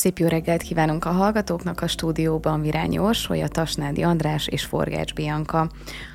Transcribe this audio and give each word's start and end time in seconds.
Szép 0.00 0.18
jó 0.18 0.26
reggelt 0.26 0.62
kívánunk 0.62 1.04
a 1.04 1.10
hallgatóknak 1.10 1.80
a 1.80 1.88
stúdióban 1.88 2.60
Virányi 2.60 2.98
Orsolya, 2.98 3.48
Tasnádi 3.48 4.02
András 4.02 4.46
és 4.46 4.64
Forgács 4.64 5.14
Bianka. 5.14 5.70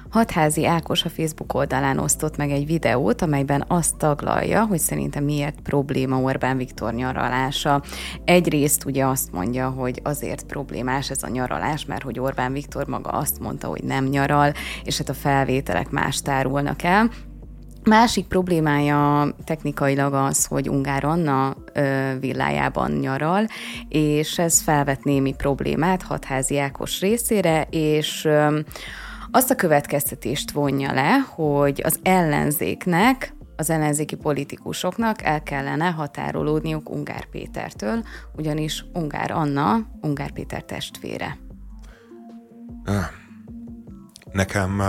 Hatházi 0.10 0.66
Ákos 0.66 1.04
a 1.06 1.10
Facebook 1.10 1.54
oldalán 1.54 1.98
osztott 1.98 2.38
meg 2.38 2.52
egy 2.52 2.66
videót, 2.66 3.22
amelyben 3.22 3.64
azt 3.68 3.98
taglalja, 3.98 4.66
hogy 4.66 4.80
szerintem 4.80 5.24
miért 5.24 5.60
probléma 5.62 6.22
Orbán 6.22 6.58
Viktor 6.58 6.94
nyaralása. 6.94 7.82
Egyrészt 8.24 8.86
ugye 8.86 9.06
azt 9.06 9.32
mondja, 9.32 9.70
hogy 9.70 10.00
azért 10.04 10.44
problémás 10.46 11.10
ez 11.10 11.24
a 11.24 11.30
nyaralás, 11.30 11.86
mert 11.86 12.04
hogy 12.04 12.20
Orbán 12.20 12.54
Viktor 12.54 12.88
maga 12.88 13.10
azt 13.10 13.40
mondta, 13.40 13.68
hogy 13.68 13.84
nem 13.84 14.06
nyaral, 14.06 14.54
és 14.84 14.98
hát 14.98 15.10
a 15.10 15.14
felvételek 15.14 15.90
más 15.90 16.22
tárulnak 16.22 16.84
el. 16.84 17.10
Másik 17.86 18.28
problémája 18.28 19.28
technikailag 19.44 20.14
az, 20.14 20.46
hogy 20.46 20.70
Ungár 20.70 21.04
Anna 21.04 21.56
villájában 22.20 22.92
nyaral, 22.92 23.48
és 23.90 24.40
ez 24.40 24.62
felvet 24.62 25.04
némi 25.04 25.34
problémát 25.34 26.02
hatházi 26.02 26.60
Ákos 26.60 27.00
részére, 27.00 27.68
és 27.70 28.28
azt 29.32 29.52
a 29.52 29.56
következtetést 29.56 30.52
vonja 30.52 30.94
le, 30.94 31.18
hogy 31.30 31.82
az 31.84 32.00
ellenzéknek, 32.04 33.34
az 33.56 33.70
ellenzéki 33.70 34.16
politikusoknak 34.16 35.22
el 35.22 35.44
kellene 35.44 35.90
határolódniuk 35.90 36.90
Ungár 36.90 37.26
Pétertől, 37.26 38.04
ugyanis 38.36 38.86
Ungár 38.94 39.32
Anna, 39.32 39.78
Ungár 40.02 40.32
Péter 40.32 40.64
testvére. 40.64 41.38
Nekem, 44.32 44.82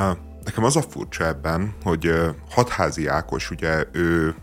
nekem 0.46 0.64
az 0.64 0.76
a 0.76 0.82
furcsa 0.82 1.26
ebben, 1.26 1.74
hogy 1.82 2.12
Hatházi 2.50 3.06
Ákos, 3.06 3.50
ugye 3.50 3.84
ő 3.92 4.34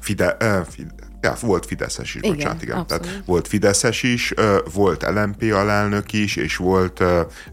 Fide, 0.00 0.36
Fide, 0.68 0.94
Ja, 1.22 1.34
volt 1.40 1.66
Fideszes 1.66 2.14
is, 2.14 2.22
igen, 2.22 2.36
bocsánat, 2.36 2.62
igen. 2.62 2.86
Tehát 2.86 3.22
volt 3.24 3.48
Fideszes 3.48 4.02
is, 4.02 4.34
volt 4.72 5.02
LMP 5.02 5.52
alelnök 5.52 6.12
is, 6.12 6.36
és 6.36 6.56
volt 6.56 7.02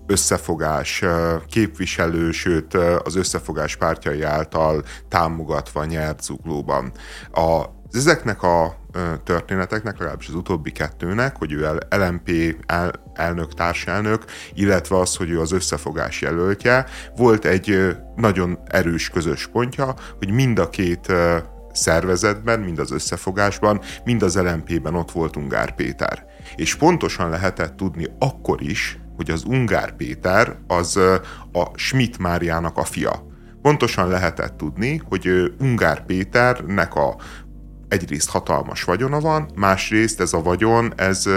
összefogás 0.08 1.03
képviselő, 1.50 2.31
sőt 2.31 2.73
az 3.03 3.16
összefogás 3.16 3.75
pártjai 3.75 4.22
által 4.22 4.84
támogatva 5.09 5.86
nyert 5.86 6.23
zuglóban. 6.23 6.91
A, 7.31 7.64
ezeknek 7.91 8.44
a 8.44 8.78
történeteknek, 9.23 9.98
legalábbis 9.98 10.28
az 10.28 10.34
utóbbi 10.34 10.72
kettőnek, 10.72 11.36
hogy 11.38 11.52
ő 11.52 11.80
LMP 11.90 12.31
el, 12.66 12.92
elnök, 13.14 13.53
társelnök, 13.53 14.26
illetve 14.53 15.00
az, 15.00 15.16
hogy 15.16 15.30
ő 15.30 15.40
az 15.40 15.52
összefogás 15.52 16.22
jelöltje, 16.22 16.86
volt 17.16 17.45
egy 17.45 17.95
nagyon 18.16 18.59
erős 18.68 19.09
közös 19.09 19.48
pontja, 19.48 19.94
hogy 20.18 20.31
mind 20.31 20.59
a 20.59 20.70
két 20.70 21.14
szervezetben, 21.72 22.59
mind 22.59 22.80
az 22.80 22.92
összefogásban, 22.92 23.81
mind 24.03 24.23
az 24.23 24.36
LMP-ben 24.36 24.95
ott 24.95 25.12
volt 25.12 25.36
Ungár 25.36 25.75
Péter. 25.75 26.25
És 26.56 26.75
pontosan 26.75 27.30
lehetett 27.30 27.75
tudni 27.75 28.08
akkor 28.20 28.62
is, 28.62 29.00
hogy 29.16 29.31
az 29.31 29.44
Ungár 29.44 29.95
Péter 29.95 30.58
az 30.68 30.98
a 31.52 31.72
Schmidt 31.75 32.18
Máriának 32.18 32.78
a 32.78 32.84
fia. 32.84 33.25
Pontosan 33.62 34.08
lehetett 34.08 34.58
tudni, 34.58 35.02
hogy 35.09 35.53
Ungár 35.59 36.06
Péternek 36.06 36.95
a 36.95 37.16
egyrészt 37.88 38.30
hatalmas 38.30 38.84
vagyona 38.84 39.20
van, 39.20 39.50
másrészt 39.56 40.22
ez 40.22 40.34
a 40.34 40.42
vagyon, 40.42 40.94
ez 40.96 41.30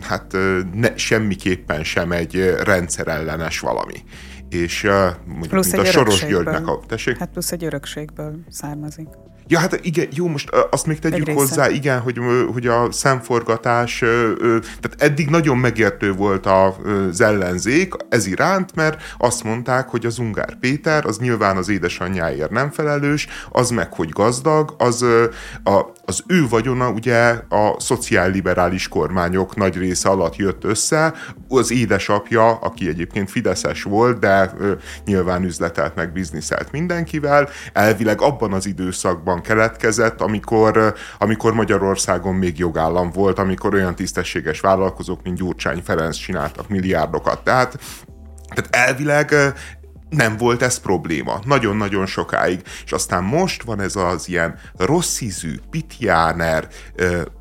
hát 0.00 0.36
ne, 0.72 0.96
semmiképpen 0.96 1.84
sem 1.84 2.12
egy 2.12 2.54
rendszerellenes 2.64 3.60
valami 3.60 4.02
és 4.48 4.82
mondjuk, 5.26 5.48
plusz 5.48 5.72
mint 5.72 5.86
a 5.86 5.90
Soros 5.90 6.26
Györgynek 6.26 6.66
a... 6.66 6.80
Tessék? 6.86 7.16
Hát 7.16 7.28
plusz 7.28 7.52
egy 7.52 7.64
örökségből 7.64 8.38
származik. 8.48 9.08
Ja, 9.50 9.58
hát 9.58 9.80
igen, 9.82 10.08
jó, 10.10 10.26
most 10.26 10.50
azt 10.70 10.86
még 10.86 10.98
tegyük 10.98 11.28
hozzá, 11.28 11.68
igen, 11.68 12.00
hogy, 12.00 12.20
hogy 12.52 12.66
a 12.66 12.92
szemforgatás, 12.92 13.98
tehát 14.58 14.94
eddig 14.98 15.28
nagyon 15.28 15.56
megértő 15.56 16.12
volt 16.12 16.46
az 16.46 17.20
ellenzék 17.20 17.94
ez 18.08 18.26
iránt, 18.26 18.74
mert 18.74 19.02
azt 19.18 19.44
mondták, 19.44 19.88
hogy 19.88 20.06
az 20.06 20.18
Ungár 20.18 20.58
Péter, 20.60 21.04
az 21.06 21.18
nyilván 21.18 21.56
az 21.56 21.68
édesanyjáért 21.68 22.50
nem 22.50 22.70
felelős, 22.70 23.26
az 23.50 23.70
meg, 23.70 23.92
hogy 23.92 24.08
gazdag, 24.08 24.74
az, 24.78 25.02
a, 25.64 25.92
az 26.04 26.22
ő 26.26 26.48
vagyona 26.48 26.90
ugye 26.90 27.18
a 27.48 27.74
szociálliberális 27.78 28.88
kormányok 28.88 29.56
nagy 29.56 29.76
része 29.76 30.08
alatt 30.08 30.36
jött 30.36 30.64
össze, 30.64 31.14
az 31.48 31.72
édesapja, 31.72 32.50
aki 32.50 32.88
egyébként 32.88 33.30
Fideszes 33.30 33.82
volt, 33.82 34.18
de 34.18 34.52
nyilván 35.04 35.44
üzletelt 35.44 35.94
meg 35.94 36.12
bizniszelt 36.12 36.72
mindenkivel, 36.72 37.48
elvileg 37.72 38.20
abban 38.20 38.52
az 38.52 38.66
időszakban 38.66 39.37
olyan 39.38 39.58
keletkezett, 39.58 40.20
amikor, 40.20 40.94
amikor 41.18 41.52
Magyarországon 41.52 42.34
még 42.34 42.58
jogállam 42.58 43.10
volt, 43.10 43.38
amikor 43.38 43.74
olyan 43.74 43.94
tisztességes 43.94 44.60
vállalkozók, 44.60 45.22
mint 45.22 45.36
Gyurcsány 45.36 45.82
Ferenc 45.84 46.16
csináltak 46.16 46.68
milliárdokat. 46.68 47.44
Tehát, 47.44 47.78
tehát 48.54 48.88
elvileg 48.88 49.34
nem 50.08 50.36
volt 50.36 50.62
ez 50.62 50.78
probléma. 50.78 51.40
Nagyon-nagyon 51.44 52.06
sokáig. 52.06 52.62
És 52.84 52.92
aztán 52.92 53.24
most 53.24 53.62
van 53.62 53.80
ez 53.80 53.96
az 53.96 54.28
ilyen 54.28 54.58
rossz 54.76 55.20
ízű, 55.20 55.54
pitjáner, 55.70 56.68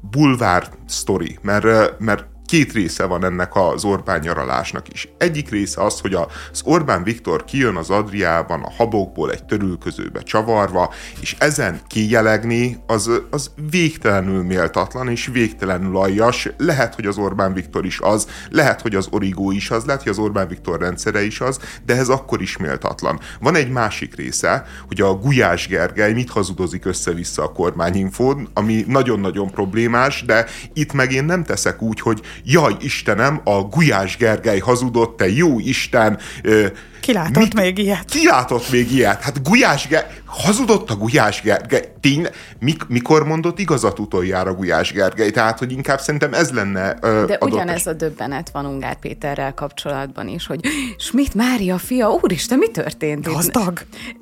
bulvár 0.01 0.69
sztori, 0.87 1.37
mert, 1.41 1.99
mert 1.99 2.25
két 2.47 2.71
része 2.71 3.05
van 3.05 3.25
ennek 3.25 3.55
az 3.55 3.83
Orbán 3.83 4.19
nyaralásnak 4.19 4.93
is. 4.93 5.07
Egyik 5.17 5.49
része 5.49 5.83
az, 5.83 5.99
hogy 5.99 6.13
az 6.13 6.61
Orbán 6.63 7.03
Viktor 7.03 7.45
kijön 7.45 7.75
az 7.75 7.89
Adriában 7.89 8.63
a 8.63 8.71
habokból 8.77 9.31
egy 9.31 9.43
törülközőbe 9.43 10.21
csavarva, 10.21 10.93
és 11.21 11.35
ezen 11.39 11.79
kijelegni 11.87 12.77
az, 12.85 13.11
az 13.29 13.51
végtelenül 13.69 14.43
méltatlan 14.43 15.09
és 15.09 15.29
végtelenül 15.33 15.97
aljas. 15.97 16.49
Lehet, 16.57 16.95
hogy 16.95 17.05
az 17.05 17.17
Orbán 17.17 17.53
Viktor 17.53 17.85
is 17.85 17.99
az, 17.99 18.27
lehet, 18.49 18.81
hogy 18.81 18.95
az 18.95 19.07
Origó 19.09 19.51
is 19.51 19.69
az, 19.69 19.85
lehet, 19.85 20.01
hogy 20.03 20.11
az 20.11 20.17
Orbán 20.17 20.47
Viktor 20.47 20.79
rendszere 20.79 21.25
is 21.25 21.41
az, 21.41 21.59
de 21.85 21.95
ez 21.95 22.09
akkor 22.09 22.41
is 22.41 22.57
méltatlan. 22.57 23.19
Van 23.39 23.55
egy 23.55 23.69
másik 23.69 24.15
része, 24.15 24.65
hogy 24.87 25.01
a 25.01 25.13
Gulyás 25.13 25.67
Gergely 25.67 26.13
mit 26.13 26.29
hazudozik 26.29 26.85
össze-vissza 26.85 27.43
a 27.43 27.51
kormányinfón, 27.51 28.49
ami 28.53 28.85
nagyon-nagyon 28.87 29.51
problémás, 29.51 30.25
de 30.25 30.45
itt 30.73 30.93
meg 30.93 31.11
én 31.11 31.23
nem 31.23 31.43
teszek 31.43 31.81
úgy, 31.81 31.99
hogy 31.99 32.21
jaj 32.43 32.75
Istenem, 32.79 33.41
a 33.43 33.61
Gulyás 33.61 34.17
Gergely 34.17 34.59
hazudott, 34.59 35.17
te 35.17 35.29
jó 35.29 35.59
Isten. 35.59 36.19
Ki 37.07 37.13
látott 37.13 37.43
mit, 37.43 37.53
még 37.53 37.77
ilyet? 37.77 38.05
Ki 38.05 38.25
látott 38.25 38.71
még 38.71 38.91
ilyet? 38.91 39.21
Hát 39.21 39.43
Gulyás 39.43 39.87
Gergely, 39.87 40.17
hazudott 40.25 40.89
a 40.89 40.95
Gulyás 40.95 41.41
Gergely. 41.41 41.91
Tény, 42.01 42.27
mik, 42.59 42.87
mikor 42.87 43.25
mondott 43.25 43.59
igazat 43.59 43.99
utoljára 43.99 44.53
Gulyás 44.53 44.91
Gergely? 44.91 45.29
Tehát, 45.29 45.59
hogy 45.59 45.71
inkább 45.71 45.99
szerintem 45.99 46.33
ez 46.33 46.51
lenne 46.51 46.97
uh, 47.01 47.25
De 47.25 47.37
ugyanez 47.41 47.87
a 47.87 47.93
döbbenet 47.93 48.49
van 48.49 48.65
Ungár 48.65 48.99
Péterrel 48.99 49.53
kapcsolatban 49.53 50.27
is, 50.27 50.47
hogy 50.47 50.59
Schmidt 50.97 51.33
Mária 51.33 51.77
fia, 51.77 52.09
úristen, 52.09 52.57
mi 52.57 52.67
történt? 52.71 53.25
Gazdag? 53.25 53.81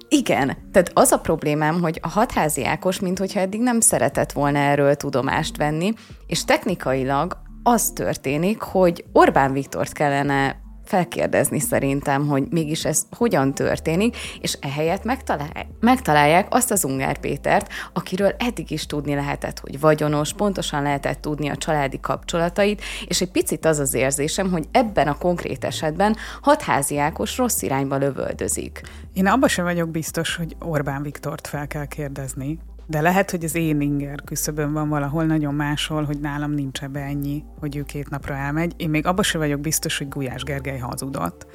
Igen, 0.09 0.57
tehát 0.71 0.91
az 0.93 1.11
a 1.11 1.17
problémám, 1.17 1.81
hogy 1.81 1.99
a 2.01 2.07
hatházi 2.07 2.65
Ákos, 2.65 2.99
mintha 2.99 3.39
eddig 3.39 3.61
nem 3.61 3.79
szeretett 3.79 4.31
volna 4.31 4.59
erről 4.59 4.95
tudomást 4.95 5.57
venni, 5.57 5.93
és 6.27 6.45
technikailag 6.45 7.43
az 7.67 7.89
történik, 7.89 8.61
hogy 8.61 9.05
Orbán 9.11 9.53
Viktort 9.53 9.93
kellene 9.93 10.63
felkérdezni 10.83 11.59
szerintem, 11.59 12.27
hogy 12.27 12.43
mégis 12.49 12.85
ez 12.85 13.05
hogyan 13.17 13.53
történik, 13.53 14.17
és 14.41 14.57
ehelyett 14.61 15.03
megtalálják, 15.03 15.67
megtalálják 15.79 16.47
azt 16.49 16.71
az 16.71 16.85
Ungár 16.85 17.17
Pétert, 17.17 17.71
akiről 17.93 18.35
eddig 18.37 18.71
is 18.71 18.85
tudni 18.85 19.15
lehetett, 19.15 19.59
hogy 19.59 19.79
vagyonos, 19.79 20.33
pontosan 20.33 20.81
lehetett 20.81 21.21
tudni 21.21 21.49
a 21.49 21.55
családi 21.55 21.99
kapcsolatait, 21.99 22.81
és 23.07 23.21
egy 23.21 23.31
picit 23.31 23.65
az 23.65 23.79
az 23.79 23.93
érzésem, 23.93 24.51
hogy 24.51 24.65
ebben 24.71 25.07
a 25.07 25.17
konkrét 25.17 25.63
esetben 25.63 26.15
hatházi 26.41 26.97
Ákos 26.97 27.37
rossz 27.37 27.61
irányba 27.61 27.97
lövöldözik. 27.97 28.81
Én 29.13 29.27
abban 29.27 29.49
sem 29.49 29.65
vagyok 29.65 29.89
biztos, 29.89 30.35
hogy 30.35 30.55
Orbán 30.59 31.01
Viktort 31.01 31.47
fel 31.47 31.67
kell 31.67 31.85
kérdezni, 31.85 32.59
de 32.88 33.01
lehet, 33.01 33.31
hogy 33.31 33.44
az 33.44 33.56
én 33.56 33.81
inger 33.81 34.21
küszöbön 34.25 34.74
van 34.74 34.89
valahol 34.89 35.24
nagyon 35.24 35.54
máshol, 35.54 36.04
hogy 36.04 36.19
nálam 36.19 36.51
nincs 36.51 36.83
ebbe 36.83 37.00
ennyi, 37.00 37.44
hogy 37.59 37.75
ő 37.75 37.83
két 37.83 38.09
napra 38.09 38.36
elmegy. 38.36 38.74
Én 38.77 38.89
még 38.89 39.06
abban 39.06 39.24
sem 39.24 39.42
vagyok 39.42 39.59
biztos, 39.59 39.98
hogy 39.98 40.09
Gulyás 40.09 40.44
Gergely 40.44 40.77
hazudott. 40.77 41.48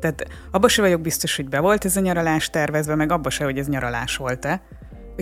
Tehát 0.00 0.28
abban 0.50 0.68
sem 0.68 0.84
vagyok 0.84 1.00
biztos, 1.00 1.36
hogy 1.36 1.48
be 1.48 1.60
volt 1.60 1.84
ez 1.84 1.96
a 1.96 2.00
nyaralás 2.00 2.50
tervezve, 2.50 2.94
meg 2.94 3.12
abban 3.12 3.30
sem, 3.30 3.46
hogy 3.46 3.58
ez 3.58 3.68
nyaralás 3.68 4.16
volt-e. 4.16 4.62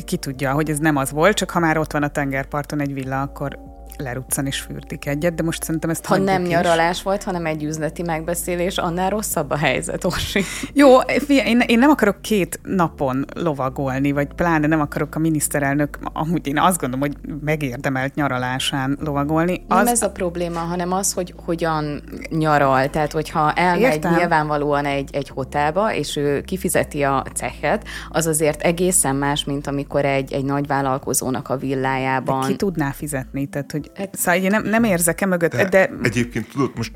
Ki 0.05 0.17
tudja, 0.17 0.52
hogy 0.52 0.70
ez 0.70 0.79
nem 0.79 0.96
az 0.96 1.11
volt, 1.11 1.37
csak 1.37 1.50
ha 1.50 1.58
már 1.58 1.79
ott 1.79 1.93
van 1.93 2.02
a 2.02 2.08
tengerparton 2.08 2.81
egy 2.81 2.93
villa, 2.93 3.20
akkor 3.20 3.58
leruccan 3.98 4.46
és 4.46 4.60
fürdik 4.60 5.06
egyet, 5.06 5.34
de 5.34 5.42
most 5.42 5.62
szerintem 5.62 5.90
ezt 5.90 6.06
Ha 6.06 6.16
nem 6.16 6.42
is. 6.42 6.48
nyaralás 6.48 7.02
volt, 7.02 7.22
hanem 7.22 7.46
egy 7.46 7.64
üzleti 7.64 8.02
megbeszélés, 8.02 8.78
annál 8.78 9.10
rosszabb 9.10 9.50
a 9.50 9.56
helyzet, 9.56 10.04
Orsi. 10.04 10.42
Jó, 10.72 10.98
én, 11.28 11.60
én 11.66 11.78
nem 11.78 11.90
akarok 11.90 12.22
két 12.22 12.60
napon 12.62 13.25
lovagolni, 13.34 14.12
vagy 14.12 14.26
pláne 14.34 14.66
nem 14.66 14.81
akarok 14.81 15.14
a 15.14 15.19
miniszterelnök, 15.19 15.98
amúgy 16.12 16.46
én 16.46 16.58
azt 16.58 16.81
gondolom, 16.81 17.08
hogy 17.08 17.34
megérdemelt 17.44 18.14
nyaralásán 18.14 18.98
lovagolni. 19.00 19.64
Az... 19.69 19.76
Nem 19.76 19.87
ez 19.87 20.02
a 20.02 20.10
probléma, 20.10 20.58
hanem 20.58 20.93
az, 20.93 21.12
hogy 21.12 21.34
hogyan 21.44 22.02
nyaral. 22.31 22.90
Tehát, 22.90 23.12
hogyha 23.12 23.52
elmegy 23.52 23.81
Értem. 23.93 24.14
nyilvánvalóan 24.14 24.84
egy, 24.84 25.08
egy 25.12 25.28
hotelba, 25.28 25.94
és 25.94 26.16
ő 26.16 26.40
kifizeti 26.40 27.02
a 27.02 27.25
cechet, 27.34 27.84
az 28.08 28.26
azért 28.26 28.60
egészen 28.60 29.16
más, 29.16 29.44
mint 29.44 29.66
amikor 29.66 30.04
egy, 30.04 30.32
egy 30.32 30.44
nagy 30.44 30.66
vállalkozónak 30.66 31.48
a 31.48 31.56
villájában. 31.56 32.40
De 32.40 32.46
ki 32.46 32.56
tudná 32.56 32.90
fizetni? 32.90 33.46
Tehát, 33.46 33.72
hogy 33.72 33.89
hát, 33.94 34.16
szóval 34.16 34.40
én 34.40 34.50
nem, 34.50 34.62
nem 34.62 34.84
érzek-e 34.84 35.26
mögött, 35.26 35.50
de, 35.50 35.64
de... 35.64 35.90
Egyébként 36.02 36.48
tudod, 36.48 36.70
most 36.76 36.92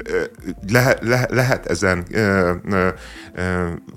le, 0.69 0.97
le, 1.01 1.27
lehet 1.31 1.67
ezen 1.67 2.05
ö, 2.11 2.53
ö, 2.65 2.89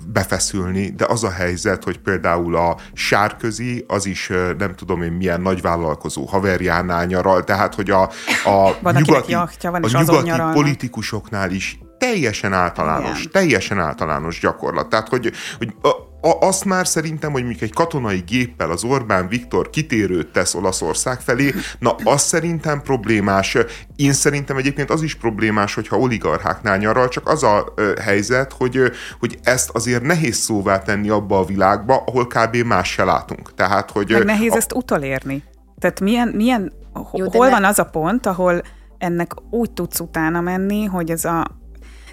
befeszülni, 0.06 0.90
de 0.90 1.04
az 1.08 1.24
a 1.24 1.30
helyzet, 1.30 1.84
hogy 1.84 1.98
például 1.98 2.56
a 2.56 2.76
sárközi, 2.92 3.84
az 3.88 4.06
is 4.06 4.30
nem 4.58 4.74
tudom 4.74 5.02
én 5.02 5.12
milyen 5.12 5.40
nagyvállalkozó 5.40 6.24
haverjánál 6.24 7.06
nyaral, 7.06 7.44
tehát 7.44 7.74
hogy 7.74 7.90
a, 7.90 8.02
a 8.44 8.76
van, 8.80 8.94
nyugati, 8.94 9.30
jachtja, 9.32 9.70
van, 9.70 9.82
a 9.82 9.98
nyugati 9.98 10.52
politikusoknál 10.52 11.50
is 11.50 11.78
teljesen 11.98 12.52
általános, 12.52 13.18
Igen. 13.18 13.32
teljesen 13.32 13.78
általános 13.78 14.40
gyakorlat. 14.40 14.88
Tehát, 14.88 15.08
hogy, 15.08 15.32
hogy 15.58 15.74
a, 15.82 16.07
azt 16.20 16.64
már 16.64 16.86
szerintem, 16.86 17.32
hogy 17.32 17.42
mondjuk 17.42 17.62
egy 17.62 17.72
katonai 17.72 18.22
géppel 18.26 18.70
az 18.70 18.84
Orbán 18.84 19.28
Viktor 19.28 19.70
kitérőt 19.70 20.32
tesz 20.32 20.54
Olaszország 20.54 21.20
felé, 21.20 21.54
na 21.78 21.94
az 22.04 22.22
szerintem 22.22 22.82
problémás. 22.82 23.56
Én 23.96 24.12
szerintem 24.12 24.56
egyébként 24.56 24.90
az 24.90 25.02
is 25.02 25.14
problémás, 25.14 25.74
hogyha 25.74 25.98
oligarcháknál 25.98 26.78
nyaral, 26.78 27.08
csak 27.08 27.28
az 27.28 27.42
a 27.42 27.72
ö, 27.76 27.92
helyzet, 28.00 28.52
hogy, 28.52 28.80
hogy 29.18 29.38
ezt 29.42 29.70
azért 29.70 30.02
nehéz 30.02 30.36
szóvá 30.36 30.78
tenni 30.78 31.08
abba 31.08 31.38
a 31.38 31.44
világba, 31.44 32.02
ahol 32.06 32.26
kb. 32.26 32.56
más 32.56 32.90
se 32.90 33.04
látunk. 33.04 33.54
Tehát, 33.54 33.90
hogy... 33.90 34.10
Meg 34.10 34.24
nehéz 34.24 34.52
a... 34.52 34.56
ezt 34.56 34.72
utolérni. 34.72 35.42
Tehát 35.78 36.00
milyen, 36.00 36.28
milyen 36.28 36.72
Jó, 37.12 37.30
hol 37.30 37.46
ne... 37.46 37.52
van 37.52 37.64
az 37.64 37.78
a 37.78 37.84
pont, 37.84 38.26
ahol 38.26 38.62
ennek 38.98 39.32
úgy 39.50 39.70
tudsz 39.70 40.00
utána 40.00 40.40
menni, 40.40 40.84
hogy 40.84 41.10
ez 41.10 41.24
a 41.24 41.58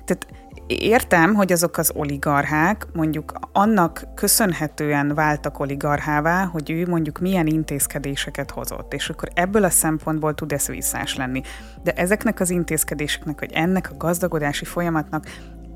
tehát 0.06 0.28
értem, 0.68 1.34
hogy 1.34 1.52
azok 1.52 1.78
az 1.78 1.92
oligarchák 1.96 2.88
mondjuk 2.94 3.34
annak 3.52 4.08
köszönhetően 4.16 5.14
váltak 5.16 5.60
oligarchává, 5.60 6.46
hogy 6.46 6.72
ő 6.72 6.88
mondjuk 6.88 7.20
milyen 7.20 7.48
intézkedéseket 7.48 8.52
hozott, 8.52 8.94
és 8.94 9.10
akkor 9.10 9.30
ebből 9.34 9.64
a 9.64 9.70
szempontból 9.70 10.34
tud 10.34 10.52
ez 10.52 10.68
visszás 10.68 11.16
lenni. 11.16 11.42
De 11.84 11.92
ezeknek 11.92 12.40
az 12.40 12.50
intézkedéseknek, 12.50 13.40
vagy 13.40 13.52
ennek 13.52 13.92
a 13.92 13.98
gazdagodási 13.98 14.66
folyamatnak 14.66 15.26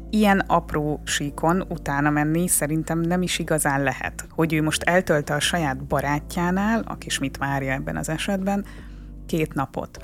ilyen 0.10 0.40
apró 0.40 1.02
síkon 1.04 1.66
utána 1.70 2.10
menni 2.10 2.48
szerintem 2.48 3.00
nem 3.00 3.22
is 3.22 3.40
igazán 3.40 3.84
lehet. 3.84 4.28
Hogy 4.30 4.54
ő 4.54 4.62
most 4.62 4.84
eltölte 4.84 5.34
a 5.34 5.40
saját 5.40 5.84
barátjánál, 5.84 6.84
a 6.86 6.98
kis 6.98 7.20
mit 7.20 7.40
Mária 7.40 7.72
ebben 7.72 7.98
az 7.98 8.10
esetben, 8.10 8.66
két 9.26 9.54
napot 9.54 10.00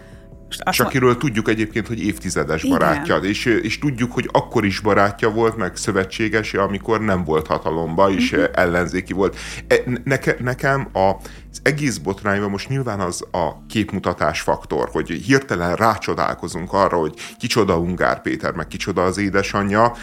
azt 0.64 0.80
akiről 0.80 1.18
tudjuk 1.18 1.50
egyébként, 1.50 1.88
hogy 1.88 2.04
évtizedes 2.04 2.64
Igen. 2.64 2.78
barátja, 2.78 3.16
és, 3.16 3.46
és 3.46 3.80
tudjuk, 3.80 4.12
hogy 4.12 4.30
akkor 4.32 4.66
is 4.66 4.80
barátja 4.80 5.30
volt, 5.30 5.58
meg 5.58 5.76
szövetségese, 5.76 6.62
amikor 6.62 7.02
nem 7.02 7.24
volt 7.24 7.48
hatalomba, 7.48 8.10
és 8.10 8.32
uh-huh. 8.32 8.50
ellenzéki 8.54 9.14
volt. 9.14 9.38
E, 9.68 9.76
neke, 10.04 10.36
nekem 10.40 10.88
a, 10.94 11.00
az 11.52 11.60
egész 11.64 11.98
botrányban 11.98 12.50
most 12.50 12.70
nyilván 12.70 13.00
az 13.00 13.24
a 13.32 13.66
képmutatás 13.68 14.42
faktor, 14.42 14.90
hogy 14.92 15.10
hirtelen 15.10 15.76
rácsodálkozunk 15.76 16.74
arra, 16.74 16.98
hogy 16.98 17.14
kicsoda 17.38 17.80
Ungár 17.80 18.22
Péter, 18.22 18.54
meg 18.54 18.68
kicsoda 18.68 19.04
az 19.04 19.18
édesanyja, 19.18 19.94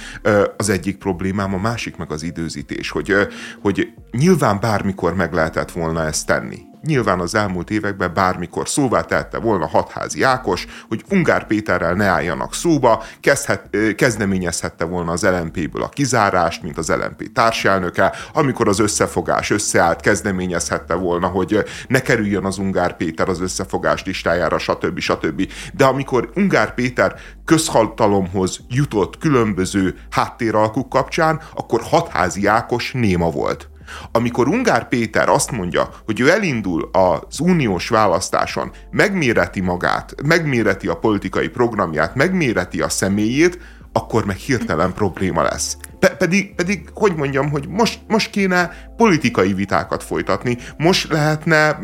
az 0.56 0.68
egyik 0.68 0.98
problémám, 0.98 1.54
a 1.54 1.58
másik 1.58 1.96
meg 1.96 2.12
az 2.12 2.22
időzítés, 2.22 2.90
hogy, 2.90 3.14
hogy 3.62 3.88
nyilván 4.10 4.60
bármikor 4.60 5.14
meg 5.14 5.32
lehetett 5.32 5.70
volna 5.70 6.04
ezt 6.04 6.26
tenni 6.26 6.70
nyilván 6.82 7.20
az 7.20 7.34
elmúlt 7.34 7.70
években 7.70 8.14
bármikor 8.14 8.68
szóvá 8.68 9.00
tette 9.00 9.38
volna 9.38 9.66
hatházi 9.66 10.22
Ákos, 10.22 10.66
hogy 10.88 11.04
Ungár 11.08 11.46
Péterrel 11.46 11.94
ne 11.94 12.04
álljanak 12.04 12.54
szóba, 12.54 13.02
kezdhet, 13.20 13.76
kezdeményezhette 13.96 14.84
volna 14.84 15.12
az 15.12 15.22
LMP-ből 15.22 15.82
a 15.82 15.88
kizárást, 15.88 16.62
mint 16.62 16.78
az 16.78 16.88
LMP 16.88 17.32
társelnöke, 17.32 18.12
amikor 18.32 18.68
az 18.68 18.78
összefogás 18.78 19.50
összeállt, 19.50 20.00
kezdeményezhette 20.00 20.94
volna, 20.94 21.26
hogy 21.26 21.64
ne 21.88 22.00
kerüljön 22.00 22.44
az 22.44 22.58
Ungár 22.58 22.96
Péter 22.96 23.28
az 23.28 23.40
összefogás 23.40 24.04
listájára, 24.04 24.58
stb. 24.58 24.98
stb. 24.98 25.48
De 25.72 25.84
amikor 25.84 26.30
Ungár 26.34 26.74
Péter 26.74 27.14
közhatalomhoz 27.44 28.60
jutott 28.68 29.18
különböző 29.18 29.94
háttéralkuk 30.10 30.88
kapcsán, 30.88 31.40
akkor 31.54 31.80
hatházi 31.82 32.46
Ákos 32.46 32.92
néma 32.92 33.30
volt. 33.30 33.71
Amikor 34.12 34.48
Ungár 34.48 34.88
Péter 34.88 35.28
azt 35.28 35.50
mondja, 35.50 35.88
hogy 36.04 36.20
ő 36.20 36.30
elindul 36.30 36.90
az 36.92 37.40
uniós 37.40 37.88
választáson, 37.88 38.72
megméreti 38.90 39.60
magát, 39.60 40.14
megméreti 40.24 40.88
a 40.88 40.96
politikai 40.96 41.48
programját, 41.48 42.14
megméreti 42.14 42.80
a 42.80 42.88
személyét, 42.88 43.58
akkor 43.92 44.24
meg 44.24 44.36
hirtelen 44.36 44.92
probléma 44.92 45.42
lesz. 45.42 45.76
Pe- 45.98 46.16
pedig, 46.16 46.54
pedig, 46.54 46.88
hogy 46.94 47.14
mondjam, 47.14 47.50
hogy 47.50 47.68
most, 47.68 48.00
most 48.08 48.30
kéne 48.30 48.70
politikai 48.96 49.52
vitákat 49.52 50.02
folytatni, 50.02 50.58
most 50.76 51.12
lehetne 51.12 51.78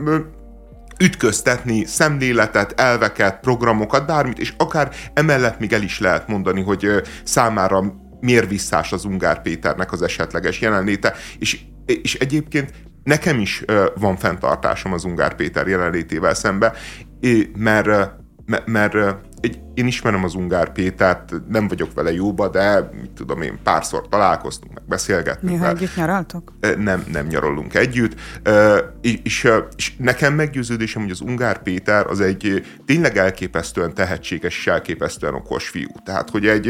ütköztetni 0.98 1.84
szemléletet, 1.84 2.80
elveket, 2.80 3.40
programokat, 3.40 4.06
bármit, 4.06 4.38
és 4.38 4.54
akár 4.56 4.90
emellett 5.14 5.58
még 5.58 5.72
el 5.72 5.82
is 5.82 6.00
lehet 6.00 6.28
mondani, 6.28 6.62
hogy 6.62 6.86
számára 7.24 7.94
miért 8.20 8.48
visszás 8.48 8.92
az 8.92 9.04
Ungár 9.04 9.42
Péternek 9.42 9.92
az 9.92 10.02
esetleges 10.02 10.60
jelenléte, 10.60 11.14
és 11.38 11.60
és 11.88 12.14
egyébként 12.14 12.72
nekem 13.04 13.38
is 13.38 13.64
van 13.94 14.16
fenntartásom 14.16 14.92
az 14.92 15.04
Ungár 15.04 15.34
Péter 15.34 15.66
jelenlétével 15.66 16.34
szembe, 16.34 16.72
mert, 17.56 17.86
mert, 18.46 18.66
mert 18.66 18.96
egy, 19.40 19.60
én 19.74 19.86
ismerem 19.86 20.24
az 20.24 20.34
Ungár 20.34 20.72
Pétert, 20.72 21.32
nem 21.48 21.68
vagyok 21.68 21.94
vele 21.94 22.12
jóba, 22.12 22.48
de 22.48 22.90
mit 23.00 23.10
tudom 23.10 23.42
én, 23.42 23.58
párszor 23.62 24.08
találkoztunk, 24.08 24.74
meg 24.74 24.82
beszélgettünk. 24.86 25.52
Néha 25.52 25.68
együtt 25.68 25.96
nyaraltok? 25.96 26.52
Nem, 26.78 27.04
nem 27.12 27.26
nyaralunk 27.26 27.74
együtt. 27.74 28.20
És, 29.00 29.50
és 29.76 29.96
nekem 29.96 30.34
meggyőződésem, 30.34 31.02
hogy 31.02 31.10
az 31.10 31.20
Ungár 31.20 31.62
Péter 31.62 32.06
az 32.06 32.20
egy 32.20 32.66
tényleg 32.86 33.16
elképesztően 33.16 33.94
tehetséges 33.94 34.56
és 34.58 34.66
elképesztően 34.66 35.34
okos 35.34 35.68
fiú. 35.68 35.88
Tehát, 36.04 36.30
hogy 36.30 36.46
egy 36.46 36.68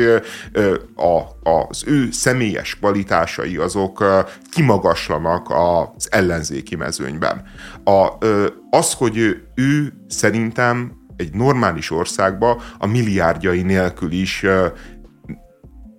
a, 0.94 1.50
az 1.50 1.84
ő 1.86 2.10
személyes 2.10 2.76
kvalitásai 2.78 3.56
azok 3.56 4.04
kimagaslanak 4.50 5.50
az 5.50 6.08
ellenzéki 6.10 6.76
mezőnyben. 6.76 7.42
A, 7.84 8.08
az, 8.70 8.92
hogy 8.92 9.16
ő 9.54 9.92
szerintem 10.08 10.97
egy 11.18 11.34
normális 11.34 11.90
országba 11.90 12.62
a 12.78 12.86
milliárdjai 12.86 13.62
nélkül 13.62 14.12
is 14.12 14.44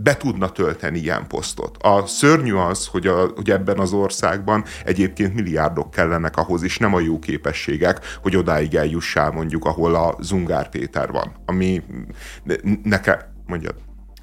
be 0.01 0.18
tudna 0.18 0.50
tölteni 0.50 1.00
ilyen 1.00 1.27
posztot. 1.27 1.77
A 1.81 2.06
szörnyű 2.06 2.54
az, 2.54 2.88
hogy, 2.88 3.07
a, 3.07 3.31
hogy 3.36 3.50
ebben 3.50 3.80
az 3.80 3.94
országban 3.94 4.63
egyébként 4.86 5.33
milliárdok 5.33 5.92
kellenek 5.92 6.38
ahhoz, 6.38 6.63
és 6.63 6.77
nem 6.77 6.94
a 6.94 7.00
jó 7.00 7.19
képességek, 7.19 8.00
hogy 8.21 8.36
odáig 8.36 8.75
eljussál 8.75 9.31
mondjuk, 9.31 9.66
ahol 9.66 9.95
a 9.95 10.16
Zungár 10.19 10.69
Péter 10.69 11.11
van. 11.11 11.31
Ami 11.45 11.83
nekem, 12.83 13.19
mondjad. 13.45 13.76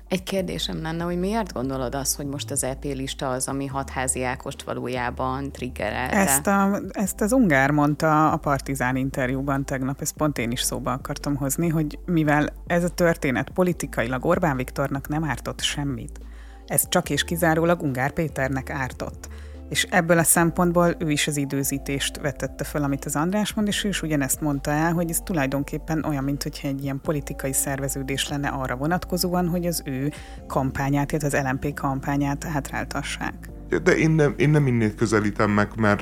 Egy 0.09 0.23
kérdésem 0.23 0.83
lenne, 0.83 1.05
hogy 1.05 1.19
miért 1.19 1.53
gondolod 1.53 1.95
azt, 1.95 2.17
hogy 2.17 2.27
most 2.27 2.51
az 2.51 2.65
EP 2.65 2.85
lista 2.85 3.31
az, 3.31 3.49
ami 3.49 3.67
hatházi 3.67 4.25
Ákost 4.25 4.63
valójában 4.63 5.53
triggerelte? 5.53 6.17
Ezt, 6.17 6.47
a, 6.47 6.81
ezt 6.91 7.21
az 7.21 7.33
Ungár 7.33 7.71
mondta 7.71 8.31
a 8.31 8.37
Partizán 8.37 8.97
interjúban 8.97 9.65
tegnap, 9.65 10.01
ezt 10.01 10.17
pont 10.17 10.39
én 10.39 10.51
is 10.51 10.61
szóba 10.61 10.93
akartam 10.93 11.37
hozni, 11.37 11.69
hogy 11.69 11.99
mivel 12.05 12.53
ez 12.67 12.85
a 12.85 12.89
történet 12.89 13.51
politikailag 13.51 14.25
Orbán 14.25 14.57
Viktornak 14.57 15.09
nem 15.09 15.25
ártott 15.25 15.61
semmit, 15.61 16.21
ez 16.67 16.89
csak 16.89 17.11
és 17.11 17.25
kizárólag 17.25 17.83
Ungár 17.83 18.13
Péternek 18.13 18.71
ártott. 18.71 19.29
És 19.69 19.87
ebből 19.91 20.19
a 20.19 20.23
szempontból 20.23 20.95
ő 20.99 21.11
is 21.11 21.27
az 21.27 21.37
időzítést 21.37 22.21
vetette 22.21 22.65
fel, 22.65 22.83
amit 22.83 23.05
az 23.05 23.17
András 23.17 23.55
mond, 23.55 23.69
és 23.69 23.85
ő 23.85 23.89
is 23.89 24.03
ugyanezt 24.03 24.41
mondta 24.41 24.71
el, 24.71 24.93
hogy 24.93 25.11
ez 25.11 25.21
tulajdonképpen 25.25 26.05
olyan, 26.05 26.25
mint 26.25 26.43
hogyha 26.43 26.69
egy 26.69 26.83
ilyen 26.83 27.01
politikai 27.01 27.53
szerveződés 27.53 28.29
lenne 28.29 28.49
arra 28.49 28.77
vonatkozóan, 28.77 29.49
hogy 29.49 29.67
az 29.67 29.83
ő 29.85 30.13
kampányát, 30.47 31.13
illetve 31.13 31.39
az 31.39 31.45
LMP 31.45 31.75
kampányát 31.75 32.45
hátráltassák. 32.45 33.35
De 33.83 33.97
én 33.97 34.11
nem, 34.11 34.35
én 34.37 34.51
nem 34.51 34.67
innét 34.67 34.95
közelítem 34.95 35.51
meg, 35.51 35.69
mert, 35.77 36.01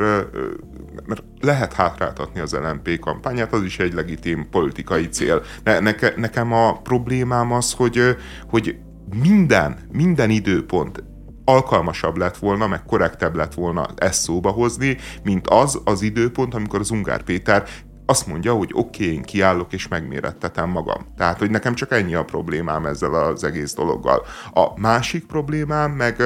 mert 1.06 1.22
lehet 1.40 1.72
hátráltatni 1.72 2.40
az 2.40 2.52
LMP 2.52 2.98
kampányát, 2.98 3.52
az 3.52 3.62
is 3.62 3.78
egy 3.78 3.92
legitim 3.92 4.46
politikai 4.50 5.08
cél. 5.08 5.42
Ne, 5.62 5.78
neke, 5.78 6.12
nekem 6.16 6.52
a 6.52 6.80
problémám 6.82 7.52
az, 7.52 7.72
hogy, 7.72 8.16
hogy 8.48 8.78
minden, 9.22 9.78
minden 9.92 10.30
időpont 10.30 11.02
alkalmasabb 11.44 12.16
lett 12.16 12.36
volna, 12.36 12.66
meg 12.66 12.84
korrektebb 12.84 13.34
lett 13.34 13.54
volna 13.54 13.86
ezt 13.96 14.22
szóba 14.22 14.50
hozni, 14.50 14.96
mint 15.22 15.48
az 15.48 15.80
az 15.84 16.02
időpont, 16.02 16.54
amikor 16.54 16.80
az 16.80 16.90
Ungár 16.90 17.22
Péter 17.22 17.68
azt 18.06 18.26
mondja, 18.26 18.52
hogy 18.52 18.70
oké, 18.72 19.04
okay, 19.04 19.16
én 19.16 19.22
kiállok 19.22 19.72
és 19.72 19.88
megmérettetem 19.88 20.70
magam. 20.70 21.06
Tehát, 21.16 21.38
hogy 21.38 21.50
nekem 21.50 21.74
csak 21.74 21.92
ennyi 21.92 22.14
a 22.14 22.24
problémám 22.24 22.86
ezzel 22.86 23.14
az 23.14 23.44
egész 23.44 23.74
dologgal. 23.74 24.26
A 24.52 24.80
másik 24.80 25.26
problémám 25.26 25.90
meg 25.90 26.20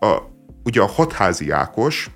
a, 0.00 0.16
ugye 0.64 0.80
a 0.80 0.86
hatházi 0.86 1.50
Ákos, 1.50 2.10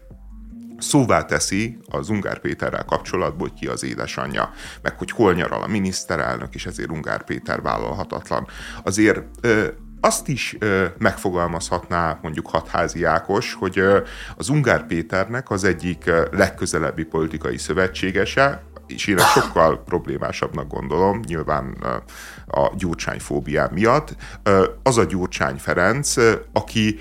szóvá 0.78 1.25
teszi 1.25 1.78
az 1.90 2.09
Ungár 2.09 2.38
Péterrel 2.38 2.85
kapcsolatban, 2.85 3.49
hogy 3.49 3.59
ki 3.59 3.66
az 3.66 3.85
édesanyja, 3.85 4.50
meg 4.83 4.99
hogy 4.99 5.11
hol 5.11 5.35
nyaral 5.35 5.62
a 5.62 5.66
miniszterelnök, 5.66 6.54
és 6.54 6.66
ezért 6.66 6.90
Ungár 6.90 7.25
Péter 7.25 7.62
vállalhatatlan. 7.62 8.47
Azért 8.83 9.23
azt 10.00 10.28
is 10.28 10.57
ö, 10.59 10.85
megfogalmazhatná 10.99 12.19
mondjuk 12.23 12.49
hatházi 12.49 13.04
Ákos, 13.04 13.54
hogy 13.54 13.78
ö, 13.78 14.00
az 14.37 14.49
Ungár 14.49 14.87
Péternek 14.87 15.50
az 15.50 15.64
egyik 15.64 16.07
ö, 16.07 16.26
legközelebbi 16.30 17.04
politikai 17.04 17.59
szövetségese, 17.59 18.62
és 18.87 19.07
én 19.07 19.19
sokkal 19.19 19.83
problémásabbnak 19.83 20.69
gondolom, 20.69 21.21
nyilván 21.26 21.76
a 22.47 22.71
gyurcsányfóbiám 22.76 23.69
miatt, 23.73 24.16
az 24.83 24.99
a 24.99 25.04
Gyurcsány 25.04 25.57
Ferenc, 25.57 26.14
aki 26.52 26.99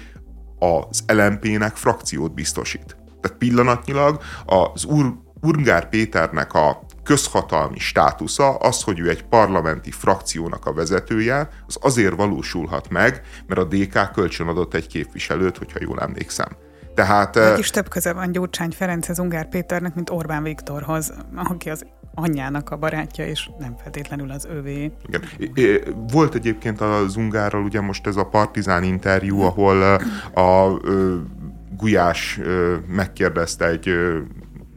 az 0.60 1.04
LMP-nek 1.08 1.76
frakciót 1.76 2.34
biztosít. 2.34 2.96
Tehát 3.22 3.38
pillanatnyilag 3.38 4.22
az 4.46 4.84
Ur- 4.84 5.18
Urgár 5.42 5.90
Péternek 5.90 6.54
a 6.54 6.82
közhatalmi 7.10 7.80
státusza, 7.80 8.56
az, 8.56 8.84
hogy 8.84 9.00
ő 9.00 9.10
egy 9.10 9.24
parlamenti 9.24 9.92
frakciónak 9.92 10.66
a 10.66 10.74
vezetője, 10.74 11.50
az 11.68 11.78
azért 11.82 12.16
valósulhat 12.16 12.90
meg, 12.90 13.22
mert 13.48 13.62
a 13.62 13.64
DK 13.64 14.12
kölcsönadott 14.12 14.74
egy 14.74 14.88
képviselőt, 14.88 15.58
hogyha 15.58 15.80
jól 15.82 16.00
emlékszem. 16.00 16.48
Tehát, 16.96 17.36
Meg 17.36 17.60
is 17.60 17.70
több 17.70 17.90
köze 17.90 18.14
van 18.14 18.32
Gyurcsány 18.32 18.72
Ferenchez, 18.72 19.20
Ungár 19.20 19.50
Péternek, 19.50 19.96
mint 19.96 20.10
Orbán 20.10 20.44
Viktorhoz, 20.44 21.14
aki 21.36 21.70
az 21.70 21.86
anyjának 22.14 22.70
a 22.70 22.78
barátja, 22.78 23.26
és 23.28 23.50
nem 23.60 23.76
feltétlenül 23.82 24.32
az 24.32 24.46
övé. 24.46 24.92
Igen. 25.08 25.22
Volt 26.12 26.36
egyébként 26.36 26.82
az 26.82 27.16
Ungárral 27.16 27.64
ugye 27.64 27.82
most 27.82 28.08
ez 28.08 28.16
a 28.16 28.26
partizán 28.26 28.84
interjú, 28.84 29.42
ahol 29.42 30.00
a, 30.34 30.42
a 30.42 30.80
Gulyás 31.78 32.40
megkérdezte 32.88 33.66
egy 33.68 33.90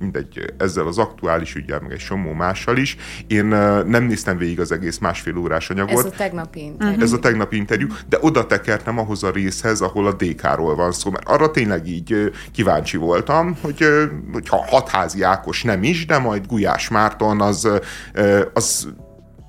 mindegy, 0.03 0.55
ezzel 0.59 0.87
az 0.87 0.99
aktuális 0.99 1.55
ügyel, 1.55 1.81
meg 1.81 1.93
egy 1.93 1.99
somó 1.99 2.33
mással 2.33 2.77
is. 2.77 2.97
Én 3.27 3.45
nem 3.87 4.05
néztem 4.05 4.37
végig 4.37 4.61
az 4.61 4.73
egész 4.73 4.99
másfél 4.99 5.37
órás 5.37 5.71
anyagot. 5.71 5.99
Ez 5.99 6.05
a 6.05 6.11
tegnapi 6.11 6.61
interjú. 6.65 7.01
Ez 7.01 7.13
a 7.13 7.19
tegnapi 7.19 7.57
interjú, 7.57 7.87
de 8.09 8.19
oda 8.21 8.47
tekertem 8.47 8.99
ahhoz 8.99 9.23
a 9.23 9.31
részhez, 9.31 9.81
ahol 9.81 10.07
a 10.07 10.13
DK-ról 10.13 10.75
van 10.75 10.93
szó, 10.93 11.11
mert 11.11 11.29
arra 11.29 11.51
tényleg 11.51 11.87
így 11.87 12.33
kíváncsi 12.53 12.97
voltam, 12.97 13.57
hogy 13.61 13.85
hogyha 14.33 14.65
hatházi 14.67 15.23
Ákos 15.23 15.63
nem 15.63 15.83
is, 15.83 16.07
de 16.07 16.19
majd 16.19 16.47
Gulyás 16.47 16.89
Márton 16.89 17.41
az, 17.41 17.69
az 18.53 18.89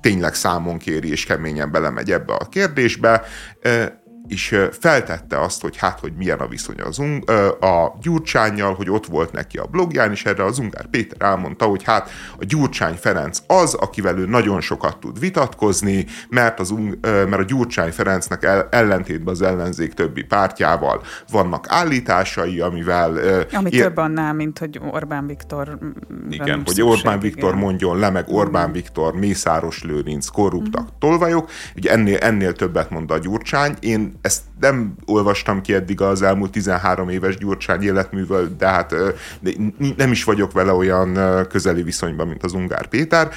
tényleg 0.00 0.34
számon 0.34 0.78
kéri 0.78 1.10
és 1.10 1.24
keményen 1.24 1.70
belemegy 1.70 2.10
ebbe 2.10 2.32
a 2.34 2.48
kérdésbe 2.48 3.22
és 4.28 4.56
feltette 4.80 5.40
azt, 5.40 5.60
hogy 5.60 5.76
hát, 5.76 6.00
hogy 6.00 6.12
milyen 6.16 6.38
a 6.38 6.46
viszony 6.46 6.80
az 6.80 6.98
un- 6.98 7.30
a 7.60 7.98
Gyurcsányjal, 8.02 8.74
hogy 8.74 8.90
ott 8.90 9.06
volt 9.06 9.32
neki 9.32 9.58
a 9.58 9.66
blogján, 9.66 10.10
és 10.10 10.24
erre 10.24 10.44
az 10.44 10.58
Ungár 10.58 10.86
Péter 10.86 11.28
elmondta, 11.28 11.64
hogy 11.64 11.82
hát 11.82 12.10
a 12.38 12.44
Gyurcsány 12.44 12.94
Ferenc 12.94 13.38
az, 13.46 13.74
akivel 13.74 14.18
ő 14.18 14.26
nagyon 14.26 14.60
sokat 14.60 14.98
tud 14.98 15.18
vitatkozni, 15.18 16.06
mert, 16.28 16.60
az, 16.60 16.74
mert 17.00 17.38
a 17.38 17.44
Gyurcsány 17.44 17.92
Ferencnek 17.92 18.44
el, 18.44 18.68
ellentétben 18.70 19.34
az 19.34 19.42
ellenzék 19.42 19.92
többi 19.92 20.22
pártjával 20.22 21.02
vannak 21.30 21.66
állításai, 21.68 22.60
amivel... 22.60 23.18
Ami 23.52 23.70
ér... 23.70 23.82
több 23.82 23.96
annál, 23.96 24.32
mint 24.32 24.58
hogy 24.58 24.80
Orbán 24.90 25.26
Viktor... 25.26 25.78
Igen, 26.30 26.62
hogy 26.64 26.82
Orbán 26.82 27.20
Viktor 27.20 27.48
igen. 27.48 27.62
mondjon 27.64 27.98
le, 27.98 28.10
meg 28.10 28.28
Orbán 28.28 28.68
mm. 28.68 28.72
Viktor, 28.72 29.14
Mészáros 29.14 29.82
Lőrinc, 29.82 30.26
korruptak, 30.26 30.82
mm. 30.82 30.98
tolvajok. 30.98 31.50
Ugye 31.76 31.90
ennél, 31.90 32.16
ennél 32.16 32.52
többet 32.52 32.90
mond 32.90 33.10
a 33.10 33.18
Gyurcsány. 33.18 33.76
Én 33.80 34.13
ezt 34.20 34.42
nem 34.60 34.94
olvastam 35.06 35.60
ki 35.60 35.74
eddig 35.74 36.00
az 36.00 36.22
elmúlt 36.22 36.50
13 36.50 37.08
éves 37.08 37.36
Gyurcsány 37.36 37.82
életművel, 37.82 38.54
de 38.58 38.68
hát 38.68 38.94
nem 39.96 40.10
is 40.10 40.24
vagyok 40.24 40.52
vele 40.52 40.72
olyan 40.72 41.18
közeli 41.48 41.82
viszonyban, 41.82 42.28
mint 42.28 42.42
az 42.42 42.52
Ungár 42.52 42.86
Péter, 42.86 43.30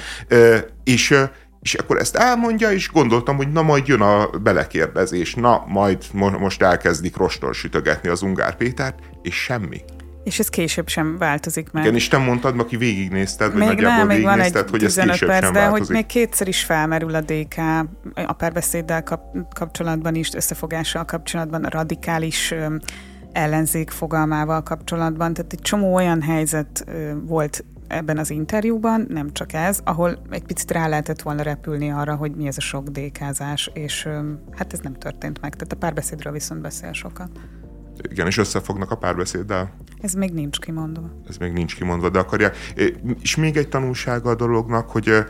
és 0.84 1.24
és 1.62 1.74
akkor 1.74 1.98
ezt 1.98 2.16
elmondja, 2.16 2.72
és 2.72 2.90
gondoltam, 2.90 3.36
hogy 3.36 3.52
na 3.52 3.62
majd 3.62 3.86
jön 3.86 4.00
a 4.00 4.26
belekérdezés, 4.42 5.34
na 5.34 5.64
majd 5.66 6.04
most 6.12 6.62
elkezdik 6.62 7.16
rostor 7.16 7.54
sütögetni 7.54 8.08
az 8.08 8.22
Ungár 8.22 8.56
Pétert, 8.56 8.98
és 9.22 9.34
semmi. 9.34 9.82
És 10.28 10.38
ez 10.38 10.48
később 10.48 10.88
sem 10.88 11.18
változik 11.18 11.70
meg. 11.70 11.82
Igen, 11.82 11.94
és 11.94 12.08
te 12.08 12.18
mondtad, 12.18 12.60
aki 12.60 12.76
végignézted, 12.76 13.52
vagy 13.52 13.58
még 13.58 13.68
nagyjából 13.68 13.96
nem, 13.96 14.06
még 14.06 14.22
van 14.22 14.40
egy 14.40 14.56
hogy 14.70 14.84
ez 14.84 14.94
később 14.94 15.28
perc, 15.28 15.44
sem 15.44 15.52
de 15.52 15.58
változik. 15.58 15.86
hogy 15.86 15.94
még 15.94 16.06
kétszer 16.06 16.48
is 16.48 16.62
felmerül 16.62 17.14
a 17.14 17.20
DK 17.20 17.56
a 18.26 18.32
párbeszéddel 18.32 19.02
kap- 19.02 19.54
kapcsolatban 19.54 20.14
is, 20.14 20.34
összefogással 20.34 21.04
kapcsolatban, 21.04 21.64
a 21.64 21.68
radikális 21.68 22.54
ellenzék 23.32 23.90
fogalmával 23.90 24.62
kapcsolatban. 24.62 25.34
Tehát 25.34 25.52
egy 25.52 25.62
csomó 25.62 25.94
olyan 25.94 26.22
helyzet 26.22 26.84
volt 27.26 27.64
ebben 27.86 28.18
az 28.18 28.30
interjúban, 28.30 29.06
nem 29.08 29.32
csak 29.32 29.52
ez, 29.52 29.80
ahol 29.84 30.18
egy 30.30 30.44
picit 30.44 30.70
rá 30.70 30.88
lehetett 30.88 31.22
volna 31.22 31.42
repülni 31.42 31.90
arra, 31.90 32.14
hogy 32.14 32.32
mi 32.34 32.46
ez 32.46 32.56
a 32.56 32.60
sok 32.60 32.88
dékázás, 32.88 33.70
és 33.72 34.08
hát 34.56 34.72
ez 34.72 34.78
nem 34.78 34.94
történt 34.94 35.40
meg. 35.40 35.54
Tehát 35.54 35.72
a 35.72 35.76
párbeszédről 35.76 36.32
viszont 36.32 36.60
beszél 36.60 36.92
sokat. 36.92 37.30
Igen, 38.02 38.26
és 38.26 38.38
összefognak 38.38 38.90
a 38.90 38.96
párbeszéddel. 38.96 39.74
Ez 40.00 40.12
még 40.12 40.32
nincs 40.32 40.58
kimondva. 40.58 41.10
Ez 41.28 41.36
még 41.36 41.52
nincs 41.52 41.76
kimondva, 41.76 42.08
de 42.08 42.18
akarják. 42.18 42.56
És 43.20 43.36
még 43.36 43.56
egy 43.56 43.68
tanulsága 43.68 44.30
a 44.30 44.34
dolognak, 44.34 44.90
hogy 44.90 45.24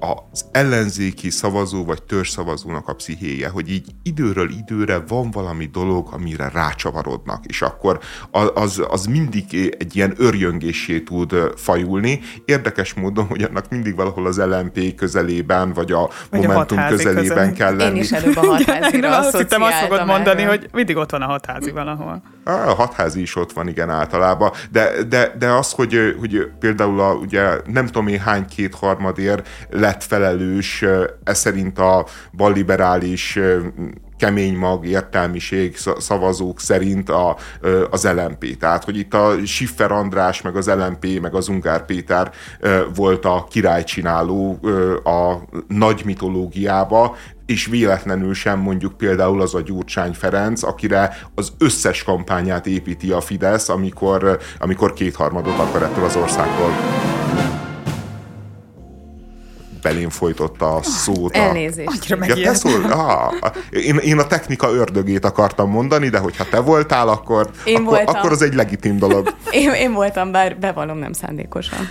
az 0.00 0.44
ellenzéki 0.52 1.30
szavazó 1.30 1.84
vagy 1.84 2.02
törzszavazónak 2.02 2.88
a 2.88 2.94
pszichéje, 2.94 3.48
hogy 3.48 3.70
így 3.70 3.86
időről 4.02 4.50
időre 4.50 4.98
van 5.08 5.30
valami 5.30 5.66
dolog, 5.66 6.08
amire 6.12 6.48
rácsavarodnak, 6.48 7.44
és 7.46 7.62
akkor 7.62 7.98
az, 8.54 8.82
az 8.88 9.06
mindig 9.06 9.74
egy 9.78 9.96
ilyen 9.96 10.14
örjöngésé 10.16 11.00
tud 11.00 11.34
fajulni. 11.56 12.20
Érdekes 12.44 12.94
módon, 12.94 13.26
hogy 13.26 13.42
annak 13.42 13.68
mindig 13.68 13.96
valahol 13.96 14.26
az 14.26 14.38
LMP 14.38 14.94
közelében, 14.94 15.72
vagy 15.72 15.92
a 15.92 16.10
vagy 16.30 16.40
Momentum 16.40 16.78
a 16.78 16.86
közelében 16.88 17.22
közelében 17.22 17.54
kell 17.54 17.76
lenni. 17.76 17.96
Én 17.96 18.02
is 18.02 18.12
előbb 18.12 18.36
a 18.36 18.46
hatházira 18.46 19.16
Azt 19.16 19.36
hittem 19.36 19.62
azt 19.62 19.78
fogod 19.78 20.06
mondani, 20.06 20.42
hogy 20.42 20.68
mindig 20.72 20.96
ott 20.96 21.10
van 21.10 21.22
a 21.22 21.26
hatházi 21.26 21.70
valahol. 21.70 22.22
A 22.44 22.74
hatházi 22.74 23.20
is 23.20 23.36
ott 23.36 23.52
van, 23.52 23.68
igen, 23.68 23.90
általában. 23.90 24.50
De, 24.70 24.90
de, 25.08 25.34
de 25.38 25.48
az, 25.48 25.72
hogy, 25.72 26.16
hogy 26.18 26.50
például 26.58 27.00
a, 27.00 27.12
ugye 27.12 27.60
nem 27.66 27.86
tudom 27.86 28.06
én 28.06 28.18
hány 28.18 28.46
kétharmadér 28.46 29.42
lett 29.90 30.04
felelős, 30.04 30.84
ez 31.24 31.38
szerint 31.38 31.78
a 31.78 32.06
balliberális 32.32 33.38
kemény 34.16 34.56
mag, 34.56 34.86
értelmiség 34.86 35.76
szavazók 35.98 36.60
szerint 36.60 37.08
a, 37.08 37.36
az 37.90 38.04
LMP. 38.04 38.56
Tehát, 38.58 38.84
hogy 38.84 38.96
itt 38.96 39.14
a 39.14 39.34
Schiffer 39.44 39.92
András, 39.92 40.42
meg 40.42 40.56
az 40.56 40.66
LMP, 40.66 41.20
meg 41.20 41.34
az 41.34 41.48
Ungár 41.48 41.84
Péter 41.84 42.30
volt 42.94 43.24
a 43.24 43.46
királycsináló 43.50 44.58
a 45.04 45.34
nagy 45.68 46.02
mitológiába, 46.04 47.16
és 47.46 47.66
véletlenül 47.66 48.34
sem 48.34 48.58
mondjuk 48.58 48.96
például 48.96 49.40
az 49.40 49.54
a 49.54 49.60
Gyurcsány 49.60 50.12
Ferenc, 50.12 50.62
akire 50.62 51.16
az 51.34 51.52
összes 51.58 52.02
kampányát 52.02 52.66
építi 52.66 53.10
a 53.10 53.20
Fidesz, 53.20 53.68
amikor, 53.68 54.38
amikor 54.58 54.92
kétharmadot 54.92 55.58
akar 55.58 55.82
ettől 55.82 56.04
az 56.04 56.16
országból 56.16 56.70
belém 59.82 60.08
folytotta 60.08 60.74
a 60.74 60.82
szót. 60.82 61.36
Elnézést. 61.36 62.12
A... 62.12 62.24
Ja, 62.26 62.34
te 62.34 62.54
szól? 62.54 62.84
Ah, 62.92 63.32
én, 63.70 63.96
én 63.96 64.18
a 64.18 64.26
technika 64.26 64.70
ördögét 64.70 65.24
akartam 65.24 65.70
mondani, 65.70 66.08
de 66.08 66.18
hogyha 66.18 66.44
te 66.44 66.60
voltál, 66.60 67.08
akkor, 67.08 67.50
én 67.64 67.76
akkor, 67.76 68.02
akkor 68.06 68.32
az 68.32 68.42
egy 68.42 68.54
legitim 68.54 68.98
dolog. 68.98 69.34
én, 69.50 69.70
én 69.70 69.92
voltam, 69.92 70.32
bár 70.32 70.58
bevallom 70.58 70.98
nem 70.98 71.12
szándékosan. 71.12 71.88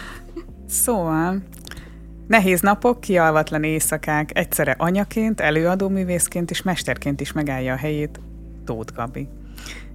Szóval, 0.69 1.41
Nehéz 2.27 2.61
napok, 2.61 3.01
kialvatlan 3.01 3.63
éjszakák, 3.63 4.37
egyszerre 4.37 4.75
anyaként, 4.77 5.41
előadóművészként 5.41 6.51
és 6.51 6.61
mesterként 6.61 7.21
is 7.21 7.31
megállja 7.31 7.73
a 7.73 7.77
helyét 7.77 8.19
Tóth 8.65 8.93
Gabi. 8.93 9.27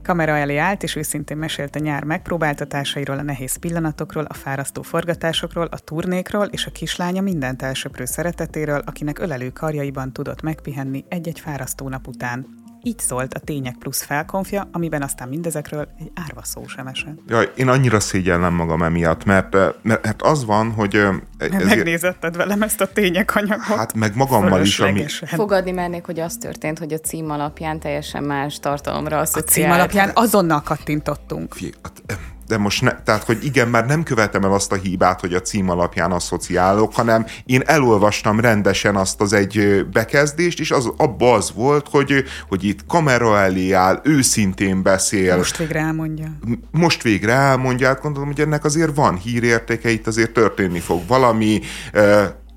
Kamera 0.04 0.36
elé 0.36 0.56
állt, 0.56 0.82
és 0.82 0.96
őszintén 0.96 1.36
mesélt 1.36 1.76
a 1.76 1.78
nyár 1.78 2.04
megpróbáltatásairól, 2.04 3.18
a 3.18 3.22
nehéz 3.22 3.56
pillanatokról, 3.56 4.24
a 4.24 4.34
fárasztó 4.34 4.82
forgatásokról, 4.82 5.66
a 5.66 5.78
turnékról 5.78 6.46
és 6.46 6.66
a 6.66 6.70
kislánya 6.70 7.22
mindent 7.22 7.62
elsöprő 7.62 8.04
szeretetéről, 8.04 8.82
akinek 8.86 9.18
ölelő 9.18 9.50
karjaiban 9.50 10.12
tudott 10.12 10.42
megpihenni 10.42 11.04
egy-egy 11.08 11.40
fárasztó 11.40 11.88
nap 11.88 12.06
után. 12.06 12.63
Így 12.86 12.98
szólt 12.98 13.34
a 13.34 13.38
Tények 13.38 13.74
Plusz 13.78 14.02
felkonfja, 14.02 14.68
amiben 14.72 15.02
aztán 15.02 15.28
mindezekről 15.28 15.88
egy 15.98 16.10
árva 16.14 16.40
szó 16.44 16.66
sem 16.66 16.86
esett. 16.86 17.18
Jaj, 17.28 17.52
én 17.56 17.68
annyira 17.68 18.00
szégyellem 18.00 18.54
magam 18.54 18.82
emiatt, 18.82 19.24
mert, 19.24 19.56
mert 19.82 20.06
hát 20.06 20.22
az 20.22 20.44
van, 20.44 20.72
hogy... 20.72 20.94
Ezért... 21.38 21.64
Megnézetted 21.64 22.36
velem 22.36 22.62
ezt 22.62 22.80
a 22.80 22.86
tények 22.86 23.34
anyagot? 23.34 23.64
Hát 23.64 23.94
meg 23.94 24.16
magammal 24.16 24.60
is, 24.60 24.80
ami... 24.80 25.04
Fogadni 25.26 25.70
mernék, 25.70 26.04
hogy 26.04 26.20
az 26.20 26.36
történt, 26.36 26.78
hogy 26.78 26.92
a 26.92 26.98
cím 26.98 27.30
alapján 27.30 27.80
teljesen 27.80 28.22
más 28.22 28.58
tartalomra 28.58 29.18
asszociált. 29.18 29.48
A 29.48 29.50
cím 29.50 29.70
alapján 29.70 30.10
azonnal 30.14 30.62
kattintottunk. 30.62 31.54
Fie, 31.54 31.70
hát, 31.82 32.02
de 32.46 32.58
most 32.58 32.82
ne, 32.82 33.02
tehát, 33.02 33.24
hogy 33.24 33.44
igen, 33.44 33.68
már 33.68 33.86
nem 33.86 34.02
követem 34.02 34.44
el 34.44 34.52
azt 34.52 34.72
a 34.72 34.76
hibát, 34.76 35.20
hogy 35.20 35.34
a 35.34 35.40
cím 35.40 35.70
alapján 35.70 36.12
asszociálok, 36.12 36.94
hanem 36.94 37.26
én 37.44 37.62
elolvastam 37.64 38.40
rendesen 38.40 38.96
azt 38.96 39.20
az 39.20 39.32
egy 39.32 39.86
bekezdést, 39.92 40.60
és 40.60 40.70
az, 40.70 40.92
abba 40.96 41.32
az 41.32 41.52
volt, 41.54 41.88
hogy, 41.90 42.24
hogy 42.48 42.64
itt 42.64 42.86
kamera 42.86 43.38
elé 43.38 43.72
áll, 43.72 44.00
őszintén 44.04 44.82
beszél. 44.82 45.36
Most 45.36 45.56
végre 45.56 45.80
elmondja. 45.80 46.38
Most 46.70 47.02
végre 47.02 47.32
elmondja, 47.32 47.86
hát 47.86 48.00
gondolom, 48.00 48.28
hogy 48.28 48.40
ennek 48.40 48.64
azért 48.64 48.94
van 48.94 49.16
hírértéke, 49.16 49.90
itt 49.90 50.06
azért 50.06 50.32
történni 50.32 50.80
fog 50.80 51.06
valami, 51.06 51.60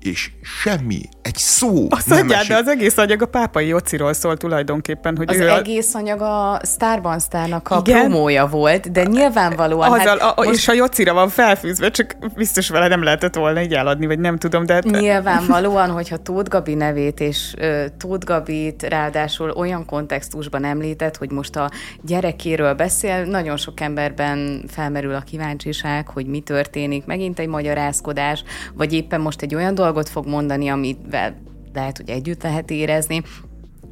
és 0.00 0.30
semmi, 0.62 1.00
egy 1.22 1.36
szó 1.36 1.86
Azt 1.90 2.06
nem 2.06 2.18
mondjál, 2.18 2.44
de 2.44 2.56
az 2.56 2.68
egész 2.68 2.96
anyag 2.96 3.22
a 3.22 3.26
pápai 3.26 3.66
Jociról 3.66 4.12
szól 4.12 4.36
tulajdonképpen. 4.36 5.16
Hogy 5.16 5.28
az 5.28 5.36
ő 5.36 5.48
egész 5.48 5.94
a... 5.94 5.98
anyag 5.98 6.20
a 6.20 6.60
Starban 6.64 7.20
Starnak 7.20 7.68
a 7.70 7.82
Igen? 7.86 8.00
promója 8.00 8.46
volt, 8.46 8.92
de 8.92 9.02
nyilvánvalóan... 9.02 9.92
Azzal, 9.92 10.18
hát 10.18 10.38
a, 10.38 10.42
most... 10.44 10.58
És 10.58 10.68
a 10.68 10.72
Jocira 10.72 11.14
van 11.14 11.28
felfűzve, 11.28 11.90
csak 11.90 12.16
biztos 12.36 12.68
vele 12.68 12.88
nem 12.88 13.02
lehetett 13.02 13.34
volna 13.34 13.60
így 13.60 13.74
eladni, 13.74 14.06
vagy 14.06 14.18
nem 14.18 14.38
tudom, 14.38 14.66
de... 14.66 14.74
Hát... 14.74 14.84
Nyilvánvalóan, 14.84 15.90
hogyha 15.90 16.16
Tóth 16.16 16.50
Gabi 16.50 16.74
nevét 16.74 17.20
és 17.20 17.54
uh, 17.58 17.84
Tóth 17.96 18.26
Gabit 18.26 18.82
ráadásul 18.82 19.50
olyan 19.50 19.84
kontextusban 19.84 20.64
említett, 20.64 21.16
hogy 21.16 21.30
most 21.30 21.56
a 21.56 21.70
gyerekéről 22.02 22.74
beszél, 22.74 23.24
nagyon 23.24 23.56
sok 23.56 23.80
emberben 23.80 24.64
felmerül 24.68 25.14
a 25.14 25.20
kíváncsiság, 25.20 26.08
hogy 26.08 26.26
mi 26.26 26.40
történik, 26.40 27.04
megint 27.06 27.38
egy 27.38 27.48
magyarázkodás, 27.48 28.44
vagy 28.74 28.92
éppen 28.92 29.20
most 29.20 29.42
egy 29.42 29.54
olyan 29.54 29.74
dolgot 29.88 30.08
fog 30.08 30.26
mondani, 30.26 30.68
amivel 30.68 31.36
lehet, 31.72 31.96
hogy 31.96 32.10
együtt 32.10 32.42
lehet 32.42 32.70
érezni, 32.70 33.22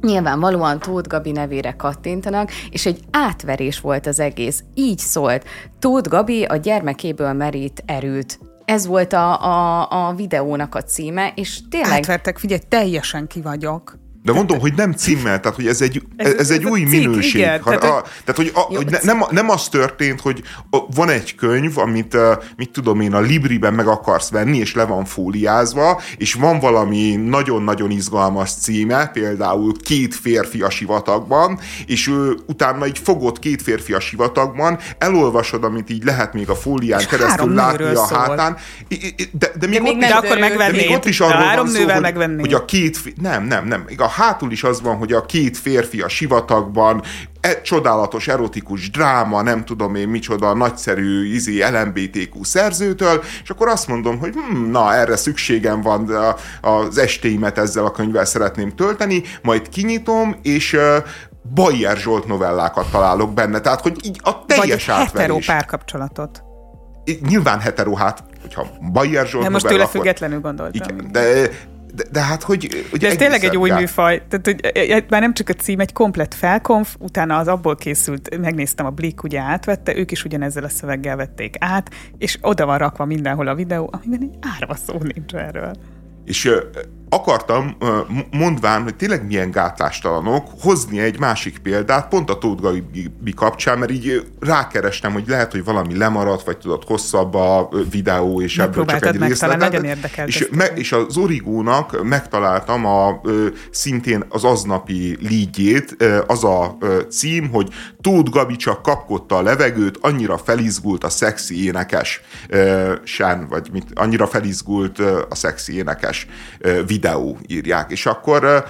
Nyilvánvalóan 0.01 0.79
Tóth 0.79 1.09
Gabi 1.09 1.31
nevére 1.31 1.71
kattintanak, 1.71 2.51
és 2.69 2.85
egy 2.85 2.99
átverés 3.11 3.79
volt 3.79 4.07
az 4.07 4.19
egész. 4.19 4.63
Így 4.73 4.97
szólt. 4.97 5.45
Tóth 5.79 6.09
Gabi 6.09 6.43
a 6.43 6.55
gyermekéből 6.55 7.33
merít 7.33 7.83
erőt. 7.85 8.39
Ez 8.65 8.85
volt 8.85 9.13
a, 9.13 9.43
a, 9.43 9.87
a 10.07 10.13
videónak 10.13 10.75
a 10.75 10.83
címe, 10.83 11.31
és 11.35 11.59
tényleg... 11.69 11.91
Átvertek, 11.91 12.37
figyelj, 12.37 12.61
teljesen 12.69 13.27
ki. 13.27 13.41
De 14.27 14.33
mondom, 14.33 14.59
hogy 14.59 14.73
nem 14.75 14.91
címmel, 14.91 15.39
tehát 15.39 15.55
hogy 15.55 15.67
ez 15.67 15.81
egy, 15.81 16.01
ez, 16.15 16.27
ez, 16.27 16.39
ez 16.39 16.49
egy 16.49 16.65
új 16.65 16.79
cikk, 16.79 16.89
minőség. 16.89 17.41
Igen, 17.41 17.61
ha, 17.61 17.77
tehát, 17.77 17.95
a, 17.95 18.01
tehát, 18.23 18.35
hogy, 18.35 18.51
a, 18.53 18.67
jó, 18.69 18.75
hogy 18.75 18.85
ne, 18.85 18.97
nem, 19.01 19.23
nem 19.29 19.49
az 19.49 19.67
történt, 19.69 20.21
hogy 20.21 20.41
van 20.95 21.09
egy 21.09 21.35
könyv, 21.35 21.77
amit, 21.77 22.17
mit 22.57 22.69
tudom 22.69 22.99
én, 23.01 23.13
a 23.13 23.19
Libriben 23.19 23.73
meg 23.73 23.87
akarsz 23.87 24.29
venni, 24.29 24.57
és 24.57 24.73
le 24.73 24.83
van 24.83 25.05
fóliázva, 25.05 26.01
és 26.17 26.33
van 26.33 26.59
valami 26.59 27.15
nagyon-nagyon 27.15 27.91
izgalmas 27.91 28.51
címe, 28.53 29.07
például 29.07 29.73
Két 29.83 30.15
férfi 30.15 30.61
a 30.61 30.69
sivatagban, 30.69 31.59
és 31.85 32.07
ő 32.07 32.37
utána 32.47 32.87
így 32.87 32.99
fogod 32.99 33.39
két 33.39 33.61
férfi 33.61 33.93
a 33.93 33.99
sivatagban, 33.99 34.79
elolvasod, 34.97 35.63
amit 35.63 35.89
így 35.89 36.03
lehet 36.03 36.33
még 36.33 36.49
a 36.49 36.55
fólián 36.55 36.99
és 36.99 37.05
keresztül 37.05 37.53
látni 37.53 37.83
a 37.83 37.95
szól. 37.95 38.17
hátán, 38.17 38.57
de, 39.31 39.51
de 39.59 39.67
még, 39.67 39.81
de 39.81 39.89
ott, 39.89 39.95
még, 39.95 40.07
de 40.07 40.15
akkor 40.15 40.37
de 40.37 40.71
még 40.71 40.89
ott 40.89 41.05
is 41.05 41.19
arról 41.19 41.55
van 41.55 41.67
szó, 41.67 41.83
hogy, 41.83 42.39
hogy 42.39 42.53
a 42.53 42.65
két, 42.65 43.13
nem, 43.21 43.45
nem, 43.45 43.67
nem, 43.67 43.85
a 43.97 44.09
hátul 44.17 44.51
is 44.51 44.63
az 44.63 44.81
van, 44.81 44.97
hogy 44.97 45.13
a 45.13 45.25
két 45.25 45.57
férfi 45.57 46.01
a 46.01 46.07
sivatagban, 46.07 47.01
e, 47.41 47.61
csodálatos 47.61 48.27
erotikus 48.27 48.89
dráma, 48.89 49.41
nem 49.41 49.65
tudom 49.65 49.95
én 49.95 50.07
micsoda, 50.07 50.53
nagyszerű 50.53 51.33
izé 51.33 51.63
LMBTQ 51.63 52.43
szerzőtől, 52.43 53.23
és 53.43 53.49
akkor 53.49 53.67
azt 53.67 53.87
mondom, 53.87 54.19
hogy 54.19 54.33
hm, 54.33 54.71
na, 54.71 54.93
erre 54.93 55.15
szükségem 55.15 55.81
van, 55.81 56.05
de 56.05 56.35
az 56.61 56.97
estéimet 56.97 57.57
ezzel 57.57 57.85
a 57.85 57.91
könyvvel 57.91 58.25
szeretném 58.25 58.75
tölteni, 58.75 59.23
majd 59.41 59.69
kinyitom, 59.69 60.35
és 60.41 60.77
Bayer 61.53 61.97
Zsolt 61.97 62.27
novellákat 62.27 62.91
találok 62.91 63.33
benne, 63.33 63.59
tehát 63.59 63.81
hogy 63.81 64.05
így 64.05 64.19
a 64.23 64.45
teljes 64.45 64.85
Vagy 64.85 64.95
átverés. 64.95 65.11
hetero 65.11 65.39
párkapcsolatot. 65.45 66.43
Nyilván 67.27 67.59
hetero, 67.59 67.93
hát, 67.93 68.23
hogyha 68.41 68.67
Bayer 68.91 69.27
Zsolt 69.27 69.43
De 69.43 69.49
most 69.49 69.63
novella, 69.63 69.83
tőle 69.83 69.97
függetlenül 69.97 70.39
gondoltam. 70.39 70.97
Igen, 70.97 71.11
de 71.11 71.49
de, 71.97 72.03
de 72.11 72.21
hát, 72.21 72.43
hogy... 72.43 72.85
hogy 72.89 72.99
de 72.99 73.07
ez 73.07 73.15
tényleg 73.15 73.43
egy 73.43 73.57
új 73.57 73.69
műfaj. 73.69 74.21
Tehát, 74.27 74.45
hogy 74.45 74.59
e, 74.73 74.95
e, 74.95 75.05
már 75.09 75.21
nem 75.21 75.33
csak 75.33 75.49
a 75.49 75.53
cím, 75.53 75.79
egy 75.79 75.93
komplet 75.93 76.33
felkonf, 76.33 76.95
utána 76.99 77.37
az 77.37 77.47
abból 77.47 77.75
készült, 77.75 78.37
megnéztem, 78.37 78.85
a 78.85 78.89
Blick 78.89 79.23
ugye 79.23 79.39
átvette, 79.39 79.97
ők 79.97 80.11
is 80.11 80.23
ugyanezzel 80.23 80.63
a 80.63 80.69
szöveggel 80.69 81.15
vették 81.15 81.55
át, 81.59 81.89
és 82.17 82.37
oda 82.41 82.65
van 82.65 82.77
rakva 82.77 83.05
mindenhol 83.05 83.47
a 83.47 83.55
videó, 83.55 83.89
amiben 83.91 84.21
egy 84.21 84.37
árva 84.55 84.75
szó 84.75 84.97
nincs 84.99 85.33
erről. 85.33 85.75
És 86.25 86.51
akartam, 87.09 87.77
mondván, 88.31 88.83
hogy 88.83 88.95
tényleg 88.95 89.25
milyen 89.25 89.51
gátlástalanok, 89.51 90.47
hozni 90.61 90.99
egy 90.99 91.19
másik 91.19 91.57
példát, 91.57 92.07
pont 92.07 92.29
a 92.29 92.37
Tóth 92.37 92.61
Gabi 92.61 93.11
kapcsán, 93.35 93.77
mert 93.77 93.91
így 93.91 94.27
rákerestem, 94.39 95.11
hogy 95.11 95.23
lehet, 95.27 95.51
hogy 95.51 95.63
valami 95.63 95.97
lemaradt, 95.97 96.43
vagy 96.43 96.57
tudod, 96.57 96.83
hosszabb 96.83 97.33
a 97.33 97.69
videó, 97.91 98.41
és 98.41 98.57
ebből 98.57 98.85
csak 98.85 99.05
egy 99.05 99.21
részlet. 99.21 99.57
Nagyon 99.57 99.83
érdekelt. 99.83 100.27
És, 100.27 100.47
me, 100.51 100.65
és 100.65 100.91
az 100.91 101.17
Origónak 101.17 102.03
megtaláltam 102.03 102.85
a 102.85 103.21
szintén 103.71 104.23
az 104.29 104.43
aznapi 104.43 105.17
lígyét, 105.21 105.95
az 106.27 106.43
a 106.43 106.77
cím, 107.09 107.49
hogy 107.49 107.69
Tóth 108.01 108.31
Gabi 108.31 108.55
csak 108.55 108.81
kapkodta 108.81 109.35
a 109.35 109.41
levegőt, 109.41 109.97
annyira 110.01 110.37
felizgult 110.37 111.03
a 111.03 111.09
szexi 111.09 111.65
énekes 111.65 112.21
sen, 113.03 113.47
vagy 113.49 113.69
mit, 113.71 113.85
annyira 113.95 114.27
felizgult 114.27 114.99
a 115.29 115.35
szexi 115.35 115.75
énekes 115.75 116.27
videó 116.59 116.95
írják, 117.47 117.91
és 117.91 118.05
akkor 118.05 118.65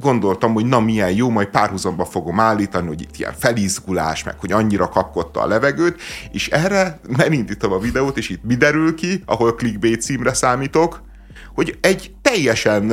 gondoltam, 0.00 0.52
hogy 0.52 0.66
na 0.66 0.80
milyen 0.80 1.10
jó, 1.10 1.30
majd 1.30 1.48
párhuzamba 1.48 2.04
fogom 2.04 2.40
állítani, 2.40 2.86
hogy 2.86 3.00
itt 3.00 3.16
ilyen 3.16 3.34
felizgulás, 3.38 4.24
meg 4.24 4.34
hogy 4.38 4.52
annyira 4.52 4.88
kapkodta 4.88 5.40
a 5.40 5.46
levegőt, 5.46 6.00
és 6.32 6.48
erre 6.48 7.00
elindítom 7.16 7.72
a 7.72 7.78
videót, 7.78 8.16
és 8.16 8.28
itt 8.28 8.44
mi 8.44 8.54
derül 8.54 8.94
ki, 8.94 9.22
ahol 9.26 9.54
clickbait 9.54 10.02
címre 10.02 10.34
számítok, 10.34 11.08
hogy 11.54 11.78
egy 11.80 12.12
teljesen 12.22 12.84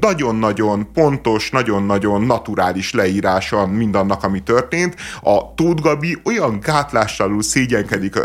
nagyon-nagyon 0.00 0.92
pontos, 0.92 1.50
nagyon-nagyon 1.50 2.22
naturális 2.22 2.92
leírása 2.92 3.66
mindannak, 3.66 4.24
ami 4.24 4.42
történt. 4.42 4.94
A 5.22 5.54
Tóth 5.54 5.82
Gabi 5.82 6.18
olyan 6.24 6.60
gátlástalanul 6.60 7.42
szégyenkedik, 7.42 8.18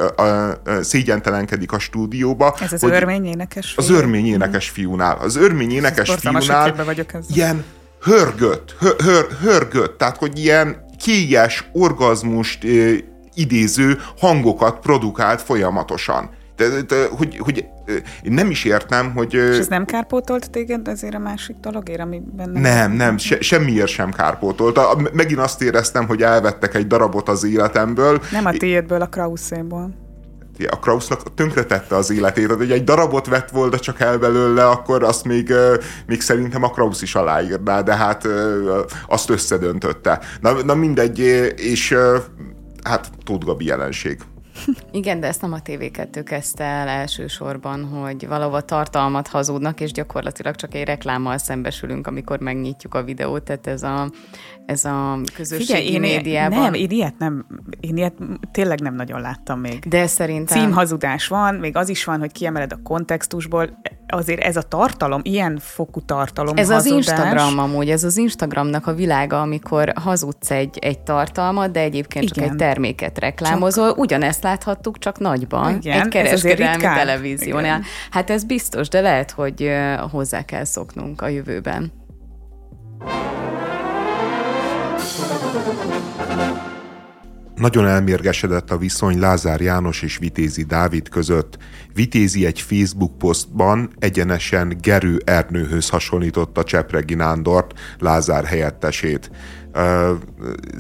szégyentelenkedik 0.81 1.71
a 1.71 1.79
stúdióba. 1.79 2.55
Ez 2.59 2.73
az 2.73 2.83
örmény 2.83 3.25
énekes 3.25 3.71
fiú? 3.71 3.85
Az 3.85 3.89
örmény 3.89 4.25
énekes 4.25 4.69
fiúnál. 4.69 5.17
Az 5.21 5.35
örmény 5.35 5.71
énekes 5.71 6.13
fiúnál 6.13 6.75
ilyen 7.33 7.63
hörgött, 8.01 8.75
hör, 8.79 8.95
hör, 8.97 9.27
hörgött, 9.41 9.97
tehát 9.97 10.17
hogy 10.17 10.39
ilyen 10.39 10.85
kélyes, 10.99 11.69
orgazmust 11.73 12.63
idéző 13.33 13.97
hangokat 14.17 14.79
produkált 14.79 15.41
folyamatosan. 15.41 16.29
De, 16.55 16.81
de, 16.81 17.07
hogy, 17.17 17.37
hogy 17.37 17.65
én 18.23 18.33
nem 18.33 18.49
is 18.49 18.63
értem, 18.63 19.11
hogy... 19.13 19.33
És 19.33 19.57
ez 19.57 19.67
nem 19.67 19.85
kárpótolt 19.85 20.51
téged 20.51 20.87
ezért 20.87 21.13
a 21.13 21.19
másik 21.19 21.55
dologért, 21.55 21.99
ami 21.99 22.21
benne... 22.35 22.59
Nem, 22.59 22.91
nem, 22.91 23.17
se, 23.17 23.41
semmiért 23.41 23.87
sem 23.87 24.11
kárpótolt. 24.11 25.13
Megint 25.13 25.39
azt 25.39 25.61
éreztem, 25.61 26.07
hogy 26.07 26.21
elvettek 26.21 26.75
egy 26.75 26.87
darabot 26.87 27.29
az 27.29 27.43
életemből. 27.43 28.21
Nem 28.31 28.45
a 28.45 28.51
tiédből, 28.51 29.01
a 29.01 29.07
Krauszéból 29.07 30.03
a 30.69 30.79
Krausznak 30.79 31.33
tönkretette 31.33 31.95
az 31.95 32.11
életét, 32.11 32.51
hogy 32.51 32.71
egy 32.71 32.83
darabot 32.83 33.27
vett 33.27 33.49
volna 33.49 33.79
csak 33.79 33.99
el 33.99 34.17
belőle, 34.17 34.67
akkor 34.67 35.03
azt 35.03 35.25
még, 35.25 35.53
még 36.05 36.21
szerintem 36.21 36.63
a 36.63 36.69
Krausz 36.69 37.01
is 37.01 37.15
aláírná, 37.15 37.81
de 37.81 37.95
hát 37.95 38.27
azt 39.07 39.29
összedöntötte. 39.29 40.19
Na, 40.41 40.63
na 40.63 40.75
mindegy, 40.75 41.19
és 41.55 41.95
hát 42.83 43.09
Tóth 43.23 43.45
Gabi 43.45 43.65
jelenség. 43.65 44.19
Igen, 44.91 45.19
de 45.19 45.27
ezt 45.27 45.41
nem 45.41 45.53
a 45.53 45.57
TV2 45.57 46.21
kezdte 46.25 46.63
el 46.63 46.87
elsősorban, 46.87 47.83
hogy 47.83 48.27
valahova 48.27 48.61
tartalmat 48.61 49.27
hazudnak, 49.27 49.79
és 49.79 49.91
gyakorlatilag 49.91 50.55
csak 50.55 50.73
egy 50.73 50.85
reklámmal 50.85 51.37
szembesülünk, 51.37 52.07
amikor 52.07 52.39
megnyitjuk 52.39 52.93
a 52.93 53.03
videót, 53.03 53.43
tehát 53.43 53.67
ez 53.67 53.83
a, 53.83 54.09
ez 54.65 54.85
a 54.85 55.19
közösségi 55.33 55.65
Figyelj, 55.65 55.85
én 55.85 55.99
médiában. 55.99 56.59
Nem, 56.59 56.73
én 56.73 56.89
ilyet 56.89 57.17
nem, 57.17 57.45
én 57.79 57.97
ilyet 57.97 58.13
tényleg 58.51 58.79
nem 58.79 58.95
nagyon 58.95 59.21
láttam 59.21 59.59
még. 59.59 59.79
De 59.79 60.07
szerintem... 60.07 60.57
Címhazudás 60.57 61.27
van, 61.27 61.55
még 61.55 61.75
az 61.75 61.89
is 61.89 62.03
van, 62.03 62.19
hogy 62.19 62.31
kiemeled 62.31 62.71
a 62.71 62.79
kontextusból, 62.83 63.79
azért 64.07 64.41
ez 64.41 64.55
a 64.55 64.61
tartalom, 64.61 65.21
ilyen 65.23 65.57
fokú 65.61 66.01
tartalom 66.01 66.57
Ez 66.57 66.71
hazudás. 66.71 66.91
az 66.91 66.91
Instagram 66.91 67.59
amúgy, 67.59 67.89
ez 67.89 68.03
az 68.03 68.17
Instagramnak 68.17 68.87
a 68.87 68.93
világa, 68.93 69.41
amikor 69.41 69.93
hazudsz 69.95 70.51
egy, 70.51 70.77
egy 70.81 70.99
tartalmat, 70.99 71.71
de 71.71 71.79
egyébként 71.79 72.23
Igen. 72.23 72.43
csak 72.43 72.51
egy 72.51 72.57
terméket 72.57 73.19
reklámozol. 73.19 73.87
Csak... 73.87 73.97
Ugyanezt 73.97 74.44
láthattuk, 74.45 74.97
csak 74.99 75.19
nagyban. 75.19 75.75
Igen, 75.75 76.01
egy 76.01 76.07
kereskedelmi 76.07 76.83
televíziónál. 76.83 77.63
Igen. 77.63 77.83
Hát 78.11 78.29
ez 78.29 78.43
biztos, 78.43 78.87
de 78.87 79.01
lehet, 79.01 79.31
hogy 79.31 79.71
hozzá 80.11 80.45
kell 80.45 80.63
szoknunk 80.63 81.21
a 81.21 81.27
jövőben. 81.27 81.91
Nagyon 87.55 87.87
elmérgesedett 87.87 88.71
a 88.71 88.77
viszony 88.77 89.19
Lázár 89.19 89.61
János 89.61 90.01
és 90.01 90.17
Vitézi 90.17 90.63
Dávid 90.63 91.09
között. 91.09 91.57
Vitézi 91.93 92.45
egy 92.45 92.61
Facebook 92.61 93.17
posztban 93.17 93.89
egyenesen 93.99 94.77
Gerő 94.81 95.21
Ernőhöz 95.25 95.89
hasonlította 95.89 96.63
Csepregi 96.63 97.13
Nándort, 97.13 97.79
Lázár 97.99 98.45
helyettesét. 98.45 99.31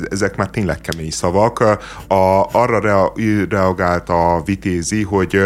Ezek 0.09 0.35
már 0.35 0.49
tényleg 0.49 0.81
kemény 0.81 1.11
szavak. 1.11 1.59
A, 2.07 2.47
arra 2.51 2.79
rea, 2.79 3.13
reagált 3.49 4.09
a 4.09 4.41
Vitézi, 4.45 5.03
hogy 5.03 5.41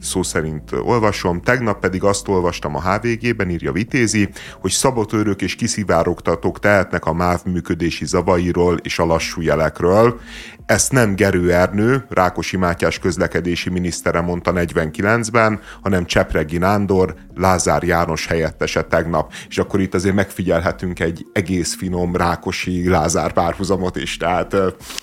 szó 0.00 0.22
szerint 0.22 0.72
olvasom, 0.72 1.40
tegnap 1.42 1.80
pedig 1.80 2.04
azt 2.04 2.28
olvastam 2.28 2.76
a 2.76 2.82
HVG-ben, 2.82 3.50
írja 3.50 3.72
Vitézi, 3.72 4.28
hogy 4.60 4.70
szabotőrök 4.70 5.42
és 5.42 5.54
kiszivárogtatók 5.54 6.58
tehetnek 6.58 7.04
a 7.04 7.12
MÁV 7.12 7.40
működési 7.44 8.06
zavairól 8.06 8.76
és 8.82 8.98
a 8.98 9.04
lassú 9.04 9.40
jelekről. 9.40 10.20
Ezt 10.68 10.92
nem 10.92 11.14
Gerő 11.14 11.52
Ernő, 11.52 12.04
Rákosi 12.08 12.56
Mátyás 12.56 12.98
közlekedési 12.98 13.70
minisztere 13.70 14.20
mondta 14.20 14.52
49-ben, 14.54 15.60
hanem 15.82 16.04
Csepregi 16.04 16.58
Nándor, 16.58 17.14
Lázár 17.34 17.82
János 17.82 18.26
helyettese 18.26 18.82
tegnap. 18.84 19.32
És 19.48 19.58
akkor 19.58 19.80
itt 19.80 19.94
azért 19.94 20.14
megfigyelhetünk 20.14 21.00
egy 21.00 21.26
egész 21.32 21.76
finom 21.76 22.16
Rákosi 22.16 22.88
Lázár 22.88 23.32
párhuzamot 23.32 23.96
is. 23.96 24.16
Tehát, 24.16 24.54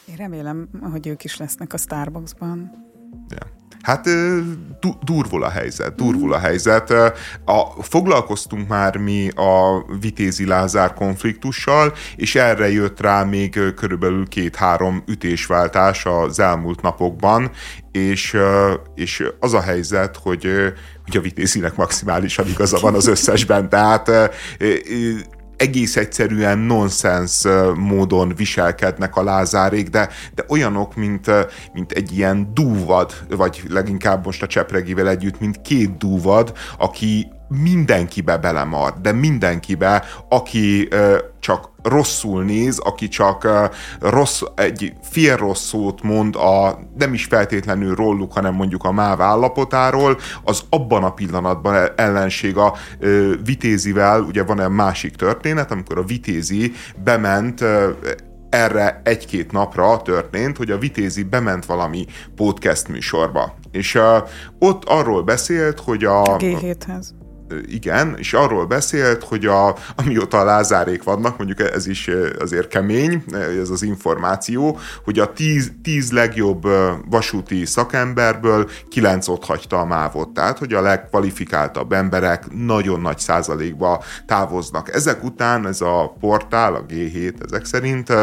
Én 0.06 0.16
remélem, 0.18 0.68
hogy 0.92 1.08
ők 1.08 1.24
is 1.24 1.38
lesznek 1.38 1.74
a 1.74 1.78
Starbucksban. 1.78 2.72
Ja. 3.30 3.65
Hát 3.82 4.08
durvul 5.04 5.44
a 5.44 5.50
helyzet, 5.50 5.96
durvul 5.96 6.34
a 6.34 6.38
helyzet. 6.38 6.92
A, 7.46 7.82
foglalkoztunk 7.82 8.68
már 8.68 8.98
mi 8.98 9.30
a 9.36 9.86
Vitézi 10.00 10.46
Lázár 10.46 10.94
konfliktussal, 10.94 11.94
és 12.16 12.36
erre 12.36 12.72
jött 12.72 13.02
rá 13.02 13.24
még 13.24 13.60
körülbelül 13.76 14.28
két-három 14.28 15.04
ütésváltás 15.08 16.06
az 16.06 16.40
elmúlt 16.40 16.82
napokban, 16.82 17.52
és, 17.92 18.38
és 18.96 19.24
az 19.40 19.54
a 19.54 19.62
helyzet, 19.62 20.18
hogy, 20.18 20.48
hogy 21.06 21.18
a 21.18 21.22
Vitézinek 21.22 21.76
maximálisan 21.76 22.48
igaza 22.48 22.80
van 22.80 22.94
az 22.94 23.08
összesben, 23.08 23.70
tehát 23.70 24.12
egész 25.58 25.96
egyszerűen 25.96 26.58
nonsens 26.58 27.44
módon 27.76 28.36
viselkednek 28.36 29.16
a 29.16 29.24
lázárék, 29.24 29.90
de, 29.90 30.10
de 30.36 30.46
olyanok, 30.48 30.96
mint, 30.96 31.32
mint 31.74 31.92
egy 31.92 32.18
ilyen 32.18 32.52
dúvad, 32.54 33.14
vagy 33.30 33.64
leginkább 33.70 34.26
most 34.26 34.44
a 34.44 34.48
Csepregivel 34.48 35.10
együtt, 35.10 35.40
mint 35.40 35.62
két 35.62 35.98
dúvad, 35.98 36.54
aki 36.78 37.28
mindenkibe 37.48 38.38
belemar, 38.38 38.94
de 39.02 39.12
mindenkibe, 39.12 40.04
aki 40.30 40.88
ö, 40.90 41.18
csak 41.40 41.70
rosszul 41.84 42.44
néz, 42.44 42.80
aki 42.80 43.08
csak 43.08 43.44
ö, 43.44 43.66
rossz, 44.00 44.42
egy 44.56 44.94
fél 45.02 45.36
rossz 45.38 45.64
szót 45.64 46.02
mond 46.02 46.36
a, 46.36 46.80
nem 46.98 47.14
is 47.14 47.26
feltétlenül 47.26 47.96
róluk, 47.96 48.34
hanem 48.34 48.54
mondjuk 48.54 48.84
a 48.84 48.92
máv 48.92 49.22
állapotáról, 49.22 50.18
az 50.44 50.64
abban 50.70 51.04
a 51.04 51.14
pillanatban 51.14 51.90
ellenség 51.96 52.58
a 52.58 52.74
ö, 53.00 53.34
Vitézivel, 53.44 54.22
ugye 54.22 54.44
van 54.44 54.62
egy 54.62 54.70
másik 54.70 55.16
történet, 55.16 55.72
amikor 55.72 55.98
a 55.98 56.04
Vitézi 56.04 56.74
bement 57.04 57.62
ö, 57.62 57.90
erre 58.50 59.02
egy-két 59.04 59.52
napra 59.52 60.02
történt, 60.02 60.58
hogy 60.58 60.72
a 60.72 60.78
Vitézi 60.78 61.24
bement 61.24 61.66
valami 61.66 62.06
podcast 62.36 62.88
műsorba. 62.88 63.56
És 63.72 63.96
uh, 63.96 64.04
ott 64.60 64.84
arról 64.86 65.24
beszélt, 65.24 65.80
hogy 65.80 66.04
a... 66.04 66.22
a 66.22 66.38
G7-hez 66.38 67.06
igen, 67.68 68.16
és 68.18 68.34
arról 68.34 68.66
beszélt, 68.66 69.24
hogy 69.24 69.46
a, 69.46 69.76
amióta 69.96 70.40
a 70.40 70.44
lázárék 70.44 71.04
vannak, 71.04 71.38
mondjuk 71.38 71.60
ez 71.72 71.88
is 71.88 72.10
azért 72.40 72.68
kemény, 72.68 73.24
ez 73.62 73.70
az 73.70 73.82
információ, 73.82 74.80
hogy 75.04 75.20
a 75.20 75.34
tíz, 75.34 75.72
tíz 75.84 76.12
legjobb 76.12 76.68
vasúti 77.10 77.66
szakemberből 77.66 78.70
kilenc 78.90 79.28
ott 79.28 79.46
hagyta 79.46 79.80
a 79.80 79.86
mávot. 79.86 80.30
Tehát, 80.30 80.58
hogy 80.58 80.74
a 80.74 80.82
legkvalifikáltabb 80.82 81.92
emberek 81.92 82.52
nagyon 82.52 83.02
nagy 83.02 83.20
százalékba 83.20 84.04
távoznak. 84.26 84.94
Ezek 84.94 85.24
után 85.24 85.68
ez 85.68 85.82
a 85.82 86.16
portál, 86.20 86.76
a 86.76 86.86
G7 86.86 87.34
ezek 87.46 87.66
szerint, 87.66 88.14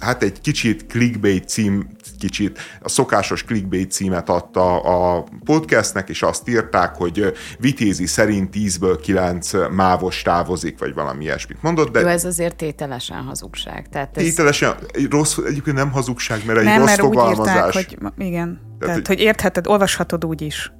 hát 0.00 0.22
egy 0.22 0.40
kicsit 0.40 0.86
clickbait 0.86 1.48
cím, 1.48 1.86
kicsit 2.22 2.58
a 2.80 2.88
szokásos 2.88 3.44
clickbait 3.44 3.92
címet 3.92 4.28
adta 4.28 4.80
a 4.80 5.24
podcastnek, 5.44 6.08
és 6.08 6.22
azt 6.22 6.48
írták, 6.48 6.94
hogy 6.94 7.32
Vitézi 7.58 8.06
szerint 8.06 8.54
10-ből 8.54 8.98
9 9.02 9.50
mávos 9.70 10.22
távozik, 10.22 10.78
vagy 10.78 10.94
valami 10.94 11.24
ilyesmit 11.24 11.62
mondott. 11.62 11.92
De 11.92 12.00
Jó, 12.00 12.06
ez 12.06 12.24
azért 12.24 12.56
tételesen 12.56 13.22
hazugság. 13.22 13.88
Tehát 13.88 14.16
ez... 14.16 14.22
Tételesen, 14.22 14.74
rossz, 15.10 15.36
egyébként 15.46 15.76
nem 15.76 15.90
hazugság, 15.90 16.42
mert 16.46 16.58
egy 16.58 16.64
nem, 16.64 16.78
rossz 16.78 16.86
mert 16.86 17.00
fogalmazás. 17.00 17.76
Úgy 17.76 17.80
írták, 17.90 18.12
hogy 18.16 18.26
igen. 18.26 18.60
Tehát, 18.78 18.94
Tehát 18.94 19.06
hogy 19.06 19.20
értheted, 19.20 19.66
olvashatod 19.66 20.24
úgy 20.24 20.42
is 20.42 20.72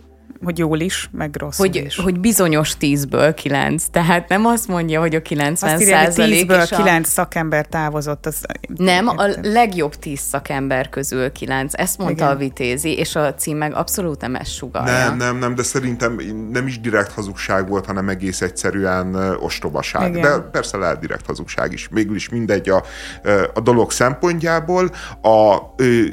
hogy 0.44 0.58
jól 0.58 0.80
is, 0.80 1.08
meg 1.12 1.36
rossz 1.36 1.58
hogy, 1.58 1.76
is. 1.76 1.96
Hogy 1.96 2.20
bizonyos 2.20 2.76
tízből 2.76 3.34
kilenc, 3.34 3.84
tehát 3.90 4.28
nem 4.28 4.46
azt 4.46 4.68
mondja, 4.68 5.00
hogy 5.00 5.14
a 5.14 5.22
90 5.22 5.72
azt 5.72 5.82
írja, 5.82 5.96
százalék 5.96 6.38
tízből 6.38 6.66
kilenc 6.66 7.06
a... 7.06 7.10
szakember 7.10 7.66
távozott. 7.66 8.26
Az... 8.26 8.40
Nem, 8.76 9.08
a 9.08 9.28
legjobb 9.42 9.94
tíz 9.94 10.20
szakember 10.20 10.88
közül 10.88 11.32
kilenc, 11.32 11.72
ezt 11.76 11.98
mondta 11.98 12.24
Igen. 12.24 12.36
a 12.36 12.38
Vitézi, 12.38 12.96
és 12.96 13.16
a 13.16 13.34
cím 13.34 13.56
meg 13.56 13.74
abszolút 13.74 14.20
nem 14.20 14.34
ezt 14.34 14.54
sugalja. 14.54 14.92
Nem, 14.92 15.16
nem, 15.16 15.36
nem, 15.36 15.54
de 15.54 15.62
szerintem 15.62 16.20
nem 16.52 16.66
is 16.66 16.80
direkt 16.80 17.12
hazugság 17.12 17.68
volt, 17.68 17.86
hanem 17.86 18.08
egész 18.08 18.40
egyszerűen 18.40 19.14
ostobaság. 19.40 20.08
Igen. 20.10 20.22
De 20.22 20.38
persze 20.38 20.76
lehet 20.76 20.98
direkt 20.98 21.26
hazugság 21.26 21.72
is. 21.72 21.88
Végül 21.90 22.14
is 22.14 22.28
mindegy 22.28 22.68
a, 22.68 22.84
a 23.54 23.60
dolog 23.60 23.90
szempontjából. 23.90 24.90
A 25.22 25.58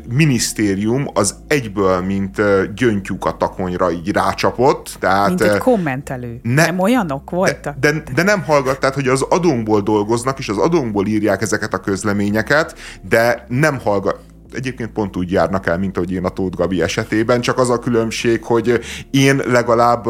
minisztérium 0.09 1.07
az 1.13 1.35
egyből, 1.47 2.01
mint 2.01 2.41
gyöngytyúk 2.75 3.25
a 3.25 3.37
takonyra 3.37 3.91
így 3.91 4.11
rácsapott. 4.23 4.95
Tehát, 4.99 5.27
Mint 5.27 5.41
egy 5.41 5.57
kommentelő. 5.57 6.39
Ne, 6.43 6.65
nem 6.65 6.79
olyanok 6.79 7.29
voltak? 7.29 7.77
De, 7.79 7.91
de, 7.91 8.03
de 8.15 8.23
nem 8.23 8.43
hallgat, 8.43 8.79
tehát 8.79 8.95
hogy 8.95 9.07
az 9.07 9.21
adónkból 9.21 9.81
dolgoznak, 9.81 10.39
és 10.39 10.49
az 10.49 10.57
adónkból 10.57 11.07
írják 11.07 11.41
ezeket 11.41 11.73
a 11.73 11.77
közleményeket, 11.77 12.75
de 13.09 13.45
nem 13.47 13.79
hallgat, 13.79 14.19
egyébként 14.53 14.91
pont 14.91 15.17
úgy 15.17 15.31
járnak 15.31 15.67
el, 15.67 15.77
mint 15.77 15.97
ahogy 15.97 16.11
én 16.11 16.25
a 16.25 16.29
Tóth 16.29 16.57
Gabi 16.57 16.81
esetében, 16.81 17.41
csak 17.41 17.57
az 17.57 17.69
a 17.69 17.79
különbség, 17.79 18.43
hogy 18.43 18.79
én 19.11 19.41
legalább 19.45 20.05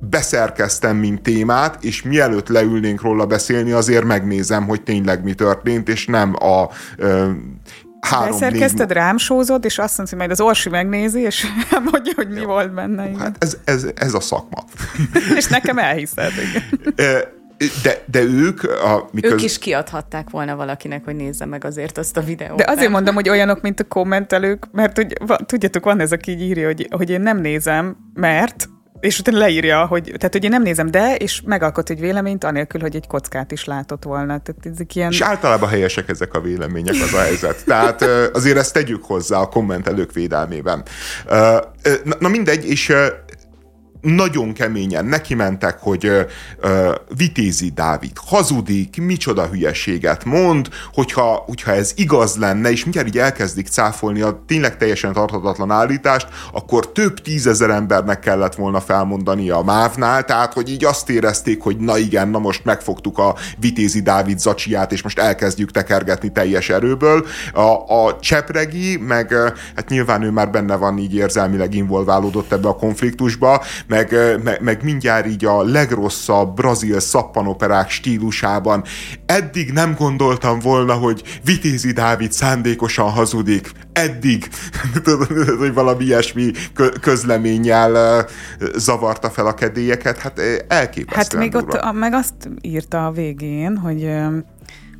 beszerkeztem, 0.00 0.96
mint 0.96 1.22
témát, 1.22 1.84
és 1.84 2.02
mielőtt 2.02 2.48
leülnénk 2.48 3.02
róla 3.02 3.26
beszélni, 3.26 3.70
azért 3.72 4.04
megnézem, 4.04 4.66
hogy 4.66 4.82
tényleg 4.82 5.24
mi 5.24 5.34
történt, 5.34 5.88
és 5.88 6.06
nem 6.06 6.34
a 6.38 6.68
három 8.00 8.30
Beszerkezted, 8.30 8.92
rám 8.92 9.16
sózod, 9.16 9.64
és 9.64 9.78
azt 9.78 9.96
mondja, 9.96 10.16
hogy 10.16 10.26
majd 10.26 10.40
az 10.40 10.46
Orsi 10.46 10.68
megnézi, 10.68 11.20
és 11.20 11.46
mondja, 11.92 12.12
hogy 12.16 12.28
mi 12.28 12.40
ja. 12.40 12.46
volt 12.46 12.74
benne. 12.74 13.08
Igen. 13.08 13.18
Hát 13.18 13.36
ez, 13.38 13.56
ez, 13.64 13.86
ez 13.94 14.14
a 14.14 14.20
szakma. 14.20 14.64
és 15.38 15.46
nekem 15.46 15.78
elhiszed, 15.78 16.32
igen. 16.32 17.34
De, 17.82 18.02
de 18.10 18.22
ők... 18.22 18.62
A, 18.62 19.08
miköz... 19.10 19.32
Ők 19.32 19.42
is 19.42 19.58
kiadhatták 19.58 20.30
volna 20.30 20.56
valakinek, 20.56 21.04
hogy 21.04 21.16
nézze 21.16 21.44
meg 21.44 21.64
azért 21.64 21.98
azt 21.98 22.16
a 22.16 22.20
videót. 22.20 22.58
De 22.58 22.64
azért 22.64 22.82
nem? 22.82 22.92
mondom, 22.92 23.14
hogy 23.14 23.28
olyanok, 23.28 23.60
mint 23.60 23.80
a 23.80 23.84
kommentelők, 23.84 24.66
mert 24.72 24.96
hogy, 24.96 25.16
tudjátok, 25.46 25.84
van 25.84 26.00
ez, 26.00 26.12
aki 26.12 26.30
így 26.30 26.40
írja, 26.40 26.66
hogy, 26.66 26.88
hogy 26.90 27.10
én 27.10 27.20
nem 27.20 27.40
nézem, 27.40 27.96
mert 28.14 28.68
és 29.00 29.18
utána 29.18 29.38
leírja, 29.38 29.86
hogy, 29.86 30.12
tehát 30.16 30.32
hogy 30.32 30.48
nem 30.48 30.62
nézem, 30.62 30.90
de, 30.90 31.14
és 31.14 31.40
megalkot 31.44 31.90
egy 31.90 32.00
véleményt, 32.00 32.44
anélkül, 32.44 32.80
hogy 32.80 32.96
egy 32.96 33.06
kockát 33.06 33.52
is 33.52 33.64
látott 33.64 34.04
volna. 34.04 34.40
Tehát 34.40 34.66
ezek 34.72 34.94
ilyen... 34.94 35.10
És 35.10 35.20
általában 35.20 35.68
helyesek 35.68 36.08
ezek 36.08 36.34
a 36.34 36.40
vélemények, 36.40 36.94
az 37.02 37.14
a 37.14 37.20
helyzet. 37.20 37.64
Tehát 37.64 38.02
azért 38.32 38.56
ezt 38.56 38.72
tegyük 38.72 39.04
hozzá 39.04 39.38
a 39.38 39.48
kommentelők 39.48 40.12
védelmében. 40.12 40.82
Na 42.18 42.28
mindegy, 42.28 42.68
és 42.68 42.92
nagyon 44.00 44.52
keményen 44.52 45.04
neki 45.04 45.34
mentek, 45.34 45.78
hogy 45.80 46.06
ö, 46.06 46.20
ö, 46.60 46.94
Vitézi 47.16 47.70
Dávid 47.74 48.12
hazudik, 48.26 49.00
micsoda 49.00 49.46
hülyeséget 49.46 50.24
mond, 50.24 50.68
hogyha, 50.92 51.42
hogyha 51.46 51.72
ez 51.72 51.92
igaz 51.96 52.36
lenne, 52.36 52.70
és 52.70 52.82
mindjárt 52.82 53.08
így 53.08 53.18
elkezdik 53.18 53.68
cáfolni 53.68 54.20
a 54.20 54.42
tényleg 54.46 54.76
teljesen 54.76 55.12
tarthatatlan 55.12 55.70
állítást, 55.70 56.28
akkor 56.52 56.92
több 56.92 57.20
tízezer 57.20 57.70
embernek 57.70 58.20
kellett 58.20 58.54
volna 58.54 58.80
felmondani 58.80 59.50
a 59.50 59.62
mávnál, 59.62 60.24
tehát 60.24 60.52
hogy 60.52 60.70
így 60.70 60.84
azt 60.84 61.10
érezték, 61.10 61.62
hogy 61.62 61.76
na 61.76 61.98
igen, 61.98 62.28
na 62.28 62.38
most 62.38 62.64
megfogtuk 62.64 63.18
a 63.18 63.34
Vitézi 63.58 64.00
Dávid 64.00 64.38
zacsiát, 64.38 64.92
és 64.92 65.02
most 65.02 65.18
elkezdjük 65.18 65.70
tekergetni 65.70 66.32
teljes 66.32 66.68
erőből. 66.68 67.26
A, 67.52 68.06
a 68.06 68.18
Csepregi, 68.20 68.96
meg 68.96 69.32
hát 69.76 69.88
nyilván 69.88 70.22
ő 70.22 70.30
már 70.30 70.50
benne 70.50 70.76
van 70.76 70.98
így 70.98 71.14
érzelmileg 71.14 71.74
involválódott 71.74 72.52
ebbe 72.52 72.68
a 72.68 72.76
konfliktusba, 72.76 73.62
meg, 73.88 74.14
meg, 74.42 74.60
meg 74.62 74.82
mindjárt 74.82 75.26
így 75.26 75.44
a 75.44 75.62
legrosszabb 75.62 76.54
brazil 76.54 77.00
szappanoperák 77.00 77.90
stílusában. 77.90 78.84
Eddig 79.26 79.72
nem 79.72 79.94
gondoltam 79.98 80.58
volna, 80.58 80.92
hogy 80.92 81.22
Vitézi 81.44 81.92
Dávid 81.92 82.32
szándékosan 82.32 83.10
hazudik. 83.10 83.70
Eddig, 83.92 84.48
hogy 85.58 85.74
valami 85.74 86.04
ilyesmi 86.04 86.50
közleménnyel 87.00 88.26
zavarta 88.74 89.30
fel 89.30 89.46
a 89.46 89.54
kedélyeket, 89.54 90.18
hát 90.18 90.40
elképesztően 90.68 91.24
Hát 91.24 91.34
még 91.34 91.50
durva. 91.50 91.88
ott 91.88 91.98
meg 91.98 92.12
azt 92.12 92.34
írta 92.60 93.06
a 93.06 93.10
végén, 93.10 93.76
hogy 93.76 94.10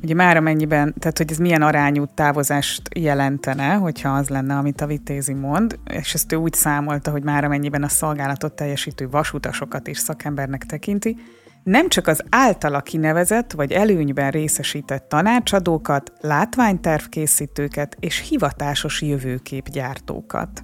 Ugye 0.03 0.13
már 0.13 0.37
amennyiben, 0.37 0.93
tehát 0.99 1.17
hogy 1.17 1.31
ez 1.31 1.37
milyen 1.37 1.61
arányú 1.61 2.05
távozást 2.13 2.81
jelentene, 2.95 3.73
hogyha 3.73 4.09
az 4.09 4.29
lenne, 4.29 4.55
amit 4.55 4.81
a 4.81 4.85
Vitézi 4.85 5.33
mond, 5.33 5.79
és 5.93 6.13
ezt 6.13 6.31
ő 6.31 6.35
úgy 6.35 6.53
számolta, 6.53 7.11
hogy 7.11 7.23
már 7.23 7.43
amennyiben 7.43 7.83
a 7.83 7.87
szolgálatot 7.87 8.53
teljesítő 8.53 9.09
vasutasokat 9.09 9.87
is 9.87 9.97
szakembernek 9.97 10.63
tekinti, 10.63 11.17
nem 11.63 11.89
csak 11.89 12.07
az 12.07 12.23
általa 12.29 12.81
kinevezett 12.81 13.51
vagy 13.51 13.71
előnyben 13.71 14.31
részesített 14.31 15.09
tanácsadókat, 15.09 16.11
látványtervkészítőket 16.21 17.97
és 17.99 18.27
hivatásos 18.29 19.01
jövőképgyártókat. 19.01 20.63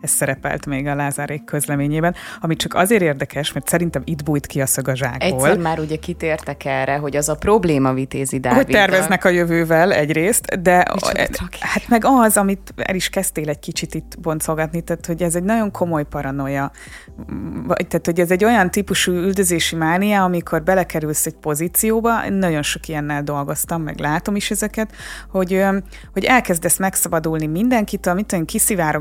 Ez 0.00 0.10
szerepelt 0.10 0.66
még 0.66 0.86
a 0.86 0.94
Lázárék 0.94 1.44
közleményében, 1.44 2.14
ami 2.40 2.56
csak 2.56 2.74
azért 2.74 3.02
érdekes, 3.02 3.52
mert 3.52 3.68
szerintem 3.68 4.02
itt 4.04 4.24
bújt 4.24 4.46
ki 4.46 4.60
a 4.60 4.66
szög 4.66 4.88
a 4.88 4.94
zsákból. 4.94 5.28
Egyszer 5.28 5.58
már 5.58 5.78
ugye 5.78 5.96
kitértek 5.96 6.64
erre, 6.64 6.96
hogy 6.96 7.16
az 7.16 7.28
a 7.28 7.34
probléma 7.34 7.92
Vitézi 7.92 8.38
Dáviddal. 8.38 8.64
Hogy 8.64 8.74
terveznek 8.74 9.24
a 9.24 9.28
jövővel 9.28 9.92
egyrészt, 9.92 10.62
de 10.62 10.86
hát 11.60 11.88
meg 11.88 12.02
az, 12.04 12.36
amit 12.36 12.74
el 12.76 12.94
is 12.94 13.08
kezdtél 13.08 13.48
egy 13.48 13.58
kicsit 13.58 13.94
itt 13.94 14.18
boncolgatni, 14.20 14.80
tehát 14.80 15.06
hogy 15.06 15.22
ez 15.22 15.34
egy 15.34 15.42
nagyon 15.42 15.70
komoly 15.70 16.04
paranoia. 16.04 16.70
Tehát, 17.66 18.06
hogy 18.06 18.20
ez 18.20 18.30
egy 18.30 18.44
olyan 18.44 18.70
típusú 18.70 19.12
üldözési 19.12 19.76
mánia, 19.76 20.24
amikor 20.24 20.62
belekerülsz 20.62 21.26
egy 21.26 21.36
pozícióba, 21.40 22.28
nagyon 22.28 22.62
sok 22.62 22.88
ilyennel 22.88 23.22
dolgoztam, 23.22 23.82
meg 23.82 23.98
látom 23.98 24.36
is 24.36 24.50
ezeket, 24.50 24.92
hogy, 25.30 25.64
hogy 26.12 26.24
elkezdesz 26.24 26.78
megszabadulni 26.78 27.46
mindenkitől, 27.46 28.14
mit 28.14 28.26
tudom, 28.26 28.44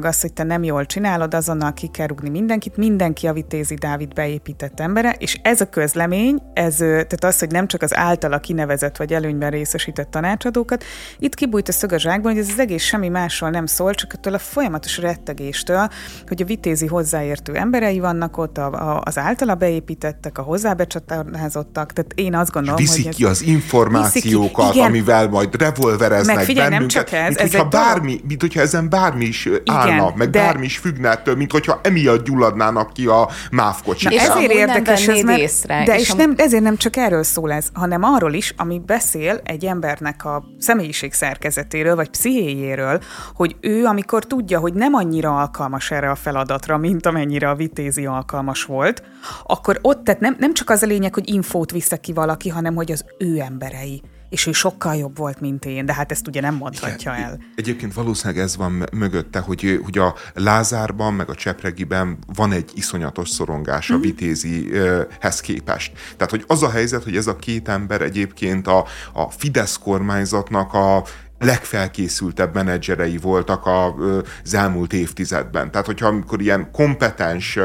azt, 0.01 0.21
hogy 0.21 0.33
te 0.33 0.43
nem 0.43 0.58
jól 0.63 0.85
csinálod, 0.85 1.33
azonnal 1.33 1.73
ki 1.73 1.87
kell 1.87 2.07
rúgni 2.07 2.29
mindenkit, 2.29 2.77
mindenki 2.77 3.27
a 3.27 3.33
Vitézi 3.33 3.75
Dávid 3.75 4.13
beépített 4.13 4.79
embere, 4.79 5.15
és 5.17 5.39
ez 5.41 5.61
a 5.61 5.69
közlemény, 5.69 6.41
ez, 6.53 6.75
tehát 6.75 7.23
az, 7.23 7.39
hogy 7.39 7.51
nem 7.51 7.67
csak 7.67 7.81
az 7.81 7.95
általa 7.95 8.39
kinevezett 8.39 8.97
vagy 8.97 9.13
előnyben 9.13 9.49
részesített 9.49 10.11
tanácsadókat, 10.11 10.83
itt 11.19 11.35
kibújt 11.35 11.67
a 11.67 11.71
szög 11.71 11.91
a 11.91 11.99
zsákban, 11.99 12.31
hogy 12.31 12.41
ez 12.41 12.49
az 12.49 12.59
egész 12.59 12.83
semmi 12.83 13.09
másról 13.09 13.49
nem 13.49 13.65
szól, 13.65 13.93
csak 13.93 14.13
attól 14.13 14.33
a 14.33 14.39
folyamatos 14.39 14.97
rettegéstől, 14.97 15.89
hogy 16.27 16.41
a 16.41 16.45
Vitézi 16.45 16.87
hozzáértő 16.87 17.55
emberei 17.55 17.99
vannak 17.99 18.37
ott, 18.37 18.57
a, 18.57 18.71
a, 18.71 19.01
az 19.05 19.17
általa 19.17 19.55
beépítettek, 19.55 20.37
a 20.37 20.41
hozzábecsatornázottak, 20.41 21.93
tehát 21.93 22.11
én 22.15 22.35
azt 22.35 22.51
gondolom, 22.51 22.77
viszik 22.77 23.05
hogy... 23.05 23.15
ki 23.15 23.25
az 23.25 23.41
információkat, 23.41 24.71
ki, 24.71 24.79
amivel 24.79 25.27
majd 25.27 25.55
revolvereznek 25.61 26.35
meg 26.35 26.45
figyelj, 26.45 26.69
bennünket, 26.69 26.95
nem 26.95 27.05
csak 27.05 27.19
ez, 27.19 27.27
mint, 27.27 27.39
ez 27.39 27.51
hogyha 27.51 27.67
bármi, 27.67 28.21
mint 28.27 28.41
hogyha 28.41 28.61
ezen 28.61 28.89
bármi 28.89 29.25
is 29.25 29.45
igen, 29.45 29.61
állna, 29.65 30.13
meg 30.15 30.29
de... 30.29 30.38
bármi 30.41 30.65
is 30.65 30.77
függne 30.77 31.09
ettől, 31.09 31.35
mint 31.35 31.51
hogyha 31.51 31.79
emiatt 31.83 32.25
gyulladnának 32.25 32.93
ki 32.93 33.05
a 33.05 33.29
MÁV 33.51 33.83
kocsik. 33.83 34.11
És 34.11 34.21
ezért 34.21 34.51
érdekes 34.51 35.07
ez, 35.07 35.21
mert, 35.21 35.39
észre, 35.39 35.83
de 35.85 35.95
és, 35.95 36.01
és 36.01 36.13
nem, 36.13 36.33
ezért 36.37 36.63
nem 36.63 36.77
csak 36.77 36.95
erről 36.95 37.23
szól 37.23 37.51
ez, 37.51 37.67
hanem 37.73 38.03
arról 38.03 38.33
is, 38.33 38.53
ami 38.57 38.81
beszél 38.85 39.39
egy 39.43 39.65
embernek 39.65 40.25
a 40.25 40.43
személyiség 40.59 41.13
szerkezetéről, 41.13 41.95
vagy 41.95 42.09
pszichéjéről, 42.09 43.01
hogy 43.33 43.55
ő, 43.61 43.85
amikor 43.85 44.25
tudja, 44.25 44.59
hogy 44.59 44.73
nem 44.73 44.93
annyira 44.93 45.37
alkalmas 45.37 45.91
erre 45.91 46.09
a 46.09 46.15
feladatra, 46.15 46.77
mint 46.77 47.05
amennyire 47.05 47.49
a 47.49 47.55
vitézi 47.55 48.05
alkalmas 48.05 48.63
volt, 48.63 49.03
akkor 49.45 49.79
ott, 49.81 50.03
tehát 50.03 50.21
nem, 50.21 50.35
nem 50.39 50.53
csak 50.53 50.69
az 50.69 50.83
a 50.83 50.85
lényeg, 50.85 51.13
hogy 51.13 51.29
infót 51.29 51.71
vissza 51.71 51.97
ki 51.97 52.13
valaki, 52.13 52.49
hanem 52.49 52.75
hogy 52.75 52.91
az 52.91 53.05
ő 53.17 53.39
emberei 53.39 54.01
és 54.29 54.45
ő 54.45 54.51
sokkal 54.51 54.95
jobb 54.95 55.17
volt, 55.17 55.39
mint 55.39 55.65
én, 55.65 55.85
de 55.85 55.93
hát 55.93 56.11
ezt 56.11 56.27
ugye 56.27 56.41
nem 56.41 56.55
mondhatja 56.55 57.13
Igen. 57.13 57.23
el. 57.23 57.39
Egyébként 57.55 57.93
valószínűleg 57.93 58.43
ez 58.43 58.57
van 58.57 58.85
mögötte, 58.91 59.39
hogy, 59.39 59.79
hogy 59.83 59.97
a 59.97 60.15
Lázárban, 60.33 61.13
meg 61.13 61.29
a 61.29 61.35
Csepregiben 61.35 62.17
van 62.33 62.51
egy 62.51 62.71
iszonyatos 62.73 63.29
szorongás 63.29 63.89
a 63.89 63.97
mm. 63.97 64.01
Vitézihez 64.01 65.39
képest. 65.41 65.91
Tehát, 66.17 66.29
hogy 66.29 66.43
az 66.47 66.63
a 66.63 66.69
helyzet, 66.69 67.03
hogy 67.03 67.15
ez 67.15 67.27
a 67.27 67.35
két 67.35 67.67
ember 67.67 68.01
egyébként 68.01 68.67
a, 68.67 68.85
a 69.13 69.29
Fidesz 69.29 69.77
kormányzatnak 69.77 70.73
a 70.73 71.03
legfelkészültebb 71.39 72.53
menedzserei 72.53 73.17
voltak 73.17 73.65
az 73.65 74.53
elmúlt 74.53 74.93
évtizedben. 74.93 75.71
Tehát, 75.71 75.85
hogyha 75.85 76.07
amikor 76.07 76.41
ilyen 76.41 76.71
kompetens 76.71 77.59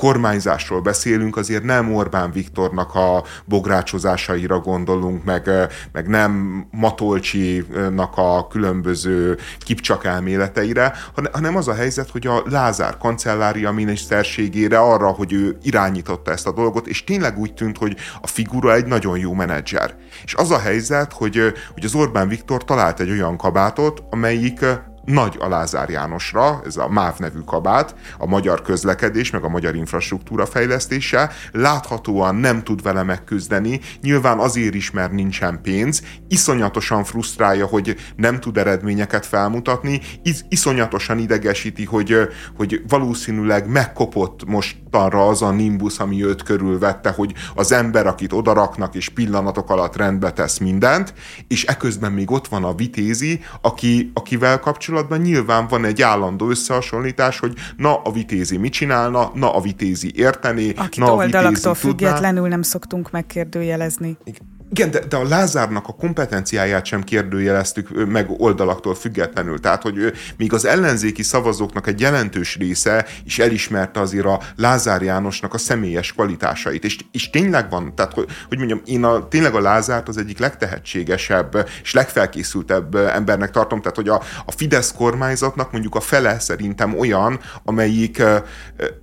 kormányzásról 0.00 0.80
beszélünk, 0.80 1.36
azért 1.36 1.62
nem 1.62 1.94
Orbán 1.94 2.30
Viktornak 2.30 2.94
a 2.94 3.24
bográcsozásaira 3.44 4.58
gondolunk, 4.58 5.24
meg, 5.24 5.50
meg 5.92 6.08
nem 6.08 6.64
Matolcsinak 6.70 8.16
a 8.16 8.46
különböző 8.46 9.38
kipcsak 9.58 10.04
elméleteire, 10.04 10.92
hanem 11.32 11.56
az 11.56 11.68
a 11.68 11.74
helyzet, 11.74 12.10
hogy 12.10 12.26
a 12.26 12.42
Lázár 12.50 12.96
kancellária 12.96 13.72
miniszterségére 13.72 14.78
arra, 14.78 15.08
hogy 15.08 15.32
ő 15.32 15.58
irányította 15.62 16.30
ezt 16.30 16.46
a 16.46 16.52
dolgot, 16.52 16.86
és 16.86 17.04
tényleg 17.04 17.38
úgy 17.38 17.54
tűnt, 17.54 17.78
hogy 17.78 17.96
a 18.20 18.26
figura 18.26 18.74
egy 18.74 18.86
nagyon 18.86 19.18
jó 19.18 19.32
menedzser. 19.32 19.96
És 20.24 20.34
az 20.34 20.50
a 20.50 20.58
helyzet, 20.58 21.12
hogy, 21.12 21.52
hogy 21.72 21.84
az 21.84 21.94
Orbán 21.94 22.28
Viktor 22.28 22.64
talált 22.64 23.00
egy 23.00 23.10
olyan 23.10 23.36
kabátot, 23.36 24.02
amelyik 24.10 24.64
nagy 25.10 25.36
a 25.38 25.86
Jánosra, 25.88 26.62
ez 26.66 26.76
a 26.76 26.88
MÁV 26.88 27.18
nevű 27.18 27.38
kabát, 27.38 27.94
a 28.18 28.26
magyar 28.26 28.62
közlekedés, 28.62 29.30
meg 29.30 29.44
a 29.44 29.48
magyar 29.48 29.74
infrastruktúra 29.74 30.46
fejlesztése, 30.46 31.30
láthatóan 31.52 32.34
nem 32.34 32.62
tud 32.62 32.82
vele 32.82 33.02
megküzdeni, 33.02 33.80
nyilván 34.02 34.38
azért 34.38 34.74
is, 34.74 34.90
mert 34.90 35.12
nincsen 35.12 35.60
pénz, 35.62 36.02
iszonyatosan 36.28 37.04
frusztrálja, 37.04 37.66
hogy 37.66 37.96
nem 38.16 38.40
tud 38.40 38.56
eredményeket 38.56 39.26
felmutatni, 39.26 40.00
iszonyatosan 40.48 41.18
idegesíti, 41.18 41.84
hogy, 41.84 42.16
hogy 42.56 42.82
valószínűleg 42.88 43.68
megkopott 43.68 44.44
mostanra 44.46 45.28
az 45.28 45.42
a 45.42 45.50
nimbus, 45.50 45.98
ami 45.98 46.24
őt 46.24 46.42
körülvette, 46.42 47.10
hogy 47.10 47.34
az 47.54 47.72
ember, 47.72 48.06
akit 48.06 48.32
odaraknak 48.32 48.94
és 48.94 49.08
pillanatok 49.08 49.70
alatt 49.70 49.96
rendbe 49.96 50.32
tesz 50.32 50.58
mindent, 50.58 51.14
és 51.48 51.64
eközben 51.64 52.12
még 52.12 52.30
ott 52.30 52.48
van 52.48 52.64
a 52.64 52.74
vitézi, 52.74 53.40
aki, 53.60 54.10
akivel 54.14 54.58
kapcsolatban 54.58 54.99
kapcsolatban 55.00 55.20
nyilván 55.20 55.66
van 55.68 55.84
egy 55.84 56.02
állandó 56.02 56.48
összehasonlítás, 56.48 57.38
hogy 57.38 57.54
na 57.76 58.02
a 58.02 58.12
vitézi 58.12 58.56
mit 58.56 58.72
csinálna, 58.72 59.30
na 59.34 59.54
a 59.54 59.60
vitézi 59.60 60.12
érteni, 60.14 60.72
Akit 60.76 60.96
na 60.96 61.12
a 61.12 61.14
oldalaktól 61.14 61.74
függetlenül 61.74 62.48
nem 62.48 62.62
szoktunk 62.62 63.10
megkérdőjelezni. 63.10 64.16
Igen. 64.24 64.49
Igen, 64.72 64.90
de, 64.90 65.00
de 65.08 65.16
a 65.16 65.28
Lázárnak 65.28 65.88
a 65.88 65.92
kompetenciáját 65.92 66.84
sem 66.84 67.02
kérdőjeleztük 67.02 68.06
meg 68.06 68.30
oldalaktól 68.38 68.94
függetlenül. 68.94 69.60
Tehát, 69.60 69.82
hogy 69.82 70.12
még 70.36 70.52
az 70.52 70.64
ellenzéki 70.64 71.22
szavazóknak 71.22 71.86
egy 71.86 72.00
jelentős 72.00 72.56
része 72.56 73.06
is 73.24 73.38
elismerte 73.38 74.00
azért 74.00 74.26
a 74.26 74.40
Lázár 74.56 75.02
Jánosnak 75.02 75.54
a 75.54 75.58
személyes 75.58 76.12
kvalitásait. 76.12 76.84
És, 76.84 76.98
és 77.12 77.30
tényleg 77.30 77.70
van, 77.70 77.94
tehát, 77.94 78.12
hogy, 78.12 78.26
hogy 78.48 78.58
mondjam, 78.58 78.80
én 78.84 79.04
a, 79.04 79.28
tényleg 79.28 79.54
a 79.54 79.60
Lázárt 79.60 80.08
az 80.08 80.16
egyik 80.16 80.38
legtehetségesebb 80.38 81.68
és 81.82 81.92
legfelkészültebb 81.92 82.94
embernek 82.94 83.50
tartom. 83.50 83.80
Tehát, 83.80 83.96
hogy 83.96 84.08
a, 84.08 84.22
a 84.46 84.52
Fidesz 84.52 84.92
kormányzatnak 84.92 85.72
mondjuk 85.72 85.94
a 85.94 86.00
fele 86.00 86.38
szerintem 86.38 86.98
olyan, 86.98 87.40
amelyik 87.64 88.22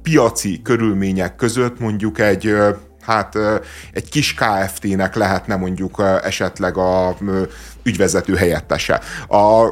piaci 0.02 0.62
körülmények 0.62 1.36
között 1.36 1.80
mondjuk 1.80 2.20
egy 2.20 2.56
hát 3.08 3.38
egy 3.93 4.10
kis 4.10 4.34
KFT-nek 4.34 5.15
lehetne 5.15 5.56
mondjuk 5.56 6.04
esetleg 6.24 6.78
a 6.78 7.15
ügyvezető 7.88 8.36
helyettese. 8.36 9.02
A, 9.28 9.63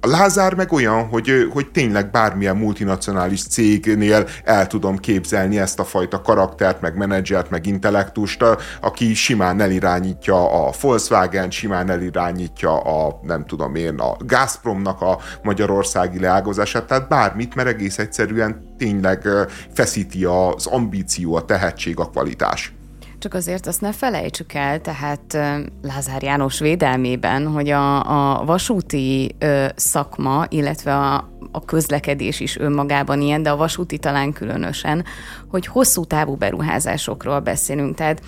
a 0.00 0.06
Lázár 0.06 0.54
meg 0.54 0.72
olyan, 0.72 1.08
hogy, 1.08 1.48
hogy 1.52 1.70
tényleg 1.70 2.10
bármilyen 2.10 2.56
multinacionális 2.56 3.42
cégnél 3.42 4.26
el 4.44 4.66
tudom 4.66 4.98
képzelni 4.98 5.58
ezt 5.58 5.78
a 5.78 5.84
fajta 5.84 6.22
karaktert, 6.22 6.80
meg 6.80 6.96
menedzsert, 6.96 7.50
meg 7.50 7.66
intellektust, 7.66 8.44
aki 8.80 9.14
simán 9.14 9.60
elirányítja 9.60 10.66
a 10.66 10.72
Volkswagen, 10.80 11.50
simán 11.50 11.90
elirányítja 11.90 12.80
a, 12.80 13.20
nem 13.22 13.44
tudom 13.46 13.74
én, 13.74 13.94
a 13.98 14.16
Gazpromnak 14.18 15.00
a 15.00 15.18
magyarországi 15.42 16.20
leágazását, 16.20 16.84
tehát 16.84 17.08
bármit, 17.08 17.54
mert 17.54 17.68
egész 17.68 17.98
egyszerűen 17.98 18.74
tényleg 18.78 19.28
feszíti 19.74 20.24
az 20.24 20.66
ambíció, 20.66 21.34
a 21.34 21.44
tehetség, 21.44 21.98
a 21.98 22.04
kvalitás. 22.04 22.72
Csak 23.20 23.34
azért 23.34 23.66
azt 23.66 23.80
ne 23.80 23.92
felejtsük 23.92 24.52
el, 24.52 24.80
tehát 24.80 25.38
Lázár 25.82 26.22
János 26.22 26.58
védelmében, 26.58 27.46
hogy 27.46 27.70
a, 27.70 28.38
a 28.38 28.44
vasúti 28.44 29.36
szakma, 29.76 30.44
illetve 30.48 30.96
a, 30.96 31.30
a 31.52 31.64
közlekedés 31.64 32.40
is 32.40 32.58
önmagában 32.58 33.20
ilyen, 33.20 33.42
de 33.42 33.50
a 33.50 33.56
vasúti 33.56 33.98
talán 33.98 34.32
különösen, 34.32 35.04
hogy 35.48 35.66
hosszú 35.66 36.04
távú 36.04 36.34
beruházásokról 36.34 37.40
beszélünk. 37.40 37.96
Tehát 37.96 38.22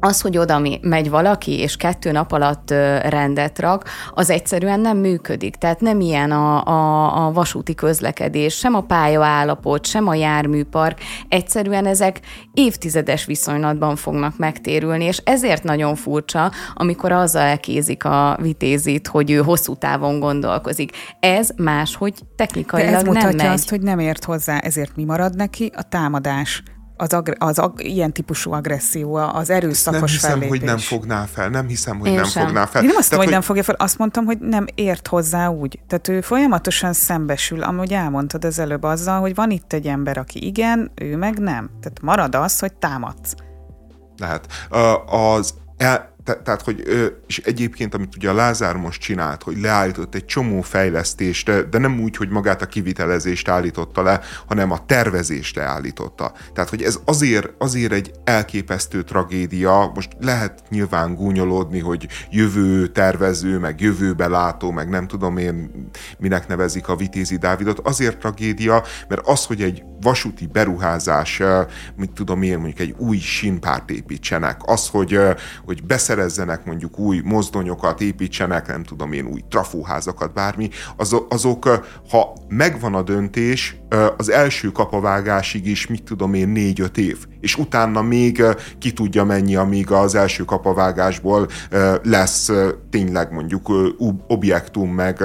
az, 0.00 0.20
hogy 0.20 0.38
oda 0.38 0.62
megy 0.80 1.10
valaki, 1.10 1.58
és 1.58 1.76
kettő 1.76 2.10
nap 2.10 2.32
alatt 2.32 2.70
rendet 3.02 3.58
rak, 3.58 3.84
az 4.14 4.30
egyszerűen 4.30 4.80
nem 4.80 4.96
működik. 4.96 5.56
Tehát 5.56 5.80
nem 5.80 6.00
ilyen 6.00 6.30
a, 6.30 6.64
a, 6.66 7.26
a 7.26 7.32
vasúti 7.32 7.74
közlekedés, 7.74 8.54
sem 8.54 8.74
a 8.74 8.80
pályaállapot, 8.80 9.86
sem 9.86 10.08
a 10.08 10.14
járműpark. 10.14 11.00
Egyszerűen 11.28 11.86
ezek 11.86 12.20
évtizedes 12.54 13.24
viszonylatban 13.24 13.96
fognak 13.96 14.36
megtérülni, 14.36 15.04
és 15.04 15.20
ezért 15.24 15.62
nagyon 15.62 15.94
furcsa, 15.94 16.50
amikor 16.74 17.12
azzal 17.12 17.42
elkézik 17.42 18.04
a 18.04 18.38
vitézit, 18.40 19.06
hogy 19.06 19.30
ő 19.30 19.36
hosszú 19.36 19.74
távon 19.74 20.20
gondolkozik. 20.20 20.92
Ez 21.20 21.48
máshogy 21.56 22.14
technikailag 22.36 22.90
De 22.90 22.96
ez 22.96 23.02
mutatja 23.02 23.28
nem 23.28 23.36
megy. 23.36 23.46
azt, 23.46 23.70
hogy 23.70 23.80
nem 23.80 23.98
ért 23.98 24.24
hozzá, 24.24 24.58
ezért 24.58 24.96
mi 24.96 25.04
marad 25.04 25.36
neki? 25.36 25.72
A 25.76 25.82
támadás 25.82 26.62
az, 27.00 27.12
agre- 27.12 27.42
az 27.42 27.58
ag- 27.58 27.80
ilyen 27.82 28.12
típusú 28.12 28.52
agresszió, 28.52 29.14
az 29.14 29.50
erőszakos 29.50 30.00
Nem 30.00 30.08
hiszem, 30.10 30.30
fellépés. 30.30 30.48
hogy 30.58 30.62
nem 30.62 30.78
fogná 30.78 31.24
fel. 31.24 31.48
Nem 31.48 31.66
hiszem, 31.66 31.98
hogy 31.98 32.08
Én 32.08 32.14
nem 32.14 32.24
sem. 32.24 32.44
fogná 32.44 32.66
fel. 32.66 32.82
Én 32.82 32.88
nem 32.88 32.96
azt 32.96 33.10
mondtam, 33.10 33.18
hogy, 33.18 33.26
hogy 33.26 33.34
nem 33.34 33.42
fogja 33.42 33.62
fel, 33.62 33.74
azt 33.78 33.98
mondtam, 33.98 34.24
hogy 34.24 34.38
nem 34.38 34.64
ért 34.74 35.06
hozzá 35.06 35.48
úgy. 35.48 35.78
Tehát 35.86 36.08
ő 36.08 36.20
folyamatosan 36.20 36.92
szembesül, 36.92 37.62
amúgy 37.62 37.92
elmondtad 37.92 38.44
az 38.44 38.58
előbb 38.58 38.82
azzal, 38.82 39.20
hogy 39.20 39.34
van 39.34 39.50
itt 39.50 39.72
egy 39.72 39.86
ember, 39.86 40.18
aki 40.18 40.46
igen, 40.46 40.90
ő 40.94 41.16
meg 41.16 41.38
nem. 41.38 41.70
Tehát 41.80 42.00
marad 42.02 42.34
az, 42.34 42.58
hogy 42.58 42.72
támadsz. 42.72 43.34
Lehet. 44.16 44.46
Az 45.06 45.54
el, 45.76 46.14
te, 46.28 46.42
tehát, 46.42 46.62
hogy, 46.62 46.82
és 47.26 47.38
egyébként, 47.38 47.94
amit 47.94 48.16
ugye 48.16 48.30
a 48.30 48.34
Lázár 48.34 48.76
most 48.76 49.00
csinált, 49.00 49.42
hogy 49.42 49.60
leállított 49.60 50.14
egy 50.14 50.24
csomó 50.24 50.60
fejlesztést, 50.60 51.68
de 51.68 51.78
nem 51.78 52.00
úgy, 52.00 52.16
hogy 52.16 52.28
magát 52.28 52.62
a 52.62 52.66
kivitelezést 52.66 53.48
állította 53.48 54.02
le, 54.02 54.20
hanem 54.46 54.70
a 54.70 54.86
tervezést 54.86 55.56
leállította. 55.56 56.32
Tehát, 56.52 56.70
hogy 56.70 56.82
ez 56.82 56.98
azért, 57.04 57.52
azért 57.58 57.92
egy 57.92 58.10
elképesztő 58.24 59.02
tragédia, 59.02 59.90
most 59.94 60.08
lehet 60.20 60.62
nyilván 60.68 61.14
gúnyolódni, 61.14 61.78
hogy 61.78 62.06
jövő 62.30 62.86
tervező, 62.86 63.58
meg 63.58 63.80
jövőbe 63.80 64.26
látó, 64.26 64.70
meg 64.70 64.88
nem 64.88 65.06
tudom 65.06 65.36
én, 65.36 65.70
minek 66.18 66.48
nevezik 66.48 66.88
a 66.88 66.96
Vitézi 66.96 67.36
Dávidot, 67.36 67.78
azért 67.78 68.18
tragédia, 68.18 68.84
mert 69.08 69.26
az, 69.26 69.44
hogy 69.44 69.62
egy 69.62 69.82
vasúti 70.00 70.46
beruházás, 70.46 71.42
mit 71.96 72.10
tudom 72.10 72.42
én, 72.42 72.58
mondjuk 72.58 72.78
egy 72.78 72.94
új 72.98 73.18
sínpárt 73.18 73.90
építsenek, 73.90 74.60
az, 74.64 74.88
hogy, 74.88 75.18
hogy 75.64 75.84
beszerezzenek 76.18 76.64
mondjuk 76.64 76.98
új 76.98 77.20
mozdonyokat, 77.24 78.00
építsenek, 78.00 78.66
nem 78.66 78.82
tudom 78.82 79.12
én, 79.12 79.26
új 79.26 79.40
trafóházakat, 79.50 80.32
bármi, 80.32 80.68
azok, 81.28 81.68
ha 82.10 82.32
megvan 82.48 82.94
a 82.94 83.02
döntés, 83.02 83.76
az 84.16 84.30
első 84.30 84.68
kapavágásig 84.68 85.66
is, 85.66 85.86
mit 85.86 86.02
tudom 86.02 86.34
én, 86.34 86.48
négy-öt 86.48 86.98
év, 86.98 87.26
és 87.40 87.56
utána 87.56 88.02
még 88.02 88.42
ki 88.78 88.92
tudja 88.92 89.24
mennyi, 89.24 89.56
amíg 89.56 89.90
az 89.90 90.14
első 90.14 90.44
kapavágásból 90.44 91.48
lesz 92.02 92.50
tényleg 92.90 93.32
mondjuk 93.32 93.72
objektum, 94.26 94.90
meg, 94.90 95.22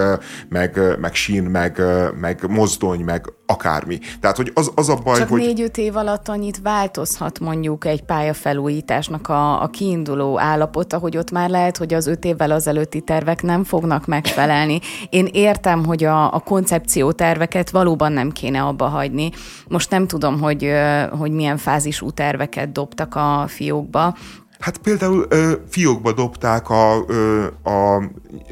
meg, 0.49 0.79
meg 0.99 1.13
sín, 1.13 1.43
meg, 1.43 1.81
meg 2.19 2.45
mozdony, 2.49 3.03
meg 3.03 3.33
akármi. 3.53 3.99
Tehát, 4.19 4.37
hogy 4.37 4.51
az, 4.53 4.71
az 4.75 4.89
a 4.89 4.95
baj, 4.95 5.17
Csak 5.17 5.29
hogy... 5.29 5.39
négy-öt 5.39 5.77
év 5.77 5.95
alatt 5.95 6.27
annyit 6.27 6.61
változhat 6.61 7.39
mondjuk 7.39 7.85
egy 7.85 8.03
pályafelújításnak 8.03 9.29
a, 9.29 9.61
a 9.61 9.67
kiinduló 9.67 10.39
állapota, 10.39 10.97
hogy 10.97 11.17
ott 11.17 11.31
már 11.31 11.49
lehet, 11.49 11.77
hogy 11.77 11.93
az 11.93 12.07
öt 12.07 12.25
évvel 12.25 12.51
az 12.51 12.67
előtti 12.67 13.01
tervek 13.01 13.41
nem 13.41 13.63
fognak 13.63 14.05
megfelelni. 14.05 14.79
Én 15.09 15.29
értem, 15.31 15.85
hogy 15.85 16.03
a, 16.03 16.33
a 16.33 16.39
koncepció 16.39 17.11
terveket 17.11 17.69
valóban 17.69 18.11
nem 18.11 18.31
kéne 18.31 18.61
abba 18.61 18.87
hagyni. 18.87 19.31
Most 19.67 19.89
nem 19.89 20.07
tudom, 20.07 20.39
hogy, 20.39 20.71
hogy 21.19 21.31
milyen 21.31 21.57
fázisú 21.57 22.11
terveket 22.11 22.71
dobtak 22.71 23.15
a 23.15 23.45
fiókba, 23.47 24.15
Hát 24.63 24.77
például 24.77 25.25
ö, 25.29 25.51
fiókba 25.69 26.11
dobták 26.11 26.69
a, 26.69 27.03
ö, 27.07 27.45
a 27.63 28.03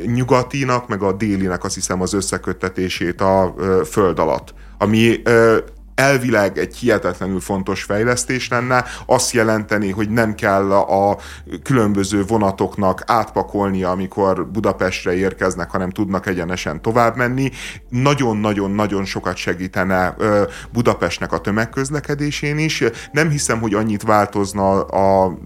nyugatinak, 0.06 0.88
meg 0.88 1.02
a 1.02 1.14
délinek 1.14 1.64
azt 1.64 1.76
hiszem 1.76 2.02
az 2.02 2.14
összeköttetését 2.14 3.22
a 3.22 3.54
ö, 3.58 3.82
föld 3.86 4.20
alatt 4.20 4.54
ami 4.82 5.22
ö, 5.26 5.58
elvileg 6.02 6.58
egy 6.58 6.76
hihetetlenül 6.76 7.40
fontos 7.40 7.84
fejlesztés 7.84 8.50
lenne, 8.50 8.86
azt 9.06 9.32
jelenteni, 9.32 9.90
hogy 9.90 10.10
nem 10.10 10.36
kell 10.36 10.72
a 10.72 11.18
különböző 11.64 12.24
vonatoknak 12.26 13.04
átpakolnia, 13.06 13.90
amikor 13.90 14.48
Budapestre 14.48 15.16
érkeznek, 15.16 15.70
hanem 15.70 15.90
tudnak 15.90 16.28
egyenesen 16.28 16.82
tovább 16.82 17.16
menni. 17.16 17.52
Nagyon-nagyon-nagyon 17.90 19.06
sokat 19.06 19.36
segítene 19.36 20.16
Budapestnek 20.72 21.32
a 21.32 21.40
tömegközlekedésén 21.40 22.58
is. 22.58 22.84
Nem 23.12 23.30
hiszem, 23.30 23.60
hogy 23.60 23.74
annyit 23.74 24.04
változna 24.04 24.82
a, 24.82 25.38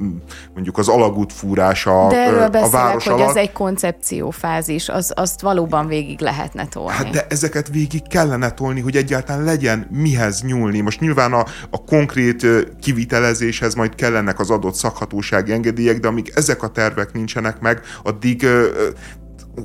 mondjuk 0.53 0.77
az 0.77 0.87
alagútfúrás 0.87 1.85
a, 1.85 2.07
De 2.07 2.17
erről 2.17 2.63
a 2.63 2.69
város 2.69 3.03
hogy 3.03 3.13
alatt. 3.13 3.29
ez 3.29 3.35
egy 3.35 3.51
koncepciófázis, 3.51 4.89
az, 4.89 5.11
azt 5.15 5.41
valóban 5.41 5.87
végig 5.87 6.21
lehetne 6.21 6.67
tolni. 6.67 6.91
Hát 6.91 7.09
de 7.09 7.25
ezeket 7.29 7.69
végig 7.69 8.07
kellene 8.07 8.51
tolni, 8.51 8.79
hogy 8.79 8.95
egyáltalán 8.95 9.43
legyen 9.43 9.87
mihez 9.91 10.41
nyúlni. 10.45 10.79
Most 10.79 10.99
nyilván 10.99 11.33
a, 11.33 11.45
a 11.69 11.83
konkrét 11.83 12.47
kivitelezéshez 12.81 13.73
majd 13.73 13.95
kellenek 13.95 14.39
az 14.39 14.49
adott 14.49 14.75
szakhatósági 14.75 15.51
engedélyek, 15.51 15.99
de 15.99 16.07
amíg 16.07 16.31
ezek 16.35 16.63
a 16.63 16.67
tervek 16.67 17.13
nincsenek 17.13 17.59
meg, 17.59 17.81
addig 18.03 18.47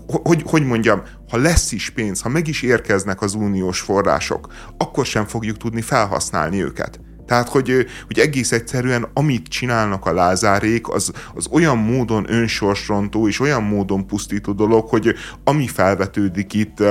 hogy, 0.06 0.42
hogy 0.46 0.66
mondjam, 0.66 1.02
ha 1.30 1.36
lesz 1.36 1.72
is 1.72 1.90
pénz, 1.90 2.20
ha 2.20 2.28
meg 2.28 2.48
is 2.48 2.62
érkeznek 2.62 3.22
az 3.22 3.34
uniós 3.34 3.80
források, 3.80 4.52
akkor 4.76 5.06
sem 5.06 5.24
fogjuk 5.24 5.56
tudni 5.56 5.80
felhasználni 5.80 6.62
őket. 6.62 7.00
Tehát, 7.26 7.48
hogy, 7.48 7.86
hogy 8.06 8.18
egész 8.18 8.52
egyszerűen 8.52 9.06
amit 9.14 9.48
csinálnak 9.48 10.06
a 10.06 10.12
lázárék, 10.12 10.88
az, 10.88 11.12
az 11.34 11.46
olyan 11.50 11.78
módon 11.78 12.32
önsorsrontó 12.32 13.28
és 13.28 13.40
olyan 13.40 13.62
módon 13.62 14.06
pusztító 14.06 14.52
dolog, 14.52 14.88
hogy 14.88 15.14
ami 15.44 15.66
felvetődik 15.66 16.52
itt, 16.52 16.82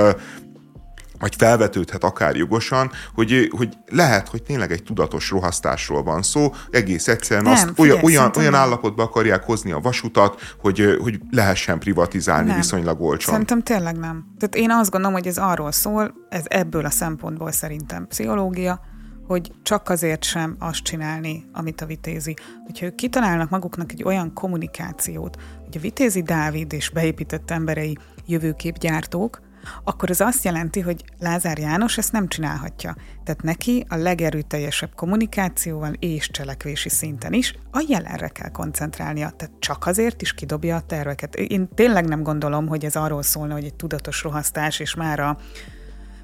vagy 1.20 1.34
felvetődhet 1.36 2.04
akár 2.04 2.36
jogosan, 2.36 2.90
hogy, 3.14 3.50
hogy 3.56 3.76
lehet, 3.88 4.28
hogy 4.28 4.42
tényleg 4.42 4.72
egy 4.72 4.82
tudatos 4.82 5.30
rohasztásról 5.30 6.02
van 6.02 6.22
szó, 6.22 6.54
egész 6.70 7.08
egyszerűen 7.08 7.44
nem, 7.44 7.52
azt 7.52 7.70
figyelj, 7.74 7.90
olyan, 7.90 8.04
olyan, 8.04 8.32
olyan 8.36 8.54
állapotba 8.54 9.02
akarják 9.02 9.44
hozni 9.44 9.72
a 9.72 9.78
vasutat, 9.78 10.54
hogy, 10.60 10.98
hogy 11.02 11.20
lehessen 11.30 11.78
privatizálni 11.78 12.48
nem. 12.48 12.56
viszonylag 12.56 13.00
olcsón. 13.00 13.32
Szerintem 13.32 13.62
tényleg 13.62 13.98
nem. 13.98 14.26
Tehát 14.38 14.54
én 14.54 14.70
azt 14.70 14.90
gondolom, 14.90 15.16
hogy 15.16 15.26
ez 15.26 15.38
arról 15.38 15.72
szól, 15.72 16.14
ez 16.28 16.44
ebből 16.44 16.84
a 16.84 16.90
szempontból 16.90 17.52
szerintem 17.52 18.06
pszichológia, 18.06 18.80
hogy 19.26 19.52
csak 19.62 19.88
azért 19.88 20.24
sem 20.24 20.56
azt 20.58 20.82
csinálni, 20.82 21.44
amit 21.52 21.80
a 21.80 21.86
Vitézi. 21.86 22.36
Hogyha 22.64 22.86
ők 22.86 22.94
kitalálnak 22.94 23.50
maguknak 23.50 23.92
egy 23.92 24.02
olyan 24.02 24.32
kommunikációt, 24.34 25.36
hogy 25.64 25.76
a 25.76 25.80
Vitézi 25.80 26.22
Dávid 26.22 26.72
és 26.72 26.90
beépített 26.90 27.50
emberei 27.50 27.98
jövőképgyártók, 28.26 29.40
akkor 29.84 30.10
az 30.10 30.20
azt 30.20 30.44
jelenti, 30.44 30.80
hogy 30.80 31.04
Lázár 31.18 31.58
János 31.58 31.98
ezt 31.98 32.12
nem 32.12 32.28
csinálhatja. 32.28 32.96
Tehát 33.24 33.42
neki 33.42 33.86
a 33.88 33.96
legerőteljesebb 33.96 34.94
kommunikációval 34.94 35.92
és 35.92 36.30
cselekvési 36.30 36.88
szinten 36.88 37.32
is 37.32 37.54
a 37.70 37.84
jelenre 37.88 38.28
kell 38.28 38.50
koncentrálnia. 38.50 39.30
Tehát 39.30 39.54
csak 39.58 39.86
azért 39.86 40.22
is 40.22 40.34
kidobja 40.34 40.76
a 40.76 40.80
terveket. 40.80 41.34
Én 41.34 41.68
tényleg 41.74 42.08
nem 42.08 42.22
gondolom, 42.22 42.66
hogy 42.66 42.84
ez 42.84 42.96
arról 42.96 43.22
szólna, 43.22 43.54
hogy 43.54 43.64
egy 43.64 43.74
tudatos 43.74 44.22
rohasztás, 44.22 44.80
és 44.80 44.94
már 44.94 45.20
a 45.20 45.36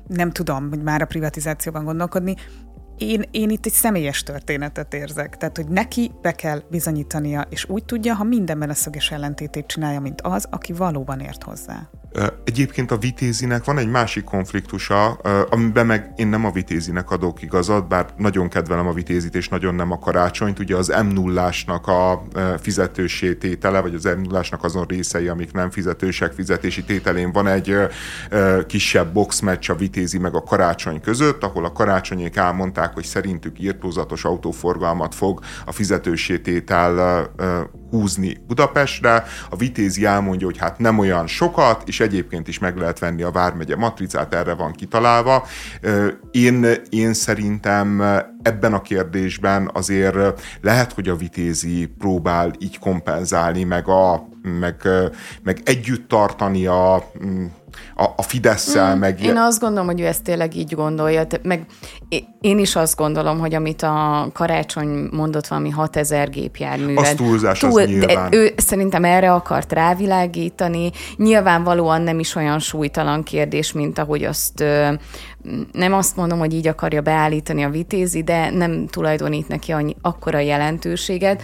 nem 0.07 0.31
tudom, 0.31 0.69
hogy 0.69 0.83
már 0.83 1.03
a 1.03 1.07
privatizációban 1.07 1.85
gondolkodni, 1.85 2.35
én, 2.97 3.25
én 3.31 3.51
itt 3.51 3.67
egy 3.67 3.73
személyes 3.73 4.23
történetet 4.23 4.95
érzek. 4.95 5.37
Tehát, 5.37 5.57
hogy 5.57 5.69
neki 5.69 6.11
be 6.23 6.33
kell 6.33 6.63
bizonyítania, 6.71 7.47
és 7.49 7.69
úgy 7.69 7.85
tudja, 7.85 8.15
ha 8.15 8.25
mindenben 8.25 8.71
a 8.71 8.75
szöges 8.75 9.11
ellentétét 9.11 9.67
csinálja, 9.67 10.01
mint 10.01 10.21
az, 10.21 10.47
aki 10.51 10.73
valóban 10.73 11.21
ért 11.21 11.43
hozzá. 11.43 11.89
Egyébként 12.45 12.91
a 12.91 12.97
vitézinek 12.97 13.65
van 13.65 13.79
egy 13.79 13.89
másik 13.89 14.25
konfliktusa, 14.25 15.11
amiben 15.51 15.87
meg 15.87 16.13
én 16.17 16.27
nem 16.27 16.45
a 16.45 16.51
vitézinek 16.51 17.11
adok 17.11 17.43
igazat, 17.43 17.89
bár 17.89 18.07
nagyon 18.17 18.49
kedvelem 18.49 18.87
a 18.87 18.93
vitézit, 18.93 19.35
és 19.35 19.49
nagyon 19.49 19.75
nem 19.75 19.93
a 19.93 19.99
karácsonyt. 19.99 20.59
Ugye 20.59 20.77
az 20.77 20.89
m 21.05 21.07
0 21.07 21.51
a 21.69 22.23
fizetősé 22.59 23.35
tétele, 23.35 23.81
vagy 23.81 23.95
az 23.95 24.05
m 24.05 24.21
0 24.21 24.43
azon 24.61 24.85
részei, 24.85 25.29
amik 25.29 25.53
nem 25.53 25.71
fizetősek 25.71 26.33
fizetési 26.33 26.85
tételén 26.85 27.33
van 27.33 27.47
egy 27.47 27.77
kisebb 28.67 29.13
boxmatch 29.13 29.71
a 29.71 29.75
vitézi 29.75 30.19
meg 30.19 30.35
a 30.35 30.43
karácsony 30.43 31.01
között, 31.01 31.43
ahol 31.43 31.65
a 31.65 31.73
karácsonyék 31.73 32.37
elmondták, 32.37 32.95
hogy 32.95 33.05
szerintük 33.05 33.61
írtózatos 33.61 34.25
autóforgalmat 34.25 35.15
fog 35.15 35.41
a 35.67 35.73
fizetősé 35.73 36.39
tétel 36.39 37.31
húzni 37.97 38.37
Budapestre. 38.47 39.25
A 39.51 39.57
vitézi 39.57 40.05
elmondja, 40.05 40.47
hogy 40.47 40.59
hát 40.59 40.79
nem 40.79 40.99
olyan 40.99 41.27
sokat, 41.27 41.83
és 41.87 42.01
egyébként 42.01 42.49
is 42.49 42.59
meg 42.59 42.77
lehet 42.77 42.99
venni 42.99 43.23
a 43.23 43.31
Vármegye 43.31 43.77
matricát, 43.77 44.35
erre 44.35 44.55
van 44.55 44.73
kitalálva. 44.73 45.47
Én, 46.31 46.67
én 46.91 47.13
szerintem 47.13 48.03
ebben 48.43 48.75
a 48.75 48.83
kérdésben 48.83 49.71
azért 49.73 50.17
lehet, 50.61 50.93
hogy 50.93 51.09
a 51.09 51.17
vitézi 51.17 51.87
próbál 51.99 52.53
így 52.59 52.79
kompenzálni, 52.79 53.65
meg, 53.65 53.89
a, 53.89 54.29
meg, 54.61 54.89
meg 55.43 55.61
együtt 55.65 56.09
tartani 56.09 56.67
a 56.67 57.11
a, 57.97 58.05
a 58.17 58.23
Fidesz-szel, 58.23 58.95
mm, 58.95 58.99
meg... 58.99 59.23
Én 59.23 59.37
azt 59.37 59.61
gondolom, 59.61 59.87
hogy 59.87 60.01
ő 60.01 60.07
ezt 60.07 60.23
tényleg 60.23 60.57
így 60.57 60.75
gondolja, 60.75 61.27
meg 61.43 61.67
én 62.41 62.59
is 62.59 62.77
azt 62.77 62.97
gondolom, 62.97 63.39
hogy 63.39 63.55
amit 63.55 63.83
a 63.83 64.29
karácsony 64.33 65.09
mondott 65.13 65.47
valami 65.47 65.71
6000 65.71 66.31
gépjárművet. 66.31 67.05
Az 67.05 67.15
túlzás, 67.15 67.59
túl, 67.59 67.81
az 67.81 67.87
nyilván. 67.87 68.35
Ő 68.35 68.53
szerintem 68.57 69.05
erre 69.05 69.33
akart 69.33 69.73
rávilágítani. 69.73 70.91
Nyilvánvalóan 71.17 72.03
nem 72.03 72.19
is 72.19 72.35
olyan 72.35 72.59
súlytalan 72.59 73.23
kérdés, 73.23 73.73
mint 73.73 73.99
ahogy 73.99 74.25
azt 74.25 74.65
nem 75.73 75.93
azt 75.93 76.17
mondom, 76.17 76.39
hogy 76.39 76.55
így 76.55 76.67
akarja 76.67 77.01
beállítani 77.01 77.65
a 77.65 77.71
vitézi, 77.71 78.23
de 78.23 78.51
nem 78.51 78.87
tulajdonít 78.87 79.49
neki 79.49 79.73
annyi, 79.73 79.97
akkora 80.01 80.39
jelentőséget. 80.39 81.43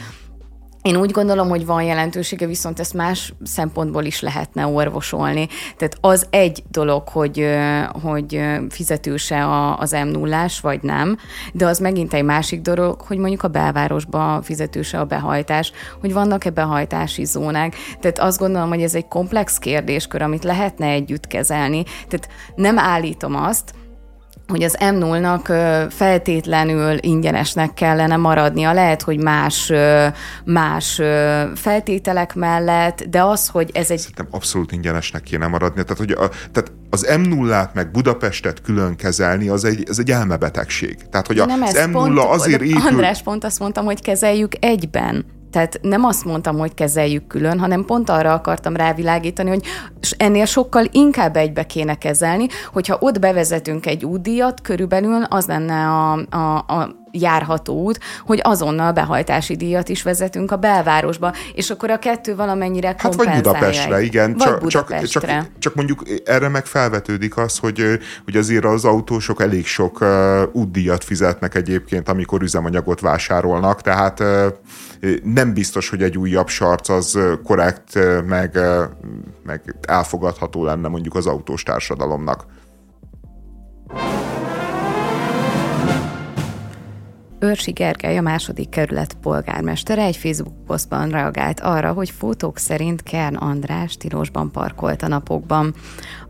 Én 0.82 0.96
úgy 0.96 1.10
gondolom, 1.10 1.48
hogy 1.48 1.66
van 1.66 1.82
jelentősége, 1.82 2.46
viszont 2.46 2.80
ezt 2.80 2.94
más 2.94 3.34
szempontból 3.42 4.04
is 4.04 4.20
lehetne 4.20 4.66
orvosolni. 4.66 5.48
Tehát 5.76 5.96
az 6.00 6.26
egy 6.30 6.62
dolog, 6.70 7.08
hogy, 7.08 7.46
hogy 8.02 8.40
fizetőse 8.68 9.46
az 9.78 9.90
m 9.90 10.08
0 10.08 10.46
vagy 10.60 10.82
nem, 10.82 11.18
de 11.52 11.66
az 11.66 11.78
megint 11.78 12.14
egy 12.14 12.24
másik 12.24 12.60
dolog, 12.60 13.00
hogy 13.00 13.18
mondjuk 13.18 13.42
a 13.42 13.48
belvárosba 13.48 14.40
fizetőse 14.42 15.00
a 15.00 15.04
behajtás, 15.04 15.72
hogy 16.00 16.12
vannak-e 16.12 16.50
behajtási 16.50 17.24
zónák. 17.24 17.74
Tehát 18.00 18.18
azt 18.18 18.38
gondolom, 18.38 18.68
hogy 18.68 18.82
ez 18.82 18.94
egy 18.94 19.08
komplex 19.08 19.58
kérdéskör, 19.58 20.22
amit 20.22 20.44
lehetne 20.44 20.86
együtt 20.86 21.26
kezelni. 21.26 21.82
Tehát 21.82 22.28
nem 22.54 22.78
állítom 22.78 23.34
azt, 23.34 23.74
hogy 24.52 24.62
az 24.62 24.76
M0-nak 24.80 25.44
feltétlenül 25.90 26.96
ingyenesnek 27.00 27.74
kellene 27.74 28.16
maradnia. 28.16 28.72
Lehet, 28.72 29.02
hogy 29.02 29.22
más, 29.22 29.72
más 30.44 31.00
feltételek 31.54 32.34
mellett, 32.34 33.02
de 33.02 33.22
az, 33.22 33.48
hogy 33.48 33.70
ez 33.72 33.90
egy... 33.90 33.98
Szerintem 33.98 34.28
abszolút 34.30 34.72
ingyenesnek 34.72 35.22
kéne 35.22 35.46
maradnia. 35.46 35.82
Tehát, 35.82 35.98
hogy 35.98 36.10
a, 36.10 36.28
tehát 36.28 36.72
az 36.90 37.06
M0-át 37.08 37.74
meg 37.74 37.90
Budapestet 37.90 38.62
külön 38.62 38.96
kezelni, 38.96 39.48
az 39.48 39.64
egy, 39.64 39.84
az 39.88 39.98
egy 39.98 40.10
elmebetegség. 40.10 40.96
Tehát, 41.10 41.26
hogy 41.26 41.42
nem 41.46 41.62
az 41.62 41.78
M0 41.86 41.92
pont, 41.92 42.18
azért 42.18 42.62
épül... 42.62 42.86
András, 42.86 43.22
pont 43.22 43.44
azt 43.44 43.58
mondtam, 43.58 43.84
hogy 43.84 44.02
kezeljük 44.02 44.52
egyben. 44.60 45.24
Tehát 45.52 45.78
nem 45.82 46.04
azt 46.04 46.24
mondtam, 46.24 46.58
hogy 46.58 46.74
kezeljük 46.74 47.26
külön, 47.26 47.58
hanem 47.58 47.84
pont 47.84 48.10
arra 48.10 48.32
akartam 48.32 48.76
rávilágítani, 48.76 49.48
hogy 49.48 49.62
ennél 50.16 50.44
sokkal 50.44 50.84
inkább 50.90 51.36
egybe 51.36 51.66
kéne 51.66 51.94
kezelni, 51.94 52.46
hogyha 52.72 52.96
ott 53.00 53.18
bevezetünk 53.18 53.86
egy 53.86 54.04
útdíjat, 54.04 54.60
körülbelül 54.60 55.22
az 55.22 55.46
lenne 55.46 55.88
a, 55.88 56.12
a, 56.30 56.56
a 56.56 57.01
járható 57.12 57.82
út, 57.82 57.98
hogy 58.26 58.40
azonnal 58.42 58.92
behajtási 58.92 59.56
díjat 59.56 59.88
is 59.88 60.02
vezetünk 60.02 60.50
a 60.50 60.56
belvárosba, 60.56 61.32
és 61.54 61.70
akkor 61.70 61.90
a 61.90 61.98
kettő 61.98 62.36
valamennyire 62.36 62.94
Hát 62.98 63.14
vagy 63.14 63.30
Budapestre, 63.34 63.96
egy. 63.96 64.04
igen. 64.04 64.34
Vagy 64.38 64.48
csak, 64.48 64.60
Budapestre. 64.60 65.20
Csak, 65.20 65.42
csak, 65.42 65.58
csak 65.58 65.74
mondjuk 65.74 66.02
erre 66.24 66.48
meg 66.48 66.66
felvetődik 66.66 67.36
az, 67.36 67.58
hogy, 67.58 67.98
hogy 68.24 68.36
azért 68.36 68.64
az 68.64 68.84
autósok 68.84 69.42
elég 69.42 69.66
sok 69.66 70.00
uh, 70.00 70.08
útdíjat 70.52 71.04
fizetnek 71.04 71.54
egyébként, 71.54 72.08
amikor 72.08 72.42
üzemanyagot 72.42 73.00
vásárolnak, 73.00 73.80
tehát 73.80 74.20
uh, 74.20 74.46
nem 75.22 75.54
biztos, 75.54 75.88
hogy 75.88 76.02
egy 76.02 76.18
újabb 76.18 76.48
sarc 76.48 76.88
az 76.88 77.18
korrekt, 77.44 77.98
meg, 78.26 78.58
meg 79.44 79.76
elfogadható 79.80 80.64
lenne 80.64 80.88
mondjuk 80.88 81.14
az 81.14 81.26
autós 81.26 81.62
társadalomnak. 81.62 82.44
Őrsi 87.42 87.70
Gergely, 87.70 88.16
a 88.16 88.20
második 88.20 88.68
kerület 88.68 89.14
polgármestere 89.14 90.02
egy 90.02 90.16
Facebook 90.16 90.64
posztban 90.66 91.08
reagált 91.08 91.60
arra, 91.60 91.92
hogy 91.92 92.10
fotók 92.10 92.58
szerint 92.58 93.02
Kern 93.02 93.34
András 93.34 93.96
tilosban 93.96 94.50
parkolt 94.50 95.02
a 95.02 95.08
napokban. 95.08 95.74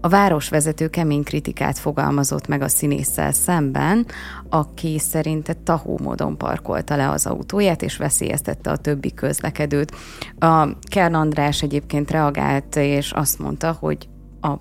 A 0.00 0.08
városvezető 0.08 0.88
kemény 0.88 1.22
kritikát 1.22 1.78
fogalmazott 1.78 2.46
meg 2.46 2.62
a 2.62 2.68
színésszel 2.68 3.32
szemben, 3.32 4.06
aki 4.48 4.98
szerinte 4.98 5.52
tahó 5.52 5.98
módon 6.02 6.36
parkolta 6.36 6.96
le 6.96 7.10
az 7.10 7.26
autóját, 7.26 7.82
és 7.82 7.96
veszélyeztette 7.96 8.70
a 8.70 8.76
többi 8.76 9.14
közlekedőt. 9.14 9.92
A 10.38 10.78
Kern 10.80 11.14
András 11.14 11.62
egyébként 11.62 12.10
reagált, 12.10 12.76
és 12.76 13.12
azt 13.12 13.38
mondta, 13.38 13.76
hogy 13.80 14.08
a 14.40 14.54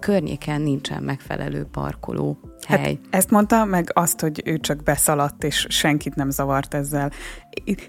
környéken 0.00 0.60
nincsen 0.60 1.02
megfelelő 1.02 1.64
parkoló 1.64 2.38
hely. 2.68 2.80
Hát 2.80 2.98
ezt 3.10 3.30
mondta, 3.30 3.64
meg 3.64 3.90
azt, 3.94 4.20
hogy 4.20 4.42
ő 4.44 4.58
csak 4.58 4.82
beszaladt, 4.82 5.44
és 5.44 5.66
senkit 5.68 6.14
nem 6.14 6.30
zavart 6.30 6.74
ezzel. 6.74 7.10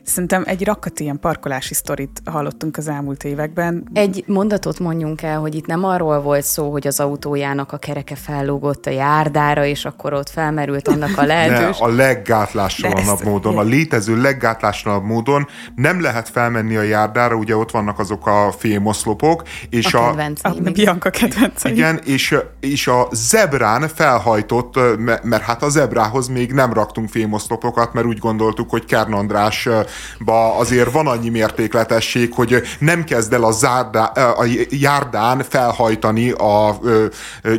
Szerintem 0.04 0.44
egy 0.46 0.66
rakat 0.66 1.00
ilyen 1.00 1.20
parkolási 1.20 1.74
sztorit 1.74 2.22
hallottunk 2.26 2.78
az 2.78 2.88
elmúlt 2.88 3.24
években. 3.24 3.90
Egy 3.94 4.24
mondatot 4.28 4.80
mondjunk 4.80 5.22
el, 5.22 5.40
hogy 5.40 5.56
itt 5.56 5.66
nem 5.66 5.84
arról 5.84 6.22
volt 6.22 6.44
szó, 6.44 6.72
hogy 6.72 6.88
az 6.88 7.00
autójának 7.00 7.72
a 7.72 7.78
kereke 7.78 8.16
fellógott 8.16 8.86
a 8.86 8.90
járdára, 8.90 9.66
és 9.66 9.86
akkor 9.86 10.14
ott 10.14 10.30
felmerült 10.30 10.88
annak 10.88 11.18
a 11.18 11.26
lehetőség. 11.32 11.84
a 11.84 11.88
leggátlásalanabb 11.88 13.24
módon, 13.24 13.58
a 13.58 13.62
létező 13.62 14.22
leggátlásalanabb 14.22 15.04
módon 15.04 15.48
nem 15.76 16.02
lehet 16.02 16.30
felmenni 16.30 16.76
a 16.76 16.82
járdára, 16.82 17.36
ugye 17.36 17.56
ott 17.56 17.72
vannak 17.72 18.00
azok 18.00 18.28
a 18.28 18.54
fémoszlopok, 18.58 19.44
és 19.70 19.94
a, 19.94 20.10
a, 20.10 20.32
a, 20.42 20.50
a 20.66 20.72
Bianca 20.72 21.10
kedvencei. 21.10 21.72
Igen, 21.72 22.00
és, 22.06 22.36
és 22.60 22.88
a 22.88 23.08
zebrán 23.12 23.88
felhajtott, 23.88 24.80
mert 25.24 25.44
hát 25.44 25.64
a 25.64 25.70
zebrához 25.70 26.28
még 26.28 26.52
nem 26.52 26.74
raktunk 26.74 27.10
fémoszlopokat, 27.10 27.94
mert 27.94 28.06
úgy 28.06 28.18
gondoltuk, 28.18 28.70
hogy 28.70 28.86
Kern 28.86 29.14
András 29.14 29.59
gyalogosba 29.66 30.58
azért 30.58 30.92
van 30.92 31.08
annyi 31.08 31.30
mértékletesség, 31.30 32.34
hogy 32.34 32.62
nem 32.80 33.04
kezd 33.04 33.34
el 33.34 33.44
a, 33.44 33.52
zárdá, 33.52 34.04
a 34.04 34.46
járdán 34.70 35.44
felhajtani 35.50 36.32
a 36.32 36.80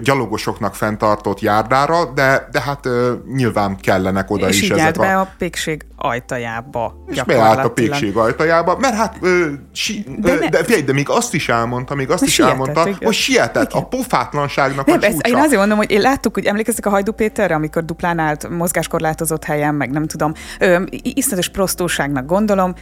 gyalogosoknak 0.02 0.74
fenntartott 0.74 1.40
járdára, 1.40 2.04
de, 2.04 2.48
de 2.50 2.60
hát 2.60 2.88
nyilván 3.34 3.76
kellenek 3.76 4.30
oda 4.30 4.48
és 4.48 4.62
is 4.62 4.70
ezek 4.70 4.98
be 4.98 5.16
a... 5.16 5.20
a 5.20 5.28
pékség 5.38 5.84
ajtajába. 6.02 7.04
És 7.06 7.22
beállt 7.22 7.64
a 7.64 7.70
pékség 7.70 8.16
ajtajába, 8.16 8.76
mert 8.78 8.94
hát 8.94 9.16
ö, 9.20 9.46
si, 9.72 10.04
de, 10.18 10.34
ne, 10.34 10.48
de, 10.48 10.64
figyelj, 10.64 10.82
de 10.82 10.92
még 10.92 11.08
azt 11.08 11.34
is 11.34 11.48
elmondta, 11.48 11.94
még 11.94 12.10
azt 12.10 12.22
is 12.22 12.32
sietett, 12.32 12.52
elmondta, 12.52 12.80
igen. 12.80 12.98
hogy 13.02 13.14
sietett 13.14 13.70
igen. 13.70 13.82
a 13.82 13.86
pofátlanságnak 13.86 14.86
nem, 14.86 14.96
a 14.96 15.00
csúcsa. 15.00 15.12
Ezt, 15.12 15.26
én 15.26 15.36
azért 15.36 15.58
mondom, 15.58 15.76
hogy 15.76 15.90
én 15.90 16.00
láttuk, 16.00 16.34
hogy 16.34 16.44
emlékeztek 16.44 16.86
a 16.86 16.90
Hajdú 16.90 17.12
Péterre, 17.12 17.54
amikor 17.54 17.84
duplán 17.84 18.18
állt 18.18 18.48
mozgáskorlátozott 18.48 19.44
helyen, 19.44 19.74
meg 19.74 19.90
nem 19.90 20.06
tudom, 20.06 20.32
ö, 20.58 20.82
iszonyatos 20.90 21.48
prostúságnak 21.48 22.26
gondolom, 22.26 22.74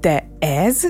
de 0.00 0.28
ez, 0.38 0.80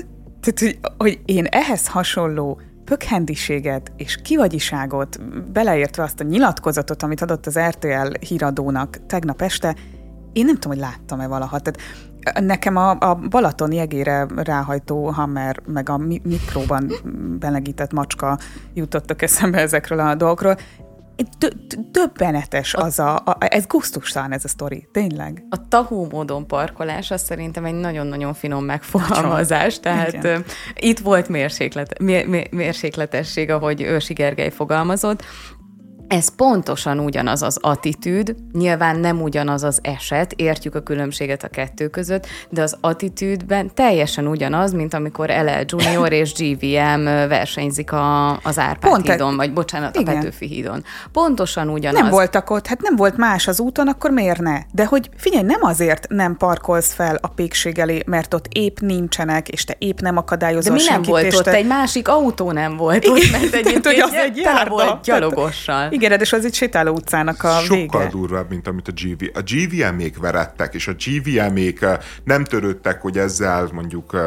tehát, 0.41 0.59
hogy, 0.59 0.79
hogy 0.97 1.19
én 1.25 1.45
ehhez 1.45 1.87
hasonló 1.87 2.61
pökhendiséget 2.85 3.91
és 3.97 4.15
kivagyiságot, 4.23 5.21
beleértve 5.51 6.03
azt 6.03 6.19
a 6.19 6.23
nyilatkozatot, 6.23 7.03
amit 7.03 7.21
adott 7.21 7.45
az 7.45 7.59
RTL 7.59 8.11
híradónak 8.27 8.99
tegnap 9.07 9.41
este, 9.41 9.75
én 10.37 10.45
nem 10.45 10.55
tudom, 10.55 10.77
hogy 10.77 10.87
láttam-e 10.87 11.27
valaha. 11.27 11.59
Tehát 11.59 11.79
nekem 12.39 12.75
a, 12.75 12.89
a 12.99 13.15
Balaton 13.15 13.71
jegére 13.71 14.27
ráhajtó 14.35 15.05
Hammer, 15.05 15.59
meg 15.65 15.89
a 15.89 15.97
mikróban 16.23 16.91
belegített 17.39 17.91
macska 17.91 18.39
jutottak 18.73 19.21
eszembe 19.21 19.59
ezekről 19.59 19.99
a 19.99 20.15
dolgokról. 20.15 20.57
Döbbenetes 21.91 22.73
az 22.73 22.99
a, 22.99 23.15
a, 23.15 23.37
ez 23.39 23.65
gusztustalan 23.65 24.31
ez 24.31 24.43
a 24.43 24.47
sztori, 24.47 24.87
tényleg. 24.91 25.45
A 25.49 25.67
tahó 25.67 26.07
módon 26.11 26.47
parkolás, 26.47 27.11
az 27.11 27.21
szerintem 27.21 27.65
egy 27.65 27.73
nagyon-nagyon 27.73 28.33
finom 28.33 28.65
megfogalmazás, 28.65 29.79
tehát 29.79 30.13
Igen. 30.13 30.45
itt 30.75 30.99
volt 30.99 31.29
mérséklet, 31.29 31.99
mér, 31.99 32.47
mérsékletesség, 32.51 33.49
ahogy 33.49 33.81
Ősi 33.81 34.13
Gergely 34.13 34.49
fogalmazott, 34.49 35.23
ez 36.07 36.35
pontosan 36.35 36.99
ugyanaz 36.99 37.41
az 37.41 37.57
attitűd, 37.61 38.35
nyilván 38.53 38.99
nem 38.99 39.21
ugyanaz 39.21 39.63
az 39.63 39.79
eset, 39.81 40.33
értjük 40.35 40.75
a 40.75 40.81
különbséget 40.81 41.43
a 41.43 41.47
kettő 41.47 41.87
között, 41.87 42.27
de 42.49 42.61
az 42.61 42.77
attitűdben 42.81 43.73
teljesen 43.73 44.27
ugyanaz, 44.27 44.73
mint 44.73 44.93
amikor 44.93 45.29
LL 45.29 45.63
Junior 45.65 46.11
és 46.11 46.33
GVM 46.33 47.03
versenyzik 47.03 47.91
a, 47.91 48.31
az 48.31 48.59
Árpád 48.59 48.91
Pont 48.91 49.09
hídon, 49.09 49.35
vagy 49.35 49.53
bocsánat, 49.53 49.95
igen. 49.95 50.13
a 50.13 50.17
Petőfi 50.17 50.47
hídon. 50.47 50.83
Pontosan 51.11 51.69
ugyanaz. 51.69 52.01
Nem 52.01 52.09
voltak 52.09 52.49
ott, 52.49 52.67
hát 52.67 52.81
nem 52.81 52.95
volt 52.95 53.17
más 53.17 53.47
az 53.47 53.59
úton, 53.59 53.87
akkor 53.87 54.11
miért 54.11 54.41
ne? 54.41 54.59
De 54.71 54.85
hogy 54.85 55.09
figyelj, 55.17 55.43
nem 55.43 55.63
azért 55.63 56.07
nem 56.09 56.37
parkolsz 56.37 56.93
fel 56.93 57.17
a 57.21 57.27
pékség 57.27 57.79
elé, 57.79 58.03
mert 58.05 58.33
ott 58.33 58.45
épp 58.51 58.79
nincsenek, 58.79 59.49
és 59.49 59.63
te 59.63 59.75
épp 59.77 59.99
nem 59.99 60.17
akadályozol 60.17 60.75
De 60.75 60.81
mi 60.83 60.89
nem 60.89 61.01
volt 61.01 61.33
ott? 61.33 61.43
Te... 61.43 61.53
Egy 61.53 61.67
másik 61.67 62.07
autó 62.07 62.51
nem 62.51 62.77
volt 62.77 63.07
ott, 63.07 63.31
mert 63.31 63.43
egyébként 63.53 63.85
hogy 63.85 63.99
az 63.99 64.13
egy 64.13 64.37
járda. 64.37 64.69
volt 64.69 65.03
gyalogossal. 65.03 65.89
Igen, 65.97 66.19
és 66.19 66.33
az 66.33 66.45
egy 66.45 66.53
sétáló 66.53 66.93
utcának 66.93 67.43
a 67.43 67.59
Sokkal 67.59 67.99
vége. 67.99 68.11
durvább, 68.11 68.49
mint 68.49 68.67
amit 68.67 68.87
a 68.87 68.91
GV. 68.91 69.23
A 69.33 69.41
GVM-ék 69.41 70.17
verettek, 70.17 70.73
és 70.73 70.87
a 70.87 70.93
GVM-ék 70.93 71.81
eh, 71.81 71.97
nem 72.23 72.43
törődtek, 72.43 73.01
hogy 73.01 73.17
ezzel 73.17 73.69
mondjuk 73.73 74.13
eh, 74.13 74.21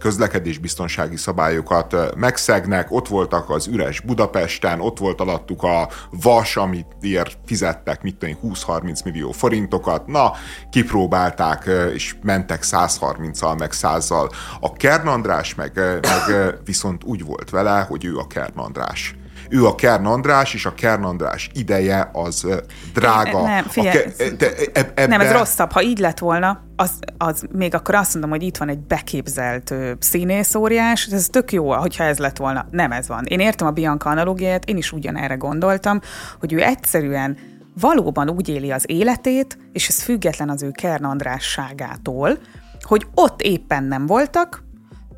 közlekedésbiztonsági 0.00 1.16
szabályokat 1.16 1.94
eh, 1.94 2.08
megszegnek. 2.16 2.90
Ott 2.90 3.08
voltak 3.08 3.50
az 3.50 3.66
üres 3.66 4.00
Budapesten, 4.00 4.80
ott 4.80 4.98
volt 4.98 5.20
alattuk 5.20 5.62
a 5.62 5.88
vas, 6.10 6.56
amit 6.56 6.86
ér 7.00 7.32
fizettek, 7.46 8.02
mit 8.02 8.16
tudom 8.16 8.36
20-30 8.42 9.04
millió 9.04 9.32
forintokat. 9.32 10.06
Na, 10.06 10.32
kipróbálták, 10.70 11.70
és 11.94 12.14
mentek 12.22 12.62
130-al, 12.62 13.58
meg 13.58 13.70
100-zal. 13.72 14.32
A 14.60 14.72
Kern 14.72 15.06
András 15.06 15.54
meg, 15.54 15.72
meg 16.00 16.54
viszont 16.64 17.04
úgy 17.04 17.24
volt 17.24 17.50
vele, 17.50 17.86
hogy 17.88 18.04
ő 18.04 18.16
a 18.16 18.26
Kern 18.26 18.58
András 18.58 19.14
ő 19.50 19.66
a 19.66 19.74
Kern 19.74 20.06
András, 20.06 20.54
és 20.54 20.66
a 20.66 20.74
Kern 20.74 21.04
András 21.04 21.50
ideje 21.54 22.10
az 22.12 22.46
drága. 22.94 23.42
Nem, 23.42 23.64
figyelj, 23.64 24.02
ke- 24.16 24.36
de, 24.36 24.52
ebbe... 24.72 25.06
nem, 25.06 25.20
ez 25.20 25.32
rosszabb. 25.32 25.72
Ha 25.72 25.82
így 25.82 25.98
lett 25.98 26.18
volna, 26.18 26.64
az, 26.76 26.90
az 27.18 27.44
még 27.52 27.74
akkor 27.74 27.94
azt 27.94 28.12
mondom, 28.12 28.30
hogy 28.30 28.42
itt 28.42 28.56
van 28.56 28.68
egy 28.68 28.78
beképzelt 28.78 29.74
színészóriás, 29.98 31.06
ez 31.06 31.26
tök 31.30 31.52
jó, 31.52 31.72
hogyha 31.72 32.04
ez 32.04 32.18
lett 32.18 32.36
volna. 32.36 32.66
Nem 32.70 32.92
ez 32.92 33.08
van. 33.08 33.24
Én 33.24 33.40
értem 33.40 33.66
a 33.66 33.70
Bianca 33.70 34.10
analógiát, 34.10 34.64
én 34.64 34.76
is 34.76 34.92
ugyanerre 34.92 35.34
gondoltam, 35.34 36.00
hogy 36.40 36.52
ő 36.52 36.62
egyszerűen 36.62 37.38
valóban 37.80 38.30
úgy 38.30 38.48
éli 38.48 38.70
az 38.70 38.84
életét, 38.86 39.58
és 39.72 39.88
ez 39.88 40.02
független 40.02 40.48
az 40.48 40.62
ő 40.62 40.70
Kern 40.70 41.04
Andrásságától, 41.04 42.38
hogy 42.80 43.06
ott 43.14 43.40
éppen 43.42 43.84
nem 43.84 44.06
voltak, 44.06 44.62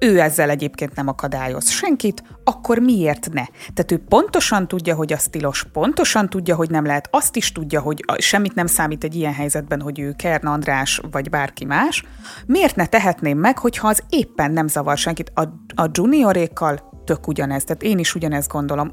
ő 0.03 0.21
ezzel 0.21 0.51
egyébként 0.51 0.95
nem 0.95 1.09
akadályoz 1.09 1.71
senkit, 1.71 2.23
akkor 2.45 2.79
miért 2.79 3.29
ne? 3.33 3.45
Tehát 3.75 3.93
ő 3.93 4.05
pontosan 4.09 4.69
tudja, 4.69 4.95
hogy 4.95 5.13
az 5.13 5.27
tilos, 5.31 5.67
pontosan 5.73 6.29
tudja, 6.29 6.55
hogy 6.55 6.71
nem 6.71 6.85
lehet, 6.85 7.09
azt 7.11 7.37
is 7.37 7.53
tudja, 7.53 7.81
hogy 7.81 8.05
semmit 8.19 8.55
nem 8.55 8.67
számít 8.67 9.05
egy 9.05 9.15
ilyen 9.15 9.33
helyzetben, 9.33 9.81
hogy 9.81 10.01
ő 10.01 10.13
Kern 10.13 10.47
András 10.47 11.01
vagy 11.11 11.31
bárki 11.31 11.65
más. 11.65 12.05
Miért 12.47 12.77
ne 12.77 12.87
tehetném 12.87 13.39
meg, 13.39 13.59
hogyha 13.59 13.89
az 13.89 14.03
éppen 14.09 14.51
nem 14.51 14.69
zavar 14.69 14.97
senkit? 14.97 15.33
A, 15.35 15.43
a 15.83 15.91
juniorékkal 15.93 16.91
tök 17.05 17.29
ugyanez. 17.29 17.65
Tehát 17.65 17.83
én 17.83 17.99
is 17.99 18.15
ugyanezt 18.15 18.49
gondolom. 18.49 18.93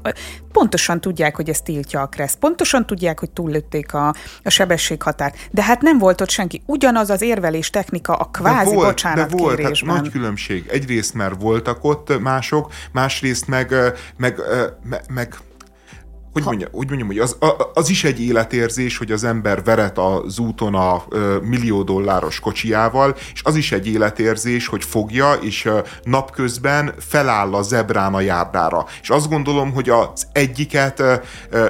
Pontosan 0.52 1.00
tudják, 1.00 1.36
hogy 1.36 1.48
ez 1.48 1.60
tiltja 1.60 2.00
a 2.00 2.06
kressz, 2.06 2.34
pontosan 2.34 2.86
tudják, 2.86 3.18
hogy 3.18 3.30
túllőtték 3.30 3.94
a, 3.94 4.14
a 4.42 4.50
sebességhatárt, 4.50 5.36
de 5.50 5.62
hát 5.62 5.80
nem 5.80 5.98
volt 5.98 6.20
ott 6.20 6.30
senki. 6.30 6.62
Ugyanaz 6.66 7.10
az 7.10 7.22
érvelés 7.22 7.70
technika 7.70 8.14
a 8.14 8.24
kvázi 8.24 8.68
de 8.68 8.74
volt, 8.74 8.86
bocsánat 8.88 9.30
de 9.30 9.36
volt, 9.36 9.60
hát 9.60 9.82
nagy 9.82 10.10
különbség. 10.10 10.66
Egyrészt 10.68 10.99
mert 11.14 11.40
voltak 11.42 11.84
ott 11.84 12.20
mások, 12.20 12.72
másrészt 12.92 13.46
meg, 13.46 13.74
meg, 14.16 14.40
meg, 14.82 15.02
meg 15.08 15.34
hogy, 16.32 16.44
mondja, 16.44 16.68
hogy 16.72 16.86
mondjam, 16.86 17.08
hogy 17.08 17.18
az, 17.18 17.36
az 17.74 17.88
is 17.88 18.04
egy 18.04 18.20
életérzés, 18.20 18.98
hogy 18.98 19.12
az 19.12 19.24
ember 19.24 19.62
veret 19.62 19.98
az 19.98 20.38
úton 20.38 20.74
a 20.74 21.02
millió 21.42 21.82
dolláros 21.82 22.40
kocsijával, 22.40 23.16
és 23.32 23.42
az 23.44 23.56
is 23.56 23.72
egy 23.72 23.86
életérzés, 23.86 24.66
hogy 24.66 24.84
fogja, 24.84 25.32
és 25.32 25.68
napközben 26.02 26.94
feláll 26.98 27.54
a 27.54 27.62
zebrán 27.62 28.14
a 28.14 28.20
járdára. 28.20 28.86
És 29.02 29.10
azt 29.10 29.28
gondolom, 29.28 29.72
hogy 29.72 29.88
az 29.88 30.26
egyiket 30.32 31.02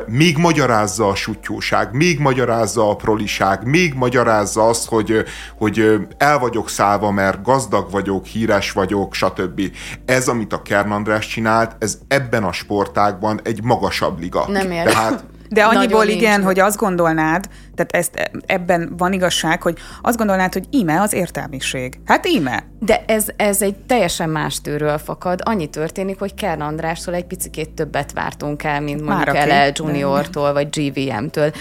még 0.06 0.36
magyarázza 0.36 1.08
a 1.08 1.14
sutyóság, 1.14 1.92
még 1.92 2.18
magyarázza 2.18 2.90
a 2.90 2.96
proliság, 2.96 3.66
még 3.66 3.94
magyarázza 3.94 4.68
azt, 4.68 4.88
hogy, 4.88 5.24
hogy 5.58 5.98
el 6.18 6.38
vagyok 6.38 6.68
szállva, 6.68 7.10
mert 7.10 7.42
gazdag 7.42 7.90
vagyok, 7.90 8.26
híres 8.26 8.72
vagyok, 8.72 9.14
stb. 9.14 9.60
Ez, 10.04 10.28
amit 10.28 10.52
a 10.52 10.62
Kern 10.62 10.90
András 10.90 11.26
csinált, 11.26 11.76
ez 11.78 11.98
ebben 12.08 12.44
a 12.44 12.52
sportágban 12.52 13.40
egy 13.42 13.62
magasabb 13.62 14.20
liga. 14.20 14.48
Nem 14.50 14.70
értem. 14.70 14.92
Tehát 14.92 15.24
de 15.50 15.64
annyiból 15.64 16.06
igen, 16.06 16.32
nincs. 16.32 16.44
hogy 16.44 16.58
azt 16.58 16.76
gondolnád, 16.76 17.44
tehát 17.74 17.92
ezt, 17.92 18.30
ebben 18.46 18.94
van 18.96 19.12
igazság, 19.12 19.62
hogy 19.62 19.78
azt 20.02 20.16
gondolnád, 20.16 20.52
hogy 20.52 20.64
íme 20.70 21.00
az 21.00 21.12
értelmiség. 21.12 22.00
Hát 22.04 22.26
íme. 22.26 22.64
De 22.78 23.04
ez, 23.06 23.26
ez 23.36 23.62
egy 23.62 23.76
teljesen 23.76 24.28
más 24.28 24.60
tőről 24.60 24.98
fakad. 24.98 25.40
Annyi 25.44 25.66
történik, 25.66 26.18
hogy 26.18 26.34
Kern 26.34 26.60
Andrástól 26.60 27.14
egy 27.14 27.24
picit 27.24 27.70
többet 27.70 28.12
vártunk 28.12 28.62
el, 28.62 28.80
mint 28.80 29.04
mondjuk 29.04 29.36
LL 29.36 29.72
Juniortól, 29.74 30.52
vagy 30.52 30.68
GVM-től. 30.68 31.52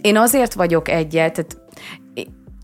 Én 0.00 0.16
azért 0.16 0.54
vagyok 0.54 0.88
egyet, 0.88 1.32
tehát 1.32 1.65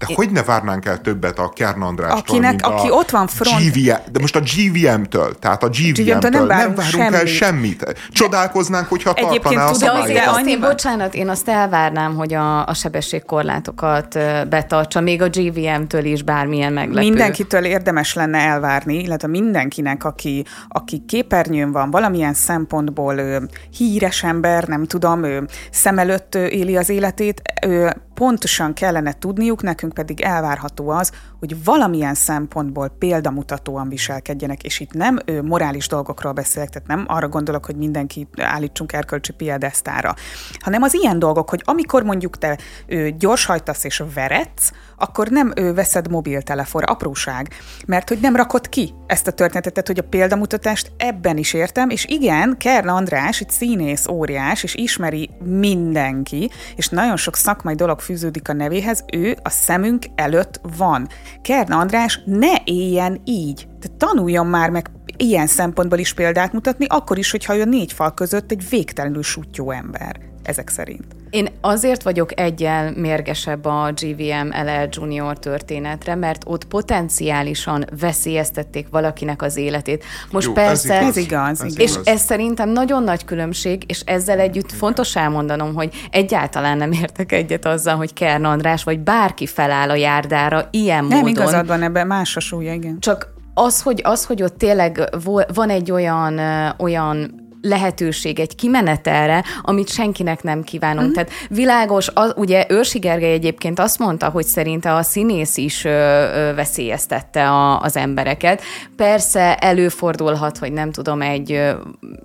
de 0.02 0.08
é. 0.08 0.14
hogy 0.14 0.30
ne 0.30 0.42
várnánk 0.42 0.84
el 0.84 1.00
többet 1.00 1.38
a 1.38 1.48
Kern 1.48 1.82
Andrástól, 1.82 2.18
Akinek, 2.18 2.50
mint 2.50 2.62
aki 2.62 2.88
a 2.88 2.92
ott 2.92 3.10
van 3.10 3.26
front... 3.26 3.62
GVM, 3.62 4.12
de 4.12 4.20
most 4.20 4.36
a 4.36 4.40
GVM-től, 4.40 5.38
tehát 5.38 5.62
a 5.62 5.68
GVM-től 5.68 6.30
nem, 6.30 6.46
nem 6.46 6.74
várunk 6.74 6.82
semmit. 6.82 7.14
el 7.14 7.26
semmit. 7.26 8.08
Csodálkoznánk, 8.10 8.88
hogyha 8.88 9.12
tartaná 9.12 9.68
a 9.68 9.74
szabályokat. 9.74 10.26
Azt 10.26 10.46
én, 10.46 10.60
bocsánat, 10.60 11.14
én 11.14 11.28
azt 11.28 11.48
elvárnám, 11.48 12.14
hogy 12.14 12.34
a, 12.34 12.66
a 12.66 12.74
sebességkorlátokat 12.74 14.18
betartsa, 14.48 15.00
még 15.00 15.22
a 15.22 15.28
GVM-től 15.28 16.04
is 16.04 16.22
bármilyen 16.22 16.72
meglepő. 16.72 17.08
Mindenkitől 17.08 17.64
érdemes 17.64 18.14
lenne 18.14 18.38
elvárni, 18.38 19.02
illetve 19.02 19.28
mindenkinek, 19.28 20.04
aki, 20.04 20.44
aki 20.68 21.02
képernyőn 21.06 21.72
van, 21.72 21.90
valamilyen 21.90 22.34
szempontból 22.34 23.18
ő, 23.18 23.48
híres 23.76 24.22
ember, 24.22 24.64
nem 24.64 24.86
tudom, 24.86 25.24
ő, 25.24 25.46
szem 25.70 25.98
előtt 25.98 26.34
éli 26.34 26.76
az 26.76 26.88
életét, 26.88 27.42
ő, 27.66 27.92
pontosan 28.14 28.74
kellene 28.74 29.12
tudniuk, 29.12 29.62
nekünk 29.62 29.94
pedig 29.94 30.20
elvárható 30.20 30.88
az, 30.88 31.12
hogy 31.38 31.64
valamilyen 31.64 32.14
szempontból 32.14 32.88
példamutatóan 32.98 33.88
viselkedjenek, 33.88 34.62
és 34.62 34.80
itt 34.80 34.92
nem 34.92 35.18
ő, 35.24 35.42
morális 35.42 35.88
dolgokról 35.88 36.32
beszélek, 36.32 36.68
tehát 36.68 36.88
nem 36.88 37.04
arra 37.08 37.28
gondolok, 37.28 37.66
hogy 37.66 37.76
mindenki 37.76 38.28
állítsunk 38.36 38.92
erkölcsi 38.92 39.32
piedesztára, 39.32 40.14
hanem 40.60 40.82
az 40.82 40.94
ilyen 40.94 41.18
dolgok, 41.18 41.50
hogy 41.50 41.62
amikor 41.64 42.02
mondjuk 42.02 42.38
te 42.38 42.58
ő, 42.86 43.10
gyorshajtasz 43.10 43.84
és 43.84 44.02
veretsz, 44.14 44.72
akkor 44.96 45.28
nem 45.28 45.52
ő 45.56 45.74
veszed 45.74 46.10
mobiltelefon, 46.10 46.82
apróság, 46.82 47.48
mert 47.86 48.08
hogy 48.08 48.18
nem 48.20 48.36
rakod 48.36 48.68
ki 48.68 48.94
ezt 49.06 49.26
a 49.26 49.32
történetet, 49.32 49.72
tehát 49.72 49.88
hogy 49.88 49.98
a 49.98 50.08
példamutatást 50.08 50.92
ebben 50.96 51.36
is 51.36 51.52
értem, 51.52 51.90
és 51.90 52.04
igen, 52.04 52.56
Kern 52.58 52.88
András, 52.88 53.40
egy 53.40 53.50
színész 53.50 54.06
óriás, 54.06 54.62
és 54.62 54.74
ismeri 54.74 55.30
mindenki, 55.44 56.50
és 56.76 56.88
nagyon 56.88 57.16
sok 57.16 57.36
szakmai 57.36 57.74
dolog 57.74 58.00
fűződik 58.02 58.48
a 58.48 58.52
nevéhez, 58.52 59.04
ő 59.12 59.36
a 59.42 59.50
szemünk 59.50 60.04
előtt 60.14 60.60
van. 60.76 61.08
Kern 61.42 61.72
András 61.72 62.22
ne 62.24 62.52
éljen 62.64 63.20
így. 63.24 63.68
Te 63.80 63.88
tanuljon 63.96 64.46
már 64.46 64.70
meg 64.70 64.90
ilyen 65.16 65.46
szempontból 65.46 65.98
is 65.98 66.14
példát 66.14 66.52
mutatni, 66.52 66.86
akkor 66.88 67.18
is, 67.18 67.30
hogyha 67.30 67.56
ő 67.56 67.60
a 67.60 67.64
négy 67.64 67.92
fal 67.92 68.14
között 68.14 68.50
egy 68.50 68.68
végtelenül 68.68 69.22
sutyó 69.22 69.70
ember. 69.70 70.20
Ezek 70.42 70.68
szerint. 70.68 71.21
Én 71.32 71.48
azért 71.60 72.02
vagyok 72.02 72.40
egyel 72.40 72.92
mérgesebb 72.96 73.64
a 73.64 73.92
GVM 73.94 74.48
LL 74.48 74.88
Junior 74.90 75.38
történetre, 75.38 76.14
mert 76.14 76.42
ott 76.46 76.64
potenciálisan 76.64 77.84
veszélyeztették 78.00 78.86
valakinek 78.90 79.42
az 79.42 79.56
életét. 79.56 80.04
Most 80.30 80.46
Jó, 80.46 80.52
persze... 80.52 81.00
Ez 81.00 81.16
igaz. 81.16 81.62
Ez 81.62 81.74
igaz. 81.74 81.78
És 81.78 82.12
ez 82.12 82.20
szerintem 82.20 82.68
nagyon 82.68 83.02
nagy 83.02 83.24
különbség, 83.24 83.84
és 83.86 84.00
ezzel 84.00 84.38
együtt 84.38 84.64
Igen. 84.64 84.78
fontos 84.78 85.16
elmondanom, 85.16 85.74
hogy 85.74 85.94
egyáltalán 86.10 86.76
nem 86.76 86.92
értek 86.92 87.32
egyet 87.32 87.66
azzal, 87.66 87.96
hogy 87.96 88.12
Kern 88.12 88.44
András 88.44 88.84
vagy 88.84 89.00
bárki 89.00 89.46
feláll 89.46 89.90
a 89.90 89.94
járdára 89.94 90.68
ilyen 90.70 91.04
nem, 91.04 91.18
módon. 91.18 91.32
Nem 91.32 91.42
igazad 91.42 91.66
van 91.66 91.82
ebben, 91.82 92.06
más 92.06 92.36
a 92.36 92.40
súlya, 92.40 92.72
igen. 92.72 92.98
Csak 93.00 93.32
az, 93.54 93.82
hogy, 93.82 94.00
az, 94.04 94.24
hogy 94.24 94.42
ott 94.42 94.58
tényleg 94.58 95.08
van 95.54 95.70
egy 95.70 95.90
olyan, 95.90 96.40
olyan 96.78 97.41
lehetőség 97.62 98.40
egy 98.40 98.54
kimenetelre, 98.54 99.44
amit 99.62 99.88
senkinek 99.88 100.42
nem 100.42 100.62
kívánunk. 100.62 101.08
Mm. 101.08 101.12
Tehát 101.12 101.30
világos, 101.48 102.08
az, 102.14 102.32
ugye 102.36 102.66
Őrsi 102.68 102.98
Gergely 102.98 103.32
egyébként 103.32 103.78
azt 103.78 103.98
mondta, 103.98 104.28
hogy 104.28 104.44
szerinte 104.44 104.94
a 104.94 105.02
színész 105.02 105.56
is 105.56 105.84
ö, 105.84 105.90
ö, 105.90 106.54
veszélyeztette 106.54 107.48
a, 107.48 107.80
az 107.80 107.96
embereket. 107.96 108.62
Persze 108.96 109.56
előfordulhat, 109.56 110.58
hogy 110.58 110.72
nem 110.72 110.92
tudom, 110.92 111.22
egy 111.22 111.52
ö, 111.52 111.72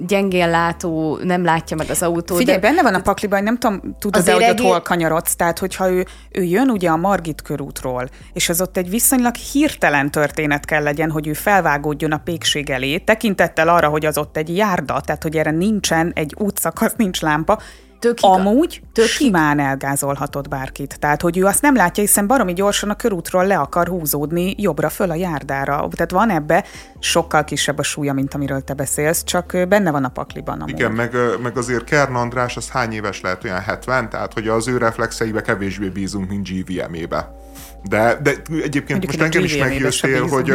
gyengén 0.08 0.50
látó 0.50 1.20
nem 1.24 1.44
látja 1.44 1.78
meg 1.78 1.90
az 1.90 2.02
autót. 2.02 2.38
Figyelj, 2.38 2.60
de... 2.60 2.68
benne 2.68 2.82
van 2.82 2.94
a 2.94 3.02
pakliban, 3.02 3.44
nem 3.44 3.58
tudom, 3.58 3.82
tudod-e, 4.00 4.34
hogy 4.34 4.44
ott 4.44 4.60
hol 4.60 4.82
kanyarodsz, 4.82 5.36
tehát 5.36 5.60
hogyha 5.60 5.90
ő, 5.90 6.06
ő 6.32 6.44
jön 6.44 6.70
ugye 6.70 6.90
a 6.90 6.98
Margit 6.98 7.42
körútról, 7.42 8.10
és 8.34 8.50
az 8.50 8.62
ott 8.62 8.78
egy 8.78 8.90
viszonylag 8.90 9.36
hirtelen 9.36 10.12
történet 10.12 10.66
kell 10.66 10.84
legyen, 10.84 11.12
hogy 11.12 11.28
ő 11.28 11.34
felvágódjon 11.34 12.12
a 12.12 12.18
pékség 12.18 12.70
elé, 12.70 12.98
tekintettel 12.98 13.68
arra, 13.68 13.88
hogy 13.88 14.06
az 14.06 14.18
ott 14.18 14.38
egy 14.38 14.56
járda, 14.56 15.02
tehát 15.02 15.24
hogy 15.28 15.38
erre 15.38 15.52
nincsen 15.52 16.12
egy 16.16 16.36
útszakasz, 16.38 16.94
nincs 16.98 17.22
lámpa, 17.22 17.60
Tök 18.00 18.18
Amúgy 18.22 18.82
tök 18.94 19.06
simán 19.06 19.60
elgázolhatott 19.60 20.48
bárkit. 20.48 21.00
Tehát, 21.00 21.22
hogy 21.22 21.38
ő 21.38 21.46
azt 21.46 21.62
nem 21.62 21.76
látja, 21.76 22.04
hiszen 22.04 22.28
baromi 22.28 22.54
gyorsan 22.54 22.90
a 22.90 22.96
körútról 22.96 23.46
le 23.46 23.58
akar 23.58 23.88
húzódni 23.88 24.56
jobbra 24.58 24.90
föl 24.90 25.10
a 25.10 25.16
járdára. 25.16 25.88
Tehát 25.92 26.12
van 26.12 26.30
ebbe 26.30 26.64
sokkal 27.00 27.44
kisebb 27.44 27.78
a 27.78 27.84
súlya, 27.84 28.14
mint 28.14 28.34
amiről 28.34 28.62
te 28.62 28.74
beszélsz, 28.74 29.24
csak 29.24 29.58
benne 29.68 29.92
van 29.92 30.04
a 30.04 30.10
pakliban. 30.10 30.62
Amúgy. 30.62 30.70
Igen, 30.70 30.92
meg, 30.92 31.16
meg 31.42 31.58
azért 31.58 31.84
Kern 31.84 32.16
András 32.16 32.58
az 32.58 32.70
hány 32.70 32.92
éves 32.92 33.22
lehet, 33.22 33.44
olyan 33.44 33.60
70, 33.62 34.10
tehát 34.10 34.34
hogy 34.34 34.48
az 34.48 34.68
ő 34.68 34.78
reflexeibe 34.78 35.42
kevésbé 35.42 35.90
bízunk, 35.90 36.30
mint 36.30 36.50
GVM-ébe. 36.50 37.36
De, 37.84 38.20
de 38.24 38.30
egyébként 38.64 38.90
Mondjuk 38.90 39.12
most 39.12 39.22
engem 39.22 39.44
is 39.44 39.58
meggyőztél, 39.58 40.28
hogy, 40.28 40.54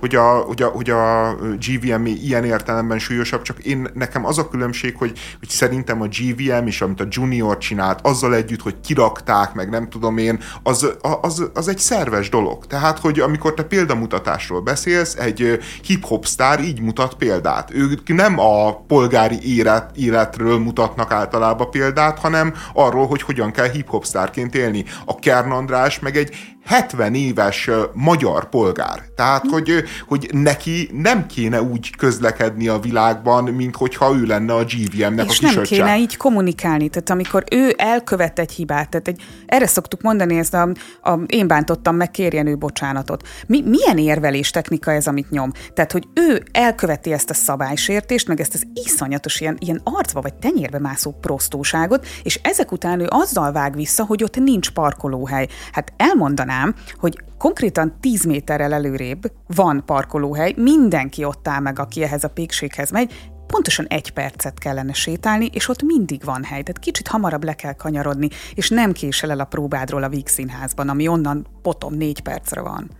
hogy, 0.00 0.14
a, 0.14 0.36
hogy, 0.36 0.62
a, 0.62 0.66
hogy 0.66 0.90
a 0.90 1.34
GVM 1.66 2.06
ilyen 2.06 2.44
értelemben 2.44 2.98
súlyosabb, 2.98 3.42
csak 3.42 3.58
én 3.58 3.88
nekem 3.94 4.26
az 4.26 4.38
a 4.38 4.48
különbség, 4.48 4.96
hogy, 4.96 5.18
hogy 5.38 5.48
szerintem 5.48 6.00
a 6.00 6.06
GVM 6.06 6.66
és 6.66 6.80
amit 6.80 7.00
a 7.00 7.06
Junior 7.08 7.58
csinált, 7.58 7.98
azzal 8.02 8.34
együtt, 8.34 8.62
hogy 8.62 8.74
kirakták, 8.80 9.54
meg 9.54 9.70
nem 9.70 9.88
tudom 9.88 10.18
én, 10.18 10.40
az, 10.62 10.96
az, 11.20 11.50
az 11.54 11.68
egy 11.68 11.78
szerves 11.78 12.28
dolog. 12.28 12.66
Tehát, 12.66 12.98
hogy 12.98 13.20
amikor 13.20 13.54
te 13.54 13.62
példamutatásról 13.62 14.60
beszélsz, 14.60 15.14
egy 15.14 15.58
hip-hop 15.82 16.26
sztár 16.26 16.60
így 16.60 16.80
mutat 16.80 17.14
példát. 17.14 17.70
Ők 17.74 18.14
nem 18.14 18.38
a 18.38 18.76
polgári 18.76 19.56
élet, 19.56 19.90
életről 19.96 20.58
mutatnak 20.58 21.12
általában 21.12 21.70
példát, 21.70 22.18
hanem 22.18 22.54
arról, 22.74 23.06
hogy 23.06 23.22
hogyan 23.22 23.50
kell 23.50 23.70
hip-hop 23.70 24.04
sztárként 24.04 24.54
élni. 24.54 24.84
A 25.04 25.14
Kern 25.14 25.50
András 25.50 25.98
meg 25.98 26.16
egy 26.16 26.34
70 26.64 27.14
éves 27.14 27.70
magyar 27.92 28.48
polgár. 28.48 29.02
Tehát, 29.14 29.44
hogy, 29.50 29.84
hogy 30.08 30.30
neki 30.32 30.90
nem 30.92 31.26
kéne 31.26 31.62
úgy 31.62 31.96
közlekedni 31.96 32.68
a 32.68 32.78
világban, 32.78 33.44
mint 33.44 33.76
hogyha 33.76 34.14
ő 34.14 34.24
lenne 34.24 34.54
a 34.54 34.64
GVM-nek 34.64 35.30
És 35.30 35.40
a 35.40 35.52
nem 35.52 35.62
kéne 35.62 35.98
így 35.98 36.16
kommunikálni. 36.16 36.88
Tehát 36.88 37.10
amikor 37.10 37.44
ő 37.50 37.74
elkövet 37.76 38.38
egy 38.38 38.52
hibát, 38.52 38.88
tehát 38.88 39.08
egy, 39.08 39.22
erre 39.46 39.66
szoktuk 39.66 40.02
mondani, 40.02 40.38
ezt 40.38 40.54
a, 40.54 40.68
a, 41.02 41.12
én 41.26 41.46
bántottam 41.46 41.96
meg, 41.96 42.10
kérjen 42.10 42.46
ő 42.46 42.56
bocsánatot. 42.56 43.28
Mi, 43.46 43.62
milyen 43.66 43.98
érvelés 43.98 44.50
technika 44.50 44.92
ez, 44.92 45.06
amit 45.06 45.30
nyom? 45.30 45.52
Tehát, 45.74 45.92
hogy 45.92 46.08
ő 46.14 46.42
elköveti 46.52 47.12
ezt 47.12 47.30
a 47.30 47.34
szabálysértést, 47.34 48.28
meg 48.28 48.40
ezt 48.40 48.54
az 48.54 48.66
iszonyatos 48.84 49.40
ilyen, 49.40 49.56
ilyen 49.60 49.80
arcba 49.84 50.20
vagy 50.20 50.34
tenyérbe 50.34 50.78
mászó 50.78 51.10
prostóságot, 51.20 52.06
és 52.22 52.40
ezek 52.42 52.72
után 52.72 53.00
ő 53.00 53.06
azzal 53.08 53.52
vág 53.52 53.74
vissza, 53.74 54.04
hogy 54.04 54.22
ott 54.22 54.36
nincs 54.36 54.70
parkolóhely. 54.70 55.48
Hát 55.72 55.92
elmondaná 55.96 56.51
mondanám, 56.52 56.74
hogy 56.98 57.18
konkrétan 57.38 57.94
10 58.00 58.24
méterrel 58.24 58.72
előrébb 58.72 59.32
van 59.46 59.82
parkolóhely, 59.86 60.54
mindenki 60.56 61.24
ott 61.24 61.48
áll 61.48 61.60
meg, 61.60 61.78
aki 61.78 62.02
ehhez 62.02 62.24
a 62.24 62.28
pékséghez 62.28 62.90
megy, 62.90 63.30
pontosan 63.46 63.86
egy 63.86 64.12
percet 64.12 64.58
kellene 64.58 64.92
sétálni, 64.92 65.48
és 65.52 65.68
ott 65.68 65.82
mindig 65.82 66.24
van 66.24 66.44
hely. 66.44 66.62
Tehát 66.62 66.78
kicsit 66.78 67.08
hamarabb 67.08 67.44
le 67.44 67.54
kell 67.54 67.72
kanyarodni, 67.72 68.28
és 68.54 68.68
nem 68.68 68.92
késel 68.92 69.30
el 69.30 69.40
a 69.40 69.44
próbádról 69.44 70.02
a 70.02 70.08
Víg 70.08 70.28
Színházban, 70.28 70.88
ami 70.88 71.08
onnan 71.08 71.46
potom 71.62 71.94
négy 71.94 72.20
percre 72.20 72.60
van. 72.60 72.90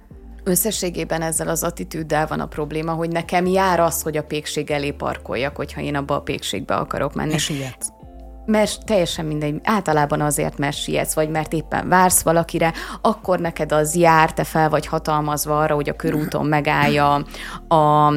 Összességében 0.45 1.23
ezzel 1.23 1.49
az 1.49 1.63
attitűddel 1.63 2.27
van 2.27 2.41
a 2.41 2.47
probléma, 2.47 2.93
hogy 2.93 3.11
nekem 3.11 3.47
jár 3.47 3.81
az, 3.81 4.03
hogy 4.03 4.17
a 4.17 4.23
pékség 4.23 4.71
elé 4.71 4.91
parkoljak, 4.91 5.57
hogyha 5.57 5.81
én 5.81 5.97
abba 5.97 6.15
a 6.15 6.21
pékségbe 6.21 6.75
akarok 6.75 7.15
menni. 7.15 7.33
És 7.33 7.49
ilyet 7.49 7.93
mert 8.45 8.85
teljesen 8.85 9.25
mindegy, 9.25 9.61
általában 9.65 10.21
azért, 10.21 10.59
mert 10.59 10.77
sietsz, 10.77 11.15
vagy 11.15 11.29
mert 11.29 11.53
éppen 11.53 11.89
vársz 11.89 12.23
valakire, 12.23 12.73
akkor 13.01 13.39
neked 13.39 13.73
az 13.73 13.95
jár, 13.97 14.33
te 14.33 14.45
fel 14.45 14.69
vagy 14.69 14.87
hatalmazva 14.87 15.59
arra, 15.59 15.75
hogy 15.75 15.89
a 15.89 15.97
körúton 15.97 16.47
megállja 16.47 17.15
a 17.69 18.13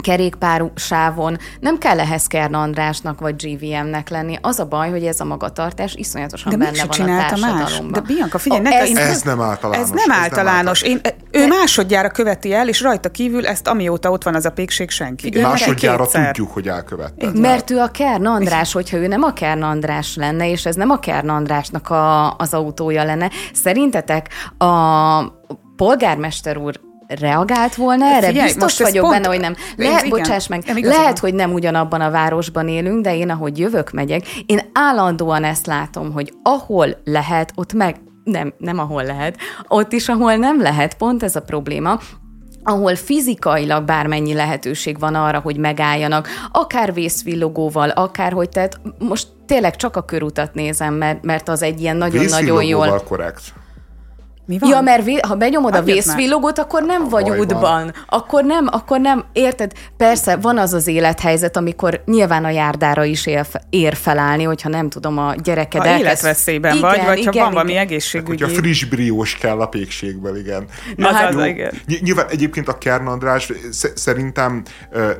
kerékpársávon 0.00 1.38
nem 1.60 1.78
kell 1.78 2.00
ehhez 2.00 2.26
Kern 2.26 2.54
Andrásnak 2.54 3.20
vagy 3.20 3.34
GVM-nek 3.36 4.08
lenni. 4.08 4.38
Az 4.40 4.58
a 4.58 4.64
baj, 4.64 4.90
hogy 4.90 5.04
ez 5.04 5.20
a 5.20 5.24
magatartás 5.24 5.94
iszonyatosan 5.94 6.50
de 6.52 6.56
benne 6.56 6.84
van 6.86 7.08
a 7.08 7.16
társadalomban. 7.16 7.92
De 7.92 8.00
Bianca, 8.00 8.38
figyelj, 8.38 8.64
a, 8.64 8.70
ez, 8.70 8.96
ez, 8.96 9.22
nem 9.22 9.40
általános. 9.40 9.84
Ez 9.84 9.90
nem 9.90 10.18
általános. 10.18 10.82
Én, 10.82 11.00
ő 11.30 11.46
másodjára 11.46 12.08
követi 12.08 12.52
el, 12.54 12.68
és 12.68 12.80
rajta 12.80 13.08
kívül 13.08 13.46
ezt 13.46 13.66
amióta 13.66 14.10
ott 14.10 14.22
van 14.22 14.34
az 14.34 14.44
a 14.44 14.50
pékség 14.50 14.90
senki. 14.90 15.26
Igen, 15.26 15.42
másodjára 15.42 16.06
tudjuk, 16.06 16.52
hogy 16.52 16.68
elkövette. 16.68 17.30
Mert 17.34 17.70
ő 17.70 17.78
a 17.78 17.88
Kern 17.88 18.26
András, 18.26 18.72
hogyha 18.72 18.96
ő 18.96 19.06
nem 19.06 19.22
a 19.22 19.32
Kern 19.32 19.62
András 19.62 20.16
lenne, 20.16 20.50
és 20.50 20.66
ez 20.66 20.74
nem 20.74 20.90
a 20.90 20.98
Kern 20.98 21.28
Andrásnak 21.28 21.90
a, 21.90 22.36
az 22.36 22.54
autója 22.54 23.04
lenne, 23.04 23.30
szerintetek 23.52 24.28
a 24.58 25.22
polgármester 25.76 26.56
úr 26.56 26.80
reagált 27.18 27.74
volna 27.74 28.04
erre? 28.06 28.26
Figyelj, 28.26 28.46
Biztos 28.46 28.78
vagyok 28.78 29.04
pont... 29.04 29.14
benne, 29.14 29.28
hogy 29.28 29.40
nem. 29.40 29.54
Lehet, 29.76 30.08
bocsáss 30.08 30.46
meg, 30.46 30.62
lehet, 30.82 31.18
hogy 31.18 31.34
nem 31.34 31.52
ugyanabban 31.52 32.00
a 32.00 32.10
városban 32.10 32.68
élünk, 32.68 33.04
de 33.04 33.16
én, 33.16 33.30
ahogy 33.30 33.58
jövök, 33.58 33.90
megyek, 33.90 34.26
én 34.46 34.60
állandóan 34.72 35.44
ezt 35.44 35.66
látom, 35.66 36.12
hogy 36.12 36.32
ahol 36.42 36.96
lehet, 37.04 37.52
ott 37.54 37.72
meg 37.72 37.96
nem, 38.24 38.54
nem 38.58 38.78
ahol 38.78 39.04
lehet, 39.04 39.36
ott 39.68 39.92
is, 39.92 40.08
ahol 40.08 40.34
nem 40.34 40.60
lehet, 40.60 40.94
pont 40.94 41.22
ez 41.22 41.36
a 41.36 41.40
probléma, 41.40 42.00
ahol 42.62 42.94
fizikailag 42.94 43.84
bármennyi 43.84 44.34
lehetőség 44.34 44.98
van 44.98 45.14
arra, 45.14 45.38
hogy 45.38 45.56
megálljanak, 45.56 46.28
akár 46.52 46.94
vészvillogóval, 46.94 47.88
akár 47.88 48.32
hogy, 48.32 48.48
tehát 48.48 48.80
most 48.98 49.28
tényleg 49.46 49.76
csak 49.76 49.96
a 49.96 50.02
körutat 50.02 50.54
nézem, 50.54 50.94
mert, 50.94 51.24
mert 51.24 51.48
az 51.48 51.62
egy 51.62 51.80
ilyen 51.80 51.96
nagyon-nagyon 51.96 52.62
jól... 52.64 53.02
korrekt. 53.08 53.42
Mi 54.50 54.58
van? 54.58 54.70
Ja, 54.70 54.80
mert 54.80 55.04
vé- 55.04 55.26
ha 55.26 55.34
benyomod 55.34 55.74
a 55.74 55.82
vészvillogot, 55.82 56.58
akkor 56.58 56.82
nem 56.82 57.08
vagy 57.08 57.22
Bajban. 57.22 57.38
útban. 57.38 57.94
Akkor 58.06 58.44
nem, 58.44 58.68
akkor 58.70 59.00
nem, 59.00 59.24
érted? 59.32 59.72
Persze 59.96 60.36
van 60.36 60.58
az 60.58 60.72
az 60.72 60.86
élethelyzet, 60.86 61.56
amikor 61.56 62.02
nyilván 62.06 62.44
a 62.44 62.50
járdára 62.50 63.04
is 63.04 63.26
ér, 63.26 63.46
ér 63.70 63.94
felállni, 63.94 64.42
hogyha 64.42 64.68
nem 64.68 64.88
tudom, 64.88 65.18
a 65.18 65.34
gyereked 65.42 65.80
ha 65.80 65.86
elkezd... 65.86 66.04
életveszélyben 66.04 66.76
igen, 66.76 66.88
vagy, 66.88 67.04
vagy 67.04 67.18
igen, 67.18 67.32
ha 67.32 67.38
van 67.38 67.42
igen. 67.42 67.52
valami 67.52 67.76
egészségügyi... 67.76 68.42
Hogyha 68.42 68.60
friss 68.60 68.84
briós 68.84 69.36
kell 69.36 69.60
a 69.60 69.66
pékségből, 69.66 70.36
igen. 70.36 70.64
Na, 70.96 71.12
hát, 71.12 71.32
jó, 71.32 71.44
igen. 71.44 71.72
Nyilván 72.00 72.26
egyébként 72.28 72.68
a 72.68 72.78
Kern 72.78 73.06
András 73.06 73.52
szerintem 73.94 74.62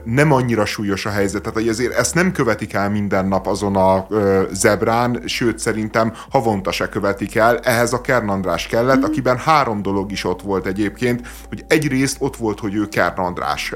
nem 0.04 0.32
annyira 0.32 0.64
súlyos 0.64 1.06
a 1.06 1.10
helyzet, 1.10 1.42
tehát 1.42 1.58
hogy 1.58 1.68
azért 1.68 1.92
ezt 1.92 2.14
nem 2.14 2.32
követik 2.32 2.72
el 2.72 2.90
minden 2.90 3.26
nap 3.26 3.46
azon 3.46 3.76
a 3.76 4.06
zebrán, 4.52 5.22
sőt 5.24 5.58
szerintem 5.58 6.12
havonta 6.30 6.72
se 6.72 6.88
követik 6.88 7.34
el. 7.34 7.58
Ehhez 7.58 7.92
a 7.92 8.00
Kern 8.00 8.28
András 8.28 8.66
kellett, 8.66 8.98
mm. 8.98 9.02
aki 9.02 9.19
akiben 9.20 9.44
három 9.44 9.82
dolog 9.82 10.12
is 10.12 10.24
ott 10.24 10.42
volt 10.42 10.66
egyébként, 10.66 11.28
hogy 11.48 11.64
egyrészt 11.68 12.16
ott 12.18 12.36
volt, 12.36 12.60
hogy 12.60 12.74
ő 12.74 12.88
Kern 12.88 13.20
András, 13.20 13.72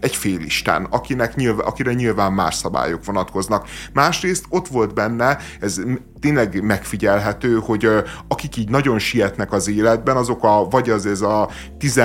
egy 0.00 0.16
félisten, 0.16 0.86
akinek 0.90 1.34
nyilván, 1.34 1.66
akire 1.66 1.92
nyilván 1.92 2.32
más 2.32 2.54
szabályok 2.54 3.04
vonatkoznak. 3.04 3.68
Másrészt 3.92 4.44
ott 4.48 4.68
volt 4.68 4.94
benne, 4.94 5.38
ez 5.60 5.80
tényleg 6.20 6.62
megfigyelhető, 6.62 7.54
hogy 7.54 7.88
akik 8.28 8.56
így 8.56 8.68
nagyon 8.68 8.98
sietnek 8.98 9.52
az 9.52 9.68
életben, 9.68 10.16
azok 10.16 10.44
a, 10.44 10.66
vagy 10.70 10.90
az 10.90 11.06
ez 11.06 11.20
a 11.20 11.48
10 11.78 12.00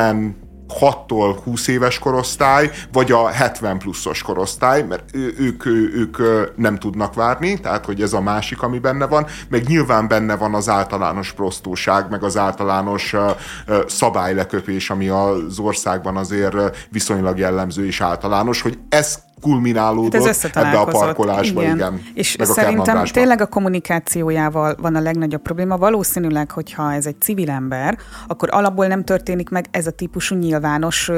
6-tól 0.80 1.38
20 1.44 1.68
éves 1.68 2.00
korosztály, 2.00 2.72
vagy 2.92 3.12
a 3.12 3.28
70 3.28 3.78
pluszos 3.78 4.22
korosztály, 4.22 4.84
mert 4.84 5.16
ők, 5.40 5.66
ők 5.66 6.18
nem 6.56 6.78
tudnak 6.78 7.14
várni, 7.14 7.60
tehát 7.60 7.86
hogy 7.86 8.02
ez 8.02 8.14
a 8.14 8.22
másik, 8.22 8.62
ami 8.62 8.80
benne 8.80 9.06
van, 9.06 9.26
meg 9.50 9.68
nyilván 9.68 10.08
benne 10.08 10.36
van 10.36 10.54
az 10.54 10.70
általános 10.70 11.32
prostóság, 11.32 12.10
meg 12.10 12.24
az 12.24 12.38
általános 12.38 13.16
szabályleköpés, 13.88 14.90
ami 14.90 15.08
az 15.08 15.60
országban 15.60 16.18
azért 16.18 16.88
viszonylag 16.92 17.38
jellemző 17.38 17.86
és 17.86 18.02
általános, 18.02 18.62
hogy 18.62 18.78
ez 18.90 19.26
kulminálódott 19.42 20.26
hát 20.26 20.56
ebbe 20.56 20.80
a 20.80 20.86
parkolásba, 20.86 21.62
igen. 21.62 21.76
igen. 21.76 22.02
És 22.14 22.36
meg 22.36 22.48
szerintem 22.48 22.98
a 22.98 23.04
tényleg 23.04 23.42
a 23.42 23.46
kommunikációjával 23.46 24.76
van 24.82 24.96
a 24.96 25.00
legnagyobb 25.00 25.42
probléma. 25.42 25.78
Valószínűleg, 25.78 26.52
hogyha 26.52 26.94
ez 26.94 27.06
egy 27.06 27.22
civil 27.22 27.50
ember, 27.50 27.98
akkor 28.28 28.50
alapból 28.52 28.88
nem 28.88 29.04
történik 29.04 29.50
meg 29.50 29.66
ez 29.72 29.88
a 29.88 29.92
típusú 29.92 30.36
nyilvános 30.36 31.12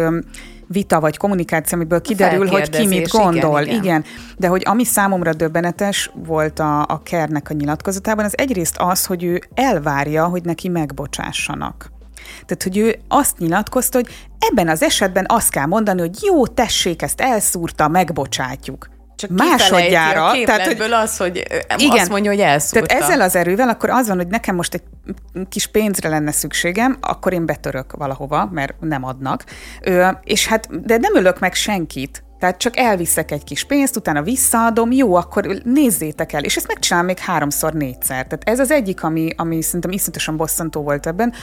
vita 0.67 0.99
vagy 0.99 1.17
kommunikáció, 1.17 1.77
amiből 1.77 2.01
kiderül, 2.01 2.47
hogy 2.47 2.69
ki 2.69 2.87
mit 2.87 3.07
gondol. 3.07 3.61
Igen, 3.61 3.73
igen. 3.73 3.83
igen. 3.83 4.03
De 4.37 4.47
hogy 4.47 4.61
ami 4.65 4.83
számomra 4.83 5.33
döbbenetes 5.33 6.11
volt 6.25 6.59
a, 6.59 6.81
a 6.81 7.01
Kernek 7.03 7.49
a 7.49 7.53
nyilatkozatában, 7.53 8.25
az 8.25 8.37
egyrészt 8.37 8.75
az, 8.77 9.05
hogy 9.05 9.23
ő 9.23 9.41
elvárja, 9.53 10.25
hogy 10.25 10.43
neki 10.43 10.67
megbocsássanak. 10.67 11.97
Tehát, 12.45 12.63
hogy 12.63 12.77
ő 12.77 12.99
azt 13.07 13.37
nyilatkozta, 13.37 13.97
hogy 13.97 14.27
ebben 14.39 14.69
az 14.69 14.83
esetben 14.83 15.25
azt 15.27 15.49
kell 15.49 15.65
mondani, 15.65 15.99
hogy 15.99 16.17
jó, 16.21 16.47
tessék, 16.47 17.01
ezt 17.01 17.21
elszúrta, 17.21 17.87
megbocsátjuk. 17.87 18.89
Csak 19.15 19.29
másodjára. 19.29 20.27
A 20.27 20.43
tehát, 20.45 20.65
hogy 20.65 20.91
az, 20.91 21.17
hogy 21.17 21.37
igen, 21.77 21.99
azt 21.99 22.09
mondja, 22.09 22.31
hogy 22.31 22.39
elszúrta. 22.39 22.87
Tehát 22.87 23.03
ezzel 23.03 23.21
az 23.21 23.35
erővel 23.35 23.69
akkor 23.69 23.89
az 23.89 24.07
van, 24.07 24.17
hogy 24.17 24.27
nekem 24.27 24.55
most 24.55 24.73
egy 24.73 24.83
kis 25.49 25.67
pénzre 25.67 26.09
lenne 26.09 26.31
szükségem, 26.31 26.97
akkor 27.01 27.33
én 27.33 27.45
betörök 27.45 27.91
valahova, 27.91 28.49
mert 28.51 28.73
nem 28.79 29.03
adnak. 29.03 29.43
Ö, 29.81 30.07
és 30.23 30.47
hát, 30.47 30.85
de 30.85 30.97
nem 30.97 31.15
ölök 31.15 31.39
meg 31.39 31.53
senkit. 31.53 32.23
Tehát 32.39 32.57
csak 32.57 32.77
elviszek 32.77 33.31
egy 33.31 33.43
kis 33.43 33.63
pénzt, 33.63 33.95
utána 33.95 34.21
visszaadom, 34.21 34.91
jó, 34.91 35.15
akkor 35.15 35.45
nézzétek 35.63 36.33
el. 36.33 36.43
És 36.43 36.55
ezt 36.55 36.67
megcsinálom 36.67 37.07
még 37.07 37.17
háromszor, 37.17 37.73
négyszer. 37.73 38.27
Tehát 38.27 38.41
ez 38.43 38.59
az 38.59 38.71
egyik, 38.71 39.03
ami, 39.03 39.29
ami 39.37 39.61
szerintem 39.61 39.91
iszonyatosan 39.91 40.37
bosszantó 40.37 40.81
volt 40.81 41.07
ebben. 41.07 41.33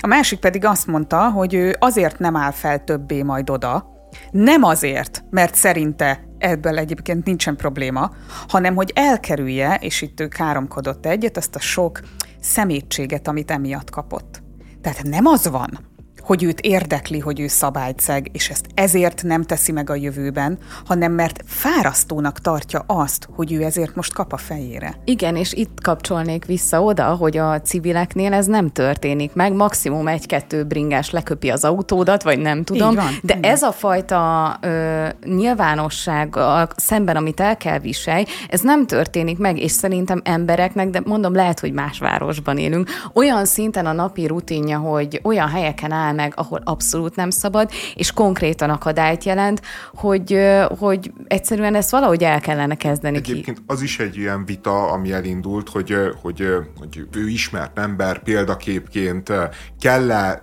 A 0.00 0.06
másik 0.06 0.38
pedig 0.38 0.64
azt 0.64 0.86
mondta, 0.86 1.30
hogy 1.30 1.54
ő 1.54 1.76
azért 1.78 2.18
nem 2.18 2.36
áll 2.36 2.50
fel 2.50 2.84
többé 2.84 3.22
majd 3.22 3.50
oda, 3.50 3.92
nem 4.30 4.62
azért, 4.62 5.24
mert 5.30 5.54
szerinte 5.54 6.24
ebből 6.38 6.78
egyébként 6.78 7.24
nincsen 7.24 7.56
probléma, 7.56 8.10
hanem 8.48 8.74
hogy 8.74 8.92
elkerülje, 8.94 9.78
és 9.80 10.02
itt 10.02 10.20
ő 10.20 10.28
káromkodott 10.28 11.06
egyet, 11.06 11.36
azt 11.36 11.54
a 11.54 11.60
sok 11.60 12.00
szemétséget, 12.40 13.28
amit 13.28 13.50
emiatt 13.50 13.90
kapott. 13.90 14.42
Tehát 14.80 15.02
nem 15.02 15.26
az 15.26 15.48
van, 15.48 15.78
hogy 16.24 16.42
őt 16.42 16.60
érdekli, 16.60 17.18
hogy 17.18 17.40
ő 17.40 17.46
szabályceg, 17.46 18.28
és 18.32 18.50
ezt 18.50 18.66
ezért 18.74 19.22
nem 19.22 19.42
teszi 19.42 19.72
meg 19.72 19.90
a 19.90 19.94
jövőben, 19.94 20.58
hanem 20.86 21.12
mert 21.12 21.42
fárasztónak 21.46 22.40
tartja 22.40 22.84
azt, 22.86 23.28
hogy 23.34 23.52
ő 23.52 23.62
ezért 23.62 23.94
most 23.94 24.12
kap 24.12 24.32
a 24.32 24.36
fejére. 24.36 24.94
Igen, 25.04 25.36
és 25.36 25.52
itt 25.52 25.80
kapcsolnék 25.82 26.44
vissza 26.44 26.82
oda, 26.82 27.04
hogy 27.04 27.36
a 27.36 27.60
civileknél 27.60 28.32
ez 28.32 28.46
nem 28.46 28.70
történik 28.70 29.34
meg, 29.34 29.52
maximum 29.52 30.08
egy-kettő 30.08 30.64
bringás 30.64 31.10
leköpi 31.10 31.50
az 31.50 31.64
autódat, 31.64 32.22
vagy 32.22 32.38
nem 32.38 32.64
tudom, 32.64 32.94
van, 32.94 33.18
de 33.22 33.38
ez 33.40 33.62
a 33.62 33.72
fajta 33.72 34.56
ö, 34.60 35.06
nyilvánosság 35.24 36.36
szemben, 36.76 37.16
amit 37.16 37.40
el 37.40 37.56
kell 37.56 37.78
viselj, 37.78 38.24
ez 38.48 38.60
nem 38.60 38.86
történik 38.86 39.38
meg, 39.38 39.58
és 39.58 39.70
szerintem 39.72 40.20
embereknek, 40.24 40.90
de 40.90 41.00
mondom, 41.04 41.34
lehet, 41.34 41.60
hogy 41.60 41.72
más 41.72 41.98
városban 41.98 42.58
élünk, 42.58 42.90
olyan 43.12 43.44
szinten 43.44 43.86
a 43.86 43.92
napi 43.92 44.26
rutinja, 44.26 44.78
hogy 44.78 45.20
olyan 45.22 45.48
helyeken 45.48 45.92
áll 45.92 46.13
meg, 46.14 46.32
ahol 46.36 46.60
abszolút 46.64 47.16
nem 47.16 47.30
szabad, 47.30 47.70
és 47.94 48.12
konkrétan 48.12 48.70
akadályt 48.70 49.24
jelent, 49.24 49.62
hogy, 49.94 50.38
hogy 50.78 51.12
egyszerűen 51.26 51.74
ezt 51.74 51.90
valahogy 51.90 52.22
el 52.22 52.40
kellene 52.40 52.74
kezdeni 52.74 53.16
Egyébként 53.16 53.58
ki. 53.58 53.64
az 53.66 53.82
is 53.82 53.98
egy 53.98 54.16
ilyen 54.16 54.44
vita, 54.44 54.90
ami 54.90 55.12
elindult, 55.12 55.68
hogy, 55.68 55.94
hogy, 56.22 56.46
hogy 56.78 57.04
ő 57.12 57.28
ismert 57.28 57.78
ember 57.78 58.22
példaképként 58.22 59.32
kell-e 59.80 60.38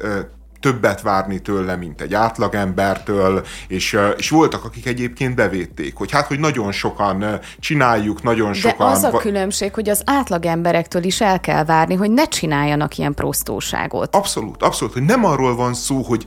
többet 0.62 1.02
várni 1.02 1.40
tőle, 1.40 1.76
mint 1.76 2.02
egy 2.02 2.14
átlagembertől, 2.14 3.46
és, 3.68 3.98
és 4.18 4.30
voltak, 4.30 4.66
akik 4.66 4.86
egyébként 4.86 5.36
bevédték, 5.36 5.96
hogy 5.96 6.12
hát, 6.12 6.28
hogy 6.28 6.40
nagyon 6.40 6.72
sokan 6.72 7.40
csináljuk, 7.60 8.24
nagyon 8.24 8.54
sokan... 8.54 8.88
De 8.88 8.94
az 8.94 9.04
a 9.04 9.18
különbség, 9.18 9.74
hogy 9.74 9.90
az 9.90 10.02
átlagemberektől 10.06 11.04
is 11.04 11.22
el 11.22 11.40
kell 11.40 11.66
várni, 11.66 11.96
hogy 11.96 12.12
ne 12.12 12.26
csináljanak 12.26 12.98
ilyen 12.98 13.14
prostóságot. 13.14 14.16
Abszolút, 14.16 14.64
abszolút, 14.64 14.94
hogy 14.94 15.04
nem 15.04 15.26
arról 15.26 15.56
van 15.56 15.74
szó, 15.74 16.02
hogy 16.02 16.26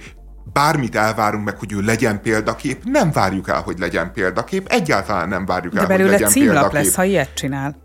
bármit 0.53 0.97
elvárunk 0.97 1.45
meg, 1.45 1.59
hogy 1.59 1.73
ő 1.73 1.81
legyen 1.81 2.21
példakép, 2.23 2.85
nem 2.85 3.13
várjuk 3.13 3.49
el, 3.49 3.61
hogy 3.61 3.79
legyen 3.79 4.13
példakép, 4.13 4.67
egyáltalán 4.69 5.29
nem 5.29 5.47
várjuk 5.47 5.75
De 5.75 5.81
el, 5.81 5.87
hogy 5.87 6.11
legyen 6.11 6.33
példakép. 6.33 6.73
lesz, 6.73 6.95
ha 6.95 7.05
ilyet 7.05 7.35
csinál. 7.35 7.77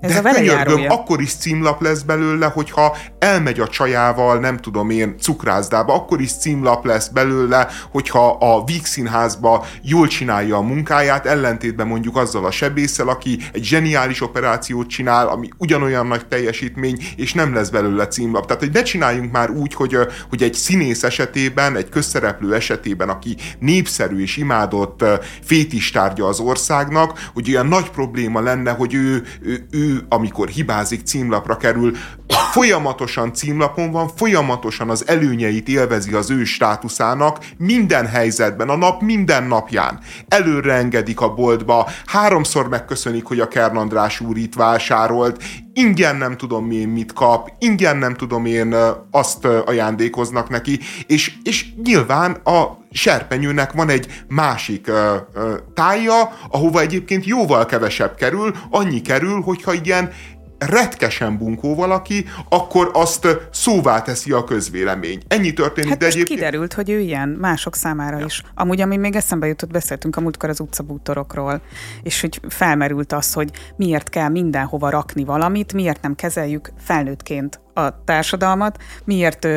Ez 0.00 0.20
De 0.20 0.28
a 0.28 0.32
könyörgöm, 0.32 0.84
akkor 0.88 1.20
is 1.20 1.34
címlap 1.34 1.82
lesz 1.82 2.02
belőle, 2.02 2.46
hogyha 2.46 2.96
elmegy 3.18 3.60
a 3.60 3.68
csajával, 3.68 4.38
nem 4.38 4.56
tudom 4.56 4.90
én, 4.90 5.14
cukrászdába, 5.18 5.94
akkor 5.94 6.20
is 6.20 6.32
címlap 6.32 6.84
lesz 6.84 7.08
belőle, 7.08 7.68
hogyha 7.90 8.30
a 8.30 8.64
Víg 8.64 8.84
Színházba 8.84 9.66
jól 9.82 10.06
csinálja 10.06 10.56
a 10.56 10.60
munkáját, 10.60 11.26
ellentétben 11.26 11.86
mondjuk 11.86 12.16
azzal 12.16 12.44
a 12.44 12.50
sebésszel, 12.50 13.08
aki 13.08 13.38
egy 13.52 13.64
zseniális 13.64 14.22
operációt 14.22 14.88
csinál, 14.88 15.28
ami 15.28 15.48
ugyanolyan 15.58 16.06
nagy 16.06 16.26
teljesítmény, 16.26 16.98
és 17.16 17.34
nem 17.34 17.54
lesz 17.54 17.68
belőle 17.68 18.06
címlap. 18.06 18.46
Tehát, 18.46 18.62
hogy 18.62 18.72
ne 18.72 18.82
csináljunk 18.82 19.32
már 19.32 19.50
úgy, 19.50 19.74
hogy, 19.74 19.96
hogy 20.28 20.42
egy 20.42 20.54
színész 20.54 21.02
esetében, 21.02 21.76
egy 21.76 21.88
közszereplő 21.88 22.54
esetében, 22.54 23.08
aki 23.08 23.36
népszerű 23.58 24.20
és 24.20 24.36
imádott 24.36 25.04
fétistárgya 25.42 26.26
az 26.26 26.40
országnak, 26.40 27.30
hogy 27.34 27.50
olyan 27.50 27.66
nagy 27.66 27.90
probléma 27.90 28.40
lenne, 28.40 28.70
hogy 28.70 28.94
ő, 28.94 29.24
ő, 29.42 29.66
ő 29.70 29.85
amikor 30.08 30.48
hibázik, 30.48 31.04
címlapra 31.04 31.56
kerül, 31.56 31.96
folyamatosan 32.28 33.32
címlapon 33.32 33.90
van, 33.90 34.08
folyamatosan 34.16 34.90
az 34.90 35.08
előnyeit 35.08 35.68
élvezi 35.68 36.12
az 36.12 36.30
ő 36.30 36.44
státuszának 36.44 37.38
minden 37.56 38.06
helyzetben, 38.06 38.68
a 38.68 38.76
nap 38.76 39.02
minden 39.02 39.44
napján. 39.44 40.00
Előre 40.28 40.72
engedik 40.72 41.20
a 41.20 41.34
boltba, 41.34 41.88
háromszor 42.06 42.68
megköszönik, 42.68 43.24
hogy 43.24 43.40
a 43.40 43.48
Kern 43.48 43.76
András 43.76 44.20
úr 44.20 44.36
itt 44.36 44.54
vásárolt, 44.54 45.42
ingyen 45.72 46.16
nem 46.16 46.36
tudom 46.36 46.70
én 46.70 46.88
mit 46.88 47.12
kap, 47.12 47.52
ingyen 47.58 47.96
nem 47.96 48.14
tudom 48.14 48.46
én 48.46 48.74
azt 49.10 49.44
ajándékoznak 49.44 50.48
neki, 50.48 50.80
és, 51.06 51.32
és 51.42 51.66
nyilván 51.82 52.32
a 52.32 52.78
serpenyőnek 52.90 53.72
van 53.72 53.88
egy 53.88 54.24
másik 54.28 54.88
uh, 54.88 54.94
uh, 55.34 55.54
tája, 55.74 56.32
ahova 56.50 56.80
egyébként 56.80 57.24
jóval 57.24 57.66
kevesebb 57.66 58.14
kerül, 58.14 58.54
annyi 58.70 59.00
kerül, 59.00 59.40
hogyha 59.40 59.72
ilyen 59.72 60.12
retkesen 60.58 61.38
bunkó 61.38 61.74
valaki, 61.74 62.24
akkor 62.48 62.90
azt 62.92 63.26
szóvá 63.52 64.02
teszi 64.02 64.32
a 64.32 64.44
közvélemény. 64.44 65.22
Ennyi 65.28 65.52
történik, 65.52 65.88
hát 65.88 65.98
de 65.98 66.06
egyébként... 66.06 66.38
kiderült, 66.38 66.72
hogy 66.72 66.90
ő 66.90 66.98
ilyen, 66.98 67.28
mások 67.28 67.74
számára 67.74 68.18
ja. 68.18 68.24
is. 68.24 68.42
Amúgy, 68.54 68.80
ami 68.80 68.96
még 68.96 69.16
eszembe 69.16 69.46
jutott, 69.46 69.70
beszéltünk 69.70 70.16
a 70.16 70.20
múltkor 70.20 70.48
az 70.48 70.60
utcabútorokról, 70.60 71.60
és 72.02 72.20
hogy 72.20 72.40
felmerült 72.48 73.12
az, 73.12 73.32
hogy 73.32 73.50
miért 73.76 74.08
kell 74.08 74.28
mindenhova 74.28 74.90
rakni 74.90 75.24
valamit, 75.24 75.72
miért 75.72 76.02
nem 76.02 76.14
kezeljük 76.14 76.72
felnőttként 76.78 77.60
a 77.74 78.04
társadalmat, 78.04 78.78
miért 79.04 79.48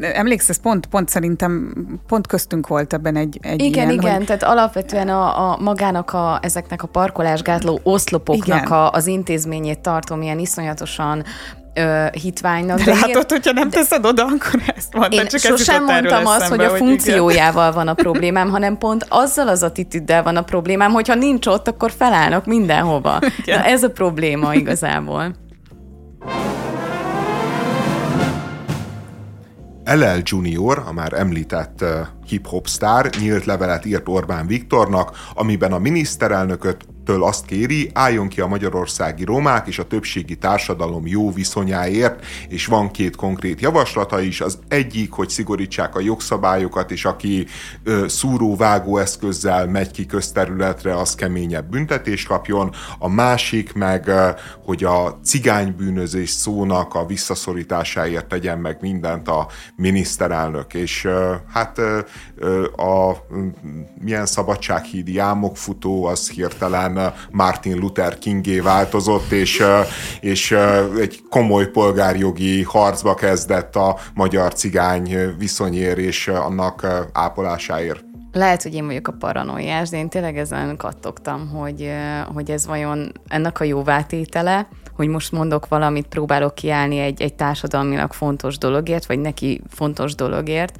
emlékszel, 0.00 0.54
pont, 0.62 0.86
pont 0.86 1.08
szerintem 1.08 1.74
pont 2.06 2.26
köztünk 2.26 2.66
volt 2.66 2.92
ebben 2.92 3.16
egy, 3.16 3.38
egy 3.42 3.62
Igen, 3.62 3.88
ilyen, 3.88 4.02
igen, 4.02 4.16
hogy... 4.16 4.26
tehát 4.26 4.42
alapvetően 4.42 5.08
a, 5.08 5.50
a 5.50 5.58
magának 5.60 6.12
a, 6.12 6.38
ezeknek 6.42 6.82
a 6.82 6.86
parkolásgátló 6.86 7.80
oszlopoknak 7.82 8.70
a, 8.70 8.90
az 8.90 9.06
intézményét 9.06 9.78
tartom 9.78 10.22
ilyen 10.22 10.38
iszonyatosan 10.38 11.24
ö, 11.74 12.06
hitványnak. 12.12 12.80
De 12.80 12.90
látod, 12.90 13.08
ilyen... 13.08 13.24
hogyha 13.28 13.52
nem 13.52 13.70
teszed 13.70 14.06
oda, 14.06 14.22
akkor 14.22 14.62
ezt 14.76 14.92
mondtad, 14.92 15.20
Én 15.20 15.26
csak 15.26 15.40
sosem 15.40 15.84
mondtam 15.84 16.26
azt, 16.26 16.48
hogy 16.48 16.64
a 16.64 16.70
funkciójával 16.70 17.70
igen. 17.70 17.74
van 17.74 17.88
a 17.88 17.94
problémám, 17.94 18.50
hanem 18.50 18.78
pont 18.78 19.06
azzal 19.08 19.48
az 19.48 19.62
attitűddel 19.62 20.22
van 20.22 20.36
a 20.36 20.42
problémám, 20.42 20.92
hogyha 20.92 21.14
nincs 21.14 21.46
ott, 21.46 21.68
akkor 21.68 21.92
felállnak 21.96 22.46
mindenhova. 22.46 23.18
Igen. 23.42 23.58
Na, 23.58 23.64
ez 23.64 23.82
a 23.82 23.90
probléma 23.90 24.54
igazából. 24.54 25.34
LL 29.94 30.20
Junior, 30.22 30.82
a 30.86 30.92
már 30.92 31.12
említett 31.12 31.84
hip-hop 32.26 32.66
sztár 32.66 33.10
nyílt 33.20 33.44
levelet 33.44 33.84
írt 33.84 34.08
Orbán 34.08 34.46
Viktornak, 34.46 35.16
amiben 35.34 35.72
a 35.72 35.78
miniszterelnököt 35.78 36.86
től 37.06 37.24
azt 37.24 37.44
kéri, 37.44 37.90
álljon 37.94 38.28
ki 38.28 38.40
a 38.40 38.46
magyarországi 38.46 39.24
romák 39.24 39.66
és 39.66 39.78
a 39.78 39.86
többségi 39.86 40.36
társadalom 40.36 41.06
jó 41.06 41.32
viszonyáért, 41.32 42.24
és 42.48 42.66
van 42.66 42.90
két 42.90 43.16
konkrét 43.16 43.60
javaslata 43.60 44.20
is. 44.20 44.40
Az 44.40 44.58
egyik, 44.68 45.12
hogy 45.12 45.28
szigorítsák 45.28 45.94
a 45.94 46.00
jogszabályokat, 46.00 46.90
és 46.90 47.04
aki 47.04 47.46
ö, 47.84 48.08
szúró-vágó 48.08 48.98
eszközzel 48.98 49.66
megy 49.66 49.90
ki 49.90 50.06
közterületre, 50.06 50.96
az 50.96 51.14
keményebb 51.14 51.70
büntetést 51.70 52.26
kapjon. 52.26 52.74
A 52.98 53.08
másik 53.08 53.72
meg, 53.72 54.10
hogy 54.64 54.84
a 54.84 55.18
cigánybűnözés 55.24 56.30
szónak 56.30 56.94
a 56.94 57.06
visszaszorításáért 57.06 58.26
tegyen 58.26 58.58
meg 58.58 58.76
mindent 58.80 59.28
a 59.28 59.46
miniszterelnök. 59.76 60.74
És 60.74 61.08
hát 61.52 61.78
a 62.76 63.16
milyen 64.00 64.26
szabadsághídi 64.26 65.18
álmokfutó, 65.18 66.04
az 66.04 66.30
hirtelen 66.30 66.95
Martin 67.30 67.76
Luther 67.76 68.18
Kingé 68.18 68.60
változott, 68.60 69.30
és, 69.30 69.62
és 70.20 70.56
egy 71.00 71.22
komoly 71.30 71.66
polgárjogi 71.66 72.62
harcba 72.62 73.14
kezdett 73.14 73.76
a 73.76 73.96
magyar 74.14 74.54
cigány 74.54 75.34
viszonyér 75.38 75.98
és 75.98 76.28
annak 76.28 76.86
ápolásáért. 77.12 78.04
Lehet, 78.32 78.62
hogy 78.62 78.74
én 78.74 78.86
vagyok 78.86 79.08
a 79.08 79.12
paranoiás, 79.18 79.88
de 79.88 79.96
én 79.96 80.08
tényleg 80.08 80.38
ezen 80.38 80.76
kattogtam, 80.76 81.48
hogy, 81.48 81.90
hogy 82.34 82.50
ez 82.50 82.66
vajon 82.66 83.12
ennek 83.28 83.60
a 83.60 83.64
jóvátétele, 83.64 84.68
hogy 84.96 85.08
most 85.08 85.32
mondok 85.32 85.68
valamit, 85.68 86.06
próbálok 86.06 86.54
kiállni 86.54 86.98
egy, 86.98 87.22
egy 87.22 87.34
társadalmilag 87.34 88.12
fontos 88.12 88.58
dologért, 88.58 89.06
vagy 89.06 89.18
neki 89.18 89.60
fontos 89.68 90.14
dologért, 90.14 90.76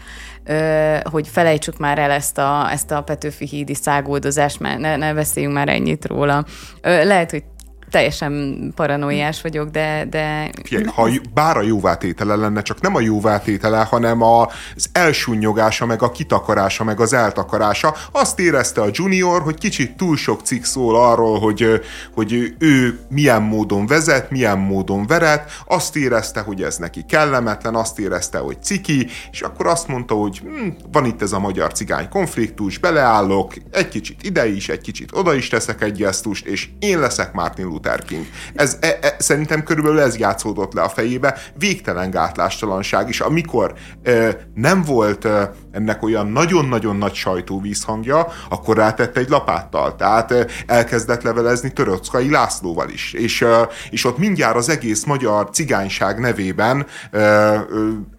hogy 1.02 1.28
felejtsük 1.28 1.78
már 1.78 1.98
el 1.98 2.10
ezt 2.10 2.38
a, 2.38 2.70
ezt 2.70 2.90
a 2.90 3.02
Petőfi 3.02 3.46
hídi 3.46 3.74
szágoldozást, 3.74 4.60
mert 4.60 4.78
ne, 4.78 4.96
ne 4.96 5.14
beszéljünk 5.14 5.54
már 5.54 5.68
ennyit 5.68 6.06
róla. 6.06 6.44
Lehet, 6.82 7.30
hogy 7.30 7.42
teljesen 7.90 8.72
paranoiás 8.74 9.42
vagyok, 9.42 9.68
de... 9.68 10.06
de... 10.10 10.50
Figyelj, 10.62 10.84
ha 10.84 11.08
bár 11.34 11.56
a 11.56 11.62
jóvátétele 11.62 12.34
lenne, 12.34 12.62
csak 12.62 12.80
nem 12.80 12.94
a 12.94 13.00
jóvátétele, 13.00 13.78
hanem 13.78 14.22
az 14.22 14.88
elsúnyogása, 14.92 15.86
meg 15.86 16.02
a 16.02 16.10
kitakarása, 16.10 16.84
meg 16.84 17.00
az 17.00 17.12
eltakarása. 17.12 17.94
Azt 18.12 18.38
érezte 18.38 18.80
a 18.80 18.88
junior, 18.92 19.42
hogy 19.42 19.58
kicsit 19.58 19.96
túl 19.96 20.16
sok 20.16 20.40
cikk 20.40 20.62
szól 20.62 20.96
arról, 20.96 21.38
hogy, 21.38 21.80
hogy 22.14 22.54
ő 22.58 22.98
milyen 23.08 23.42
módon 23.42 23.86
vezet, 23.86 24.30
milyen 24.30 24.58
módon 24.58 25.06
veret, 25.06 25.50
azt 25.66 25.96
érezte, 25.96 26.40
hogy 26.40 26.62
ez 26.62 26.76
neki 26.76 27.04
kellemetlen, 27.08 27.74
azt 27.74 27.98
érezte, 27.98 28.38
hogy 28.38 28.62
ciki, 28.62 29.06
és 29.30 29.40
akkor 29.40 29.66
azt 29.66 29.88
mondta, 29.88 30.14
hogy 30.14 30.38
hm, 30.38 30.68
van 30.92 31.04
itt 31.04 31.22
ez 31.22 31.32
a 31.32 31.38
magyar 31.38 31.72
cigány 31.72 32.08
konfliktus, 32.08 32.78
beleállok, 32.78 33.54
egy 33.70 33.88
kicsit 33.88 34.22
ide 34.22 34.48
is, 34.48 34.68
egy 34.68 34.80
kicsit 34.80 35.10
oda 35.12 35.34
is 35.34 35.48
teszek 35.48 35.82
egy 35.82 35.96
gesztust, 35.96 36.46
és 36.46 36.68
én 36.78 36.98
leszek 36.98 37.32
Martin 37.32 37.66
Luther 37.76 38.04
King. 38.04 38.26
Ez, 38.54 38.76
e, 38.80 38.98
e, 39.00 39.16
szerintem 39.18 39.62
körülbelül 39.62 40.00
ez 40.00 40.16
játszódott 40.16 40.72
le 40.72 40.82
a 40.82 40.88
fejébe, 40.88 41.38
végtelen 41.58 42.10
gátlástalanság 42.10 43.08
is. 43.08 43.20
Amikor 43.20 43.74
e, 44.02 44.36
nem 44.54 44.82
volt 44.82 45.24
e, 45.24 45.52
ennek 45.72 46.02
olyan 46.02 46.26
nagyon-nagyon 46.26 46.96
nagy 46.96 47.14
sajtóvízhangja, 47.14 48.26
akkor 48.48 48.76
rátette 48.76 49.20
egy 49.20 49.28
lapáttal. 49.28 49.96
Tehát 49.96 50.32
e, 50.32 50.46
elkezdett 50.66 51.22
levelezni 51.22 51.72
Töröckai 51.72 52.30
Lászlóval 52.30 52.88
is. 52.88 53.12
És, 53.12 53.42
e, 53.42 53.68
és 53.90 54.04
ott 54.04 54.18
mindjárt 54.18 54.56
az 54.56 54.68
egész 54.68 55.04
magyar 55.04 55.50
cigányság 55.50 56.18
nevében 56.18 56.86
e, 57.10 57.18
e, 57.18 57.64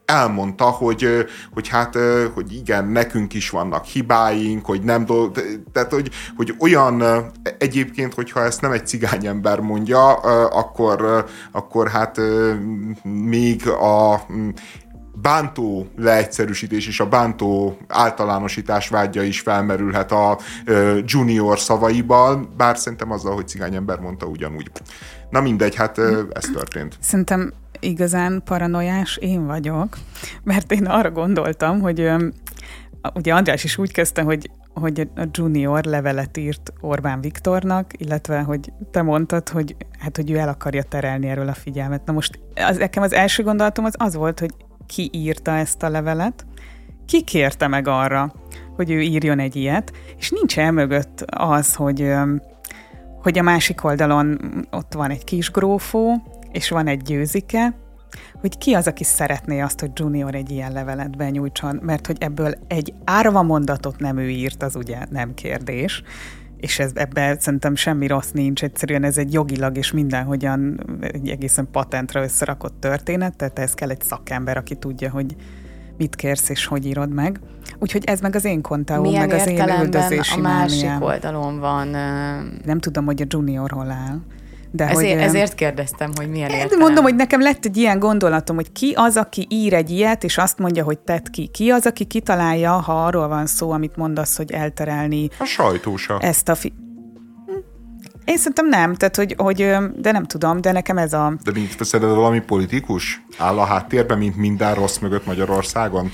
elmondta, 0.07 0.65
hogy, 0.65 1.25
hogy 1.53 1.67
hát, 1.67 1.97
hogy 2.33 2.53
igen, 2.53 2.87
nekünk 2.87 3.33
is 3.33 3.49
vannak 3.49 3.85
hibáink, 3.85 4.65
hogy 4.65 4.81
nem 4.81 5.05
dolg, 5.05 5.31
tehát, 5.71 5.91
hogy, 5.91 6.09
hogy 6.35 6.55
olyan 6.59 7.03
egyébként, 7.57 8.13
hogyha 8.13 8.43
ezt 8.43 8.61
nem 8.61 8.71
egy 8.71 8.87
cigányember 8.87 9.59
mondja, 9.59 10.13
akkor, 10.45 11.25
akkor 11.51 11.87
hát 11.87 12.21
még 13.03 13.67
a 13.67 14.21
bántó 15.21 15.87
leegyszerűsítés 15.95 16.87
és 16.87 16.99
a 16.99 17.07
bántó 17.07 17.77
általánosítás 17.87 18.89
vágya 18.89 19.21
is 19.21 19.39
felmerülhet 19.39 20.11
a 20.11 20.37
junior 21.05 21.59
szavaiban, 21.59 22.53
bár 22.57 22.77
szerintem 22.77 23.11
azzal, 23.11 23.35
hogy 23.35 23.47
cigányember 23.47 23.99
mondta 23.99 24.25
ugyanúgy. 24.25 24.71
Na 25.29 25.41
mindegy, 25.41 25.75
hát 25.75 25.97
ez 26.31 26.45
történt. 26.53 26.97
Szerintem 26.99 27.53
igazán 27.79 28.41
paranoiás 28.45 29.17
én 29.17 29.45
vagyok, 29.45 29.97
mert 30.43 30.71
én 30.71 30.85
arra 30.85 31.11
gondoltam, 31.11 31.79
hogy 31.79 32.11
ugye 33.13 33.33
András 33.33 33.63
is 33.63 33.77
úgy 33.77 33.91
kezdte, 33.91 34.21
hogy 34.21 34.49
hogy 34.79 35.09
a 35.15 35.23
junior 35.31 35.83
levelet 35.83 36.37
írt 36.37 36.73
Orbán 36.81 37.21
Viktornak, 37.21 37.91
illetve 37.97 38.41
hogy 38.41 38.71
te 38.91 39.01
mondtad, 39.01 39.49
hogy 39.49 39.75
hát 39.99 40.15
hogy 40.15 40.31
ő 40.31 40.37
el 40.37 40.49
akarja 40.49 40.83
terelni 40.83 41.27
erről 41.27 41.47
a 41.47 41.53
figyelmet. 41.53 42.05
Na 42.05 42.13
most 42.13 42.39
az, 42.55 42.77
nekem 42.77 43.03
az 43.03 43.13
első 43.13 43.43
gondolatom 43.43 43.85
az 43.85 43.95
az 43.97 44.15
volt, 44.15 44.39
hogy 44.39 44.51
ki 44.85 45.09
írta 45.13 45.51
ezt 45.51 45.83
a 45.83 45.89
levelet, 45.89 46.45
ki 47.05 47.23
kérte 47.23 47.67
meg 47.67 47.87
arra, 47.87 48.33
hogy 48.75 48.91
ő 48.91 49.01
írjon 49.01 49.39
egy 49.39 49.55
ilyet, 49.55 49.91
és 50.17 50.29
nincs 50.29 50.59
el 50.59 50.71
mögött 50.71 51.21
az, 51.27 51.75
hogy, 51.75 52.13
hogy 53.21 53.37
a 53.37 53.41
másik 53.41 53.83
oldalon 53.83 54.39
ott 54.71 54.93
van 54.93 55.09
egy 55.09 55.23
kis 55.23 55.51
grófó, 55.51 56.21
és 56.51 56.69
van 56.69 56.87
egy 56.87 57.01
győzike, 57.01 57.75
hogy 58.39 58.57
ki 58.57 58.73
az, 58.73 58.87
aki 58.87 59.03
szeretné 59.03 59.59
azt, 59.59 59.79
hogy 59.79 59.91
Junior 59.93 60.35
egy 60.35 60.51
ilyen 60.51 60.71
levelet 60.71 61.17
benyújtson, 61.17 61.79
mert 61.81 62.07
hogy 62.07 62.17
ebből 62.19 62.53
egy 62.67 62.93
árva 63.03 63.43
mondatot 63.43 63.99
nem 63.99 64.17
ő 64.17 64.29
írt, 64.29 64.63
az 64.63 64.75
ugye 64.75 64.97
nem 65.09 65.33
kérdés, 65.33 66.03
és 66.57 66.79
ez, 66.79 66.91
ebben 66.93 67.39
szerintem 67.39 67.75
semmi 67.75 68.07
rossz 68.07 68.31
nincs, 68.31 68.63
egyszerűen 68.63 69.03
ez 69.03 69.17
egy 69.17 69.33
jogilag 69.33 69.77
és 69.77 69.91
mindenhogyan 69.91 70.79
egy 71.01 71.29
egészen 71.29 71.67
patentra 71.71 72.23
összerakott 72.23 72.79
történet, 72.79 73.35
tehát 73.35 73.59
ez 73.59 73.73
kell 73.73 73.89
egy 73.89 74.01
szakember, 74.01 74.57
aki 74.57 74.75
tudja, 74.75 75.09
hogy 75.09 75.35
mit 75.97 76.15
kérsz 76.15 76.49
és 76.49 76.65
hogy 76.65 76.85
írod 76.85 77.13
meg. 77.13 77.39
Úgyhogy 77.79 78.03
ez 78.05 78.19
meg 78.19 78.35
az 78.35 78.45
én 78.45 78.61
kontáom, 78.61 79.11
meg 79.11 79.31
az 79.31 79.47
én 79.47 79.69
üldözési 79.81 80.39
a 80.39 80.41
másik 80.41 80.81
mániám. 80.81 81.01
oldalon 81.01 81.59
van? 81.59 81.87
Nem 82.65 82.79
tudom, 82.79 83.05
hogy 83.05 83.21
a 83.21 83.25
junior 83.27 83.71
hol 83.71 83.91
áll. 83.91 84.19
De 84.71 84.87
ezért, 84.87 85.13
hogy, 85.13 85.23
ezért 85.23 85.53
kérdeztem, 85.53 86.11
hogy 86.15 86.29
milyen 86.29 86.49
értelem. 86.49 86.79
Mondom, 86.79 87.03
hogy 87.03 87.15
nekem 87.15 87.41
lett 87.41 87.65
egy 87.65 87.77
ilyen 87.77 87.99
gondolatom, 87.99 88.55
hogy 88.55 88.71
ki 88.71 88.93
az, 88.95 89.17
aki 89.17 89.47
ír 89.49 89.73
egy 89.73 89.89
ilyet, 89.89 90.23
és 90.23 90.37
azt 90.37 90.57
mondja, 90.57 90.83
hogy 90.83 90.99
tett 90.99 91.29
ki. 91.29 91.47
Ki 91.47 91.69
az, 91.69 91.85
aki 91.85 92.05
kitalálja, 92.05 92.71
ha 92.71 93.05
arról 93.05 93.27
van 93.27 93.45
szó, 93.45 93.71
amit 93.71 93.95
mondasz, 93.95 94.37
hogy 94.37 94.51
elterelni. 94.51 95.29
A 95.39 95.45
sajtósa. 95.45 96.19
Ezt 96.19 96.49
a 96.49 96.55
fi- 96.55 96.73
én 98.27 98.37
szerintem 98.37 98.67
nem, 98.67 98.95
tehát 98.95 99.15
hogy, 99.15 99.35
hogy, 99.37 99.57
de 99.95 100.11
nem 100.11 100.25
tudom, 100.25 100.61
de 100.61 100.71
nekem 100.71 100.97
ez 100.97 101.13
a... 101.13 101.33
De 101.43 101.51
mint 101.51 101.83
szerinted 101.83 102.15
valami 102.15 102.39
politikus 102.39 103.25
áll 103.37 103.59
a 103.59 103.63
háttérben, 103.63 104.17
mint 104.17 104.35
minden 104.35 104.73
rossz 104.73 104.97
mögött 104.97 105.25
Magyarországon? 105.25 106.11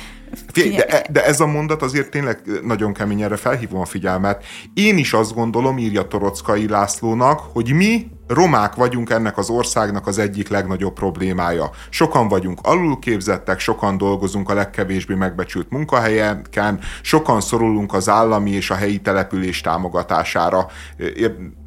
De, 0.54 1.06
de 1.12 1.26
ez 1.26 1.40
a 1.40 1.46
mondat 1.46 1.82
azért 1.82 2.10
tényleg 2.10 2.42
nagyon 2.64 2.94
kemény, 2.94 3.22
erre 3.22 3.36
felhívom 3.36 3.82
a 3.82 3.86
figyelmet. 3.86 4.44
Én 4.74 4.98
is 4.98 5.14
azt 5.14 5.34
gondolom, 5.34 5.78
írja 5.78 6.08
Torockai 6.08 6.68
Lászlónak, 6.68 7.40
hogy 7.40 7.74
mi 7.74 8.08
romák 8.28 8.76
vagyunk 8.76 9.10
ennek 9.10 9.38
az 9.38 9.50
országnak 9.50 10.08
az 10.08 10.18
egyik 10.18 10.50
legnagyobb 10.50 10.94
problémája. 10.94 11.70
Sokan 11.90 12.28
vagyunk 12.28 12.60
alulképzettek, 12.64 13.60
sokan 13.60 13.98
dolgozunk 13.98 14.50
a 14.50 14.54
legkevésbé 14.54 15.14
megbecsült 15.14 15.70
munkahelyeken, 15.70 16.80
sokan 17.02 17.42
szorulunk 17.42 17.94
az 17.94 18.10
állami 18.10 18.52
és 18.52 18.70
a 18.70 18.76
helyi 18.76 19.02
település 19.02 19.62
támogatására 19.62 20.68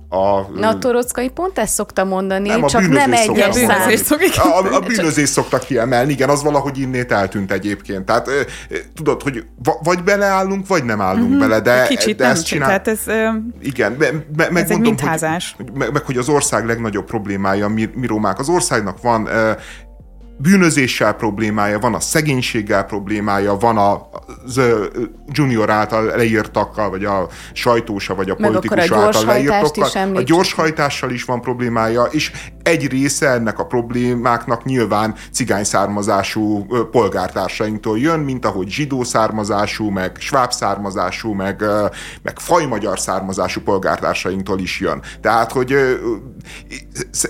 a... 0.09 0.41
Na 0.55 0.69
a 0.69 0.79
Torockai 0.79 1.29
pont 1.29 1.59
ezt 1.59 1.73
szokta 1.73 2.05
mondani, 2.05 2.49
nem, 2.49 2.67
csak 2.67 2.89
nem 2.89 3.13
egyes 3.13 3.55
szám. 3.55 3.91
A, 4.37 4.75
a 4.75 4.81
bűnözés 4.81 5.29
szokta 5.29 5.59
kiemelni, 5.59 6.13
igen, 6.13 6.29
az 6.29 6.43
valahogy 6.43 6.79
innét 6.79 7.13
eltűnt 7.13 7.53
egyébként. 7.53 8.05
Tehát 8.05 8.29
tudod, 8.95 9.23
hogy 9.23 9.45
vagy 9.83 10.03
beleállunk, 10.03 10.67
vagy 10.67 10.85
nem 10.85 11.01
állunk 11.01 11.29
mm-hmm. 11.29 11.39
bele, 11.39 11.61
de, 11.61 11.87
Kicsit 11.87 12.17
de 12.17 12.25
nem, 12.25 12.33
ezt 12.33 12.47
csinál... 12.47 12.67
Tehát 12.67 12.89
ez, 12.89 13.01
igen, 13.61 13.93
me, 13.93 14.07
me, 14.37 14.51
meg 14.51 14.63
ez 14.63 14.71
egy 14.71 14.81
mintházás. 14.81 15.55
Hogy, 15.57 15.73
meg, 15.75 15.93
meg, 15.93 16.03
hogy 16.05 16.17
az 16.17 16.29
ország 16.29 16.67
legnagyobb 16.67 17.05
problémája 17.05 17.69
mi, 17.69 17.91
mi 17.95 18.07
romák. 18.07 18.39
Az 18.39 18.49
országnak 18.49 19.03
van 19.03 19.29
bűnözéssel 20.39 21.13
problémája, 21.13 21.79
van 21.79 21.95
a 21.95 22.01
szegénységgel 22.01 22.85
problémája, 22.85 23.57
van 23.57 23.79
a 23.79 24.09
junior 25.33 25.71
által 25.71 26.05
leírtakkal, 26.05 26.91
vagy 26.91 27.05
a 27.05 27.29
sajtósa, 27.53 28.15
vagy 28.15 28.31
a 28.31 28.35
politikus 28.35 28.91
a 28.91 28.97
által 28.97 29.25
leírtakkal. 29.25 30.17
A 30.17 30.23
gyorshajtással 30.23 31.11
is 31.11 31.25
van 31.25 31.41
problémája, 31.41 32.03
és 32.03 32.33
egy 32.63 32.89
része 32.89 33.31
ennek 33.31 33.59
a 33.59 33.67
problémáknak 33.67 34.65
nyilván 34.65 35.15
cigány 35.33 35.65
származású 35.65 36.67
polgártársainktól 36.91 37.99
jön, 37.99 38.21
mint 38.21 38.45
ahogy 38.45 38.69
zsidó 38.69 39.05
származású, 39.05 39.89
meg 39.89 40.17
sváb 40.19 40.53
származású, 40.53 41.33
meg, 41.33 41.65
meg 42.23 42.39
fajmagyar 42.39 42.99
származású 42.99 43.61
polgártársainktól 43.61 44.59
is 44.59 44.81
jön. 44.81 45.03
Tehát, 45.21 45.53
hogy 45.53 45.75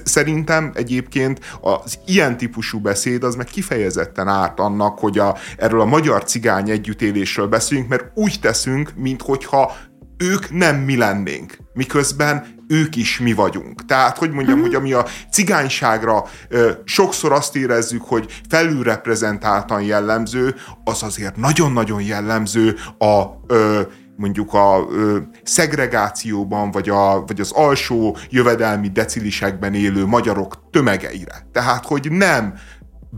szerintem 0.05 0.73
egyébként 0.75 1.41
az 1.61 1.99
ilyen 2.07 2.37
típusú 2.37 2.81
beszéd 2.97 3.25
az 3.25 3.35
meg 3.35 3.47
kifejezetten 3.47 4.29
árt 4.29 4.61
annak, 4.61 4.99
hogy 4.99 5.19
a, 5.19 5.37
erről 5.57 5.81
a 5.81 5.85
magyar 5.85 6.25
cigány 6.25 6.71
együttélésről 6.71 7.47
beszéljünk, 7.47 7.89
mert 7.89 8.11
úgy 8.15 8.39
teszünk, 8.41 8.93
minthogyha 8.95 9.77
ők 10.17 10.51
nem 10.51 10.77
mi 10.77 10.97
lennénk, 10.97 11.59
miközben 11.75 12.47
ők 12.69 12.97
is 12.97 13.19
mi 13.19 13.33
vagyunk. 13.33 13.85
Tehát, 13.85 14.19
hogy 14.19 14.31
mondjam, 14.31 14.57
mm-hmm. 14.57 14.67
hogy 14.67 14.75
ami 14.75 14.93
a 14.93 15.07
cigányságra 15.31 16.25
ö, 16.49 16.71
sokszor 16.85 17.33
azt 17.33 17.57
érezzük, 17.57 18.03
hogy 18.03 18.41
felülreprezentáltan 18.49 19.83
jellemző, 19.83 20.55
az 20.85 21.03
azért 21.03 21.37
nagyon-nagyon 21.37 22.03
jellemző 22.03 22.77
a 22.99 23.23
ö, 23.47 23.81
mondjuk 24.17 24.55
a 24.55 24.87
ö, 24.91 25.19
szegregációban, 25.43 26.71
vagy, 26.71 26.89
a, 26.89 27.25
vagy 27.27 27.41
az 27.41 27.53
alsó 27.53 28.17
jövedelmi 28.31 28.89
decilisekben 28.89 29.75
élő 29.75 30.07
magyarok 30.07 30.71
tömegeire. 30.71 31.47
Tehát, 31.53 31.87
hogy 31.87 32.11
nem 32.11 32.55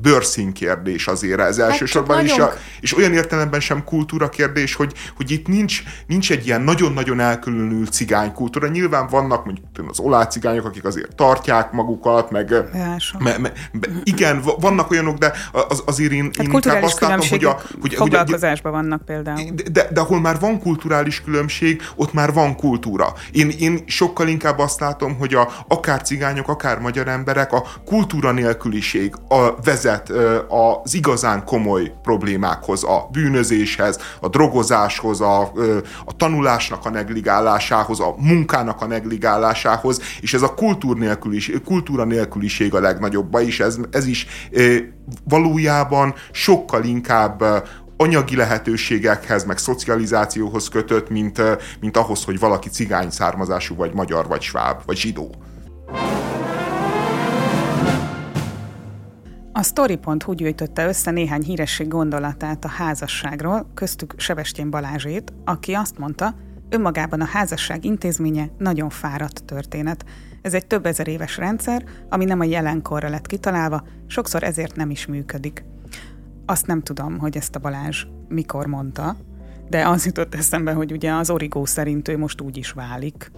bőrszín 0.01 0.53
kérdés 0.53 1.07
azért 1.07 1.41
ez 1.41 1.59
hát 1.59 1.71
elsősorban, 1.71 2.25
és, 2.25 2.39
a, 2.39 2.53
és 2.81 2.97
olyan 2.97 3.13
értelemben 3.13 3.61
sem 3.61 3.85
kultúra 3.85 4.29
kérdés, 4.29 4.75
hogy, 4.75 4.93
hogy 5.17 5.31
itt 5.31 5.47
nincs, 5.47 5.83
nincs 6.07 6.31
egy 6.31 6.47
ilyen 6.47 6.61
nagyon-nagyon 6.61 7.21
elkülönült 7.21 7.93
cigány 7.93 8.33
kultúra. 8.33 8.69
Nyilván 8.69 9.07
vannak 9.07 9.45
mondjuk 9.45 9.67
az 9.89 10.27
cigányok, 10.29 10.65
akik 10.65 10.85
azért 10.85 11.15
tartják 11.15 11.73
magukat, 11.73 12.31
meg 12.31 12.55
me, 13.19 13.39
me, 13.39 13.53
igen, 14.03 14.43
vannak 14.61 14.91
olyanok, 14.91 15.19
de 15.19 15.33
az, 15.69 15.83
azért 15.87 16.13
én, 16.13 16.25
hát 16.25 16.47
én 16.47 16.53
inkább 16.53 16.83
azt 16.83 17.01
látom, 17.01 17.29
hogy 17.29 17.45
a... 17.45 17.61
Hogy, 17.81 17.95
foglalkozásban 17.95 18.73
hogy, 18.73 18.81
vannak 18.81 19.05
például. 19.05 19.51
De, 19.73 19.89
de 19.93 20.01
ahol 20.01 20.21
már 20.21 20.41
van 20.41 20.61
kulturális 20.61 21.23
különbség, 21.23 21.83
ott 21.97 22.13
már 22.13 22.33
van 22.33 22.57
kultúra. 22.57 23.13
Én, 23.33 23.51
én 23.59 23.83
sokkal 23.87 24.29
inkább 24.29 24.59
azt 24.59 24.81
látom, 24.81 25.17
hogy 25.19 25.35
a, 25.35 25.49
akár 25.69 26.03
cigányok, 26.03 26.49
akár 26.49 26.79
magyar 26.79 27.09
emberek 27.09 27.53
a 27.53 27.65
kultúra 27.85 28.33
nélküliség, 28.33 29.15
a 29.29 29.55
vezet 29.65 29.88
vezet 29.89 30.13
az 30.49 30.95
igazán 30.95 31.45
komoly 31.45 31.93
problémákhoz, 32.03 32.85
a 32.85 33.09
bűnözéshez, 33.13 33.99
a 34.21 34.29
drogozáshoz, 34.29 35.21
a, 35.21 35.41
a 36.05 36.17
tanulásnak 36.17 36.85
a 36.85 36.91
negligálásához, 36.91 38.01
a 38.01 38.15
munkának 38.19 38.81
a 38.81 38.87
negligálásához, 38.87 40.01
és 40.21 40.35
ez 40.35 40.43
a 40.43 40.55
nélküliség, 40.81 41.63
kultúra 41.63 42.05
nélküliség 42.05 42.75
a 42.75 42.81
legnagyobb, 42.81 43.39
és 43.41 43.61
ez, 43.61 43.79
ez 43.91 44.07
is 44.07 44.27
valójában 45.25 46.15
sokkal 46.33 46.85
inkább 46.85 47.45
anyagi 47.97 48.37
lehetőségekhez, 48.37 49.45
meg 49.45 49.59
szocializációhoz 49.59 50.69
kötött, 50.69 51.09
mint, 51.11 51.43
mint 51.81 51.97
ahhoz, 51.97 52.25
hogy 52.25 52.39
valaki 52.39 52.69
cigány 52.69 53.11
származású, 53.11 53.75
vagy 53.75 53.93
magyar, 53.93 54.27
vagy 54.27 54.43
sváb, 54.43 54.81
vagy 54.87 54.97
zsidó. 54.97 55.35
A 59.59 59.63
Story.hu 59.63 60.33
gyűjtötte 60.33 60.87
össze 60.87 61.11
néhány 61.11 61.43
híresség 61.43 61.89
gondolatát 61.89 62.65
a 62.65 62.69
házasságról, 62.69 63.71
köztük 63.75 64.15
Sebestyén 64.17 64.71
Balázsét, 64.71 65.33
aki 65.45 65.73
azt 65.73 65.99
mondta, 65.99 66.35
önmagában 66.69 67.21
a 67.21 67.25
házasság 67.25 67.85
intézménye 67.85 68.51
nagyon 68.59 68.89
fáradt 68.89 69.45
történet. 69.45 70.05
Ez 70.43 70.55
egy 70.55 70.67
több 70.67 70.87
ezer 70.87 71.09
éves 71.09 71.37
rendszer, 71.37 71.85
ami 72.09 72.25
nem 72.25 72.41
a 72.41 72.45
jelenkorra 72.45 73.09
lett 73.09 73.27
kitalálva, 73.27 73.85
sokszor 74.07 74.43
ezért 74.43 74.77
nem 74.77 74.91
is 74.91 75.07
működik. 75.07 75.65
Azt 76.47 76.67
nem 76.67 76.83
tudom, 76.83 77.19
hogy 77.19 77.37
ezt 77.37 77.57
a 77.57 77.61
Balázs 77.61 78.07
mikor 78.29 78.67
mondta, 78.67 79.17
de 79.69 79.89
az 79.89 80.07
jutott 80.07 80.35
eszembe, 80.35 80.73
hogy 80.73 80.93
ugye 80.93 81.13
az 81.13 81.31
origó 81.31 81.65
szerint 81.65 82.09
ő 82.09 82.19
most 82.19 82.41
úgy 82.41 82.57
is 82.57 82.71
válik, 82.71 83.31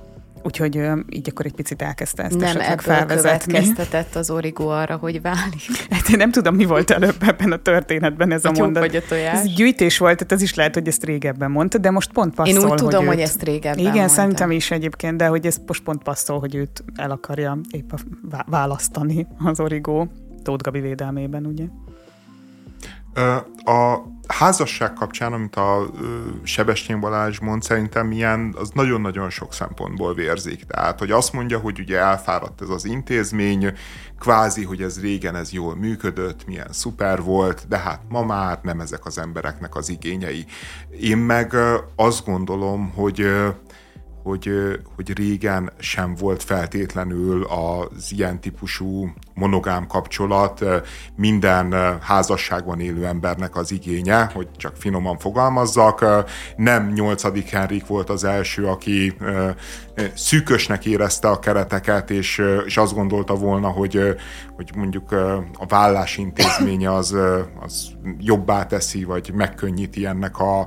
Úgyhogy 0.43 0.80
így 1.09 1.28
akkor 1.30 1.47
egy 1.47 1.55
picit 1.55 1.82
elkezdte 1.82 2.22
ezt 2.22 2.36
nem 2.36 2.49
esetleg 2.49 2.80
felvezetni. 2.80 3.53
Nem 3.53 3.62
következtetett 3.62 4.14
az 4.14 4.30
origó 4.30 4.68
arra, 4.68 4.97
hogy 4.97 5.22
válik. 5.22 5.61
Hát 5.91 6.09
én 6.09 6.16
nem 6.16 6.30
tudom, 6.30 6.55
mi 6.55 6.64
volt 6.64 6.91
előbb 6.91 7.16
ebben 7.20 7.53
a 7.53 7.57
történetben 7.57 8.32
ez 8.32 8.45
a, 8.45 8.49
a 8.49 8.53
mondat. 8.59 8.82
Vagy 8.82 8.97
a 8.97 9.03
tojás. 9.09 9.38
Ez 9.38 9.55
gyűjtés 9.55 9.99
volt, 9.99 10.16
tehát 10.16 10.32
ez 10.32 10.43
is 10.43 10.55
lehet, 10.55 10.74
hogy 10.74 10.88
ezt 10.88 11.05
régebben 11.05 11.51
mondta, 11.51 11.78
de 11.78 11.91
most 11.91 12.12
pont 12.12 12.34
passzol, 12.34 12.55
Én 12.55 12.70
úgy 12.70 12.74
tudom, 12.74 12.93
hogy, 12.93 13.03
őt... 13.03 13.09
hogy 13.09 13.20
ezt 13.20 13.43
régebben 13.43 13.78
Igen, 13.78 13.93
mondta. 13.93 14.14
szerintem 14.14 14.51
is 14.51 14.70
egyébként, 14.70 15.16
de 15.16 15.26
hogy 15.26 15.47
ez 15.47 15.57
most 15.66 15.82
pont 15.82 16.03
passzol, 16.03 16.38
hogy 16.38 16.55
őt 16.55 16.84
el 16.97 17.11
akarja 17.11 17.59
épp 17.70 17.91
választani 18.47 19.26
az 19.45 19.61
origó 19.61 20.09
Tóth 20.43 20.62
Gabi 20.62 20.80
védelmében, 20.80 21.47
ugye? 21.47 21.64
A 23.64 23.99
házasság 24.32 24.92
kapcsán, 24.92 25.32
amit 25.32 25.56
a 25.56 25.90
Sebestyén 26.42 27.00
Balázs 27.00 27.38
mond, 27.38 27.62
szerintem 27.62 28.12
ilyen, 28.12 28.54
az 28.58 28.70
nagyon-nagyon 28.74 29.30
sok 29.30 29.52
szempontból 29.52 30.14
vérzik. 30.14 30.64
Tehát, 30.64 30.98
hogy 30.98 31.10
azt 31.10 31.32
mondja, 31.32 31.58
hogy 31.58 31.78
ugye 31.78 31.98
elfáradt 31.98 32.60
ez 32.60 32.68
az 32.68 32.84
intézmény, 32.84 33.72
kvázi, 34.18 34.64
hogy 34.64 34.82
ez 34.82 35.00
régen 35.00 35.36
ez 35.36 35.52
jól 35.52 35.76
működött, 35.76 36.46
milyen 36.46 36.68
szuper 36.70 37.22
volt, 37.22 37.68
de 37.68 37.78
hát 37.78 38.00
ma 38.08 38.22
már 38.24 38.58
nem 38.62 38.80
ezek 38.80 39.06
az 39.06 39.18
embereknek 39.18 39.74
az 39.76 39.88
igényei. 39.88 40.44
Én 41.00 41.18
meg 41.18 41.56
azt 41.96 42.24
gondolom, 42.24 42.92
hogy 42.94 43.26
hogy, 44.22 44.50
hogy 44.94 45.16
régen 45.16 45.70
sem 45.78 46.14
volt 46.14 46.42
feltétlenül 46.42 47.44
az 47.44 48.12
ilyen 48.12 48.40
típusú 48.40 49.12
monogám 49.41 49.86
kapcsolat 49.86 50.64
minden 51.16 51.99
házasságban 52.01 52.80
élő 52.80 53.07
embernek 53.07 53.57
az 53.57 53.72
igénye, 53.72 54.30
hogy 54.34 54.49
csak 54.57 54.76
finoman 54.76 55.18
fogalmazzak. 55.18 56.05
Nem 56.57 56.93
8. 56.93 57.51
Henrik 57.51 57.86
volt 57.86 58.11
az 58.11 58.24
első, 58.24 58.66
aki 58.66 59.16
szűkösnek 60.14 60.84
érezte 60.86 61.28
a 61.28 61.38
kereteket, 61.38 62.11
és, 62.11 62.43
és 62.66 62.76
azt 62.76 62.95
gondolta 62.95 63.34
volna, 63.34 63.68
hogy, 63.68 64.16
hogy 64.57 64.70
mondjuk 64.76 65.12
a 65.53 65.66
vállás 65.68 66.16
intézménye 66.16 66.95
az, 66.95 67.16
az 67.61 67.91
jobbá 68.18 68.66
teszi, 68.66 69.05
vagy 69.05 69.32
megkönnyíti 69.34 70.07
ennek 70.07 70.38
a 70.38 70.66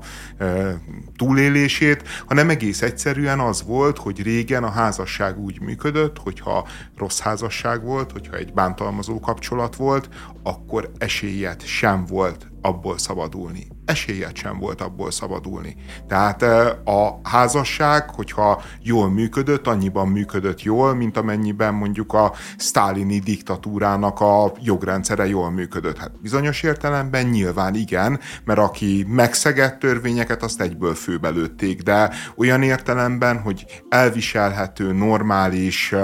túlélését, 1.17 2.03
hanem 2.27 2.49
egész 2.49 2.81
egyszerűen 2.81 3.39
az 3.39 3.63
volt, 3.63 3.97
hogy 3.97 4.21
régen 4.21 4.63
a 4.63 4.69
házasság 4.69 5.39
úgy 5.39 5.61
működött, 5.61 6.17
hogyha 6.17 6.67
rossz 6.97 7.19
házasság 7.19 7.83
volt, 7.83 8.11
hogyha 8.11 8.35
egy 8.35 8.53
bántalmazó 8.63 9.19
kapcsolat 9.19 9.75
volt, 9.75 10.09
akkor 10.43 10.91
esélyet 10.97 11.65
sem 11.65 12.05
volt 12.05 12.47
abból 12.61 12.97
szabadulni. 12.97 13.67
Esélyet 13.85 14.35
sem 14.35 14.59
volt 14.59 14.81
abból 14.81 15.11
szabadulni. 15.11 15.75
Tehát 16.07 16.41
a 16.85 17.19
házasság, 17.23 18.09
hogyha 18.09 18.61
jól 18.81 19.09
működött, 19.09 19.67
annyiban 19.67 20.07
működött 20.07 20.61
jól, 20.61 20.93
mint 20.93 21.17
amennyiben 21.17 21.73
mondjuk 21.73 22.13
a 22.13 22.33
sztálini 22.57 23.19
diktatúrának 23.19 24.19
a 24.19 24.53
jogrendszere 24.61 25.27
jól 25.27 25.51
működött. 25.51 25.97
Hát 25.97 26.21
bizonyos 26.21 26.63
értelemben 26.63 27.25
nyilván 27.25 27.75
igen, 27.75 28.19
mert 28.45 28.59
aki 28.59 29.05
megszegett 29.07 29.79
törvényeket, 29.79 30.43
azt 30.43 30.61
egyből 30.61 30.93
főbe 30.93 31.29
lőtték, 31.29 31.81
de 31.81 32.09
olyan 32.35 32.61
értelemben, 32.61 33.41
hogy 33.41 33.65
elviselhető, 33.89 34.91
normális, 34.91 35.95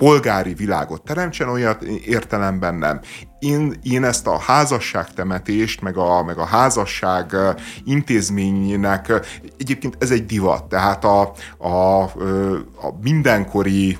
polgári 0.00 0.54
világot 0.54 1.02
teremtsen, 1.02 1.48
olyat 1.48 1.82
értelemben 1.82 2.74
nem. 2.74 3.00
Én, 3.38 3.74
én 3.82 4.04
ezt 4.04 4.26
a 4.26 4.38
házasságtemetést, 4.38 5.80
meg 5.80 5.96
a, 5.96 6.22
meg 6.22 6.38
a 6.38 6.44
házasság 6.44 7.36
intézményének, 7.84 9.12
egyébként 9.58 9.96
ez 9.98 10.10
egy 10.10 10.26
divat, 10.26 10.64
tehát 10.64 11.04
a, 11.04 11.32
a, 11.58 12.02
a 12.02 12.98
mindenkori, 13.00 13.98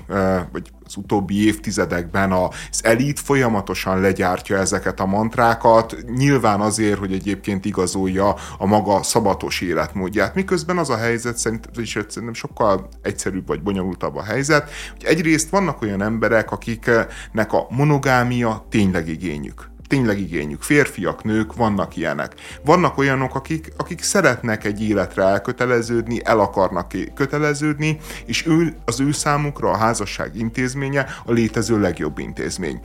vagy 0.51 0.71
az 0.91 1.03
utóbbi 1.03 1.45
évtizedekben 1.45 2.31
az 2.31 2.81
elit 2.81 3.19
folyamatosan 3.19 4.01
legyártja 4.01 4.57
ezeket 4.57 4.99
a 4.99 5.05
mantrákat, 5.05 5.95
nyilván 6.15 6.61
azért, 6.61 6.99
hogy 6.99 7.13
egyébként 7.13 7.65
igazolja 7.65 8.35
a 8.57 8.65
maga 8.65 9.03
szabatos 9.03 9.61
életmódját. 9.61 10.35
Miközben 10.35 10.77
az 10.77 10.89
a 10.89 10.97
helyzet 10.97 11.37
szerint, 11.37 11.69
és 11.77 11.99
szerintem 12.07 12.33
sokkal 12.33 12.89
egyszerűbb 13.01 13.47
vagy 13.47 13.61
bonyolultabb 13.61 14.15
a 14.15 14.23
helyzet, 14.23 14.69
hogy 14.91 15.03
egyrészt 15.03 15.49
vannak 15.49 15.81
olyan 15.81 16.01
emberek, 16.01 16.51
akiknek 16.51 17.53
a 17.53 17.67
monogámia 17.69 18.65
tényleg 18.69 19.07
igényük 19.07 19.70
tényleg 19.91 20.19
igényük. 20.19 20.61
Férfiak, 20.61 21.23
nők, 21.23 21.55
vannak 21.55 21.95
ilyenek. 21.95 22.33
Vannak 22.65 22.97
olyanok, 22.97 23.35
akik, 23.35 23.73
akik 23.77 24.03
szeretnek 24.03 24.63
egy 24.65 24.81
életre 24.81 25.23
elköteleződni, 25.23 26.25
el 26.25 26.39
akarnak 26.39 26.93
köteleződni, 27.15 27.99
és 28.25 28.47
ő, 28.47 28.75
az 28.85 28.99
ő 28.99 29.11
számukra 29.11 29.69
a 29.69 29.77
házasság 29.77 30.35
intézménye 30.35 31.05
a 31.25 31.31
létező 31.31 31.79
legjobb 31.79 32.19
intézmény. 32.19 32.79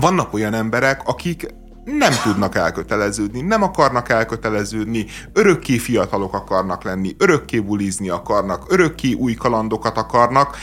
Vannak 0.00 0.32
olyan 0.32 0.54
emberek, 0.54 1.00
akik 1.04 1.46
nem 1.84 2.12
tudnak 2.22 2.54
elköteleződni, 2.54 3.40
nem 3.40 3.62
akarnak 3.62 4.08
elköteleződni, 4.08 5.06
örökké 5.32 5.76
fiatalok 5.76 6.34
akarnak 6.34 6.82
lenni, 6.82 7.14
örökké 7.18 7.60
bulizni 7.60 8.08
akarnak, 8.08 8.64
örökké 8.68 9.12
új 9.12 9.34
kalandokat 9.34 9.96
akarnak, 9.96 10.56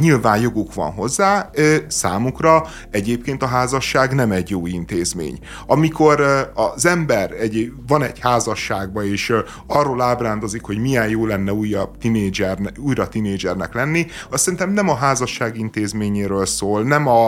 nyilván 0.00 0.40
joguk 0.40 0.74
van 0.74 0.92
hozzá, 0.92 1.50
számukra 1.88 2.66
egyébként 2.90 3.42
a 3.42 3.46
házasság 3.46 4.14
nem 4.14 4.32
egy 4.32 4.50
jó 4.50 4.66
intézmény. 4.66 5.38
Amikor 5.66 6.20
az 6.54 6.86
ember 6.86 7.30
egy, 7.30 7.72
van 7.86 8.02
egy 8.02 8.18
házasságban, 8.18 9.04
és 9.04 9.32
arról 9.66 10.00
ábrándozik, 10.00 10.62
hogy 10.62 10.78
milyen 10.78 11.08
jó 11.08 11.26
lenne 11.26 11.52
újabb 11.52 11.98
tinédzser, 11.98 12.58
újra 12.78 13.08
tinédzsernek 13.08 13.74
lenni, 13.74 14.06
azt 14.30 14.42
szerintem 14.42 14.70
nem 14.70 14.88
a 14.88 14.94
házasság 14.94 15.58
intézményéről 15.58 16.46
szól, 16.46 16.82
nem 16.82 17.06
a, 17.06 17.26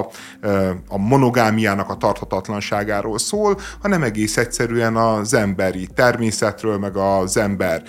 a 0.89 0.99
monogámiának 0.99 1.89
a 1.89 1.97
tarthatatlanságáról 1.97 3.19
szól, 3.19 3.59
hanem 3.83 4.03
egész 4.03 4.37
egyszerűen 4.37 4.97
az 4.97 5.35
emberi 5.35 5.89
természetről, 5.95 6.79
meg 6.79 6.97
az 6.97 7.37
ember 7.37 7.83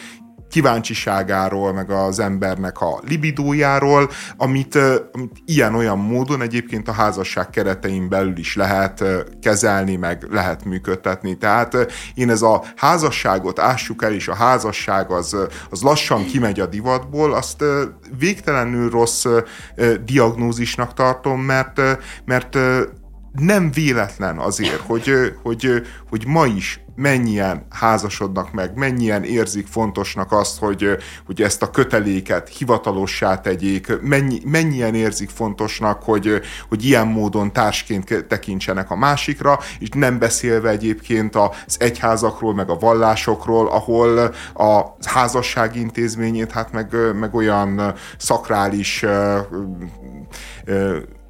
kíváncsiságáról, 0.54 1.74
meg 1.74 1.90
az 1.90 2.20
embernek 2.20 2.82
a 2.82 3.00
libidójáról, 3.08 4.10
amit, 4.38 4.76
amit 5.12 5.42
ilyen-olyan 5.46 5.98
módon 5.98 6.42
egyébként 6.42 6.88
a 6.88 6.92
házasság 6.92 7.50
keretein 7.50 8.10
belül 8.10 8.38
is 8.38 8.56
lehet 8.56 9.04
kezelni, 9.42 9.96
meg 9.96 10.28
lehet 10.32 10.66
működtetni. 10.66 11.38
Tehát 11.38 11.92
én 12.14 12.30
ez 12.30 12.42
a 12.42 12.64
házasságot 12.76 13.60
ássuk 13.60 14.04
el, 14.04 14.14
és 14.14 14.28
a 14.28 14.36
házasság 14.36 15.12
az, 15.12 15.36
az 15.70 15.82
lassan 15.82 16.26
kimegy 16.26 16.60
a 16.60 16.66
divatból, 16.66 17.34
azt 17.34 17.64
végtelenül 18.18 18.90
rossz 18.90 19.26
diagnózisnak 20.06 20.94
tartom, 20.94 21.42
mert, 21.42 21.82
mert 22.26 22.58
nem 23.32 23.72
véletlen 23.72 24.38
azért, 24.38 24.82
hogy, 24.86 25.34
hogy, 25.42 25.82
hogy 26.10 26.28
ma 26.28 26.46
is 26.46 26.83
mennyien 26.96 27.66
házasodnak 27.70 28.52
meg, 28.52 28.76
mennyien 28.76 29.24
érzik 29.24 29.68
fontosnak 29.68 30.32
azt, 30.32 30.60
hogy, 30.60 30.98
hogy 31.26 31.42
ezt 31.42 31.62
a 31.62 31.70
köteléket 31.70 32.50
hivatalossá 32.50 33.42
tegyék, 33.42 34.02
mennyi, 34.02 34.42
mennyien 34.46 34.96
érzik 34.96 35.30
fontosnak, 35.30 36.04
hogy, 36.04 36.42
hogy 36.70 36.86
ilyen 36.86 37.08
módon 37.08 37.54
társként 37.54 38.26
tekintsenek 38.28 38.92
a 38.92 38.96
másikra, 38.96 39.60
és 39.80 39.90
nem 39.96 40.20
beszélve 40.20 40.70
egyébként 40.70 41.36
az 41.36 41.78
egyházakról, 41.80 42.54
meg 42.54 42.70
a 42.70 42.78
vallásokról, 42.78 43.68
ahol 43.68 44.18
a 44.54 44.82
házasság 45.06 45.76
intézményét, 45.76 46.52
hát 46.52 46.72
meg, 46.72 46.96
meg 47.20 47.36
olyan 47.36 47.94
szakrális 48.18 49.06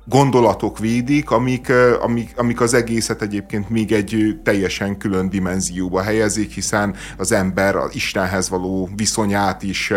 gondolatok 0.06 0.80
védik, 0.80 1.32
amik, 1.32 1.72
amik, 2.02 2.34
amik 2.38 2.62
az 2.62 2.74
egészet 2.74 3.22
egyébként 3.22 3.70
még 3.70 3.92
egy 3.92 4.40
teljesen 4.44 4.98
külön 4.98 5.30
dimenzióba 5.30 6.02
helyezik, 6.02 6.52
hiszen 6.52 6.96
az 7.18 7.32
ember 7.32 7.76
az 7.76 7.96
Istenhez 7.96 8.50
való 8.50 8.90
viszonyát 8.96 9.64
is 9.64 9.94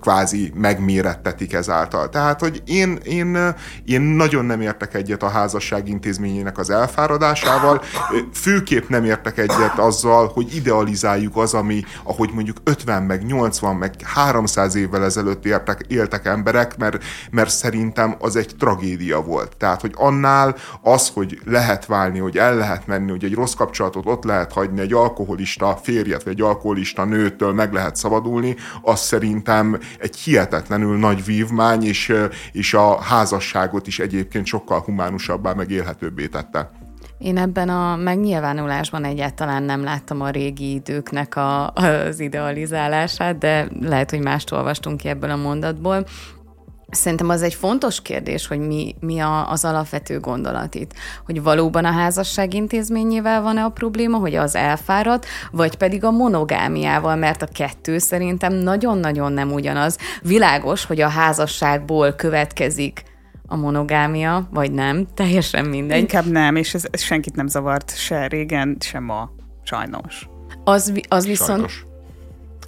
kvázi 0.00 0.52
megmérettetik 0.54 1.52
ezáltal. 1.52 2.08
Tehát, 2.08 2.40
hogy 2.40 2.62
én, 2.66 2.98
én, 3.04 3.54
én 3.84 4.00
nagyon 4.00 4.44
nem 4.44 4.60
értek 4.60 4.94
egyet 4.94 5.22
a 5.22 5.28
házasság 5.28 5.88
intézményének 5.88 6.58
az 6.58 6.70
elfáradásával, 6.70 7.82
főképp 8.32 8.88
nem 8.88 9.04
értek 9.04 9.38
egyet 9.38 9.78
azzal, 9.78 10.30
hogy 10.34 10.54
idealizáljuk 10.56 11.36
az, 11.36 11.54
ami, 11.54 11.82
ahogy 12.02 12.30
mondjuk 12.34 12.56
50, 12.64 13.02
meg 13.02 13.24
80, 13.24 13.76
meg 13.76 13.94
300 14.02 14.74
évvel 14.74 15.04
ezelőtt 15.04 15.44
értek, 15.44 15.84
éltek 15.88 16.26
emberek, 16.26 16.76
mert, 16.76 17.04
mert 17.30 17.50
szerintem 17.50 18.16
az 18.18 18.36
egy 18.36 18.50
tragédia 18.58 19.22
volt. 19.24 19.56
Tehát, 19.56 19.80
hogy 19.80 19.92
annál 19.96 20.56
az, 20.82 21.08
hogy 21.08 21.38
lehet 21.44 21.86
válni, 21.86 22.18
hogy 22.18 22.36
el 22.36 22.56
lehet 22.56 22.86
menni, 22.86 23.10
hogy 23.10 23.24
egy 23.24 23.34
rossz 23.34 23.54
kapcsolatot 23.54 24.06
ott 24.06 24.24
lehet 24.24 24.52
hagyni, 24.52 24.80
egy 24.80 24.92
alkoholista 24.92 25.78
férjet, 25.82 26.22
vagy 26.22 26.32
egy 26.32 26.40
alkoholista 26.40 27.04
nőtől 27.04 27.52
meg 27.52 27.72
lehet 27.72 27.96
szabadulni, 27.96 28.56
az 28.82 29.00
szerintem 29.00 29.78
egy 29.98 30.16
hihetetlenül 30.16 30.98
nagy 30.98 31.24
vívmány, 31.24 31.84
és, 31.84 32.14
és 32.52 32.74
a 32.74 33.00
házasságot 33.00 33.86
is 33.86 33.98
egyébként 33.98 34.46
sokkal 34.46 34.80
humánusabbá, 34.80 35.52
meg 35.52 35.70
élhetőbbé 35.70 36.26
tette. 36.26 36.70
Én 37.18 37.38
ebben 37.38 37.68
a 37.68 37.96
megnyilvánulásban 37.96 39.04
egyáltalán 39.04 39.62
nem 39.62 39.82
láttam 39.82 40.20
a 40.20 40.30
régi 40.30 40.74
időknek 40.74 41.36
a, 41.36 41.70
az 41.70 42.20
idealizálását, 42.20 43.38
de 43.38 43.68
lehet, 43.80 44.10
hogy 44.10 44.20
mást 44.20 44.52
olvastunk 44.52 44.96
ki 44.96 45.08
ebből 45.08 45.30
a 45.30 45.36
mondatból. 45.36 46.06
Szerintem 46.90 47.28
az 47.28 47.42
egy 47.42 47.54
fontos 47.54 48.02
kérdés, 48.02 48.46
hogy 48.46 48.58
mi, 48.58 48.94
mi 49.00 49.18
a, 49.18 49.50
az 49.50 49.64
alapvető 49.64 50.20
gondolat 50.20 50.74
itt. 50.74 50.92
Hogy 51.24 51.42
valóban 51.42 51.84
a 51.84 51.90
házasság 51.90 52.54
intézményével 52.54 53.42
van-e 53.42 53.64
a 53.64 53.68
probléma, 53.68 54.18
hogy 54.18 54.34
az 54.34 54.54
elfáradt, 54.54 55.26
vagy 55.50 55.76
pedig 55.76 56.04
a 56.04 56.10
monogámiával, 56.10 57.16
mert 57.16 57.42
a 57.42 57.46
kettő 57.46 57.98
szerintem 57.98 58.52
nagyon-nagyon 58.52 59.32
nem 59.32 59.52
ugyanaz. 59.52 59.98
Világos, 60.22 60.84
hogy 60.84 61.00
a 61.00 61.08
házasságból 61.08 62.12
következik 62.12 63.02
a 63.46 63.56
monogámia, 63.56 64.48
vagy 64.50 64.72
nem, 64.72 65.06
teljesen 65.14 65.64
mindegy. 65.64 65.98
Inkább 65.98 66.26
nem, 66.26 66.56
és 66.56 66.74
ez, 66.74 66.84
ez 66.90 67.02
senkit 67.02 67.36
nem 67.36 67.46
zavart 67.46 67.96
se 67.96 68.26
régen, 68.26 68.76
se 68.80 68.98
ma, 69.00 69.30
sajnos. 69.62 70.28
Az, 70.64 70.92
az 71.08 71.26
viszont... 71.26 71.58
Sajnos 71.58 71.84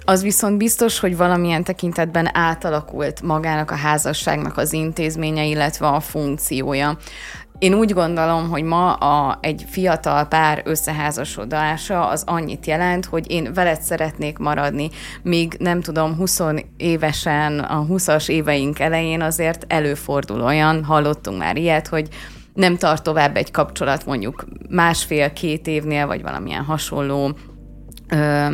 az 0.09 0.21
viszont 0.21 0.57
biztos, 0.57 0.99
hogy 0.99 1.17
valamilyen 1.17 1.63
tekintetben 1.63 2.29
átalakult 2.33 3.21
magának 3.21 3.71
a 3.71 3.75
házasságnak 3.75 4.57
az 4.57 4.73
intézménye, 4.73 5.45
illetve 5.45 5.87
a 5.87 5.99
funkciója. 5.99 6.97
Én 7.59 7.73
úgy 7.73 7.93
gondolom, 7.93 8.49
hogy 8.49 8.63
ma 8.63 8.93
a, 8.93 9.37
egy 9.41 9.65
fiatal 9.69 10.25
pár 10.25 10.61
összeházasodása 10.65 12.07
az 12.07 12.23
annyit 12.25 12.65
jelent, 12.65 13.05
hogy 13.05 13.31
én 13.31 13.53
veled 13.53 13.81
szeretnék 13.81 14.37
maradni, 14.37 14.89
míg 15.23 15.55
nem 15.59 15.81
tudom, 15.81 16.15
20 16.15 16.39
évesen, 16.77 17.59
a 17.59 17.85
20-as 17.85 18.29
éveink 18.29 18.79
elején 18.79 19.21
azért 19.21 19.65
előfordul 19.67 20.41
olyan, 20.41 20.83
hallottunk 20.83 21.37
már 21.37 21.57
ilyet, 21.57 21.87
hogy 21.87 22.07
nem 22.53 22.77
tart 22.77 23.03
tovább 23.03 23.35
egy 23.35 23.51
kapcsolat 23.51 24.05
mondjuk 24.05 24.45
másfél-két 24.69 25.67
évnél, 25.67 26.07
vagy 26.07 26.21
valamilyen 26.21 26.63
hasonló 26.63 27.35
ö, 28.09 28.47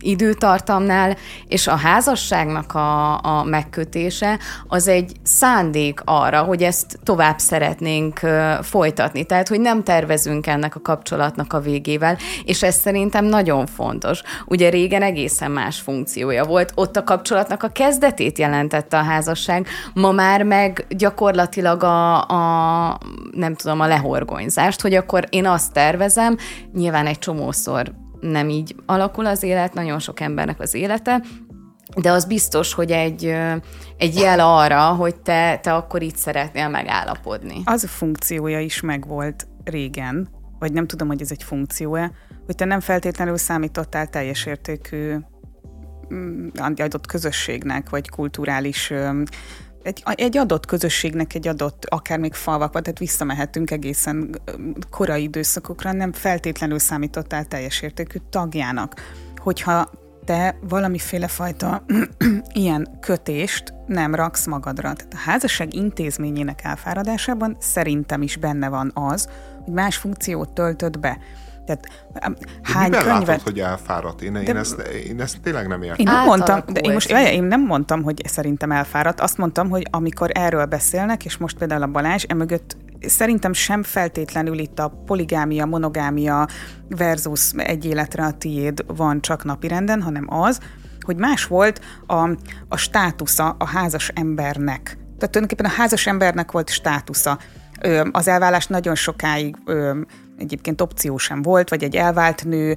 időtartamnál, 0.00 1.16
és 1.48 1.66
a 1.66 1.76
házasságnak 1.76 2.74
a, 2.74 3.18
a 3.22 3.44
megkötése 3.44 4.38
az 4.68 4.88
egy 4.88 5.12
szándék 5.22 6.00
arra, 6.04 6.42
hogy 6.42 6.62
ezt 6.62 6.98
tovább 7.02 7.38
szeretnénk 7.38 8.22
ö, 8.22 8.54
folytatni. 8.62 9.24
Tehát, 9.24 9.48
hogy 9.48 9.60
nem 9.60 9.82
tervezünk 9.82 10.46
ennek 10.46 10.74
a 10.76 10.80
kapcsolatnak 10.80 11.52
a 11.52 11.60
végével, 11.60 12.16
és 12.44 12.62
ez 12.62 12.74
szerintem 12.74 13.24
nagyon 13.24 13.66
fontos. 13.66 14.22
Ugye 14.46 14.68
régen 14.68 15.02
egészen 15.02 15.50
más 15.50 15.80
funkciója 15.80 16.44
volt, 16.44 16.72
ott 16.74 16.96
a 16.96 17.04
kapcsolatnak 17.04 17.62
a 17.62 17.68
kezdetét 17.68 18.38
jelentette 18.38 18.98
a 18.98 19.02
házasság, 19.02 19.66
ma 19.94 20.12
már 20.12 20.42
meg 20.42 20.86
gyakorlatilag 20.88 21.82
a, 21.82 22.20
a 22.20 22.98
nem 23.32 23.54
tudom, 23.54 23.80
a 23.80 23.86
lehorgonyzást, 23.86 24.80
hogy 24.80 24.94
akkor 24.94 25.26
én 25.30 25.46
azt 25.46 25.72
tervezem, 25.72 26.36
nyilván 26.72 27.06
egy 27.06 27.18
csomószor 27.18 28.01
nem 28.22 28.48
így 28.48 28.74
alakul 28.86 29.26
az 29.26 29.42
élet, 29.42 29.74
nagyon 29.74 29.98
sok 29.98 30.20
embernek 30.20 30.60
az 30.60 30.74
élete, 30.74 31.22
de 31.96 32.10
az 32.10 32.24
biztos, 32.24 32.74
hogy 32.74 32.90
egy, 32.90 33.24
egy 33.96 34.14
jel 34.14 34.40
arra, 34.40 34.82
hogy 34.82 35.16
te, 35.16 35.58
te 35.62 35.74
akkor 35.74 36.02
itt 36.02 36.16
szeretnél 36.16 36.68
megállapodni. 36.68 37.62
Az 37.64 37.84
a 37.84 37.88
funkciója 37.88 38.60
is 38.60 38.80
megvolt 38.80 39.46
régen, 39.64 40.28
vagy 40.58 40.72
nem 40.72 40.86
tudom, 40.86 41.08
hogy 41.08 41.20
ez 41.20 41.30
egy 41.30 41.42
funkció-e, 41.42 42.12
hogy 42.46 42.54
te 42.54 42.64
nem 42.64 42.80
feltétlenül 42.80 43.36
számítottál 43.36 44.06
teljes 44.06 44.46
értékű 44.46 45.16
mm, 46.14 46.48
adott 46.76 47.06
közösségnek, 47.06 47.90
vagy 47.90 48.08
kulturális 48.08 48.92
egy, 49.82 50.02
egy 50.14 50.36
adott 50.36 50.66
közösségnek, 50.66 51.34
egy 51.34 51.48
adott, 51.48 51.84
akár 51.84 52.18
még 52.18 52.34
falvak, 52.34 52.70
tehát 52.70 52.98
visszamehetünk 52.98 53.70
egészen 53.70 54.40
korai 54.90 55.22
időszakokra, 55.22 55.92
nem 55.92 56.12
feltétlenül 56.12 56.78
számítottál 56.78 57.44
teljes 57.44 57.82
értékű 57.82 58.18
tagjának. 58.30 58.94
Hogyha 59.36 59.90
te 60.24 60.56
valamiféle 60.68 61.28
fajta 61.28 61.84
ilyen 62.52 62.98
kötést 63.00 63.74
nem 63.86 64.14
raksz 64.14 64.46
magadra. 64.46 64.92
Tehát 64.92 65.14
a 65.14 65.30
házasság 65.30 65.74
intézményének 65.74 66.64
elfáradásában 66.64 67.56
szerintem 67.60 68.22
is 68.22 68.36
benne 68.36 68.68
van 68.68 68.90
az, 68.94 69.28
hogy 69.64 69.72
más 69.72 69.96
funkciót 69.96 70.50
töltöd 70.50 70.98
be. 70.98 71.18
Tehát 71.66 71.88
hány 72.62 72.90
de 72.90 72.98
könyvet... 72.98 73.26
látod, 73.26 73.42
hogy 73.42 73.60
elfáradt? 73.60 74.22
Én, 74.22 74.32
de... 74.32 74.42
én, 74.42 74.56
ezt, 74.56 74.80
én 74.80 75.20
ezt 75.20 75.40
tényleg 75.40 75.68
nem 75.68 75.82
értem. 75.82 76.06
Én 76.06 76.12
nem 76.12 76.24
mondtam, 76.24 76.62
de 76.72 76.80
én 76.80 76.92
most 76.92 77.10
én 77.10 77.42
nem 77.42 77.60
mondtam, 77.60 78.02
hogy 78.02 78.22
szerintem 78.26 78.70
elfáradt. 78.70 79.20
Azt 79.20 79.38
mondtam, 79.38 79.70
hogy 79.70 79.86
amikor 79.90 80.30
erről 80.34 80.64
beszélnek, 80.64 81.24
és 81.24 81.36
most 81.36 81.58
például 81.58 81.82
a 81.82 81.86
Balázs, 81.86 82.24
emögött 82.28 82.76
szerintem 83.06 83.52
sem 83.52 83.82
feltétlenül 83.82 84.58
itt 84.58 84.78
a 84.78 85.02
poligámia, 85.06 85.66
monogámia 85.66 86.46
versus 86.88 87.52
egy 87.56 87.84
életre 87.84 88.24
a 88.24 88.32
tiéd 88.32 88.84
van 88.96 89.20
csak 89.20 89.44
napirenden, 89.44 90.02
hanem 90.02 90.26
az, 90.28 90.58
hogy 91.00 91.16
más 91.16 91.46
volt 91.46 91.80
a, 92.06 92.28
a 92.68 92.76
státusza 92.76 93.56
a 93.58 93.66
házas 93.66 94.10
embernek. 94.14 94.82
Tehát 95.18 95.34
tulajdonképpen 95.34 95.66
a 95.66 95.80
házas 95.80 96.06
embernek 96.06 96.52
volt 96.52 96.70
státusza. 96.70 97.38
Az 98.12 98.28
elvállás 98.28 98.66
nagyon 98.66 98.94
sokáig 98.94 99.56
egyébként 100.38 100.80
opció 100.80 101.16
sem 101.16 101.42
volt, 101.42 101.68
vagy 101.68 101.84
egy 101.84 101.96
elvált 101.96 102.44
nő 102.44 102.76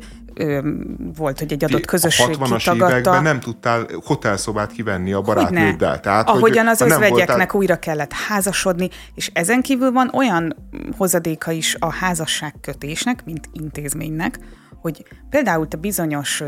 volt, 1.15 1.39
hogy 1.39 1.51
egy 1.51 1.63
adott 1.63 1.85
közösség 1.85 2.35
a 2.39 2.45
60-as 2.45 2.55
kitagadta. 2.57 2.85
években 2.87 3.23
nem 3.23 3.39
tudtál 3.39 3.87
hotelszobát 4.03 4.71
kivenni 4.71 5.13
a 5.13 5.21
barátnőddel. 5.21 5.99
Tehát, 5.99 6.29
Ahogyan 6.29 6.65
hogy, 6.65 6.73
az 6.73 6.81
özvegyeknek 6.81 7.27
voltál... 7.27 7.59
újra 7.59 7.75
kellett 7.75 8.11
házasodni, 8.13 8.89
és 9.13 9.31
ezen 9.33 9.61
kívül 9.61 9.91
van 9.91 10.09
olyan 10.13 10.55
hozadéka 10.97 11.51
is 11.51 11.75
a 11.79 11.91
házasságkötésnek, 11.91 13.25
mint 13.25 13.49
intézménynek, 13.53 14.39
hogy 14.81 15.05
például 15.29 15.67
te 15.67 15.77
bizonyos 15.77 16.43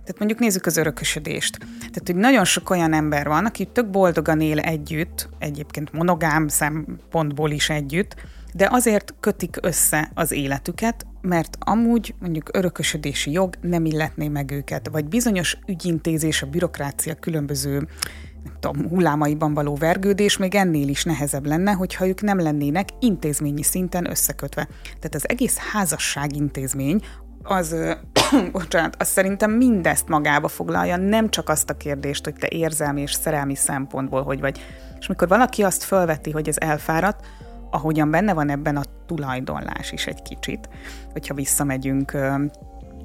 tehát 0.00 0.18
mondjuk 0.18 0.40
nézzük 0.40 0.66
az 0.66 0.76
örökösödést. 0.76 1.58
Tehát, 1.78 2.02
hogy 2.04 2.16
nagyon 2.16 2.44
sok 2.44 2.70
olyan 2.70 2.92
ember 2.92 3.26
van, 3.26 3.44
aki 3.46 3.64
tök 3.64 3.90
boldogan 3.90 4.40
él 4.40 4.58
együtt, 4.58 5.28
egyébként 5.38 5.92
monogám 5.92 6.48
szempontból 6.48 7.50
is 7.50 7.70
együtt, 7.70 8.14
de 8.54 8.68
azért 8.70 9.14
kötik 9.20 9.56
össze 9.62 10.10
az 10.14 10.32
életüket, 10.32 11.06
mert 11.20 11.56
amúgy 11.58 12.14
mondjuk 12.20 12.48
örökösödési 12.52 13.32
jog 13.32 13.54
nem 13.60 13.84
illetné 13.84 14.28
meg 14.28 14.50
őket, 14.50 14.88
vagy 14.88 15.04
bizonyos 15.04 15.58
ügyintézés, 15.66 16.42
a 16.42 16.46
bürokrácia 16.46 17.14
különböző 17.14 17.88
nem 18.44 18.56
tudom, 18.60 18.88
hullámaiban 18.88 19.54
való 19.54 19.74
vergődés 19.74 20.36
még 20.36 20.54
ennél 20.54 20.88
is 20.88 21.04
nehezebb 21.04 21.46
lenne, 21.46 21.72
hogyha 21.72 22.06
ők 22.06 22.20
nem 22.20 22.40
lennének 22.40 22.88
intézményi 23.00 23.62
szinten 23.62 24.10
összekötve. 24.10 24.68
Tehát 24.82 25.14
az 25.14 25.28
egész 25.28 25.56
házasság 25.56 26.36
intézmény 26.36 27.00
az, 27.42 27.76
bocsánat, 28.52 28.96
az 28.98 29.08
szerintem 29.08 29.50
mindezt 29.50 30.08
magába 30.08 30.48
foglalja, 30.48 30.96
nem 30.96 31.28
csak 31.28 31.48
azt 31.48 31.70
a 31.70 31.76
kérdést, 31.76 32.24
hogy 32.24 32.34
te 32.34 32.48
érzelmi 32.50 33.00
és 33.00 33.12
szerelmi 33.12 33.54
szempontból 33.54 34.22
hogy 34.22 34.40
vagy. 34.40 34.60
És 34.98 35.06
mikor 35.06 35.28
valaki 35.28 35.62
azt 35.62 35.82
felveti, 35.82 36.30
hogy 36.30 36.48
ez 36.48 36.56
elfáradt, 36.58 37.26
ahogyan 37.70 38.10
benne 38.10 38.34
van 38.34 38.50
ebben 38.50 38.76
a 38.76 38.82
tulajdonlás 39.06 39.92
is 39.92 40.06
egy 40.06 40.22
kicsit, 40.22 40.68
hogyha 41.12 41.34
visszamegyünk 41.34 42.16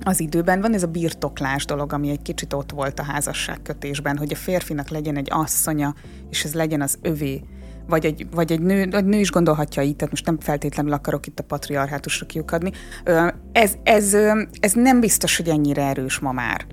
az 0.04 0.20
időben 0.20 0.62
van 0.62 0.74
ez 0.74 0.84
a 0.84 0.88
birtoklás 0.88 1.66
dolog, 1.66 1.94
ami 1.94 2.10
egy 2.10 2.22
kicsit 2.22 2.54
ott 2.54 2.72
volt 2.72 3.00
a 3.00 3.04
házasságkötésben, 3.04 4.18
hogy 4.18 4.32
a 4.34 4.36
férfinak 4.36 4.90
legyen 4.90 5.18
egy 5.18 5.28
asszonya, 5.32 5.94
és 6.30 6.44
ez 6.44 6.54
legyen 6.54 6.82
az 6.82 6.98
övé, 7.02 7.44
vagy 7.88 8.06
egy, 8.06 8.28
vagy 8.32 8.52
egy 8.52 8.62
nő, 8.62 8.88
egy 8.92 9.06
nő 9.06 9.20
is 9.20 9.32
gondolhatja 9.32 9.84
így, 9.84 9.96
tehát 9.96 10.12
most 10.12 10.26
nem 10.26 10.40
feltétlenül 10.40 10.94
akarok 10.94 11.28
itt 11.28 11.40
a 11.40 11.44
patriarhátusra 11.44 12.26
kiukadni. 12.26 12.72
Ez, 13.52 13.74
ez, 13.84 14.14
ez 14.60 14.74
nem 14.74 15.00
biztos, 15.00 15.38
hogy 15.38 15.50
ennyire 15.50 15.84
erős 15.84 16.20
ma 16.20 16.32
már. 16.32 16.66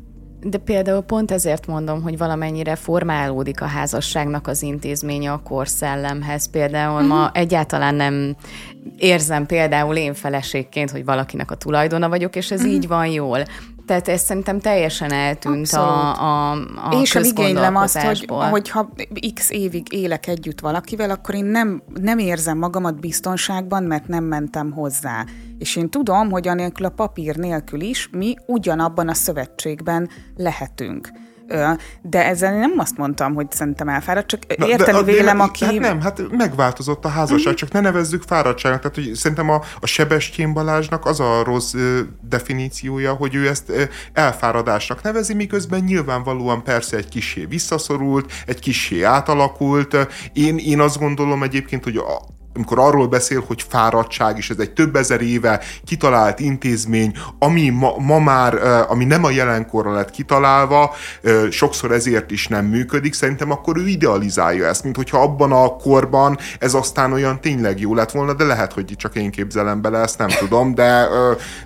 De 0.45 0.59
például 0.59 1.01
pont 1.01 1.31
ezért 1.31 1.67
mondom, 1.67 2.03
hogy 2.03 2.19
valamennyire 2.19 2.77
formálódik 2.77 3.61
a 3.61 3.67
házasságnak 3.67 4.47
az 4.47 4.63
intézménye 4.63 5.33
a 5.33 5.43
korszellemhez. 5.45 6.51
Például 6.51 6.99
mm-hmm. 6.99 7.09
ma 7.09 7.21
mhm. 7.21 7.31
egyáltalán 7.33 7.95
nem 7.95 8.37
érzem 8.97 9.47
például 9.47 9.97
én 9.97 10.15
feleségként, 10.15 10.91
hogy 10.91 11.05
valakinek 11.05 11.51
a 11.51 11.55
tulajdona 11.55 12.09
vagyok, 12.09 12.37
és 12.37 12.51
ez 12.51 12.61
mm-hmm. 12.61 12.71
így 12.71 12.89
van 12.89 13.07
jól. 13.07 13.45
Tehát 13.87 14.09
ez 14.09 14.23
szerintem 14.23 14.61
teljesen 14.61 15.13
eltűnt 15.13 15.73
a, 15.73 16.11
a, 16.21 16.51
a 16.51 16.93
Én 16.93 17.05
sem 17.05 17.25
igénylem 17.25 17.77
azt, 17.77 17.99
hogy, 17.99 18.27
hogyha 18.51 18.93
x 19.35 19.51
évig 19.51 19.93
élek 19.93 20.27
együtt 20.27 20.61
valakivel, 20.61 21.11
akkor 21.11 21.35
én 21.35 21.45
nem, 21.45 21.83
nem 22.01 22.19
érzem 22.19 22.59
magamat 22.59 23.01
biztonságban, 23.01 23.83
mert 23.83 24.09
nem 24.09 24.25
mentem 24.25 24.71
hozzá. 24.71 25.25
És 25.63 25.77
én 25.77 25.91
tudom, 25.91 26.31
hogy 26.31 26.49
anélkül 26.49 26.87
a 26.87 26.89
papír 26.89 27.37
nélkül 27.37 27.81
is 27.81 28.09
mi 28.13 28.35
ugyanabban 28.47 29.09
a 29.09 29.15
szövetségben 29.15 30.11
lehetünk. 30.37 31.09
De 32.03 32.27
ezzel 32.27 32.59
nem 32.59 32.73
azt 32.77 32.97
mondtam, 32.97 33.35
hogy 33.35 33.51
szerintem 33.51 33.89
elfáradt, 33.89 34.27
csak 34.27 34.57
Na, 34.57 34.69
érteni 34.69 34.99
de, 34.99 35.05
vélem, 35.05 35.37
de, 35.37 35.43
aki... 35.43 35.65
Hát 35.65 35.79
nem, 35.79 36.01
hát 36.01 36.23
megváltozott 36.31 37.05
a 37.05 37.09
házasság, 37.09 37.39
uh-huh. 37.39 37.55
csak 37.55 37.73
ne 37.73 37.81
nevezzük 37.81 38.23
fáradtságnak. 38.23 38.81
Tehát, 38.81 38.97
hogy 38.97 39.15
szerintem 39.15 39.51
a, 39.51 39.63
a 39.81 39.87
Sebestyén 39.87 40.53
Balázsnak 40.53 41.07
az 41.07 41.21
a 41.21 41.43
rossz 41.45 41.75
ö, 41.75 42.01
definíciója, 42.29 43.13
hogy 43.13 43.35
ő 43.35 43.49
ezt 43.49 43.69
ö, 43.69 43.83
elfáradásnak 44.13 45.03
nevezi, 45.03 45.35
miközben 45.35 45.81
nyilvánvalóan 45.81 46.63
persze 46.63 46.97
egy 46.97 47.09
kisé 47.09 47.45
visszaszorult, 47.45 48.33
egy 48.47 48.59
kisé 48.59 49.03
átalakult. 49.03 49.97
Én, 50.33 50.59
én 50.59 50.81
azt 50.81 50.99
gondolom 50.99 51.43
egyébként, 51.43 51.85
hogy 51.85 51.97
a, 51.97 52.32
amikor 52.55 52.79
arról 52.79 53.07
beszél, 53.07 53.45
hogy 53.47 53.65
fáradtság, 53.69 54.37
és 54.37 54.51
ez 54.51 54.59
egy 54.59 54.73
több 54.73 54.97
ezer 54.97 55.21
éve 55.21 55.61
kitalált 55.85 56.41
intézmény, 56.41 57.17
ami 57.39 57.69
ma, 57.69 57.95
ma 57.99 58.19
már, 58.19 58.55
ami 58.89 59.05
nem 59.05 59.25
a 59.25 59.31
jelenkorra 59.31 59.93
lett 59.93 60.11
kitalálva, 60.11 60.95
sokszor 61.51 61.93
ezért 61.93 62.31
is 62.31 62.49
nem 62.49 62.65
működik, 62.65 63.15
szerintem 63.15 63.51
akkor 63.51 63.77
ő 63.77 63.89
idealizálja 63.89 64.67
ezt, 64.67 64.83
mint 64.83 64.97
hogyha 64.97 65.19
abban 65.19 65.53
a 65.53 65.77
korban 65.77 66.39
ez 66.59 66.75
aztán 66.75 67.13
olyan 67.13 67.41
tényleg 67.41 67.81
jó 67.81 67.95
lett 67.95 68.11
volna, 68.11 68.33
de 68.33 68.45
lehet, 68.45 68.73
hogy 68.73 68.95
csak 68.97 69.17
én 69.17 69.31
képzelem 69.31 69.81
bele, 69.81 69.99
ezt 69.99 70.19
nem 70.19 70.29
tudom, 70.29 70.75
de, 70.75 71.09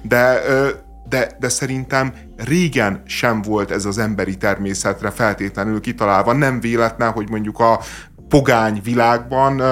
de 0.03 0.43
de, 1.09 1.37
de 1.39 1.49
szerintem 1.49 2.13
régen 2.37 3.03
sem 3.05 3.43
volt 3.43 3.71
ez 3.71 3.85
az 3.85 3.99
emberi 3.99 4.37
természetre 4.37 5.11
feltétlenül 5.11 5.81
kitalálva. 5.81 6.33
Nem 6.33 6.61
véletlen, 6.61 7.11
hogy 7.11 7.31
mondjuk 7.31 7.59
a 7.59 7.81
pogány 8.29 8.81
világban 8.85 9.63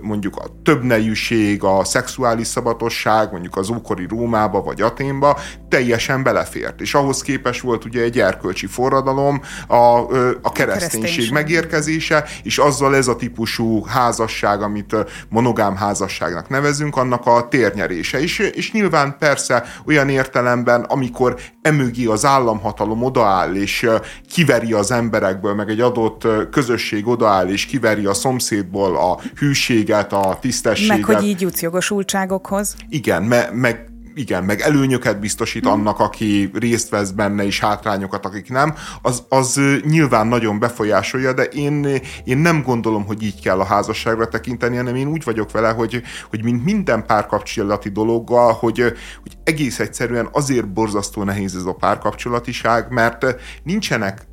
mondjuk 0.00 0.36
a 0.36 0.44
többnejűség, 0.62 1.64
a 1.64 1.84
szexuális 1.84 2.46
szabadosság, 2.46 3.30
mondjuk 3.30 3.56
az 3.56 3.70
ókori 3.70 4.06
Rómába 4.08 4.62
vagy 4.62 4.80
Aténba 4.80 5.38
teljesen 5.68 6.22
belefért. 6.22 6.80
És 6.80 6.94
ahhoz 6.94 7.22
képes 7.22 7.60
volt 7.60 7.84
ugye 7.84 8.02
egy 8.02 8.18
erkölcsi 8.18 8.66
forradalom, 8.66 9.42
a, 9.66 9.98
a 10.42 10.52
kereszténység 10.52 11.30
megérkezése, 11.32 12.24
és 12.42 12.58
azzal 12.58 12.96
ez 12.96 13.08
a 13.08 13.16
típusú 13.16 13.84
házasság, 13.84 14.62
amit 14.62 14.96
monogám 15.28 15.76
házasságnak 15.76 16.48
nevezünk, 16.48 16.96
annak 16.96 17.26
a 17.26 17.48
térnyerése. 17.48 18.20
És, 18.20 18.38
és 18.38 18.72
nyilván 18.72 19.16
persze 19.18 19.64
olyan 19.86 20.08
értelemben, 20.08 20.80
amikor 20.82 21.40
emögé 21.62 22.04
az 22.04 22.24
államhatalom 22.24 23.02
odaáll, 23.02 23.54
és 23.54 23.88
kiveri 24.32 24.72
az 24.72 24.90
emberekből, 24.90 25.54
meg 25.54 25.68
egy 25.68 25.80
adott 25.80 26.26
közösség 26.50 27.06
odaáll, 27.06 27.48
és 27.48 27.66
kiveri 27.72 28.04
a 28.06 28.14
szomszédból 28.14 28.96
a 28.96 29.20
hűséget, 29.36 30.12
a 30.12 30.38
tisztességet. 30.40 30.96
Meg 30.96 31.16
hogy 31.16 31.24
így 31.24 31.40
jutsz 31.40 31.62
jogosultságokhoz. 31.62 32.74
Igen, 32.88 33.22
me, 33.22 33.50
meg 33.52 33.86
igen, 34.14 34.44
meg 34.44 34.60
előnyöket 34.60 35.20
biztosít 35.20 35.62
hmm. 35.62 35.72
annak, 35.72 35.98
aki 35.98 36.50
részt 36.54 36.88
vesz 36.88 37.10
benne, 37.10 37.44
és 37.44 37.60
hátrányokat, 37.60 38.24
akik 38.24 38.50
nem, 38.50 38.74
az, 39.02 39.22
az 39.28 39.60
nyilván 39.84 40.26
nagyon 40.26 40.58
befolyásolja, 40.58 41.32
de 41.32 41.42
én, 41.42 41.86
én 42.24 42.38
nem 42.38 42.62
gondolom, 42.62 43.04
hogy 43.06 43.22
így 43.22 43.40
kell 43.40 43.60
a 43.60 43.64
házasságra 43.64 44.28
tekinteni, 44.28 44.76
hanem 44.76 44.94
én 44.94 45.06
úgy 45.06 45.24
vagyok 45.24 45.50
vele, 45.52 45.68
hogy, 45.70 46.02
hogy 46.30 46.44
mint 46.44 46.64
minden 46.64 47.06
párkapcsolati 47.06 47.88
dologgal, 47.88 48.52
hogy, 48.52 48.80
hogy 49.22 49.32
egész 49.44 49.78
egyszerűen 49.78 50.28
azért 50.32 50.72
borzasztó 50.72 51.22
nehéz 51.22 51.56
ez 51.56 51.64
a 51.64 51.74
párkapcsolatiság, 51.74 52.90
mert 52.90 53.26
nincsenek 53.62 54.30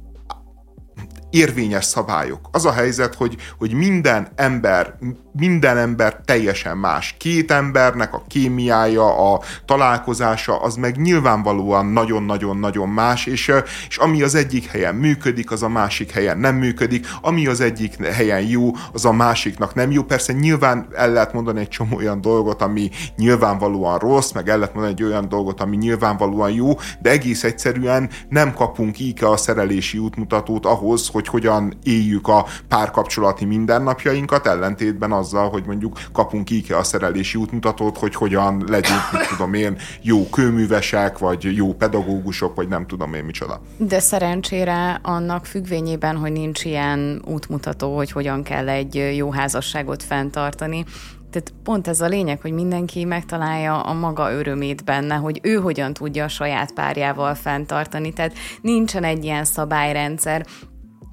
érvényes 1.30 1.86
szabályok. 1.86 2.50
Az 2.52 2.66
a 2.66 2.72
helyzet, 2.72 3.16
hogy, 3.16 3.36
hogy 3.58 3.74
minden 3.74 4.28
ember, 4.36 4.96
minden 5.32 5.78
ember 5.78 6.22
teljesen 6.26 6.78
más. 6.78 7.16
Két 7.18 7.52
embernek 7.52 8.14
a 8.14 8.24
kémiája, 8.28 9.34
a 9.34 9.42
találkozása, 9.66 10.62
az 10.62 10.76
meg 10.76 10.98
nyilvánvalóan 10.98 11.86
nagyon-nagyon-nagyon 11.86 12.90
más, 12.90 13.26
és, 13.26 13.52
és 13.90 13.98
ami 13.98 14.22
az 14.22 14.36
egyik 14.36 14.66
helyen 14.66 14.96
működik, 14.96 15.52
az 15.52 15.64
a 15.64 15.70
másik 15.70 16.12
helyen 16.12 16.38
nem 16.38 16.56
működik, 16.56 17.08
ami 17.22 17.48
az 17.48 17.62
egyik 17.62 18.06
helyen 18.06 18.42
jó, 18.42 18.72
az 18.94 19.06
a 19.06 19.12
másiknak 19.12 19.74
nem 19.76 19.92
jó. 19.92 20.04
Persze 20.04 20.34
nyilván 20.34 20.88
el 20.96 21.12
lehet 21.12 21.34
mondani 21.34 21.60
egy 21.60 21.68
csomó 21.68 21.96
olyan 21.98 22.22
dolgot, 22.22 22.62
ami 22.62 22.90
nyilvánvalóan 23.18 23.98
rossz, 23.98 24.32
meg 24.32 24.50
el 24.50 24.58
lehet 24.58 24.74
mondani 24.74 24.96
egy 25.00 25.04
olyan 25.04 25.30
dolgot, 25.30 25.62
ami 25.62 25.76
nyilvánvalóan 25.76 26.52
jó, 26.52 26.74
de 27.02 27.10
egész 27.10 27.44
egyszerűen 27.44 28.10
nem 28.30 28.54
kapunk 28.54 29.00
így 29.00 29.24
a 29.24 29.38
szerelési 29.38 29.98
útmutatót 29.98 30.66
ahhoz, 30.66 31.08
hogy 31.08 31.19
hogyan 31.28 31.74
éljük 31.84 32.28
a 32.28 32.46
párkapcsolati 32.68 33.46
mindennapjainkat, 33.46 34.48
ellentétben 34.48 35.12
azzal, 35.12 35.50
hogy 35.50 35.64
mondjuk 35.66 36.00
kapunk 36.14 36.50
így 36.50 36.72
a 36.72 36.84
szerelési 36.84 37.38
útmutatót, 37.38 37.98
hogy 37.98 38.16
hogyan 38.16 38.64
legyünk, 38.68 39.12
mit 39.12 39.28
tudom 39.30 39.54
én, 39.54 39.78
jó 40.02 40.30
kőművesek, 40.30 41.18
vagy 41.18 41.56
jó 41.56 41.74
pedagógusok, 41.74 42.56
vagy 42.56 42.68
nem 42.68 42.88
tudom 42.88 43.14
én 43.14 43.24
micsoda. 43.24 43.62
De 43.78 44.00
szerencsére 44.00 45.00
annak 45.02 45.46
függvényében, 45.46 46.16
hogy 46.16 46.32
nincs 46.32 46.66
ilyen 46.66 47.22
útmutató, 47.26 47.96
hogy 47.96 48.12
hogyan 48.12 48.44
kell 48.44 48.70
egy 48.70 49.14
jó 49.16 49.32
házasságot 49.32 50.04
fenntartani, 50.04 50.86
tehát 51.32 51.54
pont 51.64 51.88
ez 51.88 52.02
a 52.02 52.08
lényeg, 52.08 52.42
hogy 52.42 52.52
mindenki 52.52 53.06
megtalálja 53.06 53.82
a 53.82 53.94
maga 53.94 54.32
örömét 54.32 54.84
benne, 54.84 55.16
hogy 55.16 55.40
ő 55.44 55.56
hogyan 55.56 55.94
tudja 55.94 56.24
a 56.24 56.28
saját 56.28 56.74
párjával 56.74 57.36
fenntartani. 57.36 58.14
Tehát 58.14 58.34
nincsen 58.62 59.04
egy 59.04 59.24
ilyen 59.24 59.46
szabályrendszer, 59.46 60.46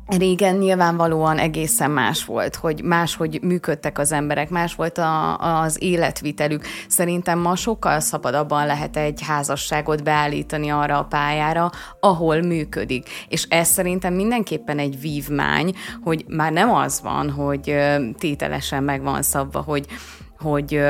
Régen 0.06 0.56
nyilvánvalóan 0.56 1.38
egészen 1.38 1.90
más 1.90 2.24
volt, 2.24 2.54
hogy 2.54 2.82
máshogy 2.82 3.42
működtek 3.42 3.98
az 3.98 4.12
emberek, 4.12 4.50
más 4.50 4.74
volt 4.74 4.98
a, 4.98 5.38
az 5.38 5.82
életvitelük. 5.82 6.64
Szerintem 6.88 7.38
ma 7.38 7.56
sokkal 7.56 8.00
szabadabban 8.00 8.66
lehet 8.66 8.96
egy 8.96 9.22
házasságot 9.26 10.02
beállítani 10.02 10.68
arra 10.68 10.98
a 10.98 11.04
pályára, 11.04 11.70
ahol 12.00 12.42
működik. 12.42 13.08
És 13.28 13.46
ez 13.48 13.68
szerintem 13.68 14.14
mindenképpen 14.14 14.78
egy 14.78 15.00
vívmány, 15.00 15.74
hogy 16.02 16.24
már 16.28 16.52
nem 16.52 16.74
az 16.74 17.00
van, 17.02 17.30
hogy 17.30 17.76
tételesen 18.18 18.82
meg 18.82 19.02
van 19.02 19.22
szabva, 19.22 19.60
hogy, 19.60 19.86
hogy 20.38 20.80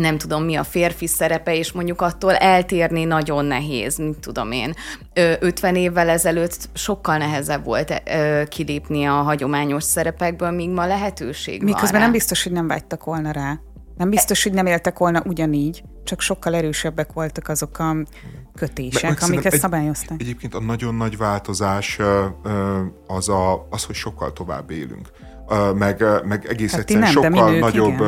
nem 0.00 0.18
tudom 0.18 0.44
mi 0.44 0.56
a 0.56 0.64
férfi 0.64 1.06
szerepe, 1.06 1.54
és 1.54 1.72
mondjuk 1.72 2.00
attól 2.00 2.34
eltérni 2.34 3.04
nagyon 3.04 3.44
nehéz, 3.44 3.98
mint 3.98 4.18
tudom 4.18 4.52
én. 4.52 4.74
50 5.14 5.76
évvel 5.76 6.08
ezelőtt 6.08 6.68
sokkal 6.72 7.16
nehezebb 7.16 7.64
volt 7.64 8.02
kilépni 8.48 9.04
a 9.04 9.12
hagyományos 9.12 9.84
szerepekből, 9.84 10.50
míg 10.50 10.70
ma 10.70 10.86
lehetőség 10.86 11.62
Miközben 11.62 11.92
van 11.92 12.00
nem 12.00 12.12
biztos, 12.12 12.42
hogy 12.42 12.52
nem 12.52 12.66
vágytak 12.66 13.04
volna 13.04 13.30
rá. 13.30 13.60
Nem 13.96 14.10
biztos, 14.10 14.42
hogy 14.42 14.52
nem 14.52 14.66
éltek 14.66 14.98
volna 14.98 15.22
ugyanígy, 15.26 15.82
csak 16.04 16.20
sokkal 16.20 16.54
erősebbek 16.54 17.12
voltak 17.12 17.48
azok 17.48 17.78
a 17.78 17.96
kötések, 18.54 19.22
amiket 19.22 19.52
egy, 19.52 19.60
szabályoztak. 19.60 20.20
Egyébként 20.20 20.54
a 20.54 20.60
nagyon 20.60 20.94
nagy 20.94 21.16
változás 21.16 21.98
az, 23.06 23.28
a, 23.28 23.66
az, 23.70 23.84
hogy 23.84 23.94
sokkal 23.94 24.32
tovább 24.32 24.70
élünk 24.70 25.10
meg, 25.74 26.04
meg 26.24 26.46
egész 26.48 26.70
hát 26.70 26.80
egyszerűen 26.80 27.12
nem, 27.12 27.22
sokkal 27.22 27.50
nők, 27.50 27.60
nagyobb, 27.60 28.02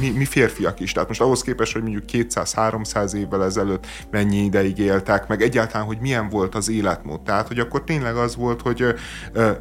mi, 0.00 0.10
mi 0.10 0.24
férfiak 0.24 0.80
is. 0.80 0.92
Tehát 0.92 1.08
most 1.08 1.20
ahhoz 1.20 1.42
képest, 1.42 1.72
hogy 1.72 1.82
mondjuk 1.82 2.04
200-300 2.12 3.12
évvel 3.12 3.44
ezelőtt 3.44 3.86
mennyi 4.10 4.44
ideig 4.44 4.78
éltek, 4.78 5.28
meg 5.28 5.42
egyáltalán, 5.42 5.86
hogy 5.86 5.98
milyen 6.00 6.28
volt 6.28 6.54
az 6.54 6.70
életmód. 6.70 7.20
Tehát, 7.20 7.48
hogy 7.48 7.58
akkor 7.58 7.84
tényleg 7.84 8.16
az 8.16 8.36
volt, 8.36 8.62
hogy 8.62 8.94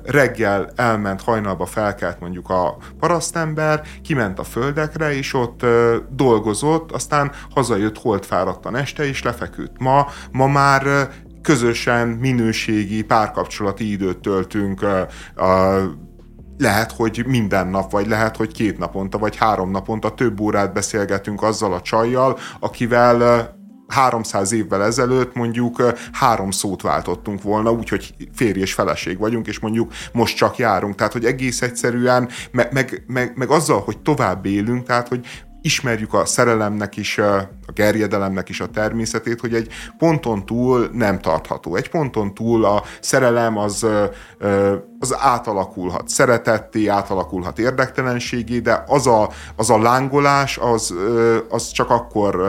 reggel 0.03 0.71
elment, 0.75 1.21
hajnalba 1.21 1.65
felkelt 1.65 2.19
mondjuk 2.19 2.49
a 2.49 2.77
parasztember, 2.99 3.81
kiment 4.03 4.39
a 4.39 4.43
földekre, 4.43 5.15
és 5.15 5.33
ott 5.33 5.65
dolgozott, 6.09 6.91
aztán 6.91 7.31
hazajött 7.49 7.97
holtfáradtan 7.97 8.75
este, 8.75 9.07
és 9.07 9.23
lefeküdt. 9.23 9.79
Ma, 9.79 10.07
ma 10.31 10.47
már 10.47 11.09
közösen 11.41 12.07
minőségi 12.07 13.03
párkapcsolati 13.03 13.91
időt 13.91 14.17
töltünk 14.17 14.81
a 14.81 15.07
lehet, 16.57 16.91
hogy 16.91 17.23
minden 17.27 17.67
nap, 17.67 17.91
vagy 17.91 18.07
lehet, 18.07 18.35
hogy 18.37 18.51
két 18.51 18.77
naponta, 18.77 19.17
vagy 19.17 19.35
három 19.35 19.71
naponta 19.71 20.13
több 20.13 20.39
órát 20.39 20.73
beszélgetünk 20.73 21.43
azzal 21.43 21.73
a 21.73 21.81
csajjal, 21.81 22.37
akivel 22.59 23.53
300 23.87 24.51
évvel 24.51 24.83
ezelőtt 24.83 25.35
mondjuk 25.35 25.93
három 26.11 26.51
szót 26.51 26.81
váltottunk 26.81 27.41
volna, 27.41 27.71
úgyhogy 27.71 28.13
férj 28.33 28.59
és 28.59 28.73
feleség 28.73 29.17
vagyunk, 29.17 29.47
és 29.47 29.59
mondjuk 29.59 29.91
most 30.13 30.35
csak 30.35 30.57
járunk. 30.57 30.95
Tehát, 30.95 31.13
hogy 31.13 31.25
egész 31.25 31.61
egyszerűen, 31.61 32.29
meg, 32.51 32.73
meg, 32.73 33.03
meg, 33.07 33.31
meg 33.35 33.49
azzal, 33.49 33.79
hogy 33.79 33.97
tovább 33.97 34.45
élünk, 34.45 34.85
tehát, 34.85 35.07
hogy 35.07 35.25
ismerjük 35.65 36.13
a 36.13 36.25
szerelemnek 36.25 36.97
is, 36.97 37.17
a 37.17 37.49
gerjedelemnek 37.73 38.49
is 38.49 38.59
a 38.59 38.67
természetét, 38.67 39.39
hogy 39.39 39.53
egy 39.53 39.67
ponton 39.97 40.45
túl 40.45 40.89
nem 40.91 41.19
tartható. 41.19 41.75
Egy 41.75 41.89
ponton 41.89 42.33
túl 42.33 42.65
a 42.65 42.83
szerelem 42.99 43.57
az, 43.57 43.85
az 44.99 45.15
átalakulhat 45.19 46.07
szeretetté, 46.09 46.87
átalakulhat 46.87 47.59
érdektelenségé, 47.59 48.59
de 48.59 48.83
az 48.87 49.07
a, 49.07 49.29
az 49.55 49.69
a 49.69 49.81
lángolás, 49.81 50.57
az, 50.57 50.93
az 51.49 51.71
csak 51.71 51.89
akkor 51.89 52.43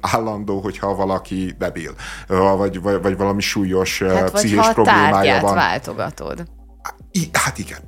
állandó, 0.00 0.60
hogyha 0.60 0.94
valaki 0.94 1.54
debil, 1.58 1.90
vagy, 2.56 2.82
vagy, 2.82 3.02
vagy 3.02 3.16
valami 3.16 3.40
súlyos 3.40 4.02
hát, 4.02 4.30
pszichés 4.30 4.68
problémája 4.68 5.40
van. 5.40 5.54
váltogatod. 5.54 6.44
Hát 7.32 7.58
igen, 7.58 7.78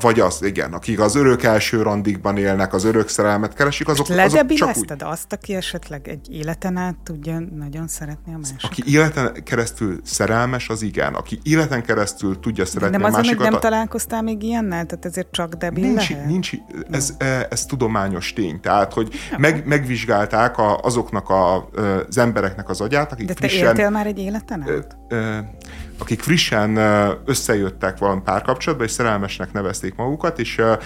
vagy 0.00 0.20
az, 0.20 0.42
igen, 0.42 0.72
akik 0.72 1.00
az 1.00 1.14
örök 1.14 1.42
első 1.42 1.82
randikban 1.82 2.36
élnek, 2.36 2.72
az 2.72 2.84
örök 2.84 3.08
szerelmet 3.08 3.54
keresik, 3.54 3.88
azok, 3.88 4.08
azok 4.08 4.52
csak 4.52 4.76
úgy... 4.76 4.92
azt, 4.98 5.32
aki 5.32 5.54
esetleg 5.54 6.08
egy 6.08 6.32
életen 6.32 6.76
át 6.76 6.96
tudja 7.04 7.38
nagyon 7.38 7.88
szeretni 7.88 8.34
a 8.34 8.36
másikat? 8.36 8.64
Aki 8.64 8.82
életen 8.86 9.42
keresztül 9.44 10.00
szerelmes, 10.04 10.68
az 10.68 10.82
igen. 10.82 11.14
Aki 11.14 11.38
életen 11.42 11.82
keresztül 11.82 12.40
tudja 12.40 12.64
szeretni 12.64 12.96
De 12.96 13.02
nem 13.02 13.12
a 13.14 13.16
másikat... 13.16 13.38
Nem, 13.38 13.50
nem 13.50 13.60
találkoztál 13.60 14.22
még 14.22 14.42
ilyennel? 14.42 14.86
Tehát 14.86 15.04
ezért 15.04 15.32
csak 15.32 15.54
debil 15.54 15.84
nincs, 15.84 16.10
lehet? 16.10 16.26
Nincs, 16.26 16.50
ez, 16.90 17.14
ez, 17.18 17.46
ez 17.50 17.64
tudományos 17.64 18.32
tény. 18.32 18.60
Tehát, 18.60 18.92
hogy 18.92 19.14
meg, 19.36 19.66
megvizsgálták 19.66 20.58
a, 20.58 20.78
azoknak 20.78 21.28
a, 21.28 21.68
az 22.08 22.18
embereknek 22.18 22.68
az 22.68 22.80
agyát, 22.80 23.12
akik 23.12 23.26
De 23.26 23.34
te 23.34 23.38
frissen... 23.38 23.66
éltél 23.66 23.90
már 23.90 24.06
egy 24.06 24.18
életen 24.18 24.60
át? 24.60 24.96
Ö, 25.08 25.16
ö, 25.16 25.38
akik 25.98 26.20
frissen 26.20 26.76
összejöttek 27.24 27.98
valami 27.98 28.20
párkapcsolatba, 28.24 28.84
és 28.84 28.90
szerelmesnek 28.90 29.52
nevezték 29.52 29.94
magukat, 29.94 30.38
és 30.38 30.58
e, 30.58 30.78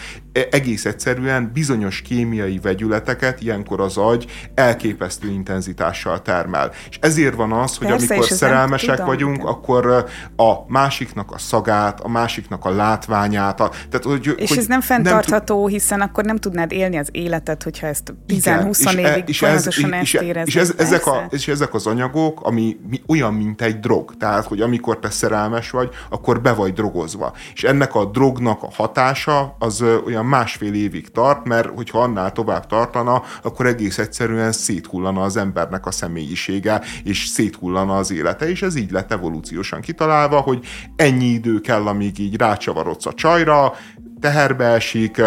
egész 0.50 0.84
egyszerűen 0.84 1.50
bizonyos 1.54 2.02
kémiai 2.02 2.58
vegyületeket 2.58 3.40
ilyenkor 3.40 3.80
az 3.80 3.96
agy 3.96 4.26
elképesztő 4.54 5.28
intenzitással 5.28 6.22
termel. 6.22 6.70
És 6.88 6.98
ezért 7.00 7.34
van 7.34 7.52
az, 7.52 7.76
hogy 7.76 7.86
Persze, 7.86 8.14
amikor 8.14 8.30
szerelmesek 8.30 8.90
tudom, 8.90 9.06
vagyunk, 9.06 9.36
igen. 9.36 9.46
akkor 9.46 10.06
a 10.36 10.52
másiknak 10.66 11.32
a 11.32 11.38
szagát, 11.38 12.00
a 12.00 12.08
másiknak 12.08 12.64
a 12.64 12.70
látványát, 12.70 13.60
a, 13.60 13.68
tehát, 13.68 14.04
hogy, 14.04 14.34
és 14.36 14.48
hogy 14.48 14.58
ez 14.58 14.66
nem 14.66 14.80
fenntartható, 14.80 15.60
nem 15.60 15.68
hiszen 15.68 16.00
akkor 16.00 16.24
nem 16.24 16.36
tudnád 16.36 16.72
élni 16.72 16.96
az 16.96 17.08
életet, 17.10 17.62
hogyha 17.62 17.86
ezt 17.86 18.14
10-20 18.28 18.98
évig 18.98 19.24
és 19.26 19.38
folyamatosan 19.38 19.92
ezt 19.92 20.14
érezni. 20.14 20.50
És, 20.50 20.56
ez, 20.56 20.74
ezek 20.76 21.06
a, 21.06 21.26
és 21.30 21.48
ezek 21.48 21.74
az 21.74 21.86
anyagok, 21.86 22.40
ami 22.42 22.76
olyan, 23.06 23.34
mint 23.34 23.62
egy 23.62 23.80
drog. 23.80 24.16
Tehát, 24.16 24.44
hogy 24.44 24.60
amikor 24.60 24.98
te 25.02 25.10
szerelmes 25.10 25.70
vagy, 25.70 25.90
akkor 26.10 26.40
be 26.40 26.52
vagy 26.52 26.72
drogozva. 26.72 27.32
És 27.54 27.64
ennek 27.64 27.94
a 27.94 28.04
drognak 28.04 28.62
a 28.62 28.70
hatása 28.72 29.56
az 29.58 29.84
olyan 30.06 30.26
másfél 30.26 30.74
évig 30.74 31.10
tart, 31.10 31.46
mert 31.46 31.68
hogyha 31.74 31.98
annál 31.98 32.32
tovább 32.32 32.66
tartana, 32.66 33.22
akkor 33.42 33.66
egész 33.66 33.98
egyszerűen 33.98 34.52
széthullana 34.52 35.22
az 35.22 35.36
embernek 35.36 35.86
a 35.86 35.90
személyisége, 35.90 36.82
és 37.04 37.26
széthullana 37.26 37.96
az 37.96 38.12
élete, 38.12 38.48
és 38.48 38.62
ez 38.62 38.76
így 38.76 38.90
lett 38.90 39.12
evolúciósan 39.12 39.80
kitalálva, 39.80 40.40
hogy 40.40 40.64
ennyi 40.96 41.26
idő 41.26 41.60
kell, 41.60 41.86
amíg 41.86 42.18
így 42.18 42.36
rácsavarodsz 42.36 43.06
a 43.06 43.12
csajra, 43.12 43.72
teherbe 44.20 44.64
esik, 44.64 45.22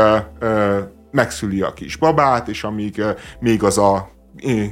megszüli 1.11 1.61
a 1.61 1.73
kis 1.73 1.95
babát, 1.95 2.47
és 2.47 2.63
amíg 2.63 3.03
még 3.39 3.63
az 3.63 3.77
a 3.77 4.14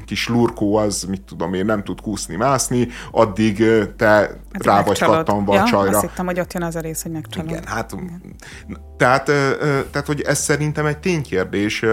kis 0.05 0.27
lurkó 0.27 0.75
az, 0.75 1.03
mit 1.03 1.21
tudom 1.21 1.53
én, 1.53 1.65
nem 1.65 1.83
tud 1.83 2.01
kúszni, 2.01 2.35
mászni, 2.35 2.87
addig 3.11 3.63
te 3.97 4.05
hát 4.05 4.65
rá 4.65 4.83
vagy 4.83 4.99
kattanva 4.99 5.55
ja, 5.55 5.61
a 5.61 5.65
csajra. 5.65 5.97
Azt 5.97 6.01
hittem, 6.01 6.25
hogy 6.25 6.39
ott 6.39 6.53
jön 6.53 6.63
az 6.63 6.75
a 6.75 6.79
rész, 6.79 7.01
hogy 7.01 7.11
megcsalod. 7.11 7.49
Igen, 7.49 7.63
hát 7.65 7.91
Igen. 7.91 8.35
Tehát, 8.97 9.25
tehát, 9.91 10.05
hogy 10.05 10.21
ez 10.21 10.39
szerintem 10.39 10.85
egy 10.85 10.97
ténykérdés. 10.97 11.85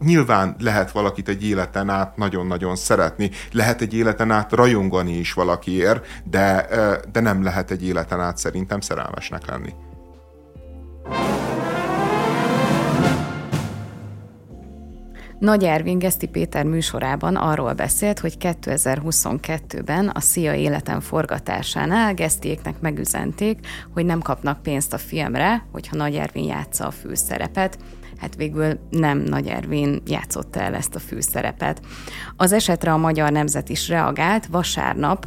Nyilván 0.00 0.56
lehet 0.58 0.90
valakit 0.90 1.28
egy 1.28 1.44
életen 1.44 1.88
át 1.88 2.16
nagyon-nagyon 2.16 2.76
szeretni, 2.76 3.30
lehet 3.52 3.80
egy 3.80 3.94
életen 3.94 4.30
át 4.30 4.52
rajongani 4.52 5.12
is 5.12 5.32
valakiért, 5.32 6.06
de, 6.24 6.66
de 7.12 7.20
nem 7.20 7.42
lehet 7.42 7.70
egy 7.70 7.86
életen 7.86 8.20
át 8.20 8.38
szerintem 8.38 8.80
szerelmesnek 8.80 9.46
lenni. 9.46 9.74
Nagy 15.38 15.64
Ervin 15.64 15.98
Geszti 15.98 16.26
Péter 16.26 16.64
műsorában 16.64 17.36
arról 17.36 17.72
beszélt, 17.72 18.18
hogy 18.18 18.36
2022-ben 18.40 20.08
a 20.08 20.20
Szia 20.20 20.54
életen 20.54 21.00
forgatásánál 21.00 22.14
Gesztiéknek 22.14 22.80
megüzenték, 22.80 23.66
hogy 23.92 24.04
nem 24.04 24.20
kapnak 24.20 24.62
pénzt 24.62 24.92
a 24.92 24.98
filmre, 24.98 25.64
hogyha 25.72 25.96
Nagy 25.96 26.14
Ervin 26.14 26.44
játsza 26.44 26.86
a 26.86 26.90
főszerepet, 26.90 27.78
hát 28.16 28.34
végül 28.34 28.78
nem 28.90 29.18
Nagy 29.18 29.46
Ervin 29.46 30.02
játszotta 30.06 30.60
el 30.60 30.74
ezt 30.74 30.94
a 30.94 30.98
főszerepet. 30.98 31.80
Az 32.36 32.52
esetre 32.52 32.92
a 32.92 32.96
Magyar 32.96 33.32
Nemzet 33.32 33.68
is 33.68 33.88
reagált, 33.88 34.46
vasárnap 34.46 35.26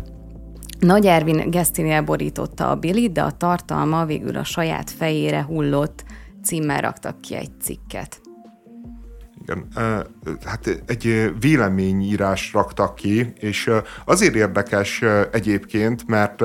nagy 0.79 1.05
Ervin 1.05 1.49
Gesztinél 1.49 2.01
borította 2.01 2.69
a 2.69 2.75
bilit, 2.75 3.11
de 3.11 3.21
a 3.21 3.37
tartalma 3.37 4.05
végül 4.05 4.37
a 4.37 4.43
saját 4.43 4.89
fejére 4.89 5.43
hullott, 5.43 6.03
címmel 6.43 6.81
raktak 6.81 7.21
ki 7.21 7.35
egy 7.35 7.51
cikket. 7.61 8.20
Igen, 9.51 9.67
hát 10.45 10.81
egy 10.85 11.33
véleményírás 11.39 12.53
raktak 12.53 12.95
ki, 12.95 13.33
és 13.39 13.69
azért 14.05 14.35
érdekes 14.35 15.03
egyébként, 15.31 16.07
mert, 16.07 16.43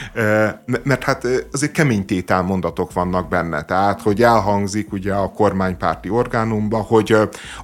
mert 0.82 1.02
hát 1.02 1.26
azért 1.52 1.72
kemény 1.72 2.04
mondatok 2.44 2.92
vannak 2.92 3.28
benne, 3.28 3.64
tehát 3.64 4.02
hogy 4.02 4.22
elhangzik 4.22 4.92
ugye 4.92 5.14
a 5.14 5.30
kormánypárti 5.30 6.08
orgánumba, 6.08 6.76
hogy 6.78 7.16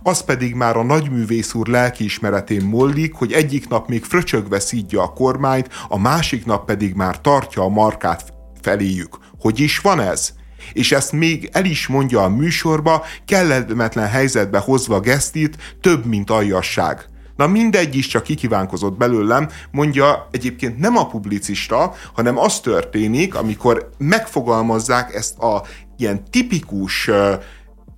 az 0.02 0.20
pedig 0.20 0.54
már 0.54 0.76
a 0.76 0.82
nagyművész 0.82 1.54
úr 1.54 1.66
lelkiismeretén 1.66 2.64
mollik, 2.64 3.14
hogy 3.14 3.32
egyik 3.32 3.68
nap 3.68 3.88
még 3.88 4.04
fröcsögve 4.04 4.60
szídja 4.60 5.02
a 5.02 5.12
kormányt, 5.12 5.68
a 5.88 5.98
másik 5.98 6.46
nap 6.46 6.64
pedig 6.64 6.94
már 6.94 7.20
tartja 7.20 7.62
a 7.62 7.68
markát 7.68 8.32
feléjük. 8.60 9.18
Hogy 9.38 9.60
is 9.60 9.78
van 9.78 10.00
ez? 10.00 10.37
És 10.72 10.92
ezt 10.92 11.12
még 11.12 11.48
el 11.52 11.64
is 11.64 11.86
mondja 11.86 12.22
a 12.22 12.28
műsorba, 12.28 13.04
kellemetlen 13.24 14.08
helyzetbe 14.08 14.58
hozva 14.58 15.00
Gesztit, 15.00 15.56
több, 15.80 16.04
mint 16.04 16.30
aljasság. 16.30 17.08
Na 17.36 17.46
mindegy 17.46 17.94
is 17.94 18.06
csak 18.06 18.22
kikívánkozott 18.22 18.96
belőlem, 18.96 19.48
mondja 19.70 20.28
egyébként 20.30 20.78
nem 20.78 20.96
a 20.96 21.06
publicista, 21.06 21.94
hanem 22.14 22.38
az 22.38 22.60
történik, 22.60 23.34
amikor 23.34 23.90
megfogalmazzák 23.98 25.14
ezt 25.14 25.38
a 25.38 25.62
ilyen 25.96 26.24
tipikus 26.30 27.08
uh, 27.08 27.32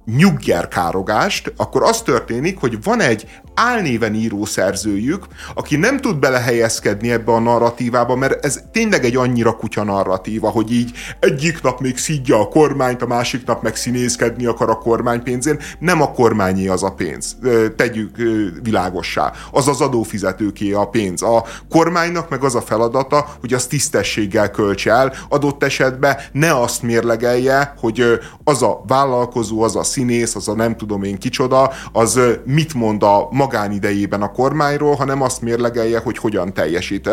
nyuggerkárogást, 0.04 1.52
akkor 1.56 1.82
az 1.82 2.02
történik, 2.02 2.58
hogy 2.58 2.82
van 2.82 3.00
egy 3.00 3.26
álnéven 3.54 4.14
író 4.14 4.44
szerzőjük, 4.44 5.26
aki 5.54 5.76
nem 5.76 6.00
tud 6.00 6.16
belehelyezkedni 6.16 7.10
ebbe 7.10 7.32
a 7.32 7.38
narratívába, 7.38 8.16
mert 8.16 8.44
ez 8.44 8.60
tényleg 8.72 9.04
egy 9.04 9.16
annyira 9.16 9.56
kutya 9.56 9.84
narratíva, 9.84 10.48
hogy 10.48 10.72
így 10.72 10.92
egyik 11.20 11.62
nap 11.62 11.80
még 11.80 11.98
szídja 11.98 12.40
a 12.40 12.48
kormányt, 12.48 13.02
a 13.02 13.06
másik 13.06 13.46
nap 13.46 13.62
meg 13.62 13.76
színészkedni 13.76 14.46
akar 14.46 14.70
a 14.70 14.78
kormány 14.78 15.22
pénzén. 15.22 15.58
Nem 15.78 16.02
a 16.02 16.10
kormányé 16.10 16.68
az 16.68 16.82
a 16.82 16.90
pénz. 16.90 17.36
Tegyük 17.76 18.16
világossá. 18.62 19.32
Az 19.52 19.68
az 19.68 19.80
adófizetőké 19.80 20.72
a 20.72 20.84
pénz. 20.84 21.22
A 21.22 21.44
kormánynak 21.68 22.28
meg 22.28 22.44
az 22.44 22.54
a 22.54 22.60
feladata, 22.60 23.26
hogy 23.40 23.54
az 23.54 23.66
tisztességgel 23.66 24.50
költse 24.50 24.90
el, 24.90 25.12
adott 25.28 25.62
esetben 25.62 26.16
ne 26.32 26.60
azt 26.60 26.82
mérlegelje, 26.82 27.74
hogy 27.78 28.18
az 28.44 28.62
a 28.62 28.82
vállalkozó, 28.86 29.62
az 29.62 29.76
a 29.76 29.82
színész, 29.90 30.34
az 30.34 30.48
a 30.48 30.54
nem 30.54 30.76
tudom 30.76 31.02
én 31.02 31.18
kicsoda, 31.18 31.70
az 31.92 32.20
mit 32.44 32.74
mond 32.74 33.02
a 33.02 33.28
magánidejében 33.30 34.22
a 34.22 34.32
kormányról, 34.32 34.94
hanem 34.94 35.22
azt 35.22 35.42
mérlegelje, 35.42 35.98
hogy 35.98 36.18
hogyan 36.18 36.54
teljesít. 36.54 37.10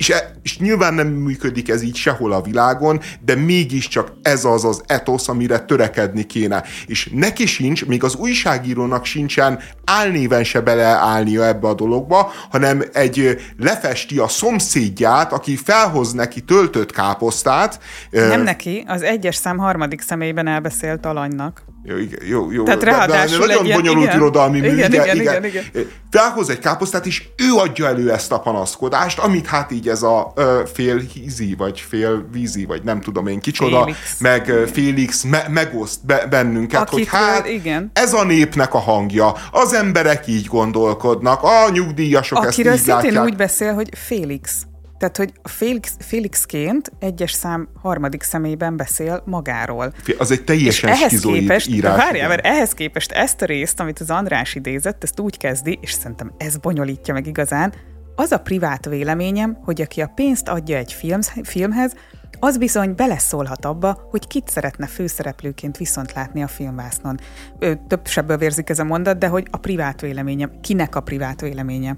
És, 0.00 0.10
e, 0.10 0.32
és 0.42 0.58
nyilván 0.58 0.94
nem 0.94 1.06
működik 1.06 1.68
ez 1.68 1.82
így 1.82 1.96
sehol 1.96 2.32
a 2.32 2.42
világon, 2.42 3.00
de 3.24 3.34
mégiscsak 3.34 4.12
ez 4.22 4.44
az 4.44 4.64
az 4.64 4.82
etosz, 4.86 5.28
amire 5.28 5.58
törekedni 5.58 6.26
kéne. 6.26 6.64
És 6.86 7.10
neki 7.12 7.46
sincs, 7.46 7.86
még 7.86 8.04
az 8.04 8.14
újságírónak 8.14 9.04
sincsen 9.04 9.58
álnéven 9.84 10.44
se 10.44 10.60
beleállnia 10.60 11.46
ebbe 11.46 11.68
a 11.68 11.74
dologba, 11.74 12.32
hanem 12.50 12.82
egy 12.92 13.40
lefesti 13.58 14.18
a 14.18 14.28
szomszédját, 14.28 15.32
aki 15.32 15.56
felhoz 15.56 16.12
neki 16.12 16.40
töltött 16.40 16.92
káposztát. 16.92 17.80
Nem 18.10 18.42
neki, 18.42 18.84
az 18.86 19.02
egyes 19.02 19.36
szám 19.36 19.58
harmadik 19.58 20.00
személyben 20.00 20.46
elbeszélt 20.46 21.06
alanynak. 21.06 21.62
Jó, 21.82 21.96
igen, 21.96 22.20
jó, 22.26 22.50
jó. 22.52 22.62
Tehát 22.64 22.82
ráadásul 22.82 23.46
nagyon 23.46 23.66
egy 23.66 23.72
bonyolult 23.74 24.04
igen, 24.06 24.16
irodalmi 24.16 24.60
mű, 24.60 24.66
igen, 24.72 24.92
igen, 24.92 25.16
igen, 25.16 25.44
igen, 25.44 25.44
igen. 25.44 25.86
Felhoz 26.10 26.50
egy 26.50 26.58
káposztát, 26.58 27.06
és 27.06 27.22
ő 27.36 27.54
adja 27.54 27.86
elő 27.86 28.12
ezt 28.12 28.32
a 28.32 28.40
panaszkodást, 28.40 29.18
amit 29.18 29.46
hát 29.46 29.70
így 29.72 29.88
ez 29.88 30.02
a 30.02 30.32
ö, 30.34 30.62
fél 30.74 30.98
hízi, 30.98 31.54
vagy 31.58 31.80
fél 31.80 32.28
vízi, 32.32 32.64
vagy 32.64 32.82
nem 32.82 33.00
tudom 33.00 33.26
én 33.26 33.40
kicsoda, 33.40 33.82
Félix. 33.82 34.18
meg 34.18 34.52
Félix 34.72 35.22
me, 35.22 35.46
megoszt 35.48 36.06
be, 36.06 36.26
bennünket, 36.30 36.80
Akit 36.80 36.92
hogy 36.92 37.08
hát 37.08 37.48
igen. 37.48 37.90
ez 37.92 38.12
a 38.12 38.24
népnek 38.24 38.74
a 38.74 38.78
hangja. 38.78 39.34
Az 39.50 39.72
emberek 39.72 40.26
így 40.26 40.46
gondolkodnak, 40.46 41.42
a 41.42 41.70
nyugdíjasok 41.72 42.38
Akiről 42.38 42.72
ezt 42.72 42.80
így 42.80 42.86
szintén 42.88 43.12
látják. 43.12 43.24
úgy 43.24 43.36
beszél, 43.36 43.74
hogy 43.74 43.88
Félix. 44.06 44.64
Tehát, 45.00 45.16
hogy 45.16 45.32
Félix, 45.42 45.96
Félixként 45.98 46.92
egyes 46.98 47.32
szám 47.32 47.68
harmadik 47.82 48.22
személyben 48.22 48.76
beszél 48.76 49.22
magáról. 49.26 49.92
Az 50.18 50.30
egy 50.30 50.44
teljesen 50.44 50.90
és 50.90 51.00
ehhez 51.00 51.20
képest, 51.20 51.68
írás. 51.68 51.96
Várjál, 51.96 52.28
mert 52.28 52.46
ehhez 52.46 52.72
képest 52.72 53.12
ezt 53.12 53.42
a 53.42 53.44
részt, 53.44 53.80
amit 53.80 53.98
az 53.98 54.10
András 54.10 54.54
idézett, 54.54 55.02
ezt 55.02 55.20
úgy 55.20 55.36
kezdi, 55.36 55.78
és 55.82 55.92
szerintem 55.92 56.32
ez 56.36 56.56
bonyolítja 56.56 57.14
meg 57.14 57.26
igazán, 57.26 57.72
az 58.14 58.32
a 58.32 58.38
privát 58.38 58.84
véleményem, 58.84 59.58
hogy 59.64 59.80
aki 59.80 60.00
a 60.00 60.12
pénzt 60.14 60.48
adja 60.48 60.76
egy 60.76 60.92
film, 60.92 61.20
filmhez, 61.42 61.92
az 62.40 62.58
bizony 62.58 62.94
beleszólhat 62.94 63.64
abba, 63.64 64.06
hogy 64.10 64.26
kit 64.26 64.48
szeretne 64.48 64.86
főszereplőként 64.86 65.76
viszont 65.76 66.12
látni 66.12 66.42
a 66.42 66.48
filmvásznon. 66.48 67.18
Több 67.88 68.06
sebből 68.06 68.36
vérzik 68.36 68.68
ez 68.68 68.78
a 68.78 68.84
mondat, 68.84 69.18
de 69.18 69.26
hogy 69.26 69.46
a 69.50 69.56
privát 69.56 70.00
véleményem, 70.00 70.50
kinek 70.60 70.96
a 70.96 71.00
privát 71.00 71.40
véleménye. 71.40 71.96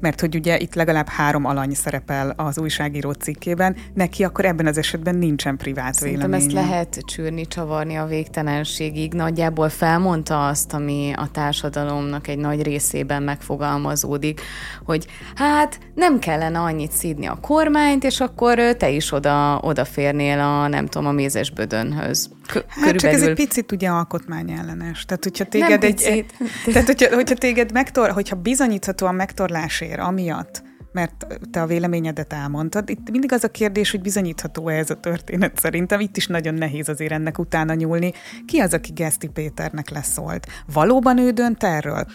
Mert 0.00 0.20
hogy 0.20 0.34
ugye 0.34 0.58
itt 0.58 0.74
legalább 0.74 1.08
három 1.08 1.44
alany 1.44 1.74
szerepel 1.74 2.32
az 2.36 2.58
újságíró 2.58 3.12
cikkében, 3.12 3.76
neki 3.94 4.24
akkor 4.24 4.44
ebben 4.44 4.66
az 4.66 4.78
esetben 4.78 5.14
nincsen 5.14 5.56
privát 5.56 5.94
Szerintem 5.94 6.30
véleménye. 6.30 6.60
ezt 6.60 6.68
lehet 6.68 7.02
csűrni, 7.04 7.46
csavarni 7.46 7.94
a 7.96 8.06
végtelenségig. 8.06 9.12
Nagyjából 9.12 9.68
felmondta 9.68 10.46
azt, 10.46 10.72
ami 10.72 11.12
a 11.16 11.30
társadalomnak 11.30 12.28
egy 12.28 12.38
nagy 12.38 12.62
részében 12.62 13.22
megfogalmazódik, 13.22 14.40
hogy 14.84 15.06
hát 15.34 15.78
nem 15.94 16.18
kellene 16.18 16.58
annyit 16.58 16.92
szídni 16.92 17.26
a 17.26 17.38
kormányt, 17.40 18.04
és 18.04 18.20
akkor 18.20 18.58
te 18.76 18.90
is 18.90 19.12
oda, 19.12 19.58
odaférnél 19.62 20.38
a, 20.40 20.68
nem 20.68 20.86
tudom, 20.86 21.06
a 21.06 21.12
mézesbödönhöz. 21.12 22.30
Hát 22.68 22.96
csak 22.96 23.12
ez 23.12 23.22
egy 23.22 23.34
picit 23.34 23.72
ugye 23.72 23.88
alkotmányellenes. 23.88 25.04
Tehát, 25.04 25.24
hogyha 25.24 25.44
téged 25.44 25.84
egy, 25.84 26.02
egy, 26.02 26.26
tehát, 26.64 26.86
hogyha, 26.86 27.14
hogyha 27.14 27.34
téged 27.34 27.72
megtor, 27.72 28.10
hogyha 28.10 28.36
bizonyíthatóan 28.36 29.14
megtorlás 29.14 29.80
ér 29.80 29.98
amiatt, 29.98 30.62
mert 30.92 31.26
te 31.50 31.62
a 31.62 31.66
véleményedet 31.66 32.32
elmondtad. 32.32 32.88
Itt 32.88 33.10
mindig 33.10 33.32
az 33.32 33.44
a 33.44 33.48
kérdés, 33.48 33.90
hogy 33.90 34.00
bizonyítható-e 34.00 34.74
ez 34.74 34.90
a 34.90 34.94
történet 34.94 35.58
szerintem. 35.58 36.00
Itt 36.00 36.16
is 36.16 36.26
nagyon 36.26 36.54
nehéz 36.54 36.88
azért 36.88 37.12
ennek 37.12 37.38
utána 37.38 37.74
nyúlni. 37.74 38.12
Ki 38.46 38.58
az, 38.58 38.74
aki 38.74 38.92
Geszti 38.92 39.28
Péternek 39.28 39.90
leszólt? 39.90 40.46
Valóban 40.72 41.18
ő 41.18 41.30
dönt 41.30 41.64
erről? 41.64 42.06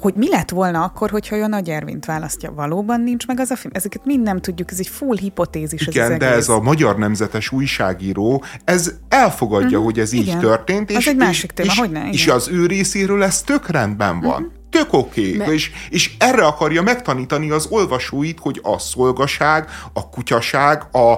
Hogy 0.00 0.14
mi 0.14 0.28
lett 0.28 0.50
volna 0.50 0.84
akkor, 0.84 1.10
hogyha 1.10 1.36
ő 1.36 1.42
a 1.42 1.46
Nagy 1.46 1.68
Ervint 1.68 2.04
választja? 2.04 2.52
Valóban 2.52 3.00
nincs 3.00 3.26
meg 3.26 3.40
az 3.40 3.50
a 3.50 3.56
film? 3.56 3.72
Ezeket 3.74 4.04
mind 4.04 4.22
nem 4.22 4.40
tudjuk, 4.40 4.70
ez 4.70 4.78
egy 4.78 4.88
full 4.88 5.16
hipotézis. 5.16 5.86
Igen, 5.86 6.12
ez 6.12 6.18
de 6.18 6.30
ez 6.30 6.48
a 6.48 6.60
magyar 6.60 6.98
nemzetes 6.98 7.52
újságíró, 7.52 8.44
ez 8.64 8.94
elfogadja, 9.08 9.68
uh-huh. 9.68 9.84
hogy 9.84 9.98
ez 9.98 10.12
így 10.12 10.26
igen. 10.26 10.38
történt. 10.38 10.90
Az 10.90 10.96
és, 10.96 11.06
egy 11.06 11.16
másik 11.16 11.50
téma, 11.50 11.72
és, 11.72 11.78
hogy 11.78 11.90
ne, 11.90 12.08
és 12.10 12.26
az 12.26 12.48
ő 12.48 12.66
részéről 12.66 13.22
ez 13.22 13.42
tök 13.42 13.68
rendben 13.68 14.20
van. 14.20 14.42
Uh-huh 14.42 14.60
tök 14.72 14.92
oké, 14.92 15.34
okay. 15.34 15.54
és, 15.54 15.70
és 15.90 16.10
erre 16.18 16.44
akarja 16.44 16.82
megtanítani 16.82 17.50
az 17.50 17.66
olvasóit, 17.70 18.38
hogy 18.40 18.60
a 18.62 18.78
szolgaság, 18.78 19.68
a 19.92 20.08
kutyaság, 20.08 20.82
a, 20.92 21.12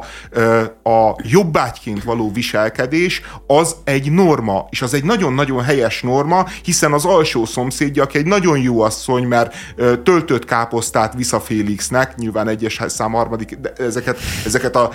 a 0.91 1.17
jobbágyként 1.23 2.05
való 2.05 2.33
viselkedés 2.33 3.23
az 3.47 3.77
egy 3.85 4.13
norma, 4.13 4.67
és 4.71 4.83
az 4.83 4.95
egy 4.95 5.05
nagyon-nagyon 5.05 5.63
helyes 5.63 6.03
norma, 6.03 6.47
hiszen 6.63 6.93
az 6.93 7.05
alsó 7.05 7.45
szomszédja, 7.45 8.03
aki 8.03 8.19
egy 8.19 8.27
nagyon 8.27 8.59
jó 8.59 8.81
asszony, 8.81 9.27
mert 9.27 9.55
töltött 10.03 10.45
káposztát 10.45 11.15
visz 11.15 11.33
a 11.33 11.41
Félixnek, 11.41 12.17
nyilván 12.17 12.49
egyes 12.49 12.81
szám 12.87 13.13
harmadik, 13.13 13.59
de 13.61 13.73
ezeket, 13.79 14.19
ezeket 14.45 14.77
a, 14.77 14.91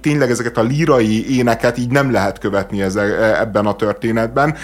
tényleg 0.00 0.30
ezeket 0.30 0.56
a 0.56 0.62
lírai 0.62 1.36
éneket 1.36 1.78
így 1.78 1.90
nem 1.90 2.10
lehet 2.10 2.38
követni 2.38 2.82
ebben 3.40 3.66
a 3.66 3.76
történetben. 3.76 4.56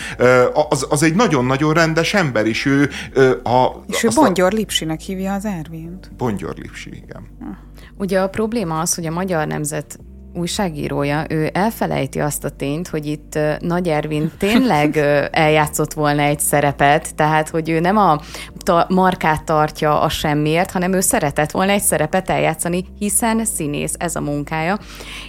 Az, 0.69 0.87
az 0.89 1.03
egy 1.03 1.15
nagyon-nagyon 1.15 1.73
rendes 1.73 2.15
ember, 2.15 2.47
és 2.47 2.67
ő 2.67 2.91
A, 3.43 3.67
És 3.87 4.03
ő 4.03 4.09
Bongyor 4.15 4.53
Lipsinek 4.53 5.01
hívja 5.01 5.35
az 5.35 5.45
Ervint. 5.45 6.11
Bongyor 6.17 6.57
Lipsi, 6.57 6.91
igen. 6.91 7.29
Ugye 7.99 8.21
a 8.21 8.29
probléma 8.29 8.81
az, 8.81 8.95
hogy 8.95 9.07
a 9.07 9.11
Magyar 9.11 9.47
Nemzet 9.47 9.99
újságírója, 10.35 11.25
ő 11.29 11.51
elfelejti 11.53 12.21
azt 12.21 12.45
a 12.45 12.51
tényt, 12.51 12.89
hogy 12.89 13.07
itt 13.07 13.39
Nagy 13.59 13.89
Ervin 13.89 14.31
tényleg 14.39 14.97
eljátszott 15.31 15.93
volna 15.93 16.23
egy 16.23 16.41
szerepet, 16.41 17.15
tehát 17.15 17.49
hogy 17.49 17.69
ő 17.69 17.81
nem 17.81 17.97
a 17.97 18.21
ta- 18.59 18.89
markát 18.89 19.45
tartja 19.45 20.01
a 20.01 20.09
semmiért, 20.09 20.71
hanem 20.71 20.93
ő 20.93 21.01
szeretett 21.01 21.51
volna 21.51 21.73
egy 21.73 21.83
szerepet 21.83 22.31
eljátszani, 22.31 22.85
hiszen 22.99 23.45
színész, 23.45 23.95
ez 23.99 24.17
a 24.17 24.21
munkája. 24.21 24.79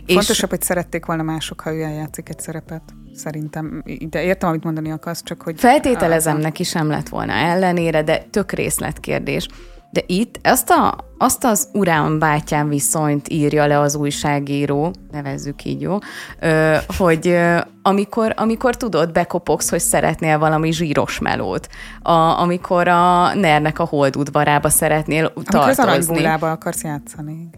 Fontosabb, 0.08 0.52
és... 0.52 0.58
hogy 0.58 0.62
szerették 0.62 1.06
volna 1.06 1.24
mások, 1.24 1.62
ha 1.62 1.74
ő 1.74 1.82
eljátszik 1.82 2.30
egy 2.30 2.40
szerepet. 2.40 2.82
Szerintem, 3.16 3.84
de 4.10 4.24
értem, 4.24 4.50
amit 4.50 4.64
mondani 4.64 4.92
akarsz, 4.92 5.24
csak 5.24 5.42
hogy... 5.42 5.60
Feltételezem, 5.60 6.38
neki 6.38 6.64
sem 6.64 6.90
lett 6.90 7.10
volna 7.10 7.34
ellenére, 7.34 8.04
de 8.04 8.18
tök 8.30 8.52
részletkérdés. 8.52 9.48
De 9.92 10.04
itt 10.06 10.40
azt, 10.44 10.70
a, 10.70 10.96
azt 11.18 11.44
az 11.44 11.68
urán 11.74 12.20
bátyám 12.20 12.70
viszonyt 12.70 13.30
írja 13.30 13.66
le 13.66 13.80
az 13.80 13.96
újságíró, 13.96 14.94
nevezzük 15.12 15.64
így, 15.66 15.82
jó, 15.82 15.98
ö, 16.40 16.76
hogy 16.98 17.38
amikor, 17.82 18.34
amikor 18.38 18.76
tudod, 18.76 19.12
bekopogsz, 19.12 19.70
hogy 19.70 19.80
szeretnél 19.80 20.38
valami 20.40 20.72
zsíros 20.72 21.20
melót, 21.20 21.68
a, 22.02 22.12
amikor 22.12 22.88
a 22.88 23.34
Nernek 23.34 23.80
a 23.80 23.86
holdudvarába 23.86 24.70
szeretnél 24.70 25.32
amikor 25.36 25.52
tartozni. 25.52 26.26
Amikor 26.26 26.26
az 26.26 26.50
akarsz 26.50 26.84
játszani 26.84 27.50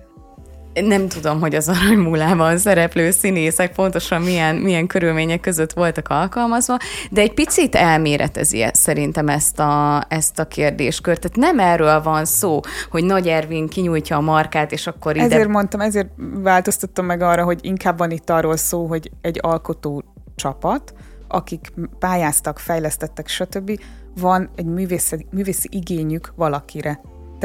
nem 0.73 1.07
tudom, 1.07 1.39
hogy 1.39 1.55
az 1.55 1.69
aranymúlában 1.69 2.57
szereplő 2.57 3.11
színészek 3.11 3.73
pontosan 3.73 4.21
milyen, 4.21 4.55
milyen 4.55 4.87
körülmények 4.87 5.39
között 5.39 5.73
voltak 5.73 6.07
alkalmazva, 6.09 6.77
de 7.09 7.21
egy 7.21 7.33
picit 7.33 7.75
elméretezi 7.75 8.65
szerintem 8.73 9.27
ezt 9.27 9.59
a, 9.59 10.05
ezt 10.09 10.39
a 10.39 10.45
kérdéskört. 10.45 11.19
Tehát 11.19 11.53
nem 11.53 11.67
erről 11.67 12.01
van 12.01 12.25
szó, 12.25 12.59
hogy 12.89 13.03
Nagy 13.03 13.27
Ervin 13.27 13.67
kinyújtja 13.67 14.17
a 14.17 14.21
markát, 14.21 14.71
és 14.71 14.87
akkor 14.87 15.15
ide... 15.15 15.25
Ezért 15.25 15.47
mondtam, 15.47 15.79
ezért 15.79 16.09
változtattam 16.33 17.05
meg 17.05 17.21
arra, 17.21 17.43
hogy 17.43 17.59
inkább 17.61 17.97
van 17.97 18.11
itt 18.11 18.29
arról 18.29 18.57
szó, 18.57 18.85
hogy 18.85 19.11
egy 19.21 19.39
alkotó 19.41 20.03
csapat, 20.35 20.93
akik 21.27 21.73
pályáztak, 21.99 22.59
fejlesztettek, 22.59 23.27
stb. 23.27 23.79
van 24.19 24.49
egy 24.55 24.65
művészi, 24.65 25.25
művészi 25.31 25.67
igényük 25.71 26.33
valakire. 26.35 26.99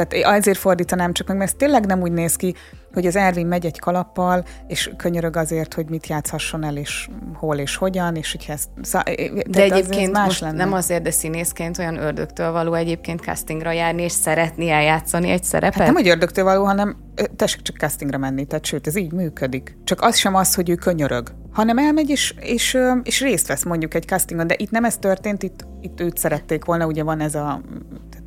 Tehát 0.07 0.37
azért 0.37 0.57
fordítanám 0.57 1.13
csak 1.13 1.27
meg, 1.27 1.37
mert 1.37 1.49
ez 1.49 1.55
tényleg 1.57 1.85
nem 1.85 2.01
úgy 2.01 2.11
néz 2.11 2.35
ki, 2.35 2.55
hogy 2.93 3.05
az 3.05 3.15
Ervin 3.15 3.47
megy 3.47 3.65
egy 3.65 3.79
kalappal, 3.79 4.43
és 4.67 4.91
könyörög 4.97 5.35
azért, 5.35 5.73
hogy 5.73 5.89
mit 5.89 6.07
játszhasson 6.07 6.63
el, 6.63 6.77
és 6.77 7.09
hol 7.33 7.57
és 7.57 7.75
hogyan, 7.75 8.15
és 8.15 8.31
hogy 8.31 8.45
ezt... 8.47 8.69
Szá, 8.81 9.03
de 9.47 9.63
egyébként 9.63 10.11
más 10.11 10.25
most 10.25 10.41
lenne. 10.41 10.57
nem 10.57 10.73
azért, 10.73 11.01
de 11.01 11.11
színészként 11.11 11.77
olyan 11.77 11.97
ördögtől 11.97 12.51
való 12.51 12.73
egyébként 12.73 13.21
castingra 13.21 13.71
járni, 13.71 14.01
és 14.01 14.11
szeretni 14.11 14.69
eljátszani 14.69 15.29
egy 15.29 15.43
szerepet? 15.43 15.77
Hát 15.77 15.85
nem, 15.85 15.95
hogy 15.95 16.07
ördögtől 16.07 16.43
való, 16.43 16.63
hanem 16.63 16.97
tessék 17.35 17.61
csak 17.61 17.77
castingra 17.77 18.17
menni, 18.17 18.45
tehát 18.45 18.65
sőt, 18.65 18.87
ez 18.87 18.97
így 18.97 19.11
működik. 19.11 19.77
Csak 19.83 20.01
az 20.01 20.17
sem 20.17 20.35
az, 20.35 20.55
hogy 20.55 20.69
ő 20.69 20.75
könyörög, 20.75 21.31
hanem 21.51 21.77
elmegy 21.77 22.09
és, 22.09 22.33
és, 22.39 22.77
és 23.03 23.21
részt 23.21 23.47
vesz 23.47 23.63
mondjuk 23.63 23.93
egy 23.93 24.07
castingon, 24.07 24.47
de 24.47 24.55
itt 24.57 24.71
nem 24.71 24.83
ez 24.83 24.97
történt, 24.97 25.43
itt, 25.43 25.65
itt 25.81 25.99
őt 25.99 26.17
szerették 26.17 26.65
volna, 26.65 26.85
ugye 26.85 27.03
van 27.03 27.19
ez 27.19 27.35
a 27.35 27.61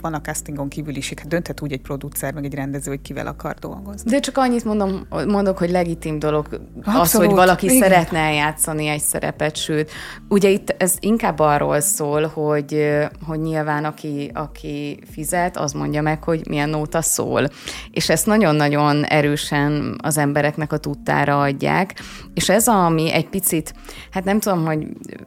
van 0.03 0.15
a 0.15 0.20
castingon 0.20 0.69
is, 0.87 1.12
hát 1.16 1.29
dönthet 1.29 1.61
úgy 1.61 1.73
egy 1.73 1.81
producer, 1.81 2.33
meg 2.35 2.45
egy 2.45 2.55
rendező, 2.55 2.91
hogy 2.91 3.03
kivel 3.03 3.27
akar 3.27 3.55
dolgozni. 3.55 4.11
De 4.11 4.20
csak 4.20 4.39
annyit 4.39 4.65
mondom, 4.65 5.07
mondok, 5.27 5.59
hogy 5.59 5.70
legitim 5.70 6.19
dolog 6.19 6.47
Abszolút, 6.77 7.01
az, 7.01 7.15
hogy 7.15 7.31
valaki 7.31 7.66
igen. 7.66 7.79
szeretne 7.79 8.19
eljátszani 8.19 8.87
egy 8.87 9.01
szerepet, 9.01 9.57
sőt, 9.57 9.91
ugye 10.29 10.49
itt 10.49 10.74
ez 10.79 10.95
inkább 11.01 11.39
arról 11.39 11.81
szól, 11.81 12.27
hogy, 12.27 12.89
hogy 13.27 13.41
nyilván 13.41 13.85
aki, 13.85 14.31
aki 14.35 14.99
fizet, 15.11 15.57
az 15.57 15.73
mondja 15.73 16.03
meg, 16.03 16.23
hogy 16.23 16.49
milyen 16.49 16.69
nóta 16.69 17.03
szól. 17.03 17.49
És 17.91 18.09
ezt 18.09 18.27
nagyon-nagyon 18.27 19.05
erősen 19.05 19.99
az 20.03 20.19
embereknek 20.19 20.73
a 20.73 20.77
tudtára 20.77 21.41
adják, 21.41 21.95
és 22.35 22.49
ez 22.49 22.69
ami 22.69 23.12
egy 23.12 23.29
picit, 23.29 23.74
hát 24.11 24.24
nem 24.24 24.41
tudom, 24.41 24.65
hogy 24.65 24.87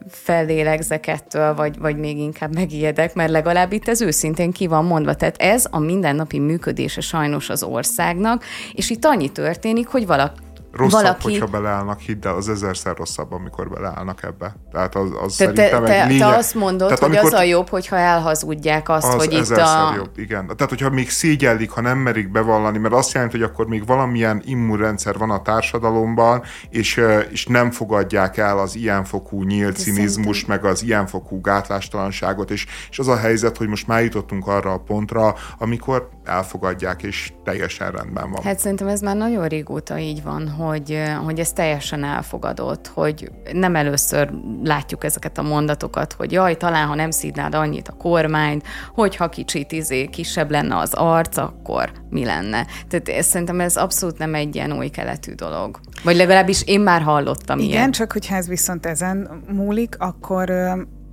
fellélegzek 0.10 1.08
ettől, 1.08 1.56
vagy, 1.56 1.80
vagy 1.80 1.98
még 1.98 2.18
inkább 2.18 2.54
megijedek, 2.54 3.14
mert 3.14 3.32
legalább 3.32 3.72
itt 3.72 3.88
ez 3.88 4.02
őszintén 4.02 4.52
ki 4.52 4.65
ki 4.66 4.72
van 4.72 4.86
mondva. 4.86 5.14
Tehát 5.14 5.38
ez 5.38 5.66
a 5.72 5.80
mindennapi 5.80 6.40
működése 6.40 7.02
sajnos 7.02 7.50
az 7.50 7.64
országnak, 7.64 8.44
és 8.74 8.90
itt 8.90 9.06
annyi 9.06 9.30
történik, 9.30 9.88
hogy 9.88 10.06
valaki 10.06 10.45
rosszabb, 10.76 11.02
valaki... 11.02 11.24
hogyha 11.24 11.46
beleállnak, 11.46 12.00
hidd 12.00 12.28
el, 12.28 12.36
az 12.36 12.50
ezerszer 12.50 12.96
rosszabb, 12.96 13.32
amikor 13.32 13.70
beleállnak 13.70 14.24
ebbe. 14.24 14.56
Tehát 14.72 14.96
az, 14.96 15.10
az 15.22 15.36
te, 15.36 15.46
szerintem 15.46 15.84
te, 15.84 16.02
egy 16.02 16.08
lényeg... 16.08 16.30
te 16.30 16.36
azt 16.36 16.56
mondod, 16.56 16.88
Tehát 16.88 17.00
hogy 17.00 17.10
amikor... 17.10 17.34
az 17.34 17.40
a 17.40 17.44
jobb, 17.44 17.70
hogyha 17.70 17.96
elhazudják 17.96 18.90
azt, 18.90 19.08
az 19.08 19.14
hogy 19.14 19.34
itt 19.34 19.50
a... 19.50 19.94
jobb, 19.96 20.12
igen. 20.18 20.46
Tehát, 20.46 20.70
hogyha 20.70 20.90
még 20.90 21.10
szégyellik, 21.10 21.70
ha 21.70 21.82
nem 21.82 21.98
merik 21.98 22.32
bevallani, 22.32 22.78
mert 22.78 22.94
azt 22.94 23.14
jelenti, 23.14 23.38
hogy 23.38 23.50
akkor 23.50 23.68
még 23.68 23.86
valamilyen 23.86 24.42
immunrendszer 24.46 25.18
van 25.18 25.30
a 25.30 25.42
társadalomban, 25.42 26.44
és, 26.70 27.02
és 27.30 27.46
nem 27.46 27.72
fogadják 27.72 28.38
el 28.38 28.60
az 28.60 28.76
ilyenfokú 28.76 29.44
nyílt 29.44 29.78
cinizmus, 29.78 30.46
meg 30.46 30.66
az 30.66 30.84
ilyenfokú 30.84 31.42
gátlástalanságot, 31.42 32.52
és, 32.52 32.66
és 32.90 33.00
az 33.00 33.08
a 33.08 33.18
helyzet, 33.18 33.58
hogy 33.58 33.68
most 33.68 33.88
már 33.88 34.04
jutottunk 34.04 34.48
arra 34.48 34.74
a 34.74 34.78
pontra, 34.78 35.36
amikor 35.58 36.10
elfogadják, 36.24 37.04
és 37.04 37.34
teljesen 37.44 37.92
rendben 37.92 38.32
van. 38.32 38.44
Hát 38.44 38.60
szerintem 38.60 38.88
ez 38.88 39.02
már 39.02 39.16
nagyon 39.16 39.48
régóta 39.48 39.98
így 39.98 40.24
van, 40.24 40.50
hogy, 40.50 40.65
hogy 40.66 41.40
ez 41.40 41.54
teljesen 41.54 42.04
elfogadott, 42.04 42.88
hogy 42.88 43.32
nem 43.54 43.76
először 43.76 44.30
látjuk 44.64 45.04
ezeket 45.04 45.38
a 45.38 45.42
mondatokat, 45.42 46.14
hogy 46.14 46.32
jaj, 46.32 46.58
talán 46.58 46.88
ha 46.88 46.96
nem 46.96 47.12
szídnád 47.12 47.56
annyit 47.56 47.88
a 47.88 47.94
kormányt, 47.94 48.64
hogyha 48.94 49.30
kicsit 49.30 49.72
izé, 49.72 50.06
kisebb 50.06 50.52
lenne 50.52 50.78
az 50.78 50.94
arc, 50.94 51.38
akkor 51.38 51.92
mi 52.10 52.26
lenne. 52.26 52.66
Tehát 52.88 53.10
ez, 53.10 53.26
szerintem 53.26 53.60
ez 53.60 53.76
abszolút 53.76 54.18
nem 54.18 54.36
egy 54.36 54.56
ilyen 54.56 54.78
új 54.78 54.88
keletű 54.88 55.34
dolog. 55.34 55.80
Vagy 56.04 56.16
legalábbis 56.16 56.64
én 56.66 56.80
már 56.80 57.02
hallottam 57.02 57.60
Igen, 57.60 57.70
ilyen. 57.70 57.92
csak 57.92 58.12
hogyha 58.12 58.36
ez 58.36 58.48
viszont 58.48 58.86
ezen 58.86 59.44
múlik, 59.52 59.96
akkor 60.00 60.52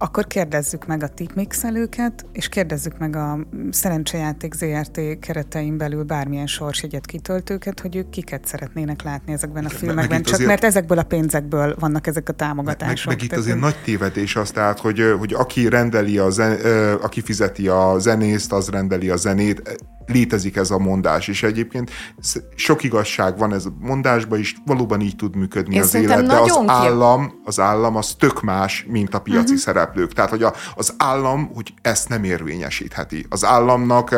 akkor 0.02 0.26
kérdezzük 0.26 0.86
meg 0.86 1.02
a 1.02 1.08
tipmixelőket, 1.08 2.26
és 2.32 2.48
kérdezzük 2.48 2.98
meg 2.98 3.16
a 3.16 3.38
Szerencsejáték 3.70 4.54
ZRT 4.54 5.00
keretein 5.20 5.76
belül 5.76 6.02
bármilyen 6.02 6.46
sorsjegyet 6.46 7.06
kitöltőket, 7.06 7.80
hogy 7.80 7.96
ők 7.96 8.10
kiket 8.10 8.46
szeretnének 8.46 9.02
látni 9.02 9.32
ezekben 9.32 9.64
a 9.64 9.68
filmekben, 9.68 10.22
csak 10.22 10.34
azért, 10.34 10.48
mert 10.48 10.64
ezekből 10.64 10.98
a 10.98 11.02
pénzekből 11.02 11.76
vannak 11.78 12.06
ezek 12.06 12.28
a 12.28 12.32
támogatások. 12.32 13.06
Meg, 13.06 13.16
meg 13.16 13.24
itt 13.24 13.36
azért 13.36 13.60
nagy 13.60 13.76
tévedés 13.84 14.36
az, 14.36 14.50
tehát, 14.50 14.78
hogy, 14.78 15.14
hogy 15.18 15.32
aki 15.32 15.68
rendeli 15.68 16.18
a 16.18 16.30
zen, 16.30 16.58
aki 17.00 17.20
fizeti 17.20 17.68
a 17.68 17.98
zenészt, 17.98 18.52
az 18.52 18.68
rendeli 18.68 19.10
a 19.10 19.16
zenét, 19.16 19.80
létezik 20.12 20.56
ez 20.56 20.70
a 20.70 20.78
mondás, 20.78 21.28
és 21.28 21.42
egyébként 21.42 21.90
sok 22.54 22.82
igazság 22.82 23.38
van 23.38 23.52
ez 23.52 23.64
a 23.66 23.72
mondásban 23.80 24.38
is, 24.38 24.54
valóban 24.66 25.00
így 25.00 25.16
tud 25.16 25.36
működni 25.36 25.74
Én 25.74 25.82
az 25.82 25.94
élet, 25.94 26.26
de 26.26 26.38
az 26.38 26.62
állam, 26.66 27.40
az 27.44 27.60
állam 27.60 27.96
az 27.96 28.14
tök 28.18 28.42
más, 28.42 28.86
mint 28.88 29.14
a 29.14 29.18
piaci 29.18 29.42
uh-huh. 29.42 29.58
szereplők. 29.58 30.12
Tehát, 30.12 30.30
hogy 30.30 30.42
a, 30.42 30.54
az 30.74 30.94
állam, 30.96 31.50
hogy 31.54 31.74
ezt 31.82 32.08
nem 32.08 32.24
érvényesítheti. 32.24 33.26
Az 33.28 33.44
államnak 33.44 34.14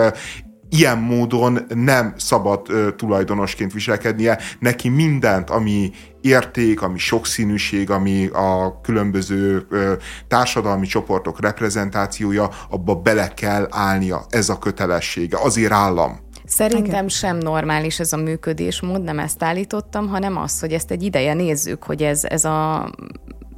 ilyen 0.78 0.98
módon 0.98 1.58
nem 1.74 2.14
szabad 2.16 2.66
ö, 2.70 2.90
tulajdonosként 2.96 3.72
viselkednie, 3.72 4.38
neki 4.58 4.88
mindent, 4.88 5.50
ami 5.50 5.90
érték, 6.20 6.82
ami 6.82 6.98
sokszínűség, 6.98 7.90
ami 7.90 8.26
a 8.26 8.80
különböző 8.80 9.66
ö, 9.70 9.92
társadalmi 10.28 10.86
csoportok 10.86 11.40
reprezentációja, 11.40 12.50
abba 12.70 12.94
bele 12.94 13.28
kell 13.28 13.66
állnia. 13.70 14.24
Ez 14.28 14.48
a 14.48 14.58
kötelessége. 14.58 15.38
Azért 15.40 15.72
állam. 15.72 16.22
Szerintem 16.46 16.84
Igen. 16.84 17.08
sem 17.08 17.36
normális 17.36 18.00
ez 18.00 18.12
a 18.12 18.16
működésmód, 18.16 19.02
nem 19.02 19.18
ezt 19.18 19.42
állítottam, 19.42 20.08
hanem 20.08 20.36
az, 20.36 20.60
hogy 20.60 20.72
ezt 20.72 20.90
egy 20.90 21.02
ideje 21.02 21.34
nézzük, 21.34 21.82
hogy 21.82 22.02
ez, 22.02 22.24
ez 22.24 22.44
a 22.44 22.90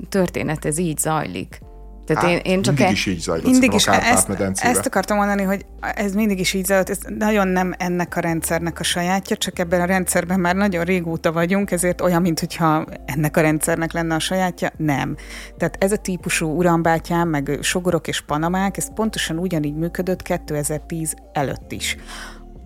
történet, 0.09 0.65
ez 0.65 0.79
így 0.79 0.99
zajlik. 0.99 1.61
Tehát 2.07 2.23
hát, 2.23 2.33
én, 2.33 2.39
én 2.39 2.63
csak 2.63 2.75
mindig 2.75 2.93
e... 2.93 2.97
is 2.97 3.07
így 3.07 3.19
zajlott 3.19 3.51
mindig 3.51 3.73
is, 3.73 3.87
ezt, 3.87 4.31
ezt 4.55 4.87
akartam 4.87 5.17
mondani, 5.17 5.43
hogy 5.43 5.67
ez 5.81 6.15
mindig 6.15 6.39
is 6.39 6.53
így 6.53 6.65
zajlott, 6.65 6.91
ez 6.91 6.99
nagyon 7.19 7.49
nem 7.49 7.75
ennek 7.79 8.17
a 8.17 8.21
rendszernek 8.21 8.81
a 8.81 8.83
sajátja, 8.83 9.37
csak 9.37 9.59
ebben 9.59 9.81
a 9.81 9.85
rendszerben 9.85 10.41
már 10.41 10.55
nagyon 10.55 10.85
régóta 10.85 11.33
vagyunk, 11.33 11.71
ezért 11.71 12.01
olyan, 12.01 12.23
mintha 12.23 12.87
ennek 13.05 13.37
a 13.37 13.41
rendszernek 13.41 13.93
lenne 13.93 14.15
a 14.15 14.19
sajátja, 14.19 14.73
nem. 14.77 15.17
Tehát 15.57 15.77
ez 15.81 15.93
a 15.93 15.97
típusú 15.97 16.47
urambátyám, 16.47 17.29
meg 17.29 17.59
sogorok 17.61 18.09
és 18.09 18.21
panamák, 18.21 18.77
ez 18.77 18.93
pontosan 18.95 19.39
ugyanígy 19.39 19.77
működött 19.77 20.23
2010 20.23 21.15
előtt 21.33 21.73
is 21.73 21.97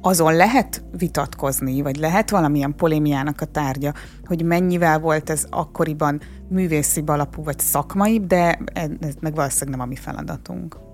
azon 0.01 0.35
lehet 0.35 0.85
vitatkozni, 0.99 1.83
vagy 1.83 1.97
lehet 1.97 2.31
valamilyen 2.31 2.75
polémiának 2.77 3.41
a 3.41 3.45
tárgya, 3.45 3.95
hogy 4.25 4.45
mennyivel 4.45 4.99
volt 4.99 5.31
ez 5.31 5.47
akkoriban 5.51 6.21
művészi 6.49 7.03
alapú 7.07 7.43
vagy 7.43 7.59
szakmai, 7.59 8.21
de 8.21 8.59
ez 9.01 9.15
meg 9.21 9.35
valószínűleg 9.35 9.79
nem 9.79 9.87
a 9.87 9.91
mi 9.91 9.97
feladatunk. 9.97 10.90